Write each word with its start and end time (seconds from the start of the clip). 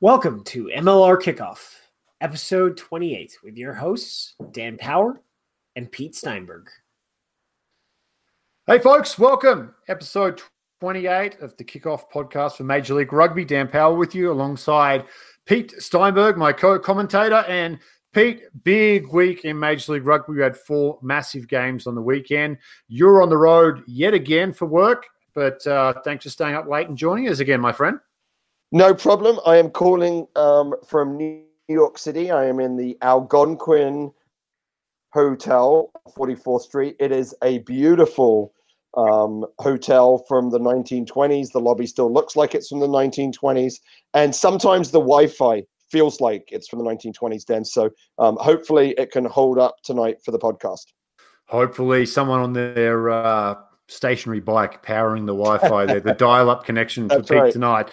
Welcome 0.00 0.44
to 0.44 0.66
MLR 0.66 1.20
Kickoff, 1.20 1.74
episode 2.20 2.76
28, 2.76 3.36
with 3.42 3.56
your 3.56 3.74
hosts, 3.74 4.36
Dan 4.52 4.78
Power 4.78 5.20
and 5.74 5.90
Pete 5.90 6.14
Steinberg. 6.14 6.70
Hey, 8.68 8.78
folks, 8.78 9.18
welcome. 9.18 9.74
Episode 9.88 10.40
28 10.78 11.40
of 11.40 11.56
the 11.56 11.64
Kickoff 11.64 12.12
podcast 12.14 12.52
for 12.52 12.62
Major 12.62 12.94
League 12.94 13.12
Rugby. 13.12 13.44
Dan 13.44 13.66
Power 13.66 13.96
with 13.96 14.14
you 14.14 14.30
alongside 14.30 15.06
Pete 15.46 15.74
Steinberg, 15.82 16.36
my 16.36 16.52
co 16.52 16.78
commentator. 16.78 17.44
And 17.48 17.80
Pete, 18.12 18.42
big 18.62 19.08
week 19.08 19.44
in 19.44 19.58
Major 19.58 19.94
League 19.94 20.06
Rugby. 20.06 20.34
We 20.34 20.42
had 20.42 20.56
four 20.56 21.00
massive 21.02 21.48
games 21.48 21.88
on 21.88 21.96
the 21.96 22.02
weekend. 22.02 22.58
You're 22.86 23.20
on 23.20 23.30
the 23.30 23.36
road 23.36 23.82
yet 23.88 24.14
again 24.14 24.52
for 24.52 24.66
work, 24.66 25.08
but 25.34 25.66
uh, 25.66 25.94
thanks 26.04 26.22
for 26.22 26.30
staying 26.30 26.54
up 26.54 26.68
late 26.68 26.86
and 26.86 26.96
joining 26.96 27.28
us 27.28 27.40
again, 27.40 27.60
my 27.60 27.72
friend. 27.72 27.98
No 28.70 28.94
problem. 28.94 29.40
I 29.46 29.56
am 29.56 29.70
calling 29.70 30.26
um, 30.36 30.74
from 30.86 31.16
New 31.16 31.42
York 31.68 31.96
City. 31.96 32.30
I 32.30 32.44
am 32.46 32.60
in 32.60 32.76
the 32.76 32.98
Algonquin 33.00 34.12
Hotel, 35.12 35.90
44th 36.16 36.62
Street. 36.62 36.96
It 37.00 37.10
is 37.10 37.34
a 37.42 37.58
beautiful 37.60 38.52
um, 38.94 39.46
hotel 39.58 40.18
from 40.28 40.50
the 40.50 40.58
1920s. 40.58 41.52
The 41.52 41.60
lobby 41.60 41.86
still 41.86 42.12
looks 42.12 42.36
like 42.36 42.54
it's 42.54 42.68
from 42.68 42.80
the 42.80 42.88
1920s. 42.88 43.76
And 44.12 44.34
sometimes 44.34 44.90
the 44.90 45.00
Wi 45.00 45.28
Fi 45.28 45.62
feels 45.90 46.20
like 46.20 46.50
it's 46.52 46.68
from 46.68 46.80
the 46.80 46.84
1920s, 46.84 47.46
Dan. 47.46 47.64
So 47.64 47.88
um, 48.18 48.36
hopefully 48.38 48.94
it 48.98 49.10
can 49.10 49.24
hold 49.24 49.58
up 49.58 49.76
tonight 49.82 50.18
for 50.22 50.30
the 50.30 50.38
podcast. 50.38 50.92
Hopefully, 51.46 52.04
someone 52.04 52.40
on 52.40 52.52
their 52.52 53.08
uh, 53.08 53.54
stationary 53.88 54.40
bike 54.40 54.82
powering 54.82 55.26
the 55.26 55.34
Wi 55.34 55.58
Fi 55.58 55.86
there, 55.86 56.00
the 56.00 56.12
dial 56.18 56.50
up 56.50 56.64
connection 56.64 57.08
for 57.08 57.22
Pete 57.22 57.30
right. 57.30 57.52
tonight. 57.52 57.90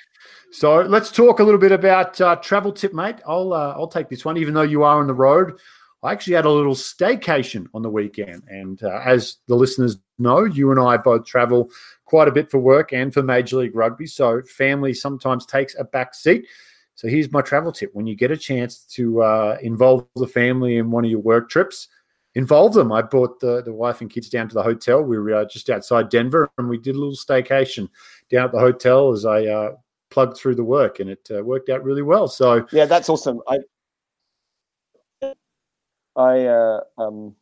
So 0.51 0.81
let's 0.81 1.11
talk 1.11 1.39
a 1.39 1.43
little 1.43 1.59
bit 1.59 1.71
about 1.71 2.19
uh, 2.21 2.35
travel 2.37 2.71
tip, 2.71 2.93
mate. 2.93 3.17
I'll 3.27 3.53
uh, 3.53 3.73
I'll 3.75 3.87
take 3.87 4.09
this 4.09 4.23
one, 4.23 4.37
even 4.37 4.53
though 4.53 4.61
you 4.61 4.83
are 4.83 4.99
on 4.99 5.07
the 5.07 5.13
road. 5.13 5.57
I 6.03 6.11
actually 6.11 6.35
had 6.35 6.45
a 6.45 6.51
little 6.51 6.75
staycation 6.75 7.65
on 7.73 7.81
the 7.81 7.89
weekend, 7.89 8.43
and 8.47 8.81
uh, 8.83 9.01
as 9.03 9.37
the 9.47 9.55
listeners 9.55 9.97
know, 10.19 10.43
you 10.43 10.69
and 10.71 10.79
I 10.79 10.97
both 10.97 11.25
travel 11.25 11.71
quite 12.05 12.27
a 12.27 12.31
bit 12.31 12.51
for 12.51 12.59
work 12.59 12.93
and 12.93 13.13
for 13.13 13.23
Major 13.23 13.57
League 13.57 13.75
Rugby. 13.75 14.05
So 14.05 14.43
family 14.43 14.93
sometimes 14.93 15.45
takes 15.45 15.75
a 15.77 15.83
back 15.83 16.13
seat. 16.13 16.45
So 16.93 17.07
here's 17.07 17.31
my 17.31 17.41
travel 17.41 17.71
tip: 17.71 17.89
when 17.93 18.05
you 18.05 18.15
get 18.15 18.31
a 18.31 18.37
chance 18.37 18.85
to 18.91 19.23
uh, 19.23 19.57
involve 19.61 20.07
the 20.15 20.27
family 20.27 20.77
in 20.77 20.91
one 20.91 21.05
of 21.05 21.11
your 21.11 21.21
work 21.21 21.49
trips, 21.49 21.87
involve 22.35 22.73
them. 22.73 22.91
I 22.91 23.01
brought 23.01 23.39
the, 23.39 23.63
the 23.63 23.73
wife 23.73 24.01
and 24.01 24.09
kids 24.09 24.29
down 24.29 24.47
to 24.49 24.53
the 24.53 24.63
hotel. 24.63 25.01
We 25.01 25.17
were 25.17 25.33
uh, 25.33 25.45
just 25.45 25.69
outside 25.69 26.09
Denver, 26.09 26.51
and 26.57 26.69
we 26.69 26.77
did 26.77 26.95
a 26.95 26.99
little 26.99 27.15
staycation 27.15 27.89
down 28.29 28.45
at 28.45 28.51
the 28.51 28.59
hotel 28.59 29.11
as 29.11 29.25
I 29.25 29.45
uh, 29.45 29.71
plugged 30.09 30.37
through 30.37 30.55
the 30.55 30.63
work, 30.63 30.99
and 30.99 31.09
it 31.09 31.27
uh, 31.35 31.43
worked 31.43 31.69
out 31.69 31.83
really 31.83 32.01
well. 32.01 32.27
So 32.27 32.67
yeah, 32.71 32.85
that's 32.85 33.09
awesome. 33.09 33.41
I 33.47 33.59
I 36.15 36.45
uh, 36.45 36.81
um, 36.97 37.35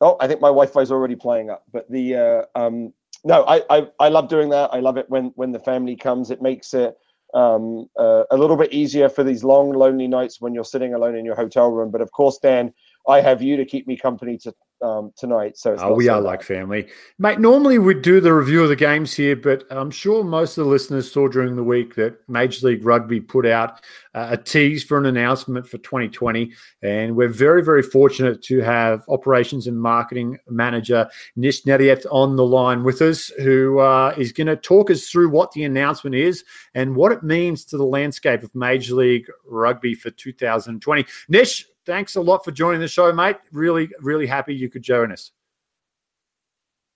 oh, 0.00 0.16
I 0.20 0.28
think 0.28 0.40
my 0.40 0.48
Wi-Fi 0.48 0.80
is 0.80 0.92
already 0.92 1.16
playing 1.16 1.50
up, 1.50 1.64
but 1.72 1.90
the 1.90 2.16
uh, 2.16 2.42
um, 2.58 2.92
no, 3.24 3.44
I, 3.44 3.62
I 3.70 3.88
I 3.98 4.08
love 4.08 4.28
doing 4.28 4.50
that. 4.50 4.72
I 4.72 4.80
love 4.80 4.96
it 4.96 5.08
when 5.08 5.32
when 5.36 5.52
the 5.52 5.58
family 5.58 5.96
comes. 5.96 6.30
It 6.30 6.40
makes 6.40 6.74
it 6.74 6.96
um, 7.34 7.88
uh, 7.98 8.24
a 8.30 8.36
little 8.36 8.56
bit 8.56 8.72
easier 8.72 9.08
for 9.08 9.22
these 9.22 9.44
long, 9.44 9.72
lonely 9.72 10.08
nights 10.08 10.40
when 10.40 10.54
you're 10.54 10.64
sitting 10.64 10.94
alone 10.94 11.16
in 11.16 11.24
your 11.24 11.36
hotel 11.36 11.70
room. 11.70 11.90
But 11.90 12.00
of 12.00 12.10
course, 12.12 12.38
Dan, 12.38 12.72
I 13.08 13.20
have 13.20 13.42
you 13.42 13.56
to 13.56 13.64
keep 13.64 13.86
me 13.86 13.96
company 13.96 14.38
to 14.38 14.54
um, 14.82 15.12
tonight. 15.16 15.58
So 15.58 15.76
oh, 15.78 15.94
we 15.94 16.06
so 16.06 16.14
are 16.14 16.20
bad. 16.20 16.26
like 16.26 16.42
family, 16.42 16.88
mate. 17.18 17.38
Normally 17.38 17.78
we'd 17.78 18.02
do 18.02 18.20
the 18.20 18.32
review 18.32 18.62
of 18.62 18.68
the 18.68 18.76
games 18.76 19.12
here, 19.12 19.36
but 19.36 19.64
I'm 19.70 19.90
sure 19.90 20.24
most 20.24 20.56
of 20.56 20.64
the 20.64 20.70
listeners 20.70 21.10
saw 21.10 21.28
during 21.28 21.56
the 21.56 21.64
week 21.64 21.94
that 21.96 22.16
Major 22.28 22.68
League 22.68 22.84
Rugby 22.84 23.20
put 23.20 23.46
out 23.46 23.84
uh, 24.14 24.28
a 24.30 24.36
tease 24.36 24.82
for 24.82 24.98
an 24.98 25.06
announcement 25.06 25.66
for 25.66 25.78
2020, 25.78 26.52
and 26.82 27.14
we're 27.14 27.28
very, 27.28 27.62
very 27.62 27.82
fortunate 27.82 28.42
to 28.44 28.60
have 28.60 29.04
operations 29.08 29.66
and 29.66 29.80
marketing 29.80 30.38
manager 30.48 31.08
Nish 31.36 31.64
Nediet 31.64 32.06
on 32.10 32.36
the 32.36 32.44
line 32.44 32.82
with 32.82 33.02
us, 33.02 33.28
who 33.38 33.78
uh, 33.80 34.14
is 34.16 34.32
going 34.32 34.46
to 34.46 34.56
talk 34.56 34.90
us 34.90 35.08
through 35.08 35.28
what 35.28 35.52
the 35.52 35.64
announcement 35.64 36.16
is 36.16 36.44
and 36.74 36.96
what 36.96 37.12
it 37.12 37.22
means 37.22 37.64
to 37.66 37.76
the 37.76 37.84
landscape 37.84 38.42
of 38.42 38.54
Major 38.54 38.94
League 38.94 39.26
Rugby 39.46 39.94
for 39.94 40.10
2020. 40.10 41.04
Nish, 41.28 41.66
thanks 41.90 42.14
a 42.14 42.20
lot 42.20 42.44
for 42.44 42.52
joining 42.52 42.80
the 42.80 42.86
show, 42.86 43.12
mate. 43.12 43.36
Really, 43.50 43.90
really 44.00 44.26
happy 44.26 44.54
you 44.54 44.70
could 44.70 44.82
join 44.82 45.10
us. 45.10 45.32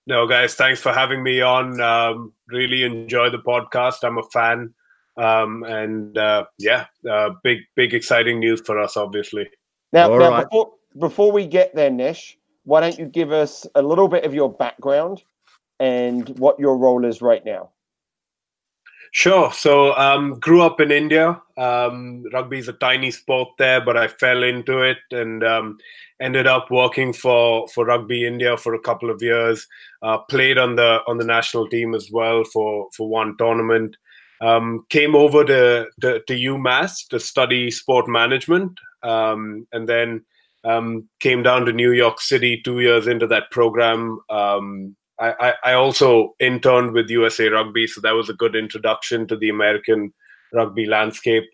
No, 0.07 0.25
guys, 0.25 0.55
thanks 0.55 0.79
for 0.79 0.93
having 0.93 1.21
me 1.21 1.41
on. 1.41 1.81
Um, 1.81 2.31
really 2.47 2.83
enjoy 2.83 3.29
the 3.29 3.39
podcast. 3.39 4.03
I'm 4.03 4.17
a 4.17 4.23
fan. 4.23 4.73
Um, 5.17 5.63
and 5.63 6.17
uh, 6.17 6.45
yeah, 6.57 6.85
uh, 7.09 7.31
big, 7.43 7.59
big, 7.75 7.93
exciting 7.93 8.39
news 8.39 8.61
for 8.61 8.79
us, 8.79 8.95
obviously. 8.95 9.49
Now, 9.91 10.07
now 10.07 10.29
right. 10.29 10.43
before, 10.43 10.71
before 10.97 11.31
we 11.33 11.45
get 11.45 11.75
there, 11.75 11.91
Nish, 11.91 12.37
why 12.63 12.79
don't 12.79 12.97
you 12.97 13.05
give 13.05 13.33
us 13.33 13.67
a 13.75 13.81
little 13.81 14.07
bit 14.07 14.23
of 14.23 14.33
your 14.33 14.49
background 14.49 15.23
and 15.81 16.29
what 16.39 16.57
your 16.57 16.77
role 16.77 17.03
is 17.03 17.21
right 17.21 17.43
now? 17.43 17.71
Sure. 19.15 19.49
So, 19.53 19.95
um, 19.95 20.41
grew 20.41 20.61
up 20.61 20.81
in 20.81 20.91
India. 20.91 21.41
Um, 21.55 22.25
rugby 22.33 22.59
is 22.59 22.67
a 22.67 22.73
tiny 22.73 23.11
sport 23.11 23.47
there, 23.57 23.79
but 23.79 23.95
I 23.95 24.09
fell 24.09 24.43
into 24.43 24.81
it 24.81 24.97
and 25.09 25.41
um, 25.41 25.77
ended 26.19 26.47
up 26.47 26.69
working 26.69 27.13
for 27.13 27.65
for 27.69 27.85
Rugby 27.85 28.27
India 28.27 28.57
for 28.57 28.73
a 28.73 28.79
couple 28.81 29.09
of 29.09 29.21
years. 29.21 29.65
Uh, 30.01 30.17
played 30.29 30.57
on 30.57 30.75
the 30.75 30.99
on 31.07 31.17
the 31.17 31.23
national 31.23 31.69
team 31.69 31.95
as 31.95 32.09
well 32.11 32.43
for 32.43 32.89
for 32.91 33.07
one 33.07 33.37
tournament. 33.37 33.95
Um, 34.41 34.85
came 34.89 35.15
over 35.15 35.45
to, 35.45 35.87
to, 36.01 36.19
to 36.19 36.33
UMass 36.33 37.07
to 37.07 37.17
study 37.17 37.71
sport 37.71 38.09
management, 38.09 38.77
um, 39.01 39.65
and 39.71 39.87
then 39.87 40.25
um, 40.65 41.07
came 41.21 41.41
down 41.41 41.63
to 41.67 41.71
New 41.71 41.93
York 41.93 42.19
City 42.19 42.61
two 42.65 42.81
years 42.81 43.07
into 43.07 43.27
that 43.27 43.49
program. 43.49 44.19
I, 45.19 45.53
I 45.63 45.73
also 45.73 46.35
interned 46.39 46.91
with 46.91 47.09
USA 47.09 47.47
Rugby, 47.47 47.87
so 47.87 48.01
that 48.01 48.11
was 48.11 48.29
a 48.29 48.33
good 48.33 48.55
introduction 48.55 49.27
to 49.27 49.37
the 49.37 49.49
American 49.49 50.13
rugby 50.53 50.85
landscape. 50.85 51.45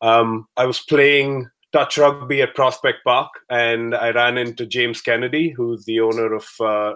Um, 0.00 0.46
I 0.56 0.66
was 0.66 0.80
playing 0.80 1.48
touch 1.72 1.98
rugby 1.98 2.42
at 2.42 2.54
Prospect 2.54 2.98
Park, 3.04 3.30
and 3.50 3.94
I 3.94 4.10
ran 4.10 4.38
into 4.38 4.66
James 4.66 5.00
Kennedy, 5.00 5.50
who's 5.50 5.84
the 5.84 6.00
owner 6.00 6.34
of 6.34 6.48
uh, 6.60 6.94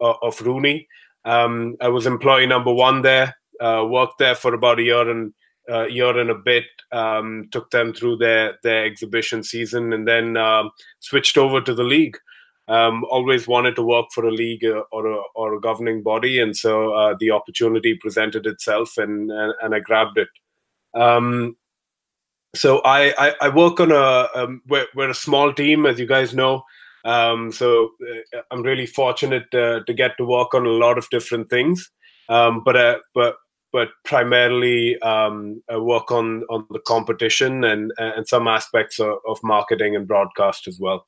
of 0.00 0.38
RUNY. 0.38 0.86
Um, 1.24 1.76
I 1.80 1.88
was 1.88 2.06
employee 2.06 2.46
number 2.46 2.72
one 2.72 3.02
there. 3.02 3.36
Uh, 3.60 3.86
worked 3.88 4.18
there 4.18 4.34
for 4.34 4.54
about 4.54 4.78
a 4.78 4.82
year 4.82 5.08
and 5.10 5.32
uh, 5.70 5.86
year 5.86 6.18
and 6.18 6.30
a 6.30 6.34
bit. 6.34 6.64
Um, 6.92 7.48
took 7.50 7.70
them 7.70 7.92
through 7.92 8.18
their 8.18 8.58
their 8.62 8.84
exhibition 8.84 9.42
season, 9.42 9.92
and 9.92 10.06
then 10.06 10.36
um, 10.36 10.70
switched 11.00 11.36
over 11.36 11.60
to 11.60 11.74
the 11.74 11.84
league 11.84 12.18
um, 12.68 13.04
always 13.10 13.46
wanted 13.46 13.76
to 13.76 13.82
work 13.82 14.06
for 14.12 14.24
a 14.24 14.32
league 14.32 14.64
uh, 14.64 14.82
or 14.90 15.06
a, 15.06 15.20
or 15.34 15.54
a 15.54 15.60
governing 15.60 16.02
body, 16.02 16.40
and 16.40 16.56
so 16.56 16.94
uh, 16.94 17.14
the 17.20 17.30
opportunity 17.30 17.94
presented 17.94 18.46
itself, 18.46 18.96
and 18.96 19.30
and, 19.30 19.54
and 19.62 19.74
I 19.74 19.80
grabbed 19.80 20.18
it. 20.18 20.28
Um, 20.94 21.56
so 22.54 22.78
I, 22.84 23.12
I, 23.18 23.34
I 23.42 23.48
work 23.48 23.80
on 23.80 23.92
a 23.92 24.28
um, 24.34 24.62
we're, 24.68 24.86
we're, 24.94 25.10
a 25.10 25.14
small 25.14 25.52
team, 25.52 25.86
as 25.86 25.98
you 25.98 26.06
guys 26.06 26.34
know. 26.34 26.62
Um, 27.04 27.52
so 27.52 27.90
uh, 28.34 28.40
I'm 28.50 28.62
really 28.62 28.86
fortunate 28.86 29.52
uh, 29.52 29.80
to 29.86 29.92
get 29.92 30.16
to 30.16 30.24
work 30.24 30.54
on 30.54 30.64
a 30.64 30.70
lot 30.70 30.96
of 30.96 31.10
different 31.10 31.50
things, 31.50 31.90
um, 32.30 32.62
but 32.64 32.76
uh, 32.76 32.98
but 33.14 33.36
but 33.72 33.88
primarily 34.04 34.98
um, 35.02 35.62
work 35.70 36.10
on 36.10 36.44
on 36.48 36.64
the 36.70 36.80
competition 36.86 37.64
and 37.64 37.92
and 37.98 38.26
some 38.26 38.48
aspects 38.48 38.98
of, 39.00 39.18
of 39.28 39.38
marketing 39.42 39.96
and 39.96 40.08
broadcast 40.08 40.66
as 40.66 40.78
well. 40.80 41.06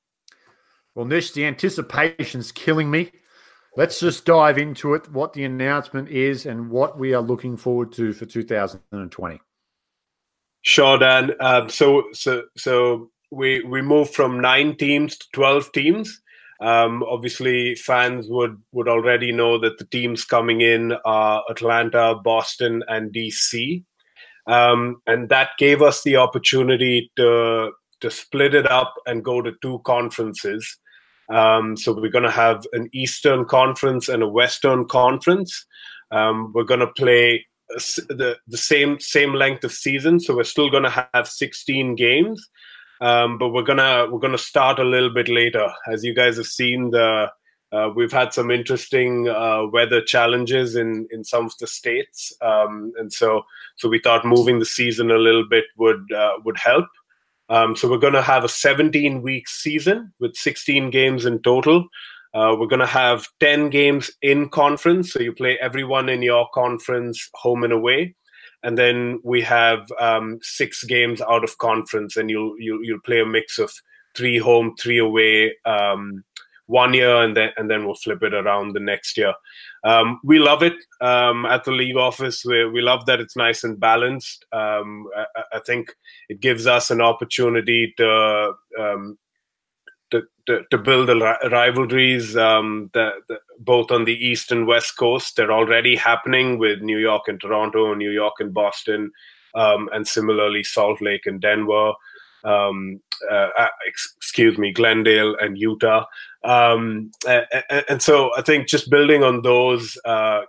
Well, 0.97 1.05
Nish, 1.05 1.33
the 1.33 1.45
anticipation's 1.45 2.51
killing 2.51 2.91
me. 2.91 3.13
Let's 3.77 4.01
just 4.01 4.25
dive 4.25 4.57
into 4.57 4.95
it, 4.95 5.13
what 5.13 5.35
the 5.35 5.45
announcement 5.45 6.09
is 6.09 6.47
and 6.47 6.71
what 6.71 6.99
we 6.99 7.13
are 7.13 7.21
looking 7.21 7.59
forward 7.59 7.93
to 7.93 8.15
for 8.15 8.25
2020. 8.25 9.39
Sure, 10.63 10.99
Dan. 10.99 11.33
Um, 11.39 11.69
so, 11.69 12.05
so, 12.15 12.45
so 12.57 13.11
we 13.31 13.63
we 13.65 13.83
moved 13.83 14.15
from 14.15 14.41
nine 14.41 14.75
teams 14.75 15.19
to 15.19 15.27
12 15.35 15.73
teams. 15.73 16.23
Um, 16.63 17.03
obviously, 17.03 17.75
fans 17.75 18.27
would 18.31 18.57
would 18.73 18.89
already 18.89 19.33
know 19.33 19.59
that 19.59 19.77
the 19.77 19.85
teams 19.85 20.25
coming 20.25 20.63
in 20.63 20.95
are 21.05 21.45
Atlanta, 21.51 22.15
Boston, 22.25 22.83
and 22.89 23.13
DC, 23.13 23.85
um, 24.47 25.03
and 25.07 25.29
that 25.29 25.51
gave 25.59 25.83
us 25.83 26.03
the 26.03 26.17
opportunity 26.17 27.13
to 27.17 27.73
to 28.01 28.11
split 28.11 28.55
it 28.55 28.71
up 28.71 28.95
and 29.05 29.23
go 29.23 29.43
to 29.43 29.53
two 29.61 29.81
conferences. 29.85 30.79
Um, 31.33 31.77
so 31.77 31.93
we're 31.93 32.11
going 32.11 32.25
to 32.25 32.31
have 32.31 32.65
an 32.73 32.89
Eastern 32.93 33.45
Conference 33.45 34.09
and 34.09 34.23
a 34.23 34.29
Western 34.29 34.87
Conference. 34.87 35.67
Um, 36.11 36.53
we're 36.55 36.65
going 36.65 36.81
to 36.81 36.87
play 36.87 37.45
the 37.69 38.37
the 38.47 38.57
same 38.57 39.01
same 39.01 39.33
length 39.33 39.65
of 39.65 39.73
season, 39.73 40.21
so 40.21 40.37
we're 40.37 40.45
still 40.45 40.71
going 40.71 40.85
to 40.85 41.09
have 41.13 41.27
16 41.27 41.97
games, 41.97 42.49
um, 43.01 43.39
but 43.39 43.51
we're 43.51 43.63
gonna 43.63 44.07
we're 44.11 44.21
gonna 44.21 44.39
start 44.39 44.79
a 44.79 44.85
little 44.85 45.13
bit 45.13 45.29
later. 45.29 45.69
As 45.91 46.05
you 46.05 46.15
guys 46.15 46.37
have 46.37 46.47
seen, 46.47 46.91
the 46.91 47.29
uh, 47.73 47.91
we've 47.95 48.13
had 48.13 48.33
some 48.33 48.51
interesting 48.51 49.29
uh, 49.29 49.67
weather 49.73 50.01
challenges 50.01 50.77
in 50.77 51.09
in 51.11 51.25
some 51.25 51.47
of 51.47 51.53
the 51.59 51.67
states, 51.67 52.33
um, 52.41 52.93
and 52.99 53.13
so 53.13 53.43
so 53.77 53.89
we 53.89 53.99
thought 53.99 54.25
moving 54.25 54.59
the 54.59 54.65
season 54.65 55.11
a 55.11 55.19
little 55.19 55.47
bit 55.49 55.65
would 55.77 56.11
uh, 56.13 56.35
would 56.45 56.57
help. 56.59 56.87
Um, 57.49 57.77
so 57.77 57.89
we're 57.89 57.99
going 57.99 58.13
to 58.13 58.23
have 58.23 58.45
a 58.45 58.49
17 58.49 59.23
week 59.23 59.49
season 59.49 60.13
with 60.19 60.37
16 60.37 60.91
games 60.91 61.25
in 61.25 61.41
total. 61.43 61.87
Uh, 62.35 62.55
we're 62.59 62.67
going 62.67 62.81
to 62.81 62.87
have 62.87 63.27
10 63.41 63.71
games 63.71 64.11
in 64.21 64.49
conference, 64.51 65.13
so 65.13 65.21
you 65.21 65.33
play 65.33 65.59
everyone 65.61 66.09
in 66.09 66.23
your 66.23 66.47
conference 66.53 67.31
home 67.35 67.65
and 67.65 67.73
away, 67.73 68.15
and 68.63 68.77
then 68.77 69.19
we 69.25 69.41
have 69.41 69.81
um, 69.99 70.39
six 70.43 70.85
games 70.85 71.23
out 71.23 71.45
of 71.45 71.57
conference, 71.59 72.17
and 72.17 72.29
you'll 72.29 72.55
you'll, 72.59 72.85
you'll 72.85 73.01
play 73.07 73.21
a 73.21 73.27
mix 73.27 73.59
of 73.59 73.73
three 74.15 74.37
home, 74.37 74.75
three 74.79 74.99
away. 74.99 75.55
Um, 75.65 76.25
one 76.67 76.95
year 76.95 77.23
and 77.23 77.37
then 77.37 77.51
and 77.57 77.71
then 77.71 77.85
we'll 77.85 77.95
flip 77.95 78.23
it 78.23 78.35
around 78.35 78.73
the 78.73 78.81
next 78.81 79.17
year. 79.17 79.35
Um, 79.85 80.21
we 80.25 80.39
love 80.39 80.63
it 80.63 80.75
um, 81.01 81.47
at 81.47 81.65
the 81.65 81.71
league 81.71 81.97
office. 81.97 82.45
We, 82.45 82.69
we 82.69 82.81
love 82.81 83.07
that 83.07 83.21
it's 83.21 83.37
nice 83.37 83.65
and 83.65 83.79
balanced. 83.79 84.45
Um, 84.53 85.09
I, 85.17 85.43
I, 85.55 85.61
think 85.61 85.95
it 86.29 86.41
gives 86.41 86.67
us 86.67 86.91
an 86.91 87.01
opportunity 87.01 87.95
to 87.97 88.53
um, 88.79 89.19
to, 90.11 90.23
to, 90.47 90.63
to, 90.71 90.79
build 90.79 91.09
the 91.09 91.17
rivalries 91.51 92.37
um, 92.37 92.91
both 93.59 93.91
on 93.91 94.05
the 94.05 94.15
east 94.15 94.53
and 94.53 94.67
west 94.67 94.97
coast. 94.97 95.37
They're 95.37 95.53
already 95.53 95.97
happening 95.97 96.59
with 96.59 96.81
New 96.81 96.99
York 96.99 97.23
and 97.27 97.41
Toronto, 97.41 97.95
New 97.95 98.13
York 98.13 98.35
and 98.39 98.55
Boston, 98.55 99.11
um, 99.55 99.89
and 99.93 100.07
similarly 100.07 100.63
Salt 100.63 101.01
Lake 101.01 101.27
and 101.27 101.41
Denver 101.41 101.93
um, 102.47 103.01
uh, 103.31 103.49
uh 103.59 103.69
excuse 103.87 104.57
me, 104.57 104.73
Glendale 104.73 105.37
and 105.41 105.59
Utah. 105.59 106.05
Um, 106.47 107.11
and, 107.27 107.45
and, 107.89 108.03
so 108.03 108.31
I 108.37 108.43
think 108.43 108.69
just 108.69 108.89
building 108.89 109.25
on 109.25 109.43
those, 109.43 109.99
uh, 110.05 110.43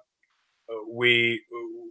we 0.88 1.42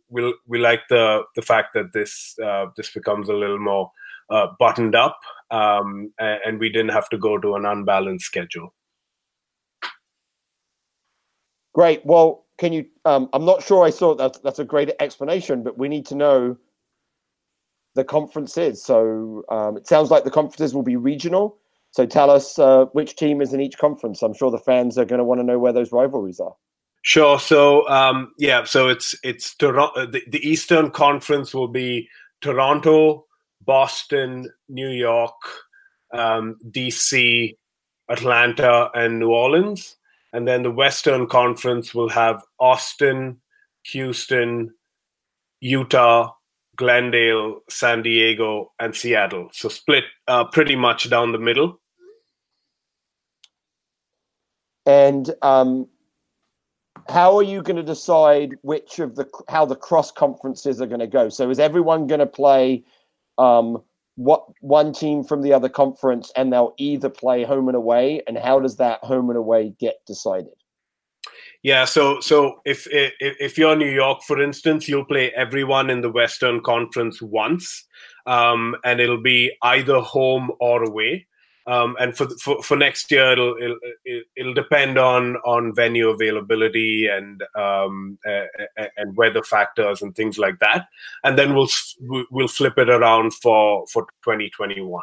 we 0.08 0.32
we 0.47 0.58
like 0.58 0.82
the 0.88 1.23
the 1.35 1.43
fact 1.43 1.75
that 1.75 1.93
this 1.93 2.37
uh, 2.43 2.67
this 2.76 2.91
becomes 2.91 3.29
a 3.29 3.32
little 3.32 3.58
more 3.58 3.91
uh, 4.31 4.49
buttoned 4.61 4.94
up, 4.94 5.19
um, 5.50 6.12
and, 6.19 6.61
we 6.61 6.69
didn't 6.69 6.93
have 6.93 7.08
to 7.08 7.19
go 7.19 7.38
to 7.38 7.55
an 7.56 7.67
unbalanced 7.67 8.25
schedule. 8.25 8.75
Great. 11.75 12.05
Well, 12.06 12.47
can 12.59 12.73
you? 12.73 12.87
Um, 13.05 13.29
I'm 13.32 13.44
not 13.44 13.62
sure 13.62 13.85
I 13.85 13.91
saw 13.91 14.14
that. 14.14 14.43
That's 14.43 14.61
a 14.61 14.64
great 14.64 14.93
explanation, 15.00 15.62
but 15.62 15.76
we 15.76 15.88
need 15.88 16.06
to 16.06 16.14
know 16.14 16.56
the 17.94 18.05
conferences. 18.05 18.85
So 18.85 19.43
um, 19.49 19.76
it 19.76 19.87
sounds 19.87 20.11
like 20.11 20.25
the 20.25 20.31
conferences 20.31 20.75
will 20.75 20.82
be 20.82 20.97
regional. 20.97 21.59
So 21.96 22.04
tell 22.04 22.28
us 22.28 22.58
uh, 22.58 22.84
which 22.93 23.16
team 23.16 23.40
is 23.40 23.54
in 23.54 23.62
each 23.62 23.78
conference. 23.78 24.20
I'm 24.20 24.34
sure 24.34 24.50
the 24.50 24.58
fans 24.58 24.98
are 24.98 25.06
going 25.06 25.19
to 25.19 25.25
want 25.25 25.40
to 25.40 25.44
know 25.44 25.58
where 25.58 25.72
those 25.72 25.93
rivalries 25.93 26.38
are. 26.38 26.54
Sure. 27.00 27.38
So 27.38 27.88
um, 27.88 28.34
yeah, 28.37 28.64
so 28.64 28.88
it's 28.88 29.14
it's 29.25 29.54
Toronto. 29.54 30.04
The, 30.04 30.22
the 30.28 30.46
Eastern 30.46 30.90
Conference 30.90 31.54
will 31.54 31.69
be 31.69 32.06
Toronto, 32.43 33.25
Boston, 33.64 34.46
New 34.69 34.90
York, 34.90 35.40
um, 36.12 36.58
DC, 36.69 37.56
Atlanta, 38.10 38.90
and 38.92 39.19
New 39.19 39.31
Orleans. 39.31 39.96
And 40.34 40.46
then 40.46 40.64
the 40.64 40.70
Western 40.70 41.26
Conference 41.26 41.94
will 41.94 42.10
have 42.10 42.42
Austin, 42.60 43.40
Houston, 43.84 44.75
Utah, 45.60 46.32
Glendale, 46.76 47.60
San 47.70 48.02
Diego, 48.02 48.72
and 48.78 48.94
Seattle. 48.94 49.49
So 49.52 49.70
split 49.70 50.04
uh, 50.28 50.44
pretty 50.44 50.76
much 50.76 51.08
down 51.08 51.32
the 51.32 51.38
middle. 51.38 51.81
And 54.87 55.35
um, 55.43 55.88
how 57.09 57.37
are 57.37 57.43
you 57.43 57.62
going 57.62 57.77
to 57.77 57.83
decide 57.83 58.56
which 58.62 58.99
of 58.99 59.17
the 59.17 59.29
how 59.49 59.65
the 59.65 59.77
cross 59.77 60.11
conferences 60.11 60.81
are 60.81 60.87
going 60.87 61.00
to 61.00 61.06
go? 61.06 61.29
So 61.29 61.50
is 61.50 61.59
everyone 61.59 62.06
going 62.06 62.21
to 62.21 62.27
play 62.27 62.85
um, 63.38 63.83
what 64.15 64.44
one 64.61 64.93
team 64.93 65.25
from 65.25 65.43
the 65.43 65.53
other 65.53 65.69
conference, 65.69 66.33
and 66.37 66.53
they'll 66.53 66.75
either 66.79 67.11
play 67.11 67.44
home 67.44 67.69
and 67.69 67.77
away? 67.77 68.23
And 68.27 68.38
how 68.38 68.61
does 68.61 68.77
that 68.77 69.00
home 69.03 69.29
and 69.29 69.37
away 69.37 69.75
get 69.79 69.97
decided? 70.06 70.55
Yeah, 71.62 71.85
so 71.85 72.21
so 72.21 72.61
if, 72.65 72.87
if 72.93 73.12
if 73.21 73.59
you're 73.59 73.75
New 73.77 73.91
York, 73.91 74.23
for 74.23 74.41
instance, 74.41 74.88
you'll 74.88 75.05
play 75.05 75.33
everyone 75.33 75.91
in 75.91 76.00
the 76.00 76.11
Western 76.11 76.61
Conference 76.61 77.21
once, 77.21 77.85
um, 78.27 78.77
and 78.85 79.00
it'll 79.00 79.23
be 79.23 79.50
either 79.62 79.99
home 80.00 80.50
or 80.61 80.85
away. 80.85 81.27
Um, 81.66 81.96
and 81.98 82.16
for, 82.16 82.28
for 82.38 82.62
for 82.62 82.76
next 82.76 83.10
year, 83.10 83.32
it'll 83.32 83.56
it'll, 83.60 83.78
it'll 84.36 84.54
depend 84.54 84.98
on 84.98 85.36
on 85.38 85.74
venue 85.74 86.10
availability 86.10 87.08
and 87.08 87.42
um, 87.56 88.18
uh, 88.26 88.44
and 88.96 89.16
weather 89.16 89.42
factors 89.42 90.00
and 90.02 90.14
things 90.14 90.38
like 90.38 90.58
that. 90.60 90.86
And 91.24 91.36
then 91.36 91.54
we'll 91.54 91.68
we'll 92.30 92.48
flip 92.48 92.78
it 92.78 92.88
around 92.88 93.34
for 93.34 93.84
for 93.88 94.02
2021. 94.22 95.02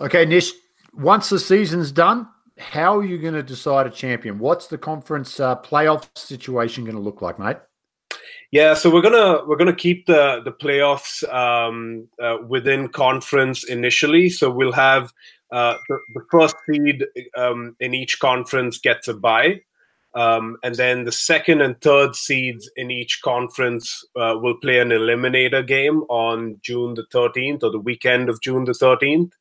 Okay, 0.00 0.26
Nish. 0.26 0.52
Once 0.92 1.30
the 1.30 1.38
season's 1.38 1.92
done, 1.92 2.28
how 2.58 2.98
are 2.98 3.04
you 3.04 3.16
going 3.16 3.34
to 3.34 3.42
decide 3.42 3.86
a 3.86 3.90
champion? 3.90 4.38
What's 4.38 4.66
the 4.66 4.76
conference 4.76 5.40
uh, 5.40 5.56
playoff 5.56 6.06
situation 6.16 6.84
going 6.84 6.96
to 6.96 7.02
look 7.02 7.22
like, 7.22 7.38
mate? 7.38 7.56
Yeah, 8.50 8.74
so 8.74 8.90
we're 8.90 9.02
gonna 9.02 9.44
we're 9.46 9.56
gonna 9.56 9.74
keep 9.74 10.06
the 10.06 10.42
the 10.44 10.52
playoffs 10.52 11.22
um, 11.32 12.08
uh, 12.20 12.38
within 12.48 12.88
conference 12.88 13.64
initially. 13.64 14.28
So 14.28 14.50
we'll 14.50 14.72
have 14.72 15.12
uh, 15.52 15.76
the, 15.88 15.98
the, 16.14 16.24
first 16.30 16.56
seed 16.68 17.04
um, 17.36 17.76
in 17.80 17.94
each 17.94 18.18
conference 18.18 18.78
gets 18.78 19.08
a 19.08 19.14
bye, 19.14 19.60
um, 20.14 20.56
and 20.64 20.74
then 20.74 21.04
the 21.04 21.12
second 21.12 21.60
and 21.60 21.80
third 21.80 22.16
seeds 22.16 22.68
in 22.76 22.90
each 22.90 23.20
conference 23.22 24.04
uh, 24.16 24.34
will 24.40 24.56
play 24.58 24.80
an 24.80 24.90
eliminator 24.90 25.66
game 25.66 26.02
on 26.08 26.58
June 26.62 26.94
the 26.94 27.06
13th 27.14 27.62
or 27.62 27.70
the 27.70 27.78
weekend 27.78 28.28
of 28.28 28.40
June 28.40 28.64
the 28.64 28.72
13th. 28.72 29.32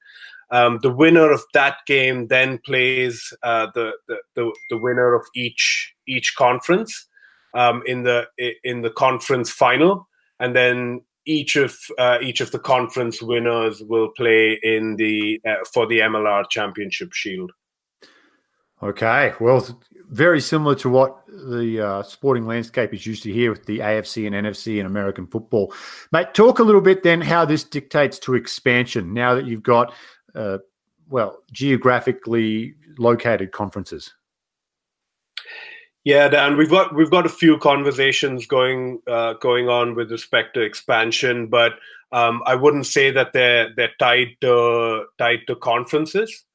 Um, 0.52 0.80
the 0.82 0.92
winner 0.92 1.32
of 1.32 1.44
that 1.54 1.78
game 1.86 2.28
then 2.28 2.60
plays 2.60 3.34
uh, 3.44 3.68
the, 3.74 3.94
the, 4.08 4.18
the 4.36 4.54
the 4.70 4.78
winner 4.78 5.14
of 5.14 5.26
each 5.36 5.94
each 6.08 6.36
conference 6.36 7.08
um, 7.54 7.84
in 7.86 8.04
the 8.04 8.28
in 8.64 8.82
the 8.82 8.92
conference 8.92 9.50
final, 9.50 10.08
and 10.40 10.56
then 10.56 11.02
each 11.26 11.56
of 11.56 11.78
uh, 11.98 12.18
each 12.22 12.42
of 12.42 12.52
the 12.52 12.60
conference 12.60 13.22
winners 13.22 13.82
will 13.84 14.10
play 14.10 14.60
in 14.64 14.96
the 14.96 15.42
uh, 15.48 15.56
for 15.72 15.88
the 15.88 16.00
MLR 16.00 16.50
Championship 16.50 17.14
Shield. 17.14 17.52
Okay, 18.82 19.34
well, 19.42 19.68
very 20.10 20.40
similar 20.40 20.74
to 20.76 20.90
what 20.90 21.26
the 21.28 21.86
uh, 21.86 22.04
sporting 22.04 22.48
landscape 22.48 22.94
is 22.94 23.06
used 23.06 23.24
to 23.24 23.32
here 23.32 23.52
with 23.52 23.66
the 23.66 23.80
AFC 23.80 24.26
and 24.26 24.34
NFC 24.34 24.80
in 24.80 24.86
American 24.86 25.28
football. 25.28 25.74
Mate, 26.14 26.34
talk 26.34 26.60
a 26.60 26.64
little 26.64 26.80
bit 26.80 27.04
then 27.04 27.20
how 27.20 27.44
this 27.44 27.66
dictates 27.66 28.18
to 28.20 28.36
expansion 28.36 29.14
now 29.14 29.36
that 29.36 29.46
you've 29.46 29.64
got 29.64 29.94
uh, 30.34 30.60
well, 31.10 31.44
geographically 31.52 32.76
located 32.98 33.52
conferences? 33.52 34.14
Yeah, 36.06 36.30
Dan, 36.30 36.58
we've 36.58 36.70
got 36.70 36.96
we've 36.96 37.12
got 37.12 37.26
a 37.26 37.30
few 37.30 37.58
conversations 37.58 38.46
going 38.48 39.02
uh, 39.08 39.34
going 39.34 39.70
on 39.70 39.96
with 39.96 40.12
respect 40.12 40.54
to 40.54 40.62
expansion, 40.62 41.48
but 41.48 41.74
um, 42.12 42.42
I 42.46 42.56
wouldn't 42.56 42.86
say 42.86 43.12
that 43.12 43.34
they're 43.34 43.74
they're 43.76 43.92
tied 44.00 44.38
to 44.42 45.06
tied 45.18 45.42
to 45.48 45.56
conferences 45.58 46.46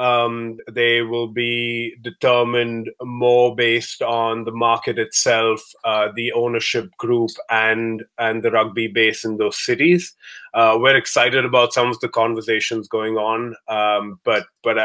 um, 0.00 0.56
they 0.72 1.02
will 1.02 1.28
be 1.28 1.94
determined 2.00 2.90
more 3.02 3.54
based 3.54 4.00
on 4.00 4.44
the 4.44 4.52
market 4.52 4.98
itself, 4.98 5.60
uh, 5.84 6.08
the 6.16 6.32
ownership 6.32 6.90
group, 6.96 7.30
and 7.50 8.02
and 8.18 8.42
the 8.42 8.50
rugby 8.50 8.88
base 8.88 9.26
in 9.26 9.36
those 9.36 9.62
cities. 9.62 10.14
Uh, 10.54 10.78
we're 10.80 10.96
excited 10.96 11.44
about 11.44 11.74
some 11.74 11.88
of 11.88 12.00
the 12.00 12.08
conversations 12.08 12.88
going 12.88 13.16
on, 13.16 13.54
um, 13.68 14.18
but 14.24 14.46
but. 14.64 14.78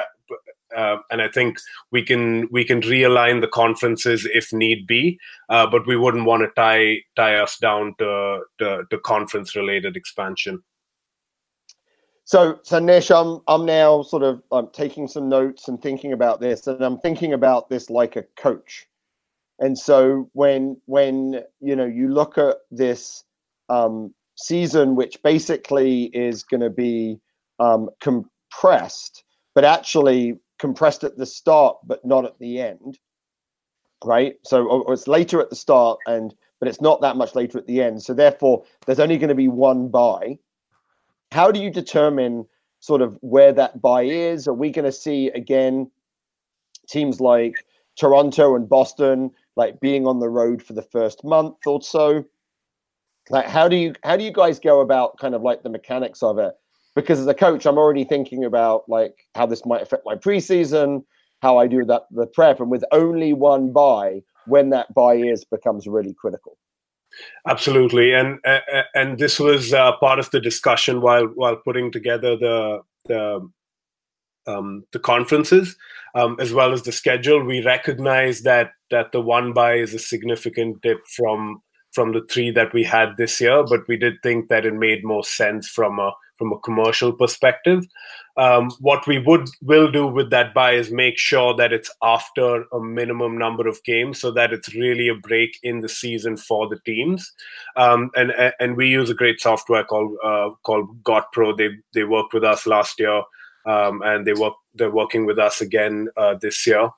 Uh, 0.76 0.98
and 1.12 1.22
I 1.22 1.28
think 1.28 1.58
we 1.92 2.04
can 2.04 2.48
we 2.52 2.64
can 2.64 2.82
realign 2.82 3.42
the 3.42 3.48
conferences 3.48 4.28
if 4.34 4.52
need 4.52 4.88
be, 4.88 5.20
uh, 5.50 5.68
but 5.68 5.86
we 5.86 5.96
wouldn't 5.96 6.26
want 6.26 6.42
to 6.44 6.50
tie 6.56 7.02
tie 7.16 7.36
us 7.36 7.58
down 7.58 7.96
to 8.00 8.42
to, 8.60 8.84
to 8.90 9.00
conference 9.00 9.56
related 9.56 9.96
expansion. 9.96 10.64
So, 12.26 12.60
so 12.64 12.80
Nish, 12.80 13.12
I'm 13.12 13.42
I'm 13.48 13.66
now 13.66 14.02
sort 14.02 14.24
of 14.24 14.42
I'm 14.52 14.70
taking 14.74 15.08
some 15.08 15.30
notes 15.30 15.68
and 15.68 15.80
thinking 15.80 16.14
about 16.14 16.42
this, 16.42 16.66
and 16.66 16.82
I'm 16.84 17.00
thinking 17.00 17.34
about 17.34 17.70
this 17.70 17.90
like 17.92 18.16
a 18.16 18.24
coach. 18.36 18.88
And 19.60 19.78
so 19.78 20.30
when 20.34 20.76
when 20.86 21.44
you 21.62 21.76
know 21.76 21.86
you 21.86 22.12
look 22.12 22.40
at 22.40 22.58
this 22.72 23.24
um, 23.70 24.14
season, 24.36 24.96
which 24.96 25.22
basically 25.22 26.06
is 26.06 26.44
going 26.44 26.62
to 26.62 26.72
be 26.72 27.20
um, 27.60 27.90
compressed, 28.02 29.24
but 29.54 29.64
actually 29.64 30.40
compressed 30.60 31.04
at 31.04 31.18
the 31.18 31.26
start, 31.26 31.78
but 31.86 32.04
not 32.06 32.26
at 32.26 32.38
the 32.40 32.60
end, 32.60 33.00
right? 34.04 34.36
So 34.44 34.66
or, 34.66 34.84
or 34.84 34.94
it's 34.94 35.08
later 35.08 35.42
at 35.42 35.50
the 35.50 35.56
start, 35.56 36.00
and 36.08 36.34
but 36.60 36.68
it's 36.68 36.82
not 36.82 37.02
that 37.02 37.18
much 37.18 37.36
later 37.36 37.58
at 37.58 37.68
the 37.68 37.82
end. 37.82 38.02
So 38.02 38.14
therefore, 38.14 38.64
there's 38.86 39.00
only 39.00 39.18
going 39.18 39.30
to 39.30 39.36
be 39.36 39.48
one 39.48 39.90
buy 39.90 40.38
how 41.32 41.52
do 41.52 41.60
you 41.60 41.70
determine 41.70 42.46
sort 42.80 43.02
of 43.02 43.18
where 43.22 43.52
that 43.52 43.82
buy 43.82 44.04
is? 44.04 44.48
Are 44.48 44.54
we 44.54 44.72
going 44.72 44.86
to 44.86 44.92
see 44.92 45.28
again 45.30 45.92
teams 46.88 47.20
like 47.20 47.56
Toronto 47.98 48.56
and 48.56 48.70
Boston, 48.70 49.32
like 49.56 49.80
being 49.80 50.08
on 50.08 50.20
the 50.20 50.30
road 50.30 50.62
for 50.62 50.74
the 50.74 50.82
first 50.82 51.24
month 51.24 51.56
or 51.66 51.82
so. 51.82 52.24
Like, 53.30 53.48
how 53.48 53.68
do 53.68 53.76
you 53.76 53.96
how 54.04 54.16
do 54.16 54.24
you 54.24 54.32
guys 54.32 54.60
go 54.60 54.82
about 54.82 55.18
kind 55.18 55.34
of 55.34 55.42
like 55.42 55.64
the 55.64 55.70
mechanics 55.70 56.22
of 56.22 56.38
it? 56.38 56.54
Because 56.96 57.20
as 57.20 57.28
a 57.28 57.34
coach, 57.34 57.66
I'm 57.66 57.78
already 57.78 58.06
thinking 58.06 58.46
about 58.46 58.84
like 58.88 59.16
how 59.36 59.46
this 59.46 59.66
might 59.66 59.82
affect 59.82 60.04
my 60.06 60.16
preseason, 60.16 61.04
how 61.42 61.58
I 61.58 61.68
do 61.68 61.84
that 61.86 62.04
the 62.12 62.28
prep, 62.28 62.60
and 62.60 62.72
with 62.72 62.84
only 62.92 63.34
one 63.34 63.72
buy, 63.74 64.22
when 64.48 64.70
that 64.70 64.94
buy 64.94 65.16
is 65.16 65.44
becomes 65.44 65.88
really 65.88 66.14
critical. 66.14 66.58
Absolutely, 67.48 68.14
and 68.14 68.40
and 68.94 69.20
this 69.20 69.40
was 69.40 69.74
uh, 69.74 69.92
part 69.98 70.20
of 70.20 70.32
the 70.32 70.40
discussion 70.40 71.02
while 71.02 71.28
while 71.28 71.58
putting 71.58 71.92
together 71.92 72.36
the 72.38 72.80
the 73.06 73.50
um, 74.48 74.84
the 74.92 75.00
conferences 75.00 75.76
um, 76.14 76.38
as 76.40 76.54
well 76.54 76.74
as 76.74 76.84
the 76.84 76.92
schedule. 76.92 77.44
We 77.44 77.64
recognize 77.64 78.42
that 78.42 78.72
that 78.92 79.12
the 79.12 79.22
one 79.22 79.54
buy 79.54 79.76
is 79.76 79.94
a 79.94 80.00
significant 80.00 80.82
dip 80.82 81.06
from 81.08 81.62
from 81.94 82.12
the 82.12 82.26
three 82.30 82.52
that 82.52 82.74
we 82.74 82.84
had 82.84 83.16
this 83.18 83.40
year, 83.40 83.64
but 83.64 83.88
we 83.88 83.96
did 83.98 84.16
think 84.22 84.50
that 84.50 84.66
it 84.66 84.74
made 84.74 85.06
more 85.06 85.24
sense 85.24 85.70
from 85.70 86.00
a 86.00 86.12
from 86.38 86.52
a 86.52 86.60
commercial 86.60 87.14
perspective. 87.14 87.86
Um, 88.38 88.70
what 88.80 89.08
we 89.08 89.20
would 89.20 89.48
will 89.62 89.90
do 89.90 90.06
with 90.08 90.30
that 90.32 90.54
buy 90.54 90.74
is 90.74 90.92
make 90.92 91.18
sure 91.18 91.56
that 91.56 91.72
it's 91.72 91.90
after 92.04 92.66
a 92.74 92.80
minimum 92.82 93.38
number 93.38 93.68
of 93.68 93.84
games, 93.84 94.20
so 94.20 94.32
that 94.32 94.52
it's 94.52 94.76
really 94.76 95.08
a 95.08 95.16
break 95.16 95.58
in 95.64 95.80
the 95.80 95.90
season 95.90 96.36
for 96.38 96.68
the 96.68 96.80
teams. 96.86 97.32
Um, 97.76 98.12
and 98.16 98.32
and 98.60 98.76
we 98.76 98.88
use 98.88 99.10
a 99.10 99.16
great 99.16 99.40
software 99.40 99.84
called 99.84 100.18
uh, 100.24 100.50
called 100.64 101.04
Got 101.04 101.32
Pro. 101.32 101.56
They 101.56 101.70
they 101.94 102.04
worked 102.04 102.34
with 102.34 102.44
us 102.44 102.68
last 102.68 103.00
year, 103.00 103.22
um, 103.66 104.02
and 104.04 104.28
they 104.28 104.34
work 104.34 104.54
they're 104.74 104.92
working 104.92 105.26
with 105.26 105.40
us 105.40 105.62
again 105.62 106.10
uh, 106.18 106.36
this 106.42 106.68
year. 106.68 106.90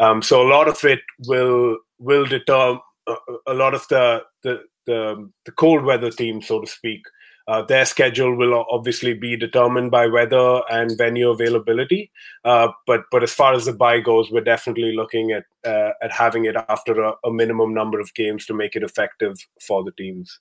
Um, 0.00 0.22
so 0.22 0.42
a 0.42 0.48
lot 0.48 0.66
of 0.66 0.82
it 0.84 1.00
will 1.26 1.76
will 1.98 2.24
deter 2.24 2.80
uh, 3.06 3.14
a 3.46 3.54
lot 3.54 3.74
of 3.74 3.86
the 3.88 4.22
the 4.42 4.64
the, 4.86 5.30
the 5.44 5.52
cold 5.52 5.84
weather 5.84 6.10
team, 6.10 6.42
so 6.42 6.60
to 6.60 6.66
speak. 6.66 7.02
Uh, 7.48 7.62
their 7.62 7.84
schedule 7.84 8.36
will 8.36 8.64
obviously 8.70 9.14
be 9.14 9.36
determined 9.36 9.90
by 9.90 10.06
weather 10.06 10.62
and 10.70 10.96
venue 10.96 11.30
availability. 11.30 12.10
Uh, 12.44 12.68
but 12.86 13.02
but 13.10 13.22
as 13.22 13.32
far 13.32 13.54
as 13.54 13.64
the 13.64 13.72
buy 13.72 14.00
goes, 14.00 14.30
we're 14.30 14.40
definitely 14.40 14.94
looking 14.94 15.32
at 15.32 15.44
uh, 15.66 15.90
at 16.02 16.12
having 16.12 16.44
it 16.44 16.56
after 16.68 17.00
a, 17.02 17.14
a, 17.24 17.32
minimum 17.32 17.74
number 17.74 18.00
of 18.00 18.14
games 18.14 18.46
to 18.46 18.54
make 18.54 18.76
it 18.76 18.82
effective 18.82 19.36
for 19.60 19.82
the 19.84 19.92
teams. 19.92 20.40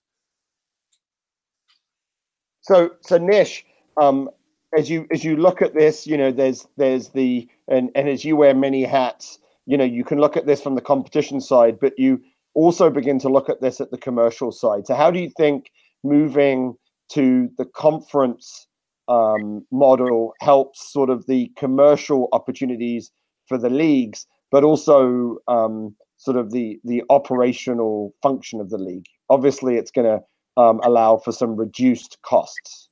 So 2.62 2.91
so 3.01 3.18
Nish, 3.18 3.65
um, 3.98 4.29
as 4.77 4.89
you 4.89 5.08
as 5.12 5.24
you 5.24 5.36
look 5.36 5.62
at 5.62 5.74
this, 5.74 6.06
you 6.06 6.18
know, 6.18 6.32
there's 6.32 6.68
there's 6.77 7.10
the 7.10 7.48
and 7.68 7.89
and 7.96 8.08
as 8.08 8.24
you 8.24 8.36
wear 8.36 8.53
many 8.53 8.84
hats, 8.84 9.39
you 9.65 9.77
know, 9.77 9.84
you 9.84 10.03
can 10.03 10.20
look 10.20 10.38
at 10.38 10.46
this 10.46 10.62
from 10.62 10.75
the 10.75 10.82
competition 10.82 11.41
side, 11.41 11.79
but 11.79 11.98
you 11.98 12.22
also 12.53 12.89
begin 12.89 13.20
to 13.20 13.29
look 13.29 13.50
at 13.50 13.62
this 13.62 13.79
at 13.82 13.91
the 13.91 13.98
commercial 13.98 14.51
side. 14.51 14.86
So 14.86 14.96
how 14.96 15.12
do 15.12 15.20
you 15.20 15.32
think 15.38 15.72
moving 16.03 16.75
to 17.10 17.50
the 17.58 17.66
conference 17.66 18.68
um, 19.08 19.66
model 19.72 20.34
helps 20.39 20.92
sort 20.92 21.10
of 21.10 21.25
the 21.25 21.51
commercial 21.58 22.30
opportunities 22.32 23.12
for 23.48 23.58
the 23.58 23.70
leagues, 23.70 24.28
but 24.51 24.63
also 24.63 25.38
um, 25.48 25.96
sort 26.18 26.38
of 26.38 26.51
the 26.51 26.80
the 26.84 27.04
operational 27.10 28.13
function 28.22 28.62
of 28.62 28.70
the 28.70 28.78
league. 28.78 29.08
Obviously, 29.30 29.75
it's 29.75 29.92
going 29.92 30.08
to 30.08 30.62
um, 30.62 30.80
allow 30.84 31.18
for 31.18 31.32
some 31.32 31.56
reduced 31.56 32.18
costs. 32.24 32.89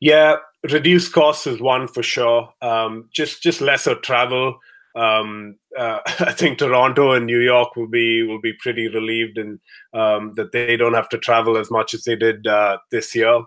Yeah, 0.00 0.36
reduced 0.70 1.12
costs 1.12 1.46
is 1.46 1.60
one 1.60 1.88
for 1.88 2.02
sure. 2.02 2.48
Um, 2.62 3.08
just 3.12 3.42
just 3.42 3.60
lesser 3.60 3.94
travel. 3.94 4.58
Um, 4.94 5.56
uh, 5.78 6.00
I 6.06 6.32
think 6.32 6.58
Toronto 6.58 7.12
and 7.12 7.26
New 7.26 7.40
York 7.40 7.76
will 7.76 7.88
be 7.88 8.22
will 8.22 8.40
be 8.40 8.52
pretty 8.54 8.88
relieved 8.88 9.38
and 9.38 9.58
um, 9.94 10.32
that 10.36 10.52
they 10.52 10.76
don't 10.76 10.94
have 10.94 11.08
to 11.10 11.18
travel 11.18 11.56
as 11.56 11.70
much 11.70 11.94
as 11.94 12.04
they 12.04 12.16
did 12.16 12.46
uh, 12.46 12.78
this 12.90 13.14
year. 13.14 13.42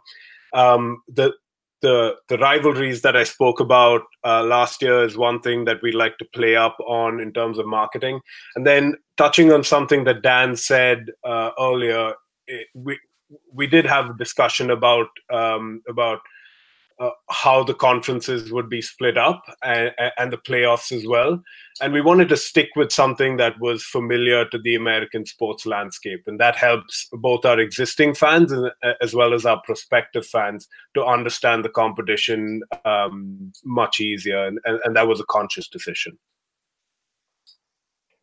Um, 0.53 1.01
the 1.07 1.33
the 1.81 2.15
the 2.29 2.37
rivalries 2.37 3.01
that 3.01 3.15
I 3.15 3.23
spoke 3.23 3.59
about 3.59 4.01
uh, 4.23 4.43
last 4.43 4.81
year 4.81 5.03
is 5.03 5.17
one 5.17 5.39
thing 5.41 5.65
that 5.65 5.81
we 5.83 5.91
like 5.91 6.17
to 6.17 6.25
play 6.33 6.55
up 6.55 6.77
on 6.87 7.19
in 7.19 7.31
terms 7.31 7.59
of 7.59 7.67
marketing. 7.67 8.21
And 8.55 8.65
then 8.65 8.95
touching 9.17 9.51
on 9.51 9.63
something 9.63 10.03
that 10.05 10.23
Dan 10.23 10.55
said 10.55 11.11
uh, 11.23 11.51
earlier, 11.59 12.13
it, 12.47 12.67
we 12.73 12.97
we 13.53 13.67
did 13.67 13.85
have 13.85 14.09
a 14.09 14.17
discussion 14.17 14.71
about 14.71 15.07
um, 15.31 15.81
about 15.87 16.19
uh, 16.99 17.09
how 17.29 17.63
the 17.63 17.73
conferences 17.73 18.51
would 18.51 18.69
be 18.69 18.81
split 18.81 19.17
up 19.17 19.43
and, 19.63 19.91
and, 20.17 20.31
the 20.31 20.37
playoffs 20.37 20.91
as 20.91 21.05
well. 21.05 21.41
And 21.81 21.91
we 21.91 21.99
wanted 21.99 22.29
to 22.29 22.37
stick 22.37 22.69
with 22.77 22.91
something 22.91 23.35
that 23.35 23.59
was 23.59 23.83
familiar 23.83 24.45
to 24.45 24.57
the 24.57 24.75
American 24.75 25.25
sports 25.25 25.65
landscape. 25.65 26.23
And 26.25 26.39
that 26.39 26.55
helps 26.55 27.09
both 27.11 27.43
our 27.43 27.59
existing 27.59 28.15
fans 28.15 28.53
and, 28.53 28.71
as 29.01 29.13
well 29.13 29.33
as 29.33 29.45
our 29.45 29.61
prospective 29.65 30.25
fans 30.25 30.69
to 30.93 31.03
understand 31.03 31.65
the 31.65 31.69
competition 31.69 32.61
um, 32.85 33.51
much 33.65 33.99
easier. 33.99 34.45
And, 34.45 34.59
and, 34.63 34.79
and 34.85 34.95
that 34.95 35.07
was 35.07 35.19
a 35.19 35.25
conscious 35.25 35.67
decision. 35.67 36.17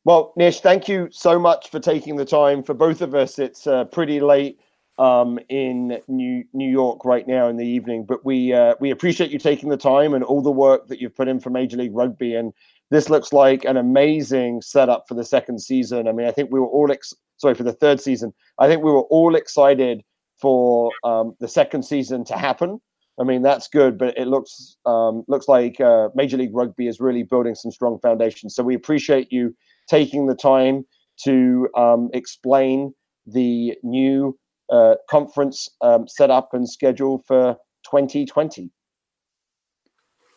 Well, 0.04 0.32
Nish, 0.36 0.60
thank 0.60 0.88
you 0.88 1.08
so 1.12 1.38
much 1.38 1.68
for 1.68 1.78
taking 1.78 2.16
the 2.16 2.24
time. 2.24 2.62
For 2.62 2.74
both 2.74 3.02
of 3.02 3.14
us, 3.14 3.38
it's 3.38 3.66
uh, 3.66 3.84
pretty 3.84 4.18
late 4.18 4.58
um, 5.02 5.40
in 5.48 5.98
New 6.06 6.44
New 6.52 6.70
York 6.70 7.04
right 7.04 7.26
now 7.26 7.48
in 7.48 7.56
the 7.56 7.66
evening. 7.66 8.04
But 8.06 8.24
we 8.24 8.52
uh, 8.52 8.74
we 8.80 8.90
appreciate 8.90 9.32
you 9.32 9.38
taking 9.38 9.68
the 9.68 9.76
time 9.76 10.14
and 10.14 10.22
all 10.22 10.42
the 10.42 10.50
work 10.50 10.86
that 10.86 11.00
you've 11.00 11.16
put 11.16 11.26
in 11.26 11.40
for 11.40 11.50
Major 11.50 11.76
League 11.76 11.94
Rugby. 11.94 12.36
And 12.36 12.52
this 12.90 13.10
looks 13.10 13.32
like 13.32 13.64
an 13.64 13.76
amazing 13.76 14.62
setup 14.62 15.04
for 15.08 15.14
the 15.14 15.24
second 15.24 15.60
season. 15.60 16.06
I 16.06 16.12
mean, 16.12 16.28
I 16.28 16.30
think 16.30 16.52
we 16.52 16.60
were 16.60 16.68
all 16.68 16.92
ex- 16.92 17.14
sorry 17.38 17.56
for 17.56 17.64
the 17.64 17.72
third 17.72 18.00
season. 18.00 18.32
I 18.60 18.68
think 18.68 18.84
we 18.84 18.92
were 18.92 19.08
all 19.16 19.34
excited 19.34 20.04
for 20.40 20.92
um, 21.02 21.34
the 21.40 21.48
second 21.48 21.84
season 21.84 22.24
to 22.26 22.36
happen. 22.36 22.80
I 23.20 23.24
mean, 23.24 23.42
that's 23.42 23.68
good, 23.68 23.98
but 23.98 24.16
it 24.16 24.28
looks 24.28 24.76
um, 24.86 25.24
looks 25.26 25.48
like 25.48 25.80
uh, 25.80 26.10
Major 26.14 26.36
League 26.36 26.54
Rugby 26.54 26.86
is 26.86 27.00
really 27.00 27.24
building 27.24 27.56
some 27.56 27.72
strong 27.72 27.98
foundations. 27.98 28.54
So 28.54 28.62
we 28.62 28.76
appreciate 28.76 29.32
you 29.32 29.56
taking 29.88 30.26
the 30.26 30.36
time 30.36 30.84
to 31.24 31.68
um, 31.76 32.08
explain 32.12 32.94
the 33.26 33.74
new 33.82 34.38
uh, 34.72 34.94
conference 35.08 35.68
um, 35.82 36.08
set 36.08 36.30
up 36.30 36.50
and 36.52 36.68
scheduled 36.68 37.24
for 37.26 37.56
2020. 37.84 38.70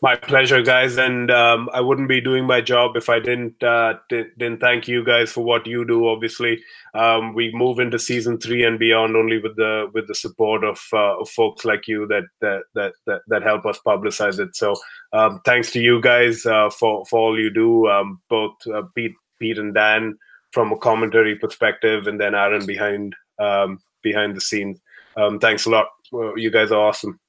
My 0.02 0.16
pleasure, 0.16 0.62
guys, 0.62 0.98
and 0.98 1.32
um, 1.32 1.70
I 1.74 1.80
wouldn't 1.80 2.10
be 2.10 2.22
doing 2.22 2.46
my 2.46 2.62
job 2.62 2.96
if 2.96 3.10
I 3.10 3.20
didn't 3.20 3.64
uh, 3.64 3.94
didn't 4.10 4.60
thank 4.60 4.88
you 4.88 5.04
guys 5.04 5.32
for 5.32 5.44
what 5.44 5.66
you 5.66 5.88
do. 5.88 6.08
Obviously, 6.08 6.62
um, 6.94 7.34
we 7.34 7.52
move 7.54 7.80
into 7.80 7.98
season 7.98 8.38
three 8.38 8.64
and 8.66 8.78
beyond 8.78 9.16
only 9.16 9.40
with 9.42 9.56
the 9.56 9.90
with 9.94 10.08
the 10.08 10.14
support 10.14 10.64
of, 10.64 10.80
uh, 10.94 11.20
of 11.20 11.30
folks 11.30 11.66
like 11.66 11.88
you 11.88 12.06
that 12.08 12.26
that, 12.42 12.64
that 12.76 12.94
that 13.08 13.22
that 13.30 13.42
help 13.42 13.66
us 13.66 13.80
publicize 13.88 14.38
it. 14.38 14.56
So, 14.56 14.76
um, 15.14 15.42
thanks 15.46 15.72
to 15.72 15.80
you 15.80 16.02
guys 16.02 16.46
uh, 16.46 16.70
for 16.70 17.06
for 17.06 17.20
all 17.20 17.40
you 17.40 17.52
do, 17.52 17.88
um, 17.88 18.22
both 18.30 18.56
uh, 18.72 18.84
Pete 18.96 19.16
Pete 19.42 19.58
and 19.58 19.74
Dan 19.74 20.18
from 20.52 20.72
a 20.72 20.78
commentary 20.78 21.36
perspective, 21.36 22.06
and 22.06 22.20
then 22.20 22.36
Aaron 22.36 22.66
behind 22.66 23.16
um, 23.40 23.80
behind 24.06 24.38
the 24.38 24.42
scenes. 24.42 24.80
Um, 25.18 25.40
thanks 25.40 25.66
a 25.66 25.70
lot. 25.70 25.88
Well, 26.12 26.38
you 26.38 26.52
guys 26.52 26.72
are 26.72 26.80
awesome. 26.80 27.20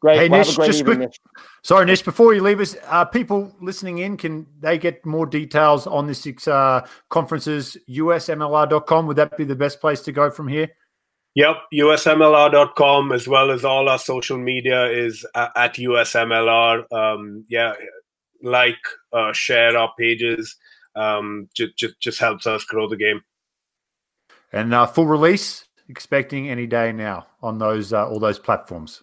Great. 0.00 0.18
Hey, 0.18 0.28
well, 0.28 0.38
Nish, 0.38 0.56
just 0.56 0.80
evening, 0.80 0.84
quick, 0.84 1.08
Nish. 1.08 1.20
sorry, 1.62 1.84
Nish, 1.84 2.02
before 2.02 2.32
you 2.32 2.42
leave 2.42 2.60
us, 2.60 2.76
uh, 2.86 3.04
people 3.04 3.52
listening 3.60 3.98
in, 3.98 4.16
can 4.16 4.46
they 4.60 4.78
get 4.78 5.04
more 5.04 5.26
details 5.26 5.86
on 5.86 6.06
this 6.06 6.26
uh, 6.46 6.86
conferences, 7.10 7.76
usmlr.com? 7.88 9.06
Would 9.06 9.16
that 9.16 9.36
be 9.36 9.44
the 9.44 9.56
best 9.56 9.80
place 9.80 10.00
to 10.02 10.12
go 10.12 10.30
from 10.30 10.48
here? 10.48 10.68
Yep, 11.34 11.56
usmlr.com 11.74 13.12
as 13.12 13.28
well 13.28 13.50
as 13.50 13.64
all 13.64 13.88
our 13.88 13.98
social 13.98 14.38
media 14.38 14.86
is 14.86 15.26
at 15.34 15.74
usmlr. 15.74 16.92
Um, 16.92 17.44
yeah, 17.48 17.74
like, 18.42 18.78
uh, 19.12 19.32
share 19.32 19.76
our 19.76 19.92
pages. 19.98 20.56
Um, 20.94 21.48
just, 21.54 21.76
just, 21.76 22.00
just 22.00 22.18
helps 22.20 22.46
us 22.46 22.64
grow 22.64 22.88
the 22.88 22.96
game. 22.96 23.22
And 24.52 24.72
uh, 24.72 24.86
full 24.86 25.06
release 25.06 25.67
expecting 25.88 26.48
any 26.48 26.66
day 26.66 26.92
now 26.92 27.26
on 27.42 27.58
those 27.58 27.92
uh, 27.92 28.08
all 28.08 28.20
those 28.20 28.38
platforms. 28.38 29.02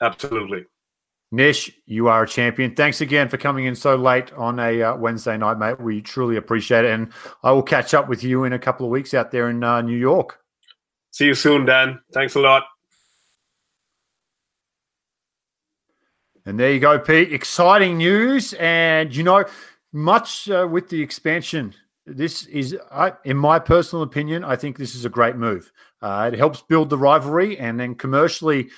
Absolutely. 0.00 0.64
Nish, 1.30 1.70
you 1.84 2.08
are 2.08 2.22
a 2.22 2.28
champion. 2.28 2.74
Thanks 2.74 3.02
again 3.02 3.28
for 3.28 3.36
coming 3.36 3.66
in 3.66 3.74
so 3.74 3.96
late 3.96 4.32
on 4.32 4.58
a 4.58 4.82
uh, 4.82 4.96
Wednesday 4.96 5.36
night, 5.36 5.58
mate. 5.58 5.78
We 5.78 6.00
truly 6.00 6.36
appreciate 6.36 6.86
it. 6.86 6.92
And 6.92 7.12
I 7.42 7.52
will 7.52 7.62
catch 7.62 7.92
up 7.92 8.08
with 8.08 8.24
you 8.24 8.44
in 8.44 8.54
a 8.54 8.58
couple 8.58 8.86
of 8.86 8.90
weeks 8.90 9.12
out 9.12 9.30
there 9.30 9.50
in 9.50 9.62
uh, 9.62 9.82
New 9.82 9.96
York. 9.96 10.38
See 11.10 11.26
you 11.26 11.34
soon, 11.34 11.66
Dan. 11.66 12.00
Thanks 12.14 12.34
a 12.34 12.40
lot. 12.40 12.64
And 16.46 16.58
there 16.58 16.72
you 16.72 16.80
go, 16.80 16.98
Pete. 16.98 17.30
Exciting 17.30 17.98
news. 17.98 18.54
And, 18.54 19.14
you 19.14 19.22
know, 19.22 19.44
much 19.92 20.48
uh, 20.48 20.66
with 20.70 20.88
the 20.88 21.02
expansion 21.02 21.74
this 22.08 22.46
is, 22.46 22.76
I, 22.90 23.12
in 23.24 23.36
my 23.36 23.58
personal 23.58 24.02
opinion, 24.02 24.44
I 24.44 24.56
think 24.56 24.76
this 24.76 24.94
is 24.94 25.04
a 25.04 25.10
great 25.10 25.36
move. 25.36 25.72
Uh, 26.00 26.30
it 26.32 26.38
helps 26.38 26.62
build 26.62 26.90
the 26.90 26.98
rivalry, 26.98 27.58
and 27.58 27.78
then 27.78 27.94
commercially, 27.94 28.68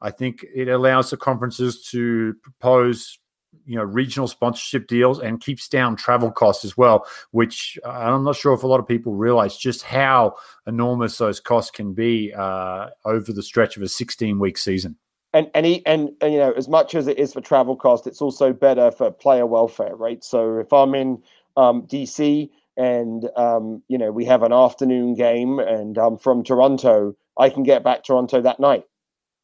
I 0.00 0.10
think 0.10 0.44
it 0.54 0.68
allows 0.68 1.10
the 1.10 1.16
conferences 1.16 1.84
to 1.90 2.34
propose 2.42 3.18
you 3.66 3.76
know 3.76 3.82
regional 3.82 4.28
sponsorship 4.28 4.86
deals 4.86 5.20
and 5.20 5.40
keeps 5.40 5.68
down 5.68 5.96
travel 5.96 6.30
costs 6.30 6.64
as 6.64 6.76
well. 6.76 7.06
Which 7.30 7.78
uh, 7.84 7.88
I'm 7.88 8.24
not 8.24 8.36
sure 8.36 8.54
if 8.54 8.62
a 8.62 8.66
lot 8.66 8.80
of 8.80 8.88
people 8.88 9.14
realize 9.14 9.56
just 9.56 9.82
how 9.82 10.36
enormous 10.66 11.18
those 11.18 11.40
costs 11.40 11.70
can 11.70 11.92
be 11.92 12.32
uh, 12.32 12.88
over 13.04 13.32
the 13.32 13.42
stretch 13.42 13.76
of 13.76 13.82
a 13.82 13.88
16 13.88 14.38
week 14.38 14.58
season. 14.58 14.96
And 15.32 15.50
and, 15.54 15.66
he, 15.66 15.84
and 15.86 16.10
and 16.20 16.32
you 16.32 16.38
know 16.38 16.52
as 16.52 16.68
much 16.68 16.94
as 16.94 17.06
it 17.06 17.18
is 17.18 17.32
for 17.32 17.40
travel 17.40 17.76
cost, 17.76 18.06
it's 18.06 18.20
also 18.20 18.52
better 18.52 18.90
for 18.90 19.10
player 19.10 19.46
welfare, 19.46 19.94
right? 19.94 20.22
So 20.24 20.58
if 20.58 20.72
I'm 20.72 20.94
in 20.94 21.22
um, 21.56 21.82
DC 21.82 22.50
and 22.80 23.28
um, 23.36 23.82
you 23.88 23.98
know 23.98 24.10
we 24.10 24.24
have 24.24 24.42
an 24.42 24.52
afternoon 24.52 25.14
game 25.14 25.58
and 25.58 25.98
I'm 25.98 26.18
from 26.18 26.42
Toronto, 26.42 27.14
I 27.38 27.50
can 27.50 27.62
get 27.62 27.84
back 27.84 28.04
Toronto 28.04 28.40
that 28.42 28.60
night 28.60 28.84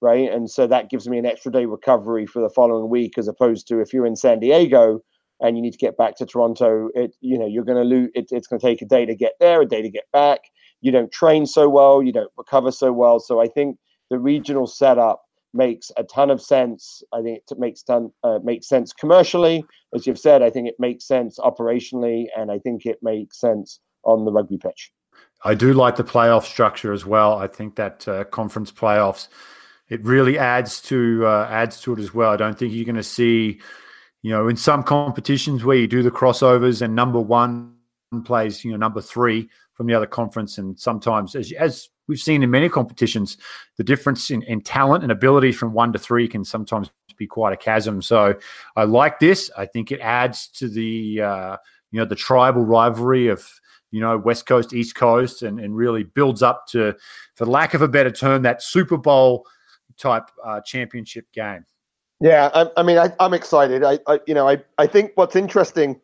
right? 0.00 0.30
And 0.30 0.50
so 0.50 0.66
that 0.66 0.90
gives 0.90 1.08
me 1.08 1.18
an 1.18 1.26
extra 1.26 1.50
day 1.50 1.64
recovery 1.66 2.26
for 2.26 2.42
the 2.42 2.50
following 2.50 2.90
week, 2.90 3.16
as 3.18 3.28
opposed 3.28 3.66
to 3.68 3.80
if 3.80 3.92
you're 3.92 4.06
in 4.06 4.16
San 4.16 4.40
Diego 4.40 5.00
and 5.40 5.56
you 5.56 5.62
need 5.62 5.72
to 5.72 5.78
get 5.78 5.96
back 5.96 6.16
to 6.16 6.26
Toronto, 6.26 6.88
it 6.94 7.14
you 7.20 7.38
know 7.38 7.46
you're 7.46 7.64
going 7.64 7.78
to 7.78 7.84
lose. 7.84 8.10
It, 8.14 8.26
it's 8.30 8.46
going 8.46 8.60
to 8.60 8.66
take 8.66 8.82
a 8.82 8.86
day 8.86 9.06
to 9.06 9.14
get 9.14 9.32
there, 9.40 9.62
a 9.62 9.66
day 9.66 9.82
to 9.82 9.90
get 9.90 10.04
back. 10.12 10.40
You 10.80 10.92
don't 10.92 11.12
train 11.12 11.46
so 11.46 11.68
well, 11.68 12.02
you 12.02 12.12
don't 12.12 12.30
recover 12.36 12.70
so 12.70 12.92
well. 12.92 13.18
So 13.20 13.40
I 13.40 13.48
think 13.48 13.78
the 14.10 14.18
regional 14.18 14.66
setup 14.66 15.22
makes 15.56 15.90
a 15.96 16.04
ton 16.04 16.30
of 16.30 16.40
sense. 16.40 17.02
I 17.12 17.22
think 17.22 17.42
it 17.50 17.58
makes 17.58 17.82
ton 17.82 18.12
uh, 18.22 18.38
makes 18.42 18.68
sense 18.68 18.92
commercially, 18.92 19.64
as 19.94 20.06
you've 20.06 20.18
said. 20.18 20.42
I 20.42 20.50
think 20.50 20.68
it 20.68 20.76
makes 20.78 21.06
sense 21.06 21.38
operationally, 21.38 22.26
and 22.36 22.50
I 22.50 22.58
think 22.58 22.86
it 22.86 22.98
makes 23.02 23.40
sense 23.40 23.80
on 24.04 24.24
the 24.24 24.32
rugby 24.32 24.58
pitch. 24.58 24.92
I 25.44 25.54
do 25.54 25.72
like 25.72 25.96
the 25.96 26.04
playoff 26.04 26.44
structure 26.44 26.92
as 26.92 27.04
well. 27.04 27.38
I 27.38 27.46
think 27.46 27.76
that 27.76 28.06
uh, 28.08 28.24
conference 28.24 28.72
playoffs 28.72 29.28
it 29.88 30.04
really 30.04 30.38
adds 30.38 30.80
to 30.82 31.26
uh, 31.26 31.46
adds 31.50 31.80
to 31.82 31.92
it 31.92 31.98
as 31.98 32.12
well. 32.12 32.32
I 32.32 32.36
don't 32.36 32.58
think 32.58 32.72
you're 32.72 32.84
going 32.84 32.96
to 32.96 33.02
see, 33.02 33.60
you 34.22 34.30
know, 34.30 34.48
in 34.48 34.56
some 34.56 34.82
competitions 34.82 35.64
where 35.64 35.76
you 35.76 35.86
do 35.86 36.02
the 36.02 36.10
crossovers 36.10 36.82
and 36.82 36.94
number 36.94 37.20
one 37.20 37.74
plays, 38.24 38.64
you 38.64 38.70
know, 38.72 38.76
number 38.76 39.00
three 39.00 39.48
from 39.76 39.86
the 39.86 39.94
other 39.94 40.06
conference, 40.06 40.58
and 40.58 40.78
sometimes 40.78 41.36
as 41.36 41.52
as 41.52 41.90
we've 42.08 42.18
seen 42.18 42.42
in 42.42 42.50
many 42.50 42.68
competitions, 42.68 43.36
the 43.76 43.84
difference 43.84 44.30
in, 44.30 44.42
in 44.42 44.60
talent 44.60 45.02
and 45.02 45.12
ability 45.12 45.52
from 45.52 45.72
one 45.72 45.92
to 45.92 45.98
three 45.98 46.26
can 46.26 46.44
sometimes 46.44 46.90
be 47.16 47.26
quite 47.26 47.52
a 47.52 47.56
chasm. 47.56 48.02
So 48.02 48.34
I 48.74 48.84
like 48.84 49.18
this. 49.18 49.50
I 49.56 49.66
think 49.66 49.92
it 49.92 50.00
adds 50.00 50.48
to 50.48 50.68
the 50.68 51.20
uh, 51.20 51.56
you 51.90 52.00
know 52.00 52.06
the 52.06 52.16
tribal 52.16 52.64
rivalry 52.64 53.28
of 53.28 53.48
you 53.90 54.00
know 54.00 54.16
West 54.16 54.46
Coast 54.46 54.72
East 54.72 54.94
Coast 54.94 55.42
and 55.42 55.60
and 55.60 55.76
really 55.76 56.04
builds 56.04 56.42
up 56.42 56.66
to, 56.68 56.94
for 57.34 57.46
lack 57.46 57.74
of 57.74 57.82
a 57.82 57.88
better 57.88 58.10
term, 58.10 58.42
that 58.42 58.62
Super 58.62 58.96
Bowl 58.96 59.46
type 59.98 60.24
uh, 60.44 60.60
championship 60.62 61.30
game. 61.32 61.64
Yeah, 62.20 62.50
I, 62.54 62.70
I 62.78 62.82
mean, 62.82 62.96
I, 62.96 63.12
am 63.20 63.34
excited. 63.34 63.84
I, 63.84 63.98
I, 64.06 64.20
you 64.26 64.32
know, 64.32 64.48
I, 64.48 64.62
I 64.78 64.86
think 64.86 65.12
what's 65.16 65.36
interesting 65.36 66.00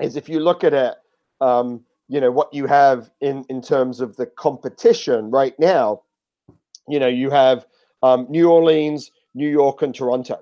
is 0.00 0.16
if 0.16 0.28
you 0.28 0.40
look 0.40 0.64
at 0.64 0.72
it, 0.72 0.94
um, 1.40 1.84
you 2.08 2.20
know, 2.20 2.30
what 2.30 2.52
you 2.52 2.66
have 2.66 3.10
in 3.20 3.44
in 3.48 3.60
terms 3.60 4.00
of 4.00 4.16
the 4.16 4.26
competition 4.26 5.30
right 5.30 5.58
now. 5.58 6.02
You 6.88 6.98
know, 6.98 7.08
you 7.08 7.30
have 7.30 7.66
um, 8.02 8.26
New 8.28 8.50
Orleans, 8.50 9.10
New 9.34 9.48
York, 9.48 9.82
and 9.82 9.94
Toronto, 9.94 10.40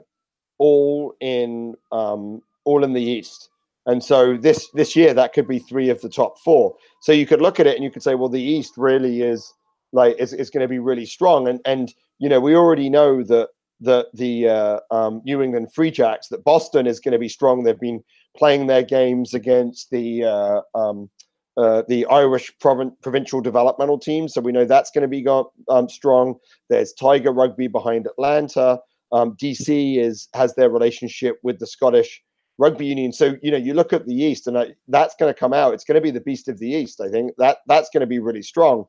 all 0.59 1.15
in 1.21 1.75
um, 1.93 2.43
all 2.65 2.85
in 2.85 2.93
the 2.93 3.03
East. 3.03 3.51
And 3.87 4.03
so 4.03 4.37
this 4.37 4.69
this 4.75 4.97
year 4.97 5.15
that 5.15 5.33
could 5.33 5.47
be 5.47 5.59
three 5.59 5.91
of 5.91 6.01
the 6.01 6.09
top 6.09 6.39
four. 6.41 6.77
So 7.03 7.13
you 7.13 7.27
could 7.27 7.41
look 7.41 7.61
at 7.61 7.67
it 7.67 7.77
and 7.77 7.85
you 7.85 7.91
could 7.91 8.03
say, 8.03 8.15
well, 8.15 8.29
the 8.29 8.43
East 8.43 8.75
really 8.77 9.23
is 9.23 9.53
like 9.93 10.17
is, 10.19 10.33
is 10.33 10.51
going 10.51 10.63
to 10.63 10.69
be 10.69 10.79
really 10.79 11.07
strong. 11.07 11.49
And 11.49 11.61
and 11.65 11.93
you 12.19 12.29
know, 12.29 12.41
we 12.41 12.55
already 12.55 12.89
know 12.89 13.23
that 13.25 13.49
that 13.81 14.07
the 14.15 14.49
uh, 14.49 14.81
um, 14.91 15.23
New 15.25 15.43
England 15.43 15.73
Free 15.73 15.91
Jacks, 15.91 16.29
that 16.29 16.45
Boston 16.45 16.87
is 16.87 17.01
going 17.01 17.13
to 17.13 17.19
be 17.19 17.29
strong. 17.29 17.63
They've 17.63 17.79
been 17.79 18.03
playing 18.37 18.67
their 18.67 18.83
games 18.83 19.35
against 19.35 19.91
the 19.91 20.25
uh, 20.25 20.61
um, 20.75 21.11
uh, 21.57 21.83
the 21.89 22.07
Irish 22.07 22.53
provincial 22.61 23.41
developmental 23.41 23.99
team, 23.99 24.29
so 24.29 24.41
we 24.41 24.53
know 24.53 24.65
that's 24.65 24.91
going 24.91 25.03
to 25.03 25.09
be 25.09 25.23
go- 25.23 25.53
um, 25.69 25.89
strong. 25.89 26.37
There's 26.69 26.93
Tiger 26.93 27.33
Rugby 27.33 27.69
behind 27.69 28.07
Atlanta. 28.07 28.81
Um, 29.13 29.37
DC 29.41 29.99
is 29.99 30.29
has 30.35 30.55
their 30.55 30.71
relationship 30.71 31.39
with 31.43 31.59
the 31.59 31.67
Scottish 31.67 32.23
Rugby 32.59 32.87
Union. 32.87 33.13
So 33.13 33.37
you 33.43 33.51
know, 33.51 33.57
you 33.57 33.75
look 33.75 33.93
at 33.93 34.07
the 34.07 34.15
East, 34.15 34.47
and 34.47 34.59
I, 34.59 34.75
that's 34.89 35.15
going 35.19 35.33
to 35.33 35.39
come 35.39 35.53
out. 35.53 35.75
It's 35.75 35.85
going 35.85 35.95
to 35.95 36.01
be 36.01 36.11
the 36.11 36.21
beast 36.21 36.49
of 36.49 36.59
the 36.59 36.69
East. 36.69 37.01
I 37.01 37.09
think 37.09 37.33
that 37.39 37.59
that's 37.67 37.91
going 37.91 38.01
to 38.01 38.07
be 38.07 38.19
really 38.19 38.43
strong, 38.43 38.85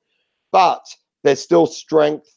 but 0.52 0.86
there's 1.24 1.42
still 1.42 1.68
strength 1.68 2.28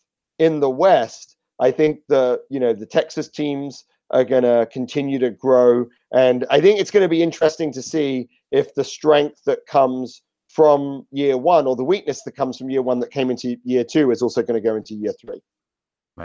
in 0.40 0.58
the 0.58 0.70
West, 0.70 1.36
I 1.60 1.70
think 1.70 2.00
the 2.08 2.40
you 2.48 2.58
know 2.58 2.72
the 2.72 2.86
Texas 2.86 3.28
teams 3.28 3.84
are 4.10 4.24
going 4.24 4.42
to 4.42 4.66
continue 4.72 5.20
to 5.20 5.30
grow, 5.30 5.86
and 6.12 6.44
I 6.50 6.60
think 6.60 6.80
it's 6.80 6.90
going 6.90 7.04
to 7.04 7.08
be 7.08 7.22
interesting 7.22 7.72
to 7.74 7.82
see 7.82 8.28
if 8.50 8.74
the 8.74 8.84
strength 8.84 9.42
that 9.46 9.66
comes 9.66 10.22
from 10.48 11.06
year 11.12 11.36
one 11.36 11.66
or 11.66 11.76
the 11.76 11.84
weakness 11.84 12.22
that 12.24 12.32
comes 12.32 12.58
from 12.58 12.70
year 12.70 12.82
one 12.82 12.98
that 13.00 13.10
came 13.10 13.30
into 13.30 13.56
year 13.64 13.84
two 13.84 14.10
is 14.10 14.20
also 14.20 14.42
going 14.42 14.60
to 14.60 14.68
go 14.68 14.74
into 14.74 14.94
year 14.94 15.12
three. 15.20 15.40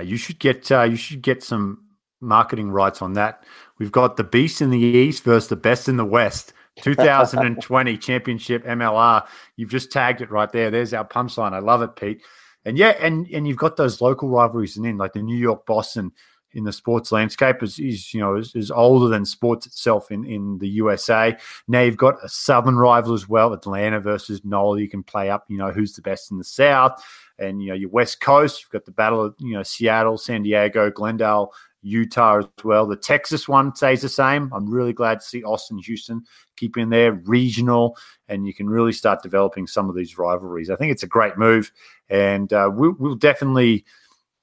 You 0.03 0.17
should 0.17 0.39
get 0.39 0.69
uh, 0.71 0.83
you 0.83 0.97
should 0.97 1.21
get 1.21 1.41
some 1.41 1.85
marketing 2.19 2.71
rights 2.71 3.01
on 3.01 3.13
that. 3.13 3.43
We've 3.77 3.91
got 3.91 4.17
the 4.17 4.23
beast 4.23 4.61
in 4.61 4.69
the 4.69 4.79
east 4.79 5.23
versus 5.23 5.47
the 5.47 5.55
best 5.55 5.87
in 5.87 5.97
the 5.97 6.05
west. 6.05 6.53
2020 6.81 7.97
championship 7.97 8.65
MLR. 8.65 9.25
You've 9.55 9.69
just 9.69 9.93
tagged 9.93 10.19
it 10.19 10.29
right 10.29 10.51
there. 10.51 10.69
There's 10.69 10.93
our 10.93 11.07
punchline. 11.07 11.53
I 11.53 11.59
love 11.59 11.81
it, 11.81 11.95
Pete. 11.95 12.21
And 12.65 12.77
yeah, 12.77 12.97
and 12.99 13.27
and 13.27 13.47
you've 13.47 13.57
got 13.57 13.77
those 13.77 14.01
local 14.01 14.27
rivalries 14.27 14.75
and 14.75 14.85
in 14.85 14.97
like 14.97 15.13
the 15.13 15.21
New 15.21 15.37
York 15.37 15.65
Boston 15.65 16.11
in 16.55 16.63
the 16.63 16.73
sports 16.73 17.11
landscape 17.11 17.61
is, 17.61 17.77
is 17.79 18.13
you 18.13 18.19
know 18.19 18.35
is, 18.35 18.55
is, 18.55 18.71
older 18.71 19.07
than 19.07 19.25
sports 19.25 19.65
itself 19.67 20.11
in 20.11 20.25
in 20.25 20.57
the 20.57 20.67
USA. 20.69 21.35
Now 21.67 21.81
you've 21.81 21.97
got 21.97 22.15
a 22.23 22.29
southern 22.29 22.77
rival 22.77 23.13
as 23.13 23.29
well, 23.29 23.53
Atlanta 23.53 23.99
versus 23.99 24.43
Nola. 24.43 24.79
You 24.79 24.89
can 24.89 25.03
play 25.03 25.29
up, 25.29 25.45
you 25.47 25.57
know, 25.57 25.71
who's 25.71 25.93
the 25.93 26.01
best 26.01 26.31
in 26.31 26.37
the 26.37 26.43
South, 26.43 27.03
and 27.37 27.61
you 27.61 27.69
know 27.69 27.75
your 27.75 27.89
West 27.89 28.21
Coast. 28.21 28.61
You've 28.61 28.71
got 28.71 28.85
the 28.85 28.91
battle 28.91 29.23
of 29.23 29.35
you 29.37 29.53
know 29.53 29.63
Seattle, 29.63 30.17
San 30.17 30.41
Diego, 30.43 30.89
Glendale, 30.89 31.51
Utah 31.81 32.39
as 32.39 32.45
well. 32.63 32.87
The 32.87 32.95
Texas 32.95 33.47
one 33.47 33.75
stays 33.75 34.01
the 34.01 34.09
same. 34.09 34.51
I'm 34.53 34.69
really 34.69 34.93
glad 34.93 35.19
to 35.19 35.25
see 35.25 35.43
Austin, 35.43 35.77
Houston 35.77 36.23
keep 36.55 36.77
in 36.77 36.89
there 36.89 37.13
regional, 37.13 37.97
and 38.27 38.45
you 38.45 38.53
can 38.53 38.69
really 38.69 38.91
start 38.91 39.21
developing 39.21 39.67
some 39.67 39.89
of 39.89 39.95
these 39.95 40.17
rivalries. 40.17 40.69
I 40.69 40.75
think 40.75 40.91
it's 40.91 41.03
a 41.03 41.07
great 41.07 41.37
move, 41.37 41.71
and 42.09 42.51
uh, 42.51 42.69
we'll, 42.73 42.95
we'll 42.97 43.15
definitely, 43.15 43.85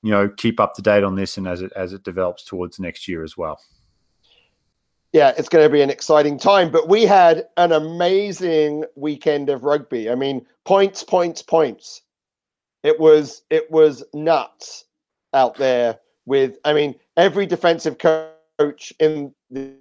you 0.03 0.11
know, 0.11 0.29
keep 0.29 0.61
up 0.61 0.75
to 0.75 0.83
date 0.83 1.05
on 1.05 1.15
this 1.15 1.37
and 1.37 1.47
as 1.47 1.63
it 1.63 1.73
as 1.77 1.93
it 1.93 2.03
develops 2.03 2.45
towards 2.45 2.79
next 2.79 3.09
year 3.09 3.23
as 3.23 3.37
well. 3.37 3.61
Yeah, 5.13 5.33
it's 5.37 5.49
going 5.49 5.65
to 5.65 5.71
be 5.71 5.83
an 5.83 5.91
exciting 5.91 6.39
time. 6.39 6.71
But 6.71 6.89
we 6.89 7.05
had 7.05 7.47
an 7.59 7.73
amazing 7.73 8.85
weekend 8.97 9.51
of 9.51 9.65
rugby. 9.65 10.11
I 10.11 10.15
mean, 10.15 10.47
points, 10.65 11.05
points, 11.05 11.43
points. 11.43 12.03
It 12.83 12.99
was 12.99 13.43
it 13.51 13.71
was 13.71 14.03
nuts 14.13 14.85
out 15.35 15.57
there 15.57 15.99
with. 16.27 16.59
I 16.65 16.73
mean, 16.73 16.95
every 17.17 17.47
defensive 17.47 17.99
coach 17.99 18.93
in 18.99 19.33
the, 19.51 19.75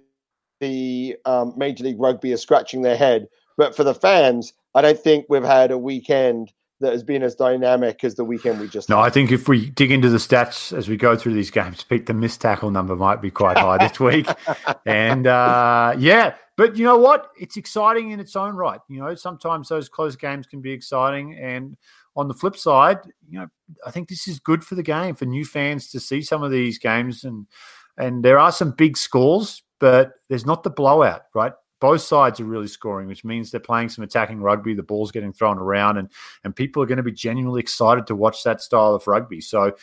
the 0.60 1.16
um, 1.24 1.54
Major 1.56 1.84
League 1.84 2.00
Rugby 2.00 2.32
is 2.32 2.42
scratching 2.42 2.82
their 2.82 2.96
head. 2.96 3.26
But 3.56 3.74
for 3.74 3.84
the 3.84 3.94
fans, 3.94 4.52
I 4.74 4.82
don't 4.82 4.98
think 4.98 5.26
we've 5.28 5.42
had 5.42 5.70
a 5.70 5.78
weekend 5.78 6.52
that 6.82 6.92
has 6.92 7.02
been 7.02 7.22
as 7.22 7.34
dynamic 7.34 8.04
as 8.04 8.14
the 8.14 8.24
weekend 8.24 8.60
we 8.60 8.68
just. 8.68 8.88
No, 8.88 8.96
had. 8.96 9.06
I 9.06 9.10
think 9.10 9.32
if 9.32 9.48
we 9.48 9.70
dig 9.70 9.90
into 9.90 10.10
the 10.10 10.18
stats 10.18 10.76
as 10.76 10.88
we 10.88 10.96
go 10.96 11.16
through 11.16 11.34
these 11.34 11.50
games, 11.50 11.82
Pete, 11.82 12.06
the 12.06 12.14
missed 12.14 12.40
tackle 12.40 12.70
number 12.70 12.94
might 12.94 13.22
be 13.22 13.30
quite 13.30 13.56
high 13.56 13.78
this 13.78 13.98
week. 14.00 14.26
And 14.84 15.26
uh, 15.26 15.94
yeah, 15.98 16.34
but 16.56 16.76
you 16.76 16.84
know 16.84 16.98
what? 16.98 17.30
It's 17.40 17.56
exciting 17.56 18.10
in 18.10 18.20
its 18.20 18.36
own 18.36 18.54
right. 18.54 18.80
You 18.88 19.00
know, 19.00 19.14
sometimes 19.14 19.68
those 19.68 19.88
close 19.88 20.16
games 20.16 20.46
can 20.46 20.60
be 20.60 20.72
exciting, 20.72 21.38
and 21.38 21.76
on 22.14 22.28
the 22.28 22.34
flip 22.34 22.56
side, 22.56 22.98
you 23.28 23.40
know, 23.40 23.46
I 23.86 23.90
think 23.90 24.08
this 24.08 24.28
is 24.28 24.38
good 24.38 24.62
for 24.62 24.74
the 24.74 24.82
game 24.82 25.14
for 25.14 25.24
new 25.24 25.44
fans 25.44 25.90
to 25.90 26.00
see 26.00 26.20
some 26.20 26.42
of 26.42 26.50
these 26.50 26.78
games 26.78 27.24
and 27.24 27.46
and 27.98 28.24
there 28.24 28.38
are 28.38 28.52
some 28.52 28.72
big 28.72 28.96
scores, 28.96 29.62
but 29.78 30.12
there's 30.28 30.46
not 30.46 30.62
the 30.62 30.70
blowout, 30.70 31.22
right? 31.34 31.52
Both 31.82 32.02
sides 32.02 32.38
are 32.38 32.44
really 32.44 32.68
scoring, 32.68 33.08
which 33.08 33.24
means 33.24 33.50
they're 33.50 33.58
playing 33.58 33.88
some 33.88 34.04
attacking 34.04 34.40
rugby. 34.40 34.72
The 34.72 34.84
ball's 34.84 35.10
getting 35.10 35.32
thrown 35.32 35.58
around, 35.58 35.98
and 35.98 36.08
and 36.44 36.54
people 36.54 36.80
are 36.80 36.86
going 36.86 36.98
to 36.98 37.02
be 37.02 37.10
genuinely 37.10 37.58
excited 37.58 38.06
to 38.06 38.14
watch 38.14 38.44
that 38.44 38.60
style 38.60 38.94
of 38.94 39.08
rugby. 39.08 39.40
So 39.40 39.74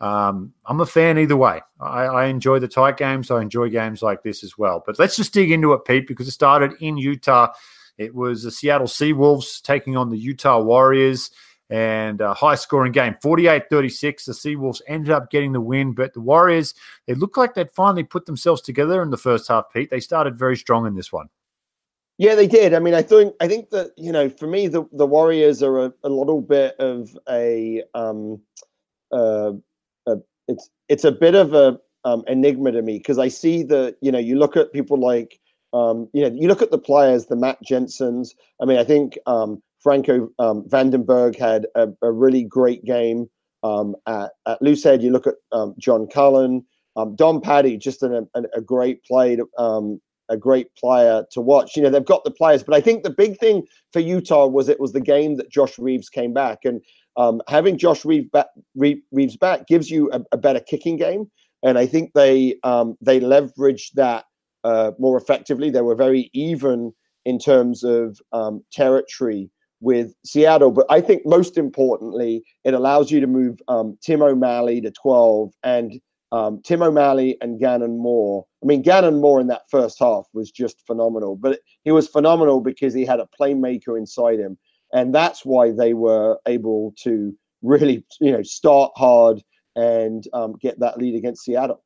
um, 0.00 0.52
I'm 0.66 0.80
a 0.80 0.86
fan 0.86 1.18
either 1.18 1.36
way. 1.36 1.60
I, 1.80 2.02
I, 2.04 2.26
enjoy 2.26 2.60
the 2.60 2.68
tight 2.68 2.96
games. 2.96 3.32
I 3.32 3.42
enjoy 3.42 3.70
games 3.70 4.02
like 4.02 4.22
this 4.22 4.44
as 4.44 4.56
well. 4.56 4.84
But 4.86 5.00
let's 5.00 5.16
just 5.16 5.34
dig 5.34 5.50
into 5.50 5.72
it, 5.72 5.84
Pete, 5.84 6.06
because 6.06 6.28
it 6.28 6.30
started 6.30 6.74
in 6.80 6.96
Utah. 6.96 7.52
It 7.96 8.14
was 8.14 8.44
the 8.44 8.52
Seattle 8.52 8.86
Seawolves 8.86 9.60
taking 9.60 9.96
on 9.96 10.10
the 10.10 10.16
Utah 10.16 10.60
Warriors 10.60 11.32
and 11.68 12.20
a 12.20 12.34
high 12.34 12.54
scoring 12.54 12.92
game 12.92 13.16
48 13.20 13.64
36. 13.68 14.26
The 14.26 14.32
Seawolves 14.32 14.80
ended 14.86 15.10
up 15.10 15.28
getting 15.32 15.50
the 15.50 15.60
win, 15.60 15.92
but 15.92 16.14
the 16.14 16.20
Warriors, 16.20 16.74
they 17.08 17.14
looked 17.14 17.36
like 17.36 17.54
they'd 17.54 17.72
finally 17.72 18.04
put 18.04 18.26
themselves 18.26 18.62
together 18.62 19.02
in 19.02 19.10
the 19.10 19.16
first 19.16 19.48
half, 19.48 19.64
Pete. 19.74 19.90
They 19.90 19.98
started 19.98 20.38
very 20.38 20.56
strong 20.56 20.86
in 20.86 20.94
this 20.94 21.12
one. 21.12 21.28
Yeah, 22.18 22.34
they 22.34 22.48
did. 22.48 22.74
I 22.74 22.80
mean, 22.80 22.94
I 22.94 23.02
think 23.02 23.34
I 23.40 23.46
think 23.46 23.70
that 23.70 23.92
you 23.96 24.10
know, 24.10 24.28
for 24.28 24.48
me, 24.48 24.66
the, 24.66 24.84
the 24.92 25.06
Warriors 25.06 25.62
are 25.62 25.86
a, 25.86 25.92
a 26.02 26.08
little 26.08 26.42
bit 26.42 26.74
of 26.80 27.16
a 27.30 27.84
um, 27.94 28.40
uh, 29.12 29.52
a, 30.06 30.16
it's 30.48 30.68
it's 30.88 31.04
a 31.04 31.12
bit 31.12 31.36
of 31.36 31.54
a 31.54 31.78
um, 32.04 32.24
enigma 32.26 32.72
to 32.72 32.82
me 32.82 32.98
because 32.98 33.20
I 33.20 33.28
see 33.28 33.62
that 33.64 33.96
you 34.00 34.10
know 34.10 34.18
you 34.18 34.36
look 34.36 34.56
at 34.56 34.72
people 34.72 34.98
like 34.98 35.38
um, 35.72 36.08
you 36.12 36.22
know 36.28 36.34
you 36.34 36.48
look 36.48 36.60
at 36.60 36.72
the 36.72 36.78
players, 36.78 37.26
the 37.26 37.36
Matt 37.36 37.62
Jensens. 37.62 38.34
I 38.60 38.64
mean, 38.64 38.78
I 38.78 38.84
think 38.84 39.16
um, 39.26 39.62
Franco 39.80 40.28
um, 40.40 40.64
Vandenberg 40.64 41.38
had 41.38 41.66
a, 41.76 41.88
a, 42.02 42.10
really 42.10 42.42
great 42.42 42.84
game 42.84 43.30
um, 43.62 43.94
at 44.08 44.32
at 44.44 44.60
Loosehead. 44.60 45.02
You 45.02 45.12
look 45.12 45.28
at 45.28 45.36
um, 45.52 45.76
John 45.78 46.08
Cullen, 46.08 46.64
um, 46.96 47.14
Don 47.14 47.40
Pati, 47.40 47.76
just 47.76 48.02
an, 48.02 48.28
a, 48.34 48.42
a 48.56 48.60
great 48.60 49.04
play. 49.04 49.36
To, 49.36 49.48
um, 49.56 50.00
a 50.28 50.36
great 50.36 50.74
player 50.76 51.24
to 51.32 51.40
watch. 51.40 51.76
You 51.76 51.82
know, 51.82 51.90
they've 51.90 52.04
got 52.04 52.24
the 52.24 52.30
players, 52.30 52.62
but 52.62 52.74
I 52.74 52.80
think 52.80 53.02
the 53.02 53.10
big 53.10 53.38
thing 53.38 53.66
for 53.92 54.00
Utah 54.00 54.46
was 54.46 54.68
it 54.68 54.80
was 54.80 54.92
the 54.92 55.00
game 55.00 55.36
that 55.36 55.50
Josh 55.50 55.78
Reeves 55.78 56.08
came 56.08 56.32
back. 56.32 56.60
And 56.64 56.80
um, 57.16 57.42
having 57.48 57.76
Josh 57.76 58.04
Reeves 58.04 58.28
back, 58.30 58.46
Reeves 58.76 59.36
back 59.36 59.66
gives 59.66 59.90
you 59.90 60.10
a, 60.12 60.22
a, 60.32 60.36
better 60.36 60.60
kicking 60.60 60.96
game, 60.96 61.28
and 61.64 61.76
I 61.76 61.84
think 61.84 62.12
they 62.14 62.56
um, 62.62 62.96
they 63.00 63.18
leveraged 63.18 63.92
that 63.94 64.24
uh, 64.62 64.92
more 64.98 65.18
effectively. 65.18 65.68
They 65.70 65.82
were 65.82 65.96
very 65.96 66.30
even 66.32 66.92
in 67.24 67.40
terms 67.40 67.82
of 67.82 68.20
um, 68.32 68.62
territory 68.72 69.50
with 69.80 70.14
Seattle, 70.24 70.70
but 70.70 70.86
I 70.90 71.00
think 71.00 71.22
most 71.26 71.58
importantly, 71.58 72.44
it 72.64 72.74
allows 72.74 73.10
you 73.10 73.20
to 73.20 73.26
move 73.26 73.58
um, 73.66 73.98
Tim 74.00 74.22
O'Malley 74.22 74.80
to 74.82 74.92
twelve 74.92 75.52
and 75.64 76.00
um, 76.32 76.60
Tim 76.62 76.82
O'Malley 76.82 77.36
and 77.40 77.58
Gannon 77.58 77.98
Moore. 77.98 78.46
I 78.62 78.66
mean, 78.66 78.82
Gannon 78.82 79.20
Moore 79.20 79.40
in 79.40 79.46
that 79.48 79.62
first 79.70 79.98
half 79.98 80.26
was 80.32 80.50
just 80.50 80.86
phenomenal, 80.86 81.36
but 81.36 81.60
he 81.84 81.92
was 81.92 82.08
phenomenal 82.08 82.60
because 82.60 82.92
he 82.92 83.04
had 83.04 83.20
a 83.20 83.28
playmaker 83.40 83.96
inside 83.96 84.38
him 84.38 84.58
and 84.92 85.14
that's 85.14 85.44
why 85.44 85.70
they 85.70 85.94
were 85.94 86.38
able 86.46 86.94
to 86.98 87.36
really, 87.62 88.04
you 88.20 88.32
know, 88.32 88.42
start 88.42 88.92
hard 88.96 89.42
and 89.76 90.24
um, 90.32 90.54
get 90.60 90.78
that 90.80 90.98
lead 90.98 91.14
against 91.14 91.44
Seattle. 91.44 91.82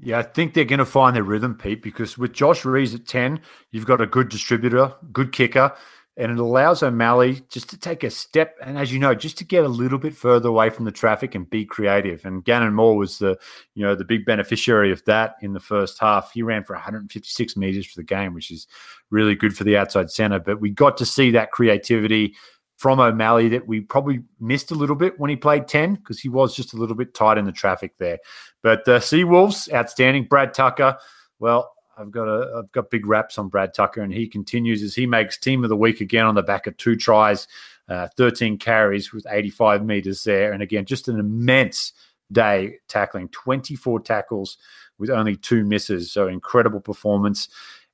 Yeah, 0.00 0.18
I 0.18 0.22
think 0.22 0.54
they're 0.54 0.64
going 0.64 0.78
to 0.78 0.84
find 0.84 1.16
their 1.16 1.24
rhythm, 1.24 1.56
Pete, 1.56 1.82
because 1.82 2.16
with 2.16 2.32
Josh 2.32 2.64
Reeves 2.64 2.94
at 2.94 3.06
10, 3.06 3.40
you've 3.72 3.86
got 3.86 4.00
a 4.00 4.06
good 4.06 4.28
distributor, 4.28 4.94
good 5.12 5.32
kicker, 5.32 5.74
and 6.18 6.32
it 6.32 6.38
allows 6.38 6.82
O'Malley 6.82 7.42
just 7.48 7.70
to 7.70 7.78
take 7.78 8.02
a 8.02 8.10
step 8.10 8.56
and, 8.60 8.76
as 8.76 8.92
you 8.92 8.98
know, 8.98 9.14
just 9.14 9.38
to 9.38 9.44
get 9.44 9.62
a 9.62 9.68
little 9.68 9.98
bit 9.98 10.16
further 10.16 10.48
away 10.48 10.68
from 10.68 10.84
the 10.84 10.90
traffic 10.90 11.36
and 11.36 11.48
be 11.48 11.64
creative. 11.64 12.24
And 12.24 12.44
Gannon 12.44 12.74
Moore 12.74 12.96
was 12.96 13.18
the, 13.18 13.38
you 13.76 13.84
know, 13.84 13.94
the 13.94 14.04
big 14.04 14.24
beneficiary 14.24 14.90
of 14.90 15.04
that 15.04 15.36
in 15.42 15.52
the 15.52 15.60
first 15.60 16.00
half. 16.00 16.32
He 16.32 16.42
ran 16.42 16.64
for 16.64 16.74
156 16.74 17.56
meters 17.56 17.86
for 17.86 18.00
the 18.00 18.04
game, 18.04 18.34
which 18.34 18.50
is 18.50 18.66
really 19.10 19.36
good 19.36 19.56
for 19.56 19.62
the 19.62 19.76
outside 19.76 20.10
center. 20.10 20.40
But 20.40 20.60
we 20.60 20.70
got 20.70 20.96
to 20.96 21.06
see 21.06 21.30
that 21.30 21.52
creativity 21.52 22.34
from 22.78 22.98
O'Malley 22.98 23.48
that 23.50 23.68
we 23.68 23.80
probably 23.80 24.24
missed 24.40 24.72
a 24.72 24.74
little 24.74 24.96
bit 24.96 25.20
when 25.20 25.30
he 25.30 25.36
played 25.36 25.68
10 25.68 25.94
because 25.94 26.18
he 26.18 26.28
was 26.28 26.54
just 26.54 26.72
a 26.72 26.76
little 26.76 26.96
bit 26.96 27.14
tight 27.14 27.38
in 27.38 27.44
the 27.44 27.52
traffic 27.52 27.92
there. 27.98 28.18
But 28.64 28.80
uh, 28.88 28.98
Seawolves, 28.98 29.72
outstanding. 29.72 30.24
Brad 30.24 30.52
Tucker, 30.52 30.98
well, 31.38 31.72
I've 31.98 32.10
got 32.10 32.28
a 32.28 32.58
I've 32.58 32.72
got 32.72 32.90
big 32.90 33.06
raps 33.06 33.38
on 33.38 33.48
Brad 33.48 33.74
Tucker, 33.74 34.02
and 34.02 34.12
he 34.12 34.26
continues 34.26 34.82
as 34.82 34.94
he 34.94 35.06
makes 35.06 35.36
team 35.36 35.64
of 35.64 35.70
the 35.70 35.76
week 35.76 36.00
again 36.00 36.26
on 36.26 36.34
the 36.34 36.42
back 36.42 36.66
of 36.66 36.76
two 36.76 36.96
tries, 36.96 37.48
uh, 37.88 38.08
13 38.16 38.58
carries 38.58 39.12
with 39.12 39.26
85 39.28 39.84
meters 39.84 40.24
there, 40.24 40.52
and 40.52 40.62
again 40.62 40.84
just 40.84 41.08
an 41.08 41.18
immense 41.18 41.92
day 42.30 42.76
tackling, 42.88 43.28
24 43.28 44.00
tackles 44.00 44.58
with 44.98 45.10
only 45.10 45.36
two 45.36 45.64
misses, 45.64 46.12
so 46.12 46.28
incredible 46.28 46.80
performance. 46.80 47.48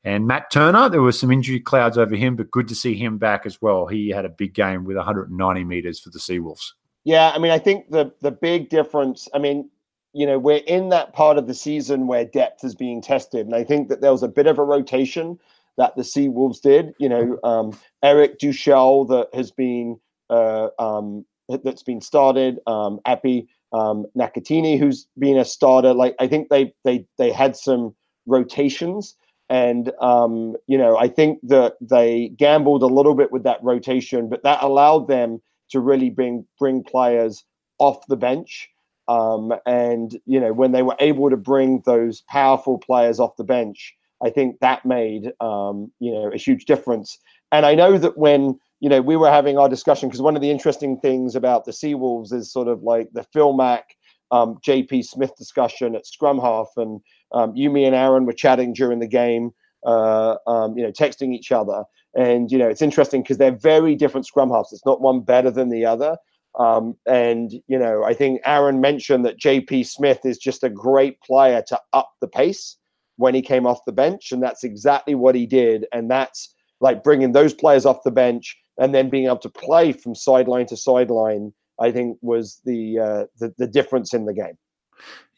And 0.04 0.26
Matt 0.26 0.50
Turner, 0.50 0.90
there 0.90 1.00
were 1.00 1.12
some 1.12 1.30
injury 1.30 1.60
clouds 1.60 1.96
over 1.96 2.14
him, 2.14 2.36
but 2.36 2.50
good 2.50 2.68
to 2.68 2.74
see 2.74 2.94
him 2.94 3.16
back 3.16 3.46
as 3.46 3.62
well. 3.62 3.86
He 3.86 4.10
had 4.10 4.26
a 4.26 4.30
big 4.30 4.52
game 4.52 4.84
with 4.84 4.96
190 4.96 5.64
meters 5.64 5.98
for 5.98 6.10
the 6.10 6.18
Seawolves. 6.18 6.72
Yeah, 7.04 7.32
I 7.34 7.38
mean, 7.38 7.52
I 7.52 7.58
think 7.58 7.90
the 7.90 8.12
the 8.20 8.30
big 8.30 8.70
difference. 8.70 9.28
I 9.34 9.38
mean, 9.38 9.70
you 10.14 10.24
know, 10.24 10.38
we're 10.38 10.62
in 10.66 10.88
that 10.90 11.12
part 11.12 11.36
of 11.38 11.48
the 11.48 11.54
season 11.54 12.06
where 12.06 12.24
depth 12.24 12.64
is 12.64 12.74
being 12.74 13.02
tested. 13.02 13.46
And 13.46 13.54
I 13.54 13.64
think 13.64 13.88
that 13.88 14.00
there 14.00 14.12
was 14.12 14.22
a 14.22 14.28
bit 14.28 14.46
of 14.46 14.58
a 14.58 14.64
rotation 14.64 15.38
that 15.76 15.96
the 15.96 16.04
Sea 16.04 16.28
Wolves 16.28 16.60
did. 16.60 16.94
You 16.98 17.08
know, 17.08 17.38
um, 17.42 17.76
Eric 18.02 18.38
Duechle 18.38 19.08
that 19.08 19.36
has 19.36 19.50
been 19.50 19.98
uh, 20.30 20.68
um, 20.78 21.24
that's 21.48 21.82
been 21.82 22.00
started, 22.00 22.60
um, 22.66 23.00
Epi 23.04 23.48
um, 23.72 24.06
Nakatini 24.16 24.78
who's 24.78 25.08
been 25.18 25.36
a 25.36 25.44
starter. 25.44 25.92
Like 25.92 26.14
I 26.20 26.28
think 26.28 26.48
they 26.48 26.72
they 26.84 27.06
they 27.18 27.32
had 27.32 27.56
some 27.56 27.94
rotations, 28.26 29.16
and 29.50 29.90
um, 30.00 30.54
you 30.68 30.78
know 30.78 30.96
I 30.96 31.08
think 31.08 31.40
that 31.42 31.74
they 31.80 32.28
gambled 32.36 32.84
a 32.84 32.86
little 32.86 33.16
bit 33.16 33.32
with 33.32 33.42
that 33.42 33.62
rotation, 33.64 34.28
but 34.28 34.44
that 34.44 34.62
allowed 34.62 35.08
them 35.08 35.42
to 35.70 35.80
really 35.80 36.08
bring 36.08 36.46
bring 36.56 36.84
players 36.84 37.44
off 37.80 38.06
the 38.06 38.16
bench 38.16 38.70
um, 39.08 39.52
and 39.66 40.18
you 40.26 40.40
know 40.40 40.52
when 40.52 40.72
they 40.72 40.82
were 40.82 40.96
able 41.00 41.30
to 41.30 41.36
bring 41.36 41.82
those 41.84 42.22
powerful 42.22 42.78
players 42.78 43.20
off 43.20 43.36
the 43.36 43.44
bench, 43.44 43.94
I 44.22 44.30
think 44.30 44.60
that 44.60 44.84
made 44.84 45.32
um, 45.40 45.92
you 46.00 46.12
know 46.12 46.30
a 46.32 46.38
huge 46.38 46.64
difference. 46.64 47.18
And 47.52 47.66
I 47.66 47.74
know 47.74 47.98
that 47.98 48.16
when 48.16 48.58
you 48.80 48.88
know 48.88 49.02
we 49.02 49.16
were 49.16 49.30
having 49.30 49.58
our 49.58 49.68
discussion 49.68 50.08
because 50.08 50.22
one 50.22 50.36
of 50.36 50.42
the 50.42 50.50
interesting 50.50 50.98
things 51.00 51.36
about 51.36 51.64
the 51.64 51.72
Seawolves 51.72 52.32
is 52.32 52.52
sort 52.52 52.68
of 52.68 52.82
like 52.82 53.08
the 53.12 53.24
Phil 53.32 53.52
Mack, 53.52 53.96
um, 54.30 54.58
JP 54.66 55.04
Smith 55.04 55.36
discussion 55.36 55.94
at 55.94 56.06
scrum 56.06 56.38
half, 56.38 56.68
and 56.76 57.00
um, 57.32 57.54
you, 57.54 57.70
me, 57.70 57.84
and 57.84 57.94
Aaron 57.94 58.24
were 58.24 58.32
chatting 58.32 58.72
during 58.72 59.00
the 59.00 59.08
game. 59.08 59.50
Uh, 59.86 60.36
um, 60.46 60.78
you 60.78 60.82
know, 60.82 60.90
texting 60.90 61.34
each 61.34 61.52
other, 61.52 61.84
and 62.16 62.50
you 62.50 62.56
know, 62.56 62.66
it's 62.66 62.80
interesting 62.80 63.20
because 63.20 63.36
they're 63.36 63.52
very 63.54 63.94
different 63.94 64.26
scrum 64.26 64.50
halves. 64.50 64.72
It's 64.72 64.86
not 64.86 65.02
one 65.02 65.20
better 65.20 65.50
than 65.50 65.68
the 65.68 65.84
other, 65.84 66.16
um, 66.58 66.96
and, 67.06 67.52
you 67.66 67.78
know, 67.78 68.04
I 68.04 68.14
think 68.14 68.40
Aaron 68.44 68.80
mentioned 68.80 69.24
that 69.24 69.40
JP 69.40 69.86
Smith 69.86 70.20
is 70.24 70.38
just 70.38 70.62
a 70.62 70.70
great 70.70 71.20
player 71.20 71.62
to 71.68 71.80
up 71.92 72.12
the 72.20 72.28
pace 72.28 72.76
when 73.16 73.34
he 73.34 73.42
came 73.42 73.66
off 73.66 73.84
the 73.86 73.92
bench. 73.92 74.30
And 74.30 74.42
that's 74.42 74.64
exactly 74.64 75.14
what 75.14 75.34
he 75.34 75.46
did. 75.46 75.86
And 75.92 76.10
that's 76.10 76.54
like 76.80 77.02
bringing 77.02 77.32
those 77.32 77.54
players 77.54 77.86
off 77.86 78.02
the 78.04 78.10
bench 78.10 78.56
and 78.78 78.94
then 78.94 79.10
being 79.10 79.26
able 79.26 79.38
to 79.38 79.50
play 79.50 79.92
from 79.92 80.14
sideline 80.14 80.66
to 80.66 80.76
sideline, 80.76 81.52
I 81.80 81.90
think 81.90 82.18
was 82.22 82.60
the, 82.64 82.98
uh, 82.98 83.24
the, 83.38 83.52
the 83.58 83.66
difference 83.66 84.14
in 84.14 84.26
the 84.26 84.34
game. 84.34 84.56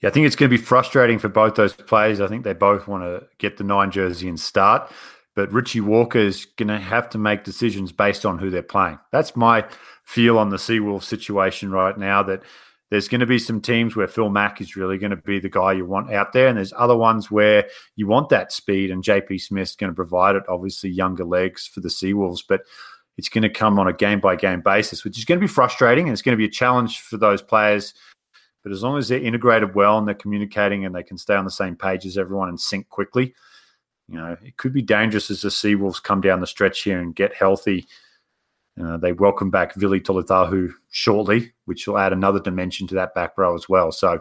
Yeah, 0.02 0.10
I 0.10 0.12
think 0.12 0.26
it's 0.26 0.36
going 0.36 0.50
to 0.50 0.56
be 0.56 0.62
frustrating 0.62 1.18
for 1.18 1.28
both 1.28 1.54
those 1.54 1.72
players. 1.72 2.20
I 2.20 2.26
think 2.26 2.44
they 2.44 2.52
both 2.52 2.86
want 2.86 3.04
to 3.04 3.26
get 3.38 3.56
the 3.56 3.64
nine 3.64 3.90
jersey 3.90 4.28
and 4.28 4.38
start. 4.38 4.92
But 5.36 5.52
Richie 5.52 5.82
Walker 5.82 6.18
is 6.18 6.46
going 6.56 6.68
to 6.68 6.78
have 6.78 7.10
to 7.10 7.18
make 7.18 7.44
decisions 7.44 7.92
based 7.92 8.24
on 8.24 8.38
who 8.38 8.50
they're 8.50 8.62
playing. 8.62 8.98
That's 9.12 9.36
my 9.36 9.66
feel 10.02 10.38
on 10.38 10.48
the 10.48 10.56
Seawolf 10.56 11.02
situation 11.02 11.70
right 11.70 11.96
now. 11.96 12.22
That 12.22 12.42
there's 12.90 13.06
going 13.06 13.20
to 13.20 13.26
be 13.26 13.38
some 13.38 13.60
teams 13.60 13.94
where 13.94 14.08
Phil 14.08 14.30
Mack 14.30 14.60
is 14.60 14.76
really 14.76 14.96
going 14.96 15.10
to 15.10 15.16
be 15.16 15.38
the 15.38 15.50
guy 15.50 15.74
you 15.74 15.84
want 15.84 16.12
out 16.12 16.32
there, 16.32 16.48
and 16.48 16.56
there's 16.56 16.72
other 16.76 16.96
ones 16.96 17.30
where 17.30 17.68
you 17.96 18.06
want 18.06 18.30
that 18.30 18.50
speed, 18.50 18.90
and 18.90 19.04
JP 19.04 19.40
Smith's 19.40 19.76
going 19.76 19.90
to 19.90 19.94
provide 19.94 20.36
it. 20.36 20.44
Obviously, 20.48 20.88
younger 20.90 21.24
legs 21.24 21.66
for 21.66 21.80
the 21.80 21.88
Seawolves, 21.88 22.42
but 22.48 22.62
it's 23.18 23.28
going 23.28 23.42
to 23.42 23.50
come 23.50 23.78
on 23.78 23.88
a 23.88 23.92
game 23.92 24.20
by 24.20 24.36
game 24.36 24.62
basis, 24.62 25.04
which 25.04 25.18
is 25.18 25.26
going 25.26 25.38
to 25.38 25.44
be 25.44 25.52
frustrating, 25.52 26.06
and 26.06 26.12
it's 26.12 26.22
going 26.22 26.36
to 26.36 26.42
be 26.42 26.46
a 26.46 26.50
challenge 26.50 27.00
for 27.00 27.18
those 27.18 27.42
players. 27.42 27.92
But 28.62 28.72
as 28.72 28.82
long 28.82 28.98
as 28.98 29.08
they're 29.08 29.20
integrated 29.20 29.74
well 29.74 29.98
and 29.98 30.08
they're 30.08 30.14
communicating 30.14 30.84
and 30.84 30.94
they 30.94 31.02
can 31.02 31.18
stay 31.18 31.34
on 31.34 31.44
the 31.44 31.50
same 31.50 31.76
page 31.76 32.04
as 32.04 32.18
everyone 32.18 32.48
and 32.48 32.58
sync 32.58 32.88
quickly, 32.88 33.34
you 34.08 34.16
know, 34.16 34.36
it 34.42 34.56
could 34.56 34.72
be 34.72 34.82
dangerous 34.82 35.30
as 35.30 35.42
the 35.42 35.48
Seawolves 35.48 36.02
come 36.02 36.20
down 36.20 36.40
the 36.40 36.46
stretch 36.46 36.82
here 36.82 37.00
and 37.00 37.14
get 37.14 37.34
healthy. 37.34 37.86
Uh, 38.80 38.96
they 38.98 39.12
welcome 39.12 39.50
back 39.50 39.74
Vili 39.74 40.00
Toluta'u 40.00 40.70
shortly, 40.90 41.52
which 41.64 41.86
will 41.86 41.98
add 41.98 42.12
another 42.12 42.40
dimension 42.40 42.86
to 42.86 42.94
that 42.94 43.14
back 43.14 43.36
row 43.38 43.54
as 43.54 43.68
well. 43.68 43.90
So, 43.90 44.20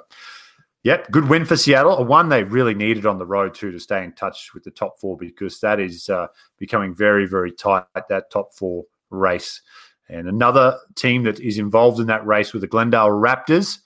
yep, 0.84 1.12
good 1.12 1.30
win 1.30 1.46
for 1.46 1.58
Seattle. 1.58 1.98
A 1.98 2.02
one 2.02 2.30
they 2.30 2.44
really 2.44 2.74
needed 2.74 3.06
on 3.06 3.20
the 3.20 3.26
road 3.26 3.54
too 3.54 3.72
to 3.72 3.80
stay 3.80 4.04
in 4.04 4.14
touch 4.14 4.54
with 4.54 4.64
the 4.64 4.72
top 4.72 4.98
four 4.98 5.18
because 5.18 5.60
that 5.60 5.80
is 5.80 6.10
uh, 6.10 6.28
becoming 6.58 6.96
very, 6.96 7.28
very 7.28 7.52
tight 7.52 7.84
that 8.10 8.32
top 8.32 8.54
four 8.54 8.86
race. 9.10 9.62
And 10.08 10.28
another 10.28 10.78
team 10.96 11.24
that 11.24 11.40
is 11.40 11.58
involved 11.58 12.00
in 12.00 12.08
that 12.08 12.26
race 12.26 12.54
with 12.54 12.62
the 12.62 12.68
Glendale 12.68 13.10
Raptors. 13.10 13.80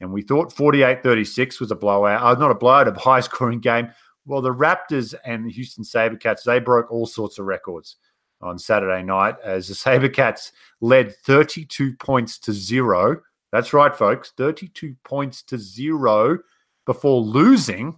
And 0.00 0.12
we 0.12 0.22
thought 0.22 0.52
48 0.52 1.02
36 1.02 1.60
was 1.60 1.70
a 1.70 1.76
blowout, 1.76 2.22
uh, 2.22 2.38
not 2.38 2.50
a 2.50 2.54
blowout, 2.54 2.88
a 2.88 2.92
high 2.92 3.20
scoring 3.20 3.60
game. 3.60 3.90
Well, 4.26 4.42
the 4.42 4.52
Raptors 4.52 5.14
and 5.24 5.46
the 5.46 5.52
Houston 5.52 5.84
Sabercats, 5.84 6.42
they 6.42 6.58
broke 6.58 6.90
all 6.90 7.06
sorts 7.06 7.38
of 7.38 7.46
records 7.46 7.96
on 8.42 8.58
Saturday 8.58 9.02
night 9.02 9.36
as 9.42 9.68
the 9.68 9.74
Sabercats 9.74 10.50
led 10.80 11.14
32 11.14 11.94
points 11.96 12.38
to 12.40 12.52
zero. 12.52 13.22
That's 13.52 13.72
right, 13.72 13.94
folks, 13.94 14.32
32 14.36 14.96
points 15.04 15.42
to 15.44 15.58
zero 15.58 16.40
before 16.84 17.20
losing 17.20 17.94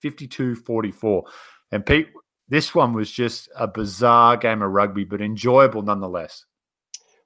52 0.00 0.54
44. 0.54 1.24
And 1.72 1.84
Pete, 1.84 2.08
this 2.48 2.74
one 2.74 2.92
was 2.92 3.10
just 3.10 3.48
a 3.56 3.66
bizarre 3.66 4.36
game 4.36 4.62
of 4.62 4.70
rugby, 4.70 5.04
but 5.04 5.20
enjoyable 5.20 5.82
nonetheless. 5.82 6.44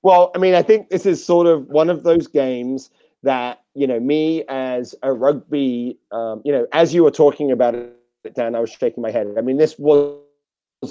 Well, 0.02 0.30
I 0.34 0.38
mean, 0.38 0.54
I 0.54 0.62
think 0.62 0.88
this 0.88 1.04
is 1.04 1.24
sort 1.24 1.46
of 1.46 1.66
one 1.66 1.90
of 1.90 2.04
those 2.04 2.26
games 2.26 2.90
that, 3.22 3.62
you 3.74 3.86
know, 3.86 3.98
me 3.98 4.44
as 4.48 4.94
a 5.02 5.12
rugby, 5.12 5.98
um, 6.12 6.40
you 6.44 6.52
know, 6.52 6.66
as 6.72 6.94
you 6.94 7.02
were 7.02 7.10
talking 7.10 7.50
about 7.50 7.74
it 7.74 7.92
it 7.92 7.95
down. 8.34 8.54
I 8.54 8.60
was 8.60 8.70
shaking 8.70 9.02
my 9.02 9.10
head. 9.10 9.28
I 9.36 9.40
mean, 9.40 9.58
this 9.58 9.78
was 9.78 10.20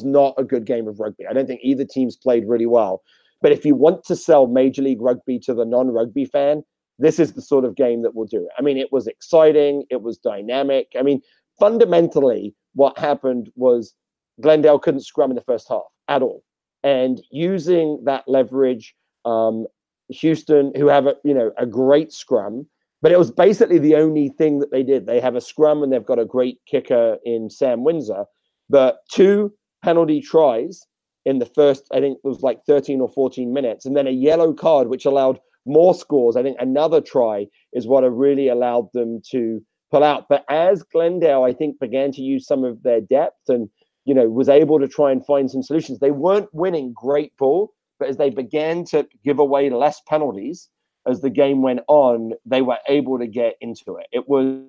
not 0.04 0.34
a 0.38 0.44
good 0.44 0.66
game 0.66 0.88
of 0.88 1.00
rugby. 1.00 1.26
I 1.28 1.34
don't 1.34 1.48
think 1.48 1.62
either 1.64 1.86
team's 1.86 2.16
played 2.16 2.48
really 2.48 2.66
well. 2.66 3.02
But 3.42 3.52
if 3.52 3.66
you 3.66 3.76
want 3.76 4.04
to 4.06 4.16
sell 4.16 4.48
Major 4.48 4.82
League 4.82 5.02
Rugby 5.02 5.40
to 5.40 5.54
the 5.54 5.66
non-rugby 5.66 6.26
fan, 6.26 6.64
this 6.98 7.20
is 7.20 7.34
the 7.34 7.42
sort 7.42 7.66
of 7.66 7.76
game 7.76 8.02
that 8.04 8.16
will 8.16 8.26
do 8.26 8.38
it. 8.38 8.50
I 8.58 8.62
mean, 8.62 8.78
it 8.78 8.92
was 8.92 9.08
exciting, 9.08 9.84
it 9.90 10.02
was 10.02 10.18
dynamic. 10.18 10.88
I 10.98 11.02
mean, 11.02 11.22
fundamentally, 11.60 12.56
what 12.74 12.98
happened 12.98 13.52
was 13.56 13.94
Glendale 14.42 14.80
couldn't 14.80 15.02
scrum 15.02 15.32
in 15.32 15.36
the 15.36 15.42
first 15.42 15.68
half 15.70 15.84
at 16.08 16.22
all. 16.22 16.44
And 16.84 17.22
using 17.32 18.02
that 18.06 18.24
leverage, 18.28 18.96
um, 19.26 19.66
Houston, 20.10 20.72
who 20.76 20.88
have 20.88 21.08
a 21.08 21.16
you 21.24 21.34
know 21.34 21.52
a 21.58 21.66
great 21.66 22.14
scrum, 22.14 22.68
but 23.06 23.12
it 23.12 23.20
was 23.20 23.30
basically 23.30 23.78
the 23.78 23.94
only 23.94 24.30
thing 24.30 24.58
that 24.58 24.72
they 24.72 24.82
did. 24.82 25.06
They 25.06 25.20
have 25.20 25.36
a 25.36 25.40
scrum 25.40 25.84
and 25.84 25.94
they've 25.94 26.04
got 26.04 26.18
a 26.18 26.26
great 26.26 26.58
kicker 26.66 27.18
in 27.24 27.52
Sam 27.52 27.84
Windsor, 27.84 28.26
but 28.68 28.98
two 29.12 29.54
penalty 29.84 30.20
tries 30.20 30.82
in 31.24 31.38
the 31.38 31.46
first, 31.46 31.84
I 31.94 32.00
think 32.00 32.18
it 32.24 32.28
was 32.28 32.42
like 32.42 32.62
13 32.66 33.00
or 33.02 33.10
14 33.10 33.54
minutes, 33.54 33.86
and 33.86 33.96
then 33.96 34.08
a 34.08 34.10
yellow 34.10 34.54
card 34.54 34.88
which 34.88 35.06
allowed 35.06 35.40
more 35.68 35.94
scores. 35.94 36.36
I 36.36 36.42
think 36.42 36.58
another 36.60 37.00
try 37.00 37.46
is 37.74 37.86
what 37.86 38.02
really 38.02 38.48
allowed 38.48 38.88
them 38.96 39.22
to 39.30 39.60
pull 39.92 40.04
out. 40.04 40.26
But 40.28 40.44
as 40.50 40.82
Glendale, 40.82 41.44
I 41.44 41.54
think, 41.54 41.80
began 41.80 42.12
to 42.14 42.24
use 42.24 42.48
some 42.48 42.64
of 42.64 42.82
their 42.82 43.02
depth 43.02 43.50
and 43.50 43.70
you 44.06 44.16
know 44.16 44.28
was 44.30 44.50
able 44.50 44.80
to 44.80 44.88
try 44.88 45.12
and 45.12 45.24
find 45.28 45.52
some 45.52 45.62
solutions, 45.62 46.00
they 46.00 46.10
weren't 46.10 46.50
winning 46.54 46.92
great 46.96 47.38
ball, 47.38 47.72
but 48.00 48.10
as 48.10 48.18
they 48.18 48.32
began 48.32 48.84
to 48.86 49.08
give 49.24 49.38
away 49.38 49.70
less 49.70 50.02
penalties 50.08 50.72
as 51.08 51.22
the 51.22 51.30
game 51.30 51.62
went 51.62 51.82
on, 51.88 52.34
they 52.46 52.62
were 52.62 52.78
able 52.88 53.20
to 53.20 53.28
get 53.28 53.56
into 53.62 53.98
it. 53.98 54.08
It 54.12 54.28
was 54.28 54.64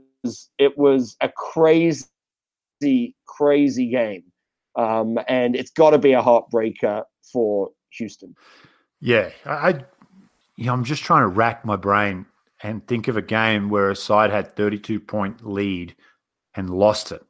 it 0.59 0.77
was 0.77 1.17
a 1.21 1.29
crazy, 1.29 2.07
crazy 3.27 3.89
game, 3.89 4.25
um, 4.77 5.19
and 5.29 5.57
it's 5.57 5.71
got 5.71 5.91
to 5.91 5.99
be 5.99 6.13
a 6.13 6.23
heartbreaker 6.23 7.05
for 7.33 7.71
Houston. 7.93 8.35
Yeah, 9.01 9.31
I, 9.45 9.85
you 10.57 10.67
know, 10.67 10.73
I'm 10.73 10.85
just 10.85 11.03
trying 11.03 11.23
to 11.23 11.29
rack 11.29 11.65
my 11.65 11.77
brain 11.77 12.27
and 12.63 12.87
think 12.87 13.09
of 13.09 13.17
a 13.17 13.23
game 13.23 13.69
where 13.69 13.91
a 13.91 13.97
side 13.97 14.31
had 14.31 14.57
32 14.57 14.99
point 15.01 15.47
lead 15.47 15.95
and 16.55 16.71
lost 16.71 17.13
it, 17.13 17.25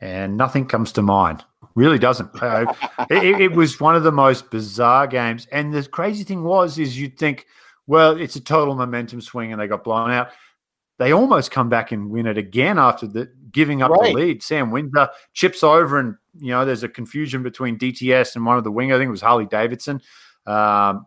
and 0.00 0.36
nothing 0.36 0.66
comes 0.66 0.92
to 0.92 1.02
mind. 1.02 1.44
Really 1.74 1.98
doesn't. 1.98 2.30
Uh, 2.42 2.72
it, 3.10 3.40
it, 3.40 3.52
was 3.52 3.80
one 3.80 3.96
of 3.96 4.02
the 4.02 4.12
most 4.12 4.50
bizarre 4.50 5.06
games. 5.06 5.46
And 5.52 5.74
the 5.74 5.86
crazy 5.86 6.24
thing 6.24 6.42
was, 6.42 6.78
is 6.78 6.98
you'd 6.98 7.18
think, 7.18 7.46
well, 7.86 8.20
it's 8.20 8.36
a 8.36 8.40
total 8.40 8.74
momentum 8.74 9.20
swing, 9.20 9.52
and 9.52 9.60
they 9.60 9.66
got 9.66 9.84
blown 9.84 10.10
out. 10.10 10.30
They 10.98 11.12
almost 11.12 11.50
come 11.50 11.68
back 11.68 11.92
and 11.92 12.10
win 12.10 12.26
it 12.26 12.38
again 12.38 12.78
after 12.78 13.06
the 13.06 13.30
giving 13.52 13.82
up 13.82 13.90
right. 13.90 14.14
the 14.14 14.20
lead. 14.20 14.42
Sam 14.42 14.70
Windsor 14.70 15.10
chips 15.34 15.62
over, 15.62 15.98
and 15.98 16.16
you 16.38 16.50
know 16.50 16.64
there's 16.64 16.82
a 16.82 16.88
confusion 16.88 17.42
between 17.42 17.78
DTS 17.78 18.36
and 18.36 18.46
one 18.46 18.58
of 18.58 18.64
the 18.64 18.70
wing. 18.70 18.92
I 18.92 18.96
think 18.96 19.08
it 19.08 19.10
was 19.10 19.20
Harley 19.20 19.46
Davidson, 19.46 20.00
um, 20.46 21.06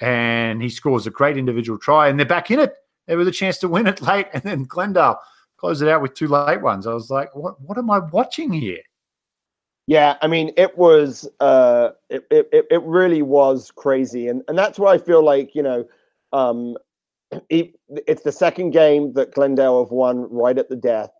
and 0.00 0.62
he 0.62 0.68
scores 0.68 1.06
a 1.06 1.10
great 1.10 1.36
individual 1.36 1.78
try, 1.78 2.08
and 2.08 2.18
they're 2.18 2.26
back 2.26 2.50
in 2.50 2.60
it. 2.60 2.74
There 3.06 3.18
was 3.18 3.28
a 3.28 3.32
chance 3.32 3.58
to 3.58 3.68
win 3.68 3.86
it 3.86 4.00
late, 4.02 4.28
and 4.32 4.42
then 4.42 4.64
Glendale 4.64 5.18
closed 5.56 5.82
it 5.82 5.88
out 5.88 6.02
with 6.02 6.14
two 6.14 6.28
late 6.28 6.62
ones. 6.62 6.86
I 6.86 6.94
was 6.94 7.10
like, 7.10 7.34
what 7.34 7.60
What 7.60 7.78
am 7.78 7.90
I 7.90 7.98
watching 7.98 8.52
here? 8.52 8.82
Yeah, 9.86 10.16
I 10.22 10.28
mean, 10.28 10.52
it 10.56 10.76
was 10.78 11.28
uh, 11.40 11.90
it, 12.08 12.26
it 12.30 12.66
it 12.70 12.82
really 12.82 13.20
was 13.20 13.70
crazy, 13.70 14.28
and 14.28 14.42
and 14.48 14.56
that's 14.56 14.78
why 14.78 14.94
I 14.94 14.98
feel 14.98 15.22
like 15.22 15.54
you 15.54 15.62
know, 15.62 15.86
um, 16.34 16.76
it, 17.48 17.74
it's 17.88 18.22
the 18.22 18.32
second 18.32 18.70
game 18.70 19.14
that 19.14 19.32
Glendale 19.32 19.82
have 19.82 19.90
won 19.90 20.28
right 20.30 20.58
at 20.58 20.68
the 20.68 20.76
death. 20.76 21.10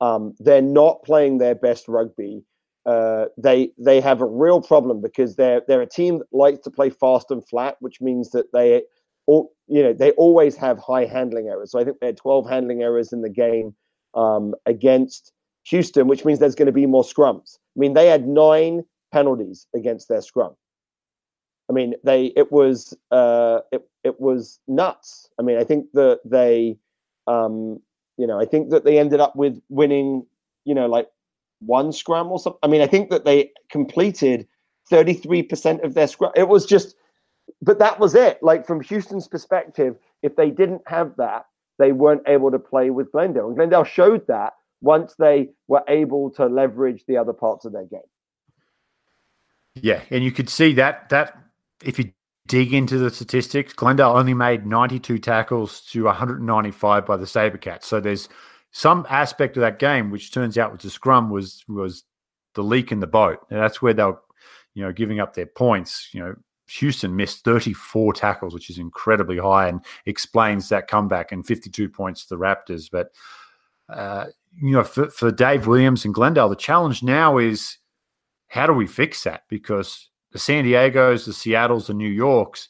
Um, 0.00 0.34
they're 0.40 0.62
not 0.62 1.04
playing 1.04 1.38
their 1.38 1.54
best 1.54 1.86
rugby. 1.86 2.42
Uh, 2.84 3.26
they 3.38 3.70
they 3.78 3.98
have 4.00 4.20
a 4.20 4.26
real 4.26 4.60
problem 4.60 5.00
because 5.00 5.36
they're 5.36 5.62
they're 5.66 5.80
a 5.80 5.88
team 5.88 6.18
that 6.18 6.26
likes 6.32 6.58
to 6.60 6.70
play 6.70 6.90
fast 6.90 7.30
and 7.30 7.46
flat, 7.46 7.76
which 7.80 8.00
means 8.02 8.30
that 8.30 8.52
they, 8.52 8.82
all, 9.26 9.52
you 9.68 9.82
know, 9.82 9.94
they 9.94 10.10
always 10.12 10.54
have 10.56 10.78
high 10.78 11.06
handling 11.06 11.48
errors. 11.48 11.70
So 11.70 11.78
I 11.78 11.84
think 11.84 12.00
they 12.00 12.06
had 12.06 12.18
12 12.18 12.48
handling 12.48 12.82
errors 12.82 13.10
in 13.12 13.22
the 13.22 13.30
game 13.30 13.74
um, 14.14 14.54
against 14.66 15.32
Houston, 15.68 16.08
which 16.08 16.26
means 16.26 16.40
there's 16.40 16.54
going 16.54 16.66
to 16.66 16.72
be 16.72 16.84
more 16.84 17.04
scrums. 17.04 17.56
I 17.74 17.80
mean, 17.80 17.94
they 17.94 18.08
had 18.08 18.28
nine 18.28 18.84
penalties 19.12 19.66
against 19.74 20.08
their 20.08 20.20
scrum. 20.20 20.54
I 21.68 21.72
mean, 21.72 21.94
they 22.04 22.26
it 22.36 22.52
was 22.52 22.96
uh, 23.10 23.60
it 23.72 23.86
it 24.02 24.20
was 24.20 24.58
nuts. 24.68 25.28
I 25.38 25.42
mean, 25.42 25.58
I 25.58 25.64
think 25.64 25.92
that 25.92 26.20
they, 26.24 26.76
um, 27.26 27.80
you 28.18 28.26
know, 28.26 28.38
I 28.38 28.44
think 28.44 28.70
that 28.70 28.84
they 28.84 28.98
ended 28.98 29.20
up 29.20 29.34
with 29.34 29.60
winning, 29.68 30.26
you 30.64 30.74
know, 30.74 30.86
like 30.86 31.08
one 31.60 31.92
scrum 31.92 32.30
or 32.30 32.38
something. 32.38 32.60
I 32.62 32.66
mean, 32.66 32.82
I 32.82 32.86
think 32.86 33.10
that 33.10 33.24
they 33.24 33.50
completed 33.70 34.46
thirty 34.90 35.14
three 35.14 35.42
percent 35.42 35.82
of 35.82 35.94
their 35.94 36.06
scrum. 36.06 36.32
It 36.36 36.48
was 36.48 36.66
just, 36.66 36.96
but 37.62 37.78
that 37.78 37.98
was 37.98 38.14
it. 38.14 38.42
Like 38.42 38.66
from 38.66 38.82
Houston's 38.82 39.26
perspective, 39.26 39.96
if 40.22 40.36
they 40.36 40.50
didn't 40.50 40.82
have 40.86 41.16
that, 41.16 41.46
they 41.78 41.92
weren't 41.92 42.22
able 42.26 42.50
to 42.50 42.58
play 42.58 42.90
with 42.90 43.10
Glendale, 43.10 43.46
and 43.46 43.56
Glendale 43.56 43.84
showed 43.84 44.26
that 44.26 44.52
once 44.82 45.14
they 45.18 45.48
were 45.66 45.82
able 45.88 46.30
to 46.32 46.44
leverage 46.44 47.04
the 47.08 47.16
other 47.16 47.32
parts 47.32 47.64
of 47.64 47.72
their 47.72 47.86
game. 47.86 48.00
Yeah, 49.74 50.02
and 50.10 50.22
you 50.22 50.30
could 50.30 50.50
see 50.50 50.74
that 50.74 51.08
that 51.08 51.36
if 51.84 51.98
you 51.98 52.12
dig 52.46 52.74
into 52.74 52.98
the 52.98 53.10
statistics, 53.10 53.72
Glendale 53.72 54.16
only 54.16 54.34
made 54.34 54.66
92 54.66 55.18
tackles 55.18 55.80
to 55.92 56.04
195 56.04 57.06
by 57.06 57.16
the 57.16 57.24
Sabercats. 57.24 57.84
So 57.84 58.00
there's 58.00 58.28
some 58.72 59.06
aspect 59.08 59.56
of 59.56 59.60
that 59.62 59.78
game 59.78 60.10
which 60.10 60.32
turns 60.32 60.58
out 60.58 60.72
was 60.72 60.82
the 60.82 60.90
scrum 60.90 61.30
was 61.30 61.64
was 61.68 62.04
the 62.54 62.62
leak 62.62 62.92
in 62.92 63.00
the 63.00 63.06
boat. 63.06 63.38
And 63.50 63.60
that's 63.60 63.80
where 63.80 63.94
they 63.94 64.04
were, 64.04 64.20
you 64.74 64.84
know, 64.84 64.92
giving 64.92 65.20
up 65.20 65.34
their 65.34 65.46
points. 65.46 66.08
You 66.12 66.20
know, 66.20 66.34
Houston 66.68 67.16
missed 67.16 67.44
34 67.44 68.12
tackles, 68.14 68.54
which 68.54 68.70
is 68.70 68.78
incredibly 68.78 69.38
high 69.38 69.68
and 69.68 69.84
explains 70.06 70.68
that 70.68 70.88
comeback 70.88 71.32
and 71.32 71.46
52 71.46 71.88
points 71.88 72.26
to 72.26 72.34
the 72.34 72.40
Raptors. 72.40 72.88
But 72.90 73.08
uh, 73.88 74.26
you 74.60 74.72
know, 74.72 74.84
for, 74.84 75.10
for 75.10 75.30
Dave 75.30 75.66
Williams 75.66 76.04
and 76.04 76.14
Glendale, 76.14 76.48
the 76.48 76.56
challenge 76.56 77.02
now 77.02 77.38
is 77.38 77.78
how 78.48 78.66
do 78.66 78.72
we 78.72 78.86
fix 78.86 79.24
that? 79.24 79.42
Because 79.48 80.08
the 80.34 80.38
San 80.38 80.64
Diego's, 80.64 81.24
the 81.24 81.32
Seattle's, 81.32 81.86
the 81.86 81.94
New 81.94 82.10
Yorks 82.10 82.68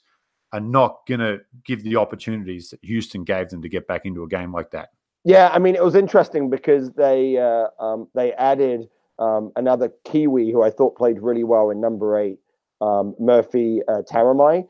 are 0.53 0.61
not 0.61 1.01
going 1.09 1.19
to 1.19 1.41
give 1.67 1.83
the 1.83 1.97
opportunities 1.97 2.71
that 2.71 2.79
Houston 2.83 3.25
gave 3.25 3.49
them 3.49 3.61
to 3.63 3.69
get 3.69 3.89
back 3.89 4.03
into 4.05 4.23
a 4.23 4.29
game 4.29 4.53
like 4.53 4.71
that. 4.71 4.91
Yeah, 5.25 5.51
I 5.53 5.59
mean, 5.59 5.75
it 5.75 5.83
was 5.83 5.97
interesting 5.97 6.51
because 6.51 6.93
they 6.93 7.39
uh, 7.39 7.69
um, 7.83 8.09
they 8.15 8.35
added 8.35 8.89
um, 9.19 9.51
another 9.57 9.91
Kiwi 10.05 10.53
who 10.53 10.63
I 10.63 10.71
thought 10.71 10.97
played 10.97 11.19
really 11.21 11.43
well 11.43 11.71
in 11.71 11.81
number 11.81 12.17
eight, 12.19 12.39
um, 12.81 13.17
Murphy 13.19 13.81
uh, 13.89 14.03
Taramai. 14.03 14.69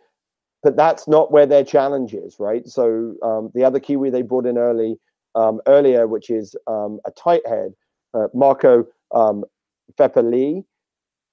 But 0.63 0.77
that's 0.77 1.07
not 1.07 1.31
where 1.31 1.45
their 1.45 1.65
challenge 1.65 2.15
is, 2.15 2.37
right? 2.39 2.67
So 2.67 3.15
um, 3.23 3.51
the 3.55 3.65
other 3.65 3.79
Kiwi 3.79 4.09
they 4.09 4.23
brought 4.23 4.47
in 4.47 4.57
early 4.57 4.97
um, 5.35 5.61
earlier, 5.67 6.07
which 6.07 6.31
is 6.31 6.57
um, 6.67 7.01
a 7.05 7.11
tight 7.11 7.47
head, 7.47 7.75
uh, 8.15 8.29
Marco 8.33 8.87
um. 9.15 9.45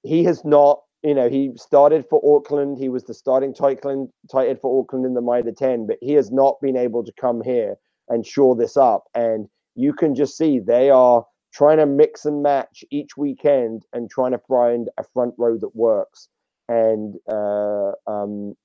He 0.04 0.24
has 0.24 0.44
not, 0.44 0.82
you 1.04 1.16
know, 1.16 1.30
he 1.30 1.52
started 1.56 2.06
for 2.10 2.22
Auckland. 2.24 2.78
He 2.78 2.90
was 2.90 3.04
the 3.04 3.14
starting 3.14 3.54
tight, 3.54 3.82
tight 3.82 4.48
head 4.48 4.62
for 4.62 4.80
Auckland 4.80 5.06
in 5.06 5.14
the 5.14 5.22
Mitre 5.22 5.52
10, 5.52 5.88
but 5.88 5.98
he 6.02 6.14
has 6.14 6.32
not 6.32 6.62
been 6.62 6.78
able 6.78 7.04
to 7.04 7.12
come 7.20 7.42
here 7.42 7.76
and 8.08 8.26
shore 8.26 8.56
this 8.56 8.78
up. 8.78 9.06
And 9.16 9.48
you 9.76 9.94
can 9.94 10.16
just 10.16 10.38
see 10.38 10.60
they 10.60 10.90
are 10.90 11.26
trying 11.54 11.78
to 11.78 11.86
mix 11.86 12.26
and 12.26 12.44
match 12.44 12.84
each 12.92 13.18
weekend 13.18 13.84
and 13.94 14.10
trying 14.10 14.32
to 14.32 14.42
find 14.48 14.90
a 14.98 15.04
front 15.04 15.34
row 15.38 15.58
that 15.58 15.76
works. 15.76 16.30
And 16.70 17.16
uh, 17.28 17.92
um, 18.08 18.56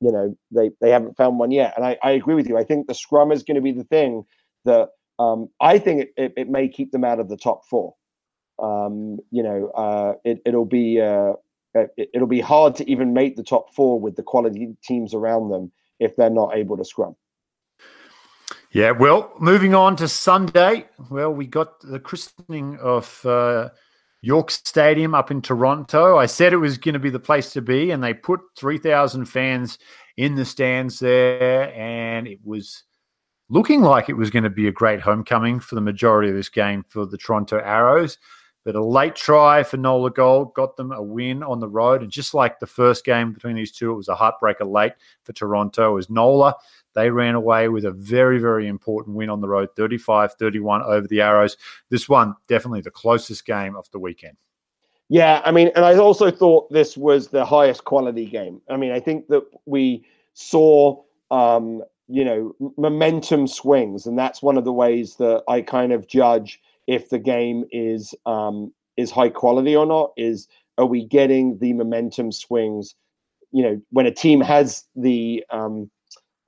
you 0.00 0.12
know 0.12 0.36
they 0.50 0.70
they 0.80 0.90
haven't 0.90 1.16
found 1.16 1.38
one 1.38 1.50
yet. 1.50 1.72
And 1.76 1.84
I, 1.84 1.96
I 2.02 2.10
agree 2.10 2.34
with 2.34 2.46
you. 2.46 2.58
I 2.58 2.64
think 2.64 2.86
the 2.86 2.94
scrum 2.94 3.32
is 3.32 3.42
going 3.42 3.54
to 3.54 3.60
be 3.60 3.72
the 3.72 3.84
thing 3.84 4.24
that 4.64 4.90
um, 5.18 5.48
I 5.60 5.78
think 5.78 6.02
it, 6.02 6.08
it, 6.16 6.32
it, 6.36 6.48
may 6.48 6.68
keep 6.68 6.90
them 6.90 7.04
out 7.04 7.20
of 7.20 7.28
the 7.28 7.36
top 7.36 7.62
four. 7.70 7.94
Um, 8.58 9.18
you 9.30 9.42
know, 9.42 9.68
uh, 9.68 10.14
it, 10.24 10.40
will 10.46 10.64
be 10.64 11.00
uh, 11.00 11.34
it, 11.74 12.10
will 12.14 12.26
be 12.26 12.40
hard 12.40 12.74
to 12.76 12.90
even 12.90 13.12
make 13.12 13.36
the 13.36 13.42
top 13.42 13.74
four 13.74 14.00
with 14.00 14.16
the 14.16 14.22
quality 14.22 14.76
teams 14.82 15.14
around 15.14 15.50
them 15.50 15.72
if 15.98 16.16
they're 16.16 16.30
not 16.30 16.56
able 16.56 16.76
to 16.76 16.84
scrum. 16.84 17.16
Yeah, 18.70 18.90
well, 18.90 19.32
moving 19.38 19.74
on 19.74 19.94
to 19.96 20.08
Sunday. 20.08 20.86
Well, 21.08 21.32
we 21.32 21.46
got 21.46 21.80
the 21.80 22.00
christening 22.00 22.76
of 22.78 23.24
uh, 23.24 23.68
York 24.20 24.50
Stadium 24.50 25.14
up 25.14 25.30
in 25.30 25.42
Toronto. 25.42 26.18
I 26.18 26.26
said 26.26 26.52
it 26.52 26.56
was 26.56 26.76
going 26.76 26.94
to 26.94 26.98
be 26.98 27.10
the 27.10 27.20
place 27.20 27.52
to 27.52 27.62
be, 27.62 27.92
and 27.92 28.02
they 28.02 28.14
put 28.14 28.40
3,000 28.56 29.26
fans 29.26 29.78
in 30.16 30.34
the 30.34 30.44
stands 30.44 30.98
there, 30.98 31.72
and 31.74 32.26
it 32.26 32.40
was 32.42 32.82
looking 33.48 33.82
like 33.82 34.08
it 34.08 34.16
was 34.16 34.30
going 34.30 34.42
to 34.42 34.50
be 34.50 34.66
a 34.66 34.72
great 34.72 35.00
homecoming 35.00 35.60
for 35.60 35.76
the 35.76 35.80
majority 35.80 36.28
of 36.28 36.34
this 36.34 36.48
game 36.48 36.84
for 36.88 37.06
the 37.06 37.18
Toronto 37.18 37.58
Arrows. 37.58 38.18
But 38.64 38.76
a 38.76 38.84
late 38.84 39.14
try 39.14 39.62
for 39.62 39.76
Nola 39.76 40.10
Gold 40.10 40.54
got 40.54 40.76
them 40.76 40.90
a 40.90 41.02
win 41.02 41.42
on 41.42 41.60
the 41.60 41.68
road. 41.68 42.02
And 42.02 42.10
just 42.10 42.32
like 42.32 42.58
the 42.58 42.66
first 42.66 43.04
game 43.04 43.32
between 43.32 43.56
these 43.56 43.70
two, 43.70 43.92
it 43.92 43.96
was 43.96 44.08
a 44.08 44.14
heartbreaker 44.14 44.70
late 44.70 44.94
for 45.22 45.32
Toronto 45.32 45.98
as 45.98 46.08
Nola. 46.08 46.54
They 46.94 47.10
ran 47.10 47.34
away 47.34 47.68
with 47.68 47.84
a 47.84 47.90
very, 47.90 48.38
very 48.38 48.66
important 48.66 49.16
win 49.16 49.28
on 49.28 49.40
the 49.40 49.48
road, 49.48 49.68
35 49.76 50.34
31 50.34 50.82
over 50.82 51.06
the 51.06 51.20
Arrows. 51.20 51.56
This 51.90 52.08
one, 52.08 52.34
definitely 52.48 52.80
the 52.80 52.90
closest 52.90 53.44
game 53.44 53.76
of 53.76 53.90
the 53.90 53.98
weekend. 53.98 54.36
Yeah, 55.10 55.42
I 55.44 55.50
mean, 55.50 55.70
and 55.76 55.84
I 55.84 55.96
also 55.96 56.30
thought 56.30 56.72
this 56.72 56.96
was 56.96 57.28
the 57.28 57.44
highest 57.44 57.84
quality 57.84 58.24
game. 58.24 58.62
I 58.70 58.78
mean, 58.78 58.92
I 58.92 59.00
think 59.00 59.28
that 59.28 59.44
we 59.66 60.06
saw 60.32 61.02
um, 61.30 61.82
you 62.08 62.24
know, 62.24 62.54
momentum 62.76 63.46
swings, 63.46 64.06
and 64.06 64.18
that's 64.18 64.42
one 64.42 64.58
of 64.58 64.64
the 64.64 64.72
ways 64.72 65.16
that 65.16 65.42
I 65.48 65.62
kind 65.62 65.92
of 65.92 66.06
judge 66.06 66.60
if 66.86 67.08
the 67.08 67.18
game 67.18 67.64
is 67.70 68.14
um, 68.26 68.72
is 68.96 69.10
high 69.10 69.28
quality 69.28 69.74
or 69.74 69.86
not. 69.86 70.12
Is 70.16 70.48
are 70.78 70.86
we 70.86 71.04
getting 71.04 71.58
the 71.58 71.72
momentum 71.72 72.32
swings? 72.32 72.94
You 73.52 73.62
know, 73.62 73.80
when 73.90 74.06
a 74.06 74.10
team 74.10 74.40
has 74.40 74.84
the 74.96 75.44
um, 75.50 75.90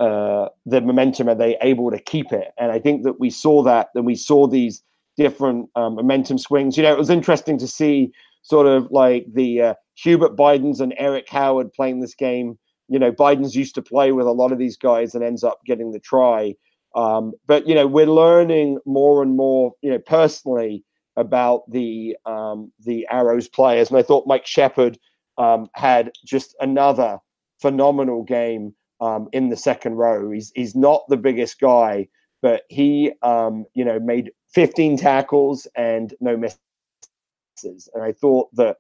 uh, 0.01 0.49
the 0.67 0.81
momentum, 0.81 1.29
are 1.29 1.35
they 1.35 1.57
able 1.63 1.91
to 1.91 1.99
keep 1.99 2.33
it? 2.33 2.49
And 2.59 2.71
I 2.73 2.79
think 2.79 3.05
that 3.05 3.21
we 3.21 3.31
saw 3.31 3.63
that. 3.63 3.89
That 3.95 4.03
we 4.03 4.15
saw 4.15 4.47
these 4.47 4.83
different 5.17 5.71
um, 5.77 5.95
momentum 5.95 6.39
swings. 6.39 6.77
You 6.77 6.83
know, 6.83 6.93
it 6.93 6.99
was 6.99 7.11
interesting 7.11 7.59
to 7.59 7.67
see 7.67 8.13
sort 8.43 8.67
of 8.67 8.91
like 8.91 9.27
the 9.33 9.63
uh, 9.63 9.75
Hubert 9.95 10.37
Buydens 10.37 10.81
and 10.81 10.95
Eric 10.99 11.29
Howard 11.29 11.73
playing 11.73 12.01
this 12.01 12.15
game. 12.15 12.59
You 12.89 12.99
know, 12.99 13.11
Buydens 13.11 13.55
used 13.55 13.75
to 13.75 13.83
play 13.83 14.13
with 14.13 14.27
a 14.27 14.33
lot 14.33 14.53
of 14.53 14.59
these 14.59 14.77
guys 14.77 15.15
and 15.15 15.25
ends 15.25 15.43
up 15.43 15.61
getting 15.67 15.91
the 15.91 15.99
try. 15.99 16.55
Um, 16.97 17.35
but 17.47 17.69
you 17.69 17.75
know, 17.75 17.87
we're 17.87 18.07
learning 18.07 18.79
more 18.87 19.23
and 19.23 19.37
more. 19.37 19.73
You 19.83 19.91
know, 19.91 19.99
personally 19.99 20.83
about 21.17 21.71
the 21.71 22.17
um, 22.27 22.73
the 22.85 23.07
Arrows 23.11 23.49
players, 23.49 23.91
and 23.91 23.99
I 23.99 24.03
thought 24.03 24.27
Mike 24.27 24.47
Shepard 24.47 24.99
um, 25.39 25.69
had 25.75 26.11
just 26.25 26.57
another 26.61 27.19
phenomenal 27.61 28.23
game 28.23 28.75
um, 29.01 29.29
in 29.33 29.51
the 29.51 29.57
second 29.57 29.95
row. 29.95 30.31
He's 30.31 30.53
he's 30.55 30.75
not 30.75 31.05
the 31.09 31.17
biggest 31.17 31.61
guy, 31.61 32.09
but 32.43 32.63
he 32.69 33.13
um, 33.23 33.67
you 33.75 33.85
know 33.85 34.01
made 34.01 34.33
15 34.55 34.97
tackles 34.97 35.67
and 35.77 36.15
no 36.21 36.37
misses. 36.37 37.89
And 37.95 38.03
I 38.03 38.13
thought 38.13 38.49
that 38.55 38.79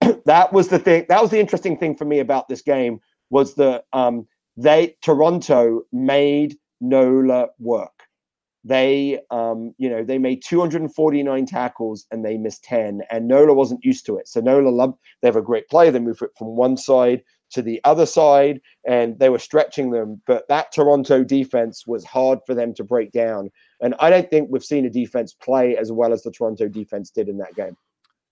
that 0.26 0.52
was 0.52 0.68
the 0.68 0.78
thing. 0.78 1.06
That 1.08 1.22
was 1.22 1.30
the 1.30 1.40
interesting 1.40 1.76
thing 1.76 1.96
for 1.96 2.04
me 2.04 2.18
about 2.18 2.48
this 2.48 2.62
game 2.62 3.00
was 3.30 3.54
that 3.54 3.84
um, 3.92 4.26
they 4.56 4.96
Toronto 5.02 5.82
made 5.92 6.56
Nola 6.80 7.48
work. 7.58 7.92
They, 8.66 9.20
um, 9.30 9.74
you 9.76 9.90
know, 9.90 10.02
they 10.02 10.16
made 10.16 10.42
249 10.42 11.46
tackles 11.46 12.06
and 12.10 12.24
they 12.24 12.38
missed 12.38 12.64
10, 12.64 13.02
and 13.10 13.28
Nola 13.28 13.52
wasn't 13.52 13.84
used 13.84 14.06
to 14.06 14.16
it. 14.16 14.26
So 14.26 14.40
Nola 14.40 14.70
loved. 14.70 14.98
They 15.20 15.28
have 15.28 15.36
a 15.36 15.42
great 15.42 15.68
play. 15.68 15.90
They 15.90 15.98
move 15.98 16.22
it 16.22 16.30
from 16.38 16.56
one 16.56 16.78
side 16.78 17.22
to 17.50 17.60
the 17.60 17.80
other 17.84 18.06
side, 18.06 18.60
and 18.86 19.18
they 19.18 19.28
were 19.28 19.38
stretching 19.38 19.90
them. 19.90 20.22
But 20.26 20.48
that 20.48 20.72
Toronto 20.72 21.22
defense 21.24 21.86
was 21.86 22.04
hard 22.04 22.38
for 22.46 22.54
them 22.54 22.72
to 22.74 22.84
break 22.84 23.12
down. 23.12 23.50
And 23.82 23.94
I 24.00 24.08
don't 24.08 24.30
think 24.30 24.48
we've 24.50 24.64
seen 24.64 24.86
a 24.86 24.90
defense 24.90 25.34
play 25.34 25.76
as 25.76 25.92
well 25.92 26.14
as 26.14 26.22
the 26.22 26.30
Toronto 26.30 26.66
defense 26.66 27.10
did 27.10 27.28
in 27.28 27.36
that 27.38 27.54
game. 27.54 27.76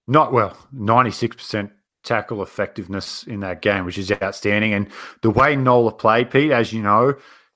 Not 0.08 0.32
well, 0.32 0.56
96% 0.74 1.70
tackle 2.02 2.42
effectiveness 2.42 3.22
in 3.24 3.40
that 3.40 3.62
game, 3.62 3.84
which 3.84 3.98
is 3.98 4.10
outstanding. 4.10 4.72
And 4.72 4.90
the 5.20 5.30
way 5.30 5.56
Nola 5.56 5.92
played, 5.92 6.30
Pete, 6.30 6.50
as 6.50 6.72
you 6.72 6.82
know, 6.82 7.14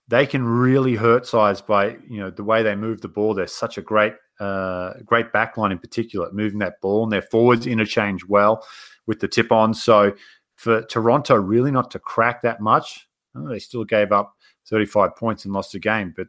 they 0.08 0.26
can 0.26 0.44
really 0.44 0.94
hurt 0.94 1.26
sides 1.26 1.60
by 1.60 1.96
you 2.08 2.18
know 2.20 2.30
the 2.30 2.44
way 2.44 2.62
they 2.62 2.74
move 2.74 3.00
the 3.00 3.08
ball. 3.08 3.34
They're 3.34 3.46
such 3.46 3.78
a 3.78 3.82
great 3.82 4.14
uh, 4.40 4.94
great 5.04 5.32
backline 5.32 5.72
in 5.72 5.78
particular, 5.78 6.30
moving 6.32 6.58
that 6.60 6.80
ball, 6.80 7.04
and 7.04 7.12
their 7.12 7.22
forwards 7.22 7.66
interchange 7.66 8.24
well 8.26 8.64
with 9.06 9.20
the 9.20 9.28
tip 9.28 9.50
on. 9.50 9.74
So 9.74 10.14
for 10.56 10.82
Toronto, 10.82 11.36
really 11.36 11.70
not 11.70 11.90
to 11.92 11.98
crack 11.98 12.42
that 12.42 12.60
much, 12.60 13.06
they 13.34 13.58
still 13.58 13.84
gave 13.84 14.12
up 14.12 14.34
35 14.68 15.16
points 15.16 15.44
and 15.44 15.54
lost 15.54 15.72
the 15.72 15.78
game. 15.78 16.12
But 16.16 16.28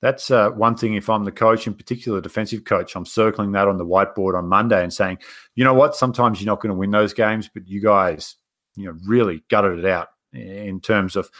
that's 0.00 0.30
uh, 0.30 0.50
one 0.50 0.76
thing. 0.76 0.94
If 0.94 1.08
I'm 1.08 1.24
the 1.24 1.32
coach, 1.32 1.66
in 1.66 1.74
particular 1.74 2.20
defensive 2.20 2.64
coach, 2.64 2.94
I'm 2.94 3.06
circling 3.06 3.52
that 3.52 3.68
on 3.68 3.78
the 3.78 3.86
whiteboard 3.86 4.36
on 4.36 4.48
Monday 4.48 4.82
and 4.82 4.92
saying, 4.92 5.18
you 5.54 5.64
know 5.64 5.74
what? 5.74 5.96
Sometimes 5.96 6.40
you're 6.40 6.52
not 6.52 6.60
going 6.60 6.74
to 6.74 6.78
win 6.78 6.90
those 6.90 7.14
games, 7.14 7.48
but 7.52 7.66
you 7.66 7.80
guys, 7.80 8.36
you 8.76 8.86
know, 8.86 8.98
really 9.06 9.42
gutted 9.48 9.78
it 9.78 9.86
out 9.86 10.08
in 10.32 10.80
terms 10.80 11.16
of 11.16 11.30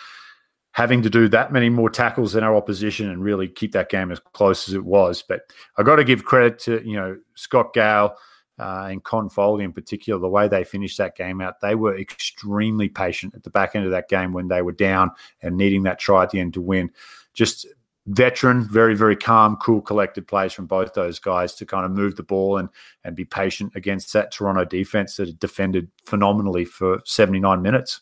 having 0.75 1.03
to 1.03 1.09
do 1.09 1.29
that 1.29 1.53
many 1.53 1.69
more 1.71 1.89
tackles 1.89 2.33
than 2.33 2.43
our 2.43 2.57
opposition 2.57 3.09
and 3.09 3.23
really 3.23 3.47
keep 3.47 3.71
that 3.71 3.89
game 3.89 4.11
as 4.11 4.19
close 4.33 4.69
as 4.69 4.75
it 4.75 4.85
was. 4.85 5.23
But 5.23 5.43
I 5.79 5.85
got 5.85 5.97
to 5.97 6.05
give 6.05 6.25
credit 6.25 6.59
to 6.61 6.83
you 6.85 6.97
know 6.97 7.17
Scott 7.35 7.73
Gale 7.73 8.15
uh, 8.59 8.89
and 8.91 9.03
Con 9.03 9.29
Foley 9.31 9.65
in 9.65 9.73
particular, 9.73 10.21
the 10.21 10.29
way 10.29 10.49
they 10.49 10.65
finished 10.65 10.99
that 10.99 11.17
game 11.17 11.41
out. 11.41 11.61
They 11.61 11.77
were 11.77 11.97
extremely 11.97 12.89
patient 12.89 13.35
at 13.35 13.45
the 13.45 13.51
back 13.51 13.75
end 13.75 13.85
of 13.85 13.93
that 13.93 14.09
game 14.09 14.33
when 14.33 14.49
they 14.49 14.63
were 14.63 14.73
down 14.73 15.11
and 15.43 15.57
needing 15.57 15.85
that 15.85 16.01
try 16.01 16.25
at 16.25 16.31
the 16.31 16.41
end 16.41 16.55
to 16.55 16.61
win. 16.61 16.91
Just 17.35 17.67
veteran, 18.07 18.69
very 18.69 18.97
very 18.97 19.17
calm, 19.17 19.57
cool, 19.63 19.81
collected 19.81 20.27
plays 20.27 20.53
from 20.53 20.67
both 20.67 20.93
those 20.93 21.21
guys 21.21 21.55
to 21.55 21.65
kind 21.65 21.87
of 21.87 21.93
move 21.93 22.17
the 22.17 22.25
ball 22.25 22.57
and 22.59 22.69
and 23.05 23.15
be 23.15 23.25
patient 23.25 23.71
against 23.77 24.13
that 24.13 24.33
Toronto 24.33 24.65
defense 24.65 25.19
that 25.19 25.39
defended 25.39 25.89
phenomenally 26.05 26.65
for 26.65 27.01
79 27.05 27.63
minutes. 27.63 28.01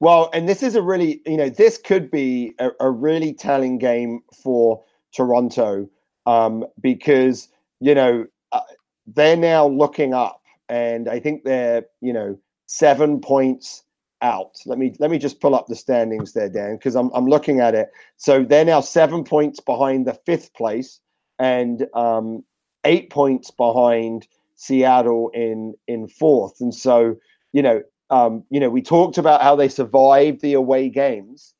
Well, 0.00 0.30
and 0.34 0.48
this 0.48 0.62
is 0.62 0.74
a 0.74 0.82
really, 0.82 1.22
you 1.26 1.36
know, 1.36 1.48
this 1.48 1.78
could 1.78 2.10
be 2.10 2.54
a, 2.58 2.70
a 2.80 2.90
really 2.90 3.32
telling 3.32 3.78
game 3.78 4.20
for 4.42 4.82
Toronto 5.14 5.88
um, 6.26 6.66
because, 6.80 7.48
you 7.80 7.94
know, 7.94 8.26
uh, 8.52 8.60
they're 9.06 9.36
now 9.36 9.66
looking 9.66 10.12
up 10.12 10.42
and 10.68 11.08
I 11.08 11.20
think 11.20 11.44
they're, 11.44 11.86
you 12.00 12.12
know, 12.12 12.38
seven 12.66 13.20
points 13.20 13.84
out. 14.22 14.56
Let 14.66 14.78
me 14.78 14.94
let 14.98 15.10
me 15.10 15.18
just 15.18 15.40
pull 15.40 15.54
up 15.54 15.66
the 15.66 15.76
standings 15.76 16.32
there, 16.32 16.48
Dan, 16.48 16.76
because 16.76 16.94
I'm 16.94 17.10
I'm 17.14 17.26
looking 17.26 17.60
at 17.60 17.74
it. 17.74 17.90
So 18.16 18.44
they're 18.44 18.64
now 18.64 18.80
seven 18.80 19.24
points 19.24 19.60
behind 19.60 20.06
the 20.06 20.14
fifth 20.26 20.52
place 20.54 21.00
and 21.38 21.86
um, 21.94 22.44
eight 22.84 23.10
points 23.10 23.50
behind 23.50 24.26
Seattle 24.56 25.30
in 25.34 25.74
in 25.86 26.08
fourth. 26.08 26.60
And 26.60 26.74
so, 26.74 27.16
you 27.52 27.62
know, 27.62 27.82
um, 28.10 28.44
you 28.50 28.60
know, 28.60 28.70
we 28.70 28.82
talked 28.82 29.18
about 29.18 29.42
how 29.42 29.56
they 29.56 29.68
survived 29.68 30.40
the 30.40 30.54
away 30.54 30.88
games, 30.88 31.54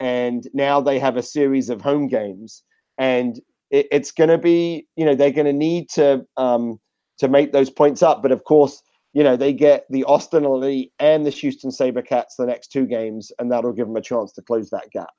and 0.00 0.46
now 0.54 0.80
they 0.80 0.98
have 0.98 1.16
a 1.16 1.22
series 1.22 1.70
of 1.70 1.80
home 1.80 2.06
games, 2.06 2.62
and 2.98 3.40
it, 3.70 3.86
it's 3.90 4.12
going 4.12 4.30
to 4.30 4.38
be, 4.38 4.86
you 4.96 5.04
know, 5.04 5.14
they're 5.14 5.30
going 5.30 5.46
to 5.46 5.52
need 5.52 5.88
to 5.90 6.24
um, 6.36 6.78
to 7.18 7.28
make 7.28 7.52
those 7.52 7.70
points 7.70 8.02
up. 8.02 8.22
But 8.22 8.32
of 8.32 8.44
course, 8.44 8.82
you 9.12 9.24
know, 9.24 9.36
they 9.36 9.52
get 9.52 9.86
the 9.90 10.04
Austin 10.04 10.44
Elite 10.44 10.92
and 11.00 11.26
the 11.26 11.30
Houston 11.30 11.70
SaberCats 11.70 12.36
the 12.38 12.46
next 12.46 12.68
two 12.68 12.86
games, 12.86 13.32
and 13.38 13.50
that'll 13.50 13.72
give 13.72 13.88
them 13.88 13.96
a 13.96 14.02
chance 14.02 14.32
to 14.34 14.42
close 14.42 14.70
that 14.70 14.90
gap. 14.92 15.10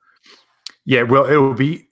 Yeah, 0.86 1.02
well, 1.02 1.26
it 1.26 1.36
will 1.36 1.54
be 1.54 1.88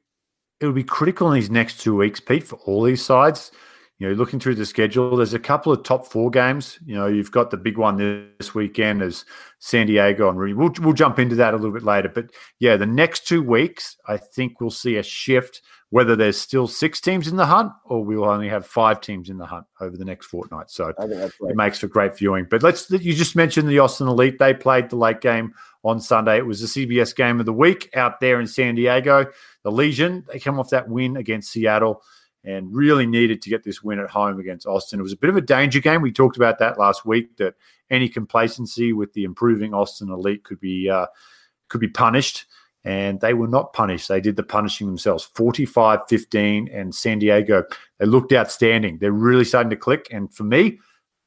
it 0.61 0.67
will 0.67 0.73
be 0.73 0.85
critical 0.85 1.29
in 1.29 1.35
these 1.35 1.51
next 1.51 1.81
two 1.81 1.95
weeks, 1.95 2.21
Pete, 2.21 2.45
for 2.45 2.57
all 2.65 2.83
these 2.83 3.05
sides 3.05 3.53
you 3.99 4.09
know, 4.09 4.15
looking 4.15 4.39
through 4.39 4.55
the 4.55 4.67
schedule, 4.67 5.17
there's 5.17 5.35
a 5.35 5.41
couple 5.41 5.73
of 5.73 5.83
top 5.83 6.07
four 6.07 6.31
games. 6.31 6.79
You 6.87 6.95
know, 6.95 7.09
you've 7.09 7.33
got 7.33 7.51
the 7.51 7.57
big 7.57 7.77
one 7.77 7.97
this 8.39 8.55
weekend 8.55 9.03
as 9.03 9.25
San 9.59 9.89
Diego 9.89 10.29
and 10.29 10.39
we'll 10.39 10.73
we'll 10.81 10.93
jump 10.93 11.19
into 11.19 11.35
that 11.35 11.53
a 11.53 11.57
little 11.57 11.73
bit 11.73 11.83
later. 11.83 12.09
But 12.09 12.31
yeah, 12.61 12.77
the 12.77 12.87
next 12.87 13.27
two 13.27 13.43
weeks, 13.43 13.97
I 14.07 14.17
think 14.17 14.61
we'll 14.61 14.71
see 14.71 14.97
a 14.97 15.03
shift. 15.03 15.63
Whether 15.91 16.17
there's 16.17 16.39
still 16.39 16.67
six 16.69 17.01
teams 17.01 17.29
in 17.29 17.37
the 17.37 17.47
hunt 17.47 17.73
or 17.87 18.05
we'll 18.05 18.27
only 18.27 18.51
have 18.51 18.67
five 18.67 19.01
teams 19.01 19.31
in 19.31 19.39
the 19.39 19.47
hunt 19.47 19.65
over 19.81 19.97
the 19.97 20.05
next 20.05 20.27
fortnight. 20.27 20.71
So 20.71 20.93
it 20.99 21.57
makes 21.57 21.79
for 21.79 21.89
great 21.89 22.15
viewing. 22.15 22.47
But 22.49 22.63
let's 22.63 22.91
you 22.91 23.15
just 23.15 23.35
mentioned 23.35 23.71
the 23.71 23.79
Austin 23.79 24.07
Elite. 24.07 24.39
They 24.39 24.53
played 24.53 24.91
the 24.91 24.97
late 24.97 25.23
game 25.23 25.55
on 25.83 25.99
Sunday. 25.99 26.37
It 26.37 26.47
was 26.47 26.61
the 26.61 26.87
CBS 26.87 27.17
game 27.17 27.41
of 27.41 27.47
the 27.47 27.55
week 27.55 27.89
out 27.97 28.21
there 28.21 28.39
in 28.39 28.47
San 28.47 28.75
Diego. 28.75 29.27
The 29.65 29.73
Legion 29.73 30.25
they 30.31 30.39
come 30.39 30.61
off 30.61 30.71
that 30.71 30.89
win 30.89 31.17
against 31.17 31.51
Seattle 31.51 32.03
and 32.49 32.75
really 32.75 33.07
needed 33.07 33.43
to 33.43 33.51
get 33.51 33.63
this 33.63 33.83
win 33.83 33.99
at 33.99 34.09
home 34.09 34.41
against 34.41 34.67
Austin. 34.67 34.99
It 34.99 35.03
was 35.03 35.13
a 35.13 35.19
bit 35.19 35.29
of 35.29 35.37
a 35.37 35.43
danger 35.43 35.81
game. 35.81 36.01
We 36.01 36.11
talked 36.11 36.39
about 36.39 36.59
that 36.61 36.79
last 36.79 37.05
week. 37.05 37.37
That 37.37 37.55
any 37.91 38.09
complacency 38.09 38.95
with 38.95 39.13
the 39.13 39.25
improving 39.25 39.75
Austin 39.75 40.09
Elite 40.09 40.45
could 40.45 40.59
be 40.59 40.89
uh, 40.89 41.07
could 41.69 41.83
be 41.83 41.89
punished, 41.89 42.47
and 42.85 43.21
they 43.21 43.35
were 43.35 43.49
not 43.49 43.75
punished. 43.75 44.09
They 44.09 44.23
did 44.23 44.37
the 44.37 44.43
punishing 44.43 44.87
themselves. 44.87 45.29
45-15 45.35 46.75
and 46.75 46.95
San 46.95 47.19
Diego. 47.19 47.65
They 47.99 48.07
looked 48.07 48.33
outstanding. 48.33 48.97
They're 48.97 49.13
really 49.13 49.45
starting 49.45 49.71
to 49.71 49.77
click. 49.77 50.09
And 50.11 50.33
for 50.33 50.45
me, 50.45 50.79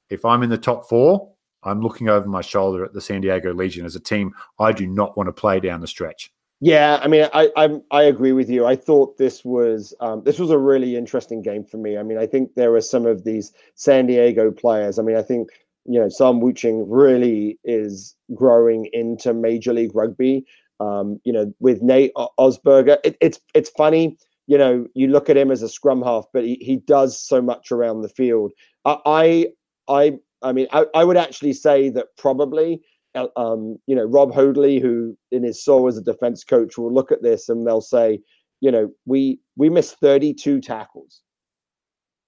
if 0.10 0.26
I'm 0.26 0.42
in 0.42 0.50
the 0.50 0.58
top 0.58 0.90
four, 0.90 1.32
I'm 1.62 1.82
looking 1.82 2.10
over 2.10 2.28
my 2.28 2.42
shoulder 2.42 2.84
at 2.84 2.94
the 2.94 3.02
San 3.02 3.22
Diego 3.22 3.54
Legion 3.54 3.86
as 3.86 3.96
a 3.96 4.00
team 4.00 4.34
I 4.58 4.72
do 4.72 4.88
not 4.88 5.16
want 5.16 5.28
to 5.28 5.34
play 5.34 5.60
down 5.60 5.82
the 5.82 5.88
stretch. 5.88 6.32
Yeah, 6.64 7.00
I 7.02 7.08
mean, 7.08 7.28
I 7.34 7.50
I, 7.58 7.82
I 7.90 8.04
agree 8.04 8.34
with 8.34 8.50
you. 8.50 8.66
I 8.68 8.76
thought 8.76 9.18
this 9.18 9.44
was 9.44 9.96
um, 10.00 10.24
this 10.24 10.38
was 10.38 10.52
a 10.52 10.60
really 10.60 10.96
interesting 10.96 11.42
game 11.42 11.64
for 11.66 11.78
me. 11.78 11.98
I 11.98 12.04
mean, 12.04 12.20
I 12.20 12.28
think 12.28 12.54
there 12.56 12.76
are 12.76 12.82
some 12.82 13.06
of 13.08 13.24
these 13.24 13.52
San 13.76 14.06
Diego 14.06 14.52
players. 14.52 15.00
I 15.00 15.02
mean, 15.02 15.18
I 15.18 15.24
think 15.24 15.50
you 15.86 16.00
know 16.00 16.08
Sam 16.10 16.40
Wuching 16.40 16.86
really 16.88 17.60
is 17.64 18.16
growing 18.36 18.88
into 18.94 19.34
Major 19.34 19.74
League 19.74 19.96
Rugby. 19.96 20.46
Um, 20.80 21.20
you 21.24 21.34
know, 21.34 21.52
with 21.60 21.82
Nate 21.82 22.12
Augspurger, 22.16 22.98
it, 23.04 23.18
it's 23.22 23.40
it's 23.56 23.70
funny. 23.72 24.18
You 24.46 24.58
know, 24.60 24.86
you 24.94 25.08
look 25.08 25.30
at 25.30 25.38
him 25.38 25.50
as 25.50 25.64
a 25.64 25.70
scrum 25.70 26.02
half, 26.04 26.26
but 26.34 26.44
he, 26.44 26.56
he 26.62 26.76
does 26.78 27.20
so 27.20 27.42
much 27.42 27.72
around 27.72 28.02
the 28.02 28.10
field. 28.10 28.52
I 28.86 29.48
I 29.88 30.20
I 30.44 30.52
mean, 30.52 30.68
I, 30.72 30.86
I 30.94 31.04
would 31.06 31.18
actually 31.18 31.54
say 31.54 31.90
that 31.90 32.08
probably 32.18 32.82
um, 33.16 33.78
you 33.88 33.96
know, 33.96 34.06
Rob 34.06 34.34
Hoadley, 34.34 34.80
who 34.80 35.18
in 35.32 35.44
his 35.44 35.64
soul 35.64 35.88
as 35.88 35.98
a 35.98 36.02
defense 36.02 36.44
coach, 36.44 36.78
will 36.78 36.94
look 36.94 37.12
at 37.12 37.22
this 37.22 37.50
and 37.50 37.66
they'll 37.66 37.82
say, 37.82 38.20
you 38.62 38.72
know, 38.72 38.90
we 39.06 39.40
we 39.58 39.70
missed 39.70 40.00
32 40.00 40.62
tackles, 40.62 41.22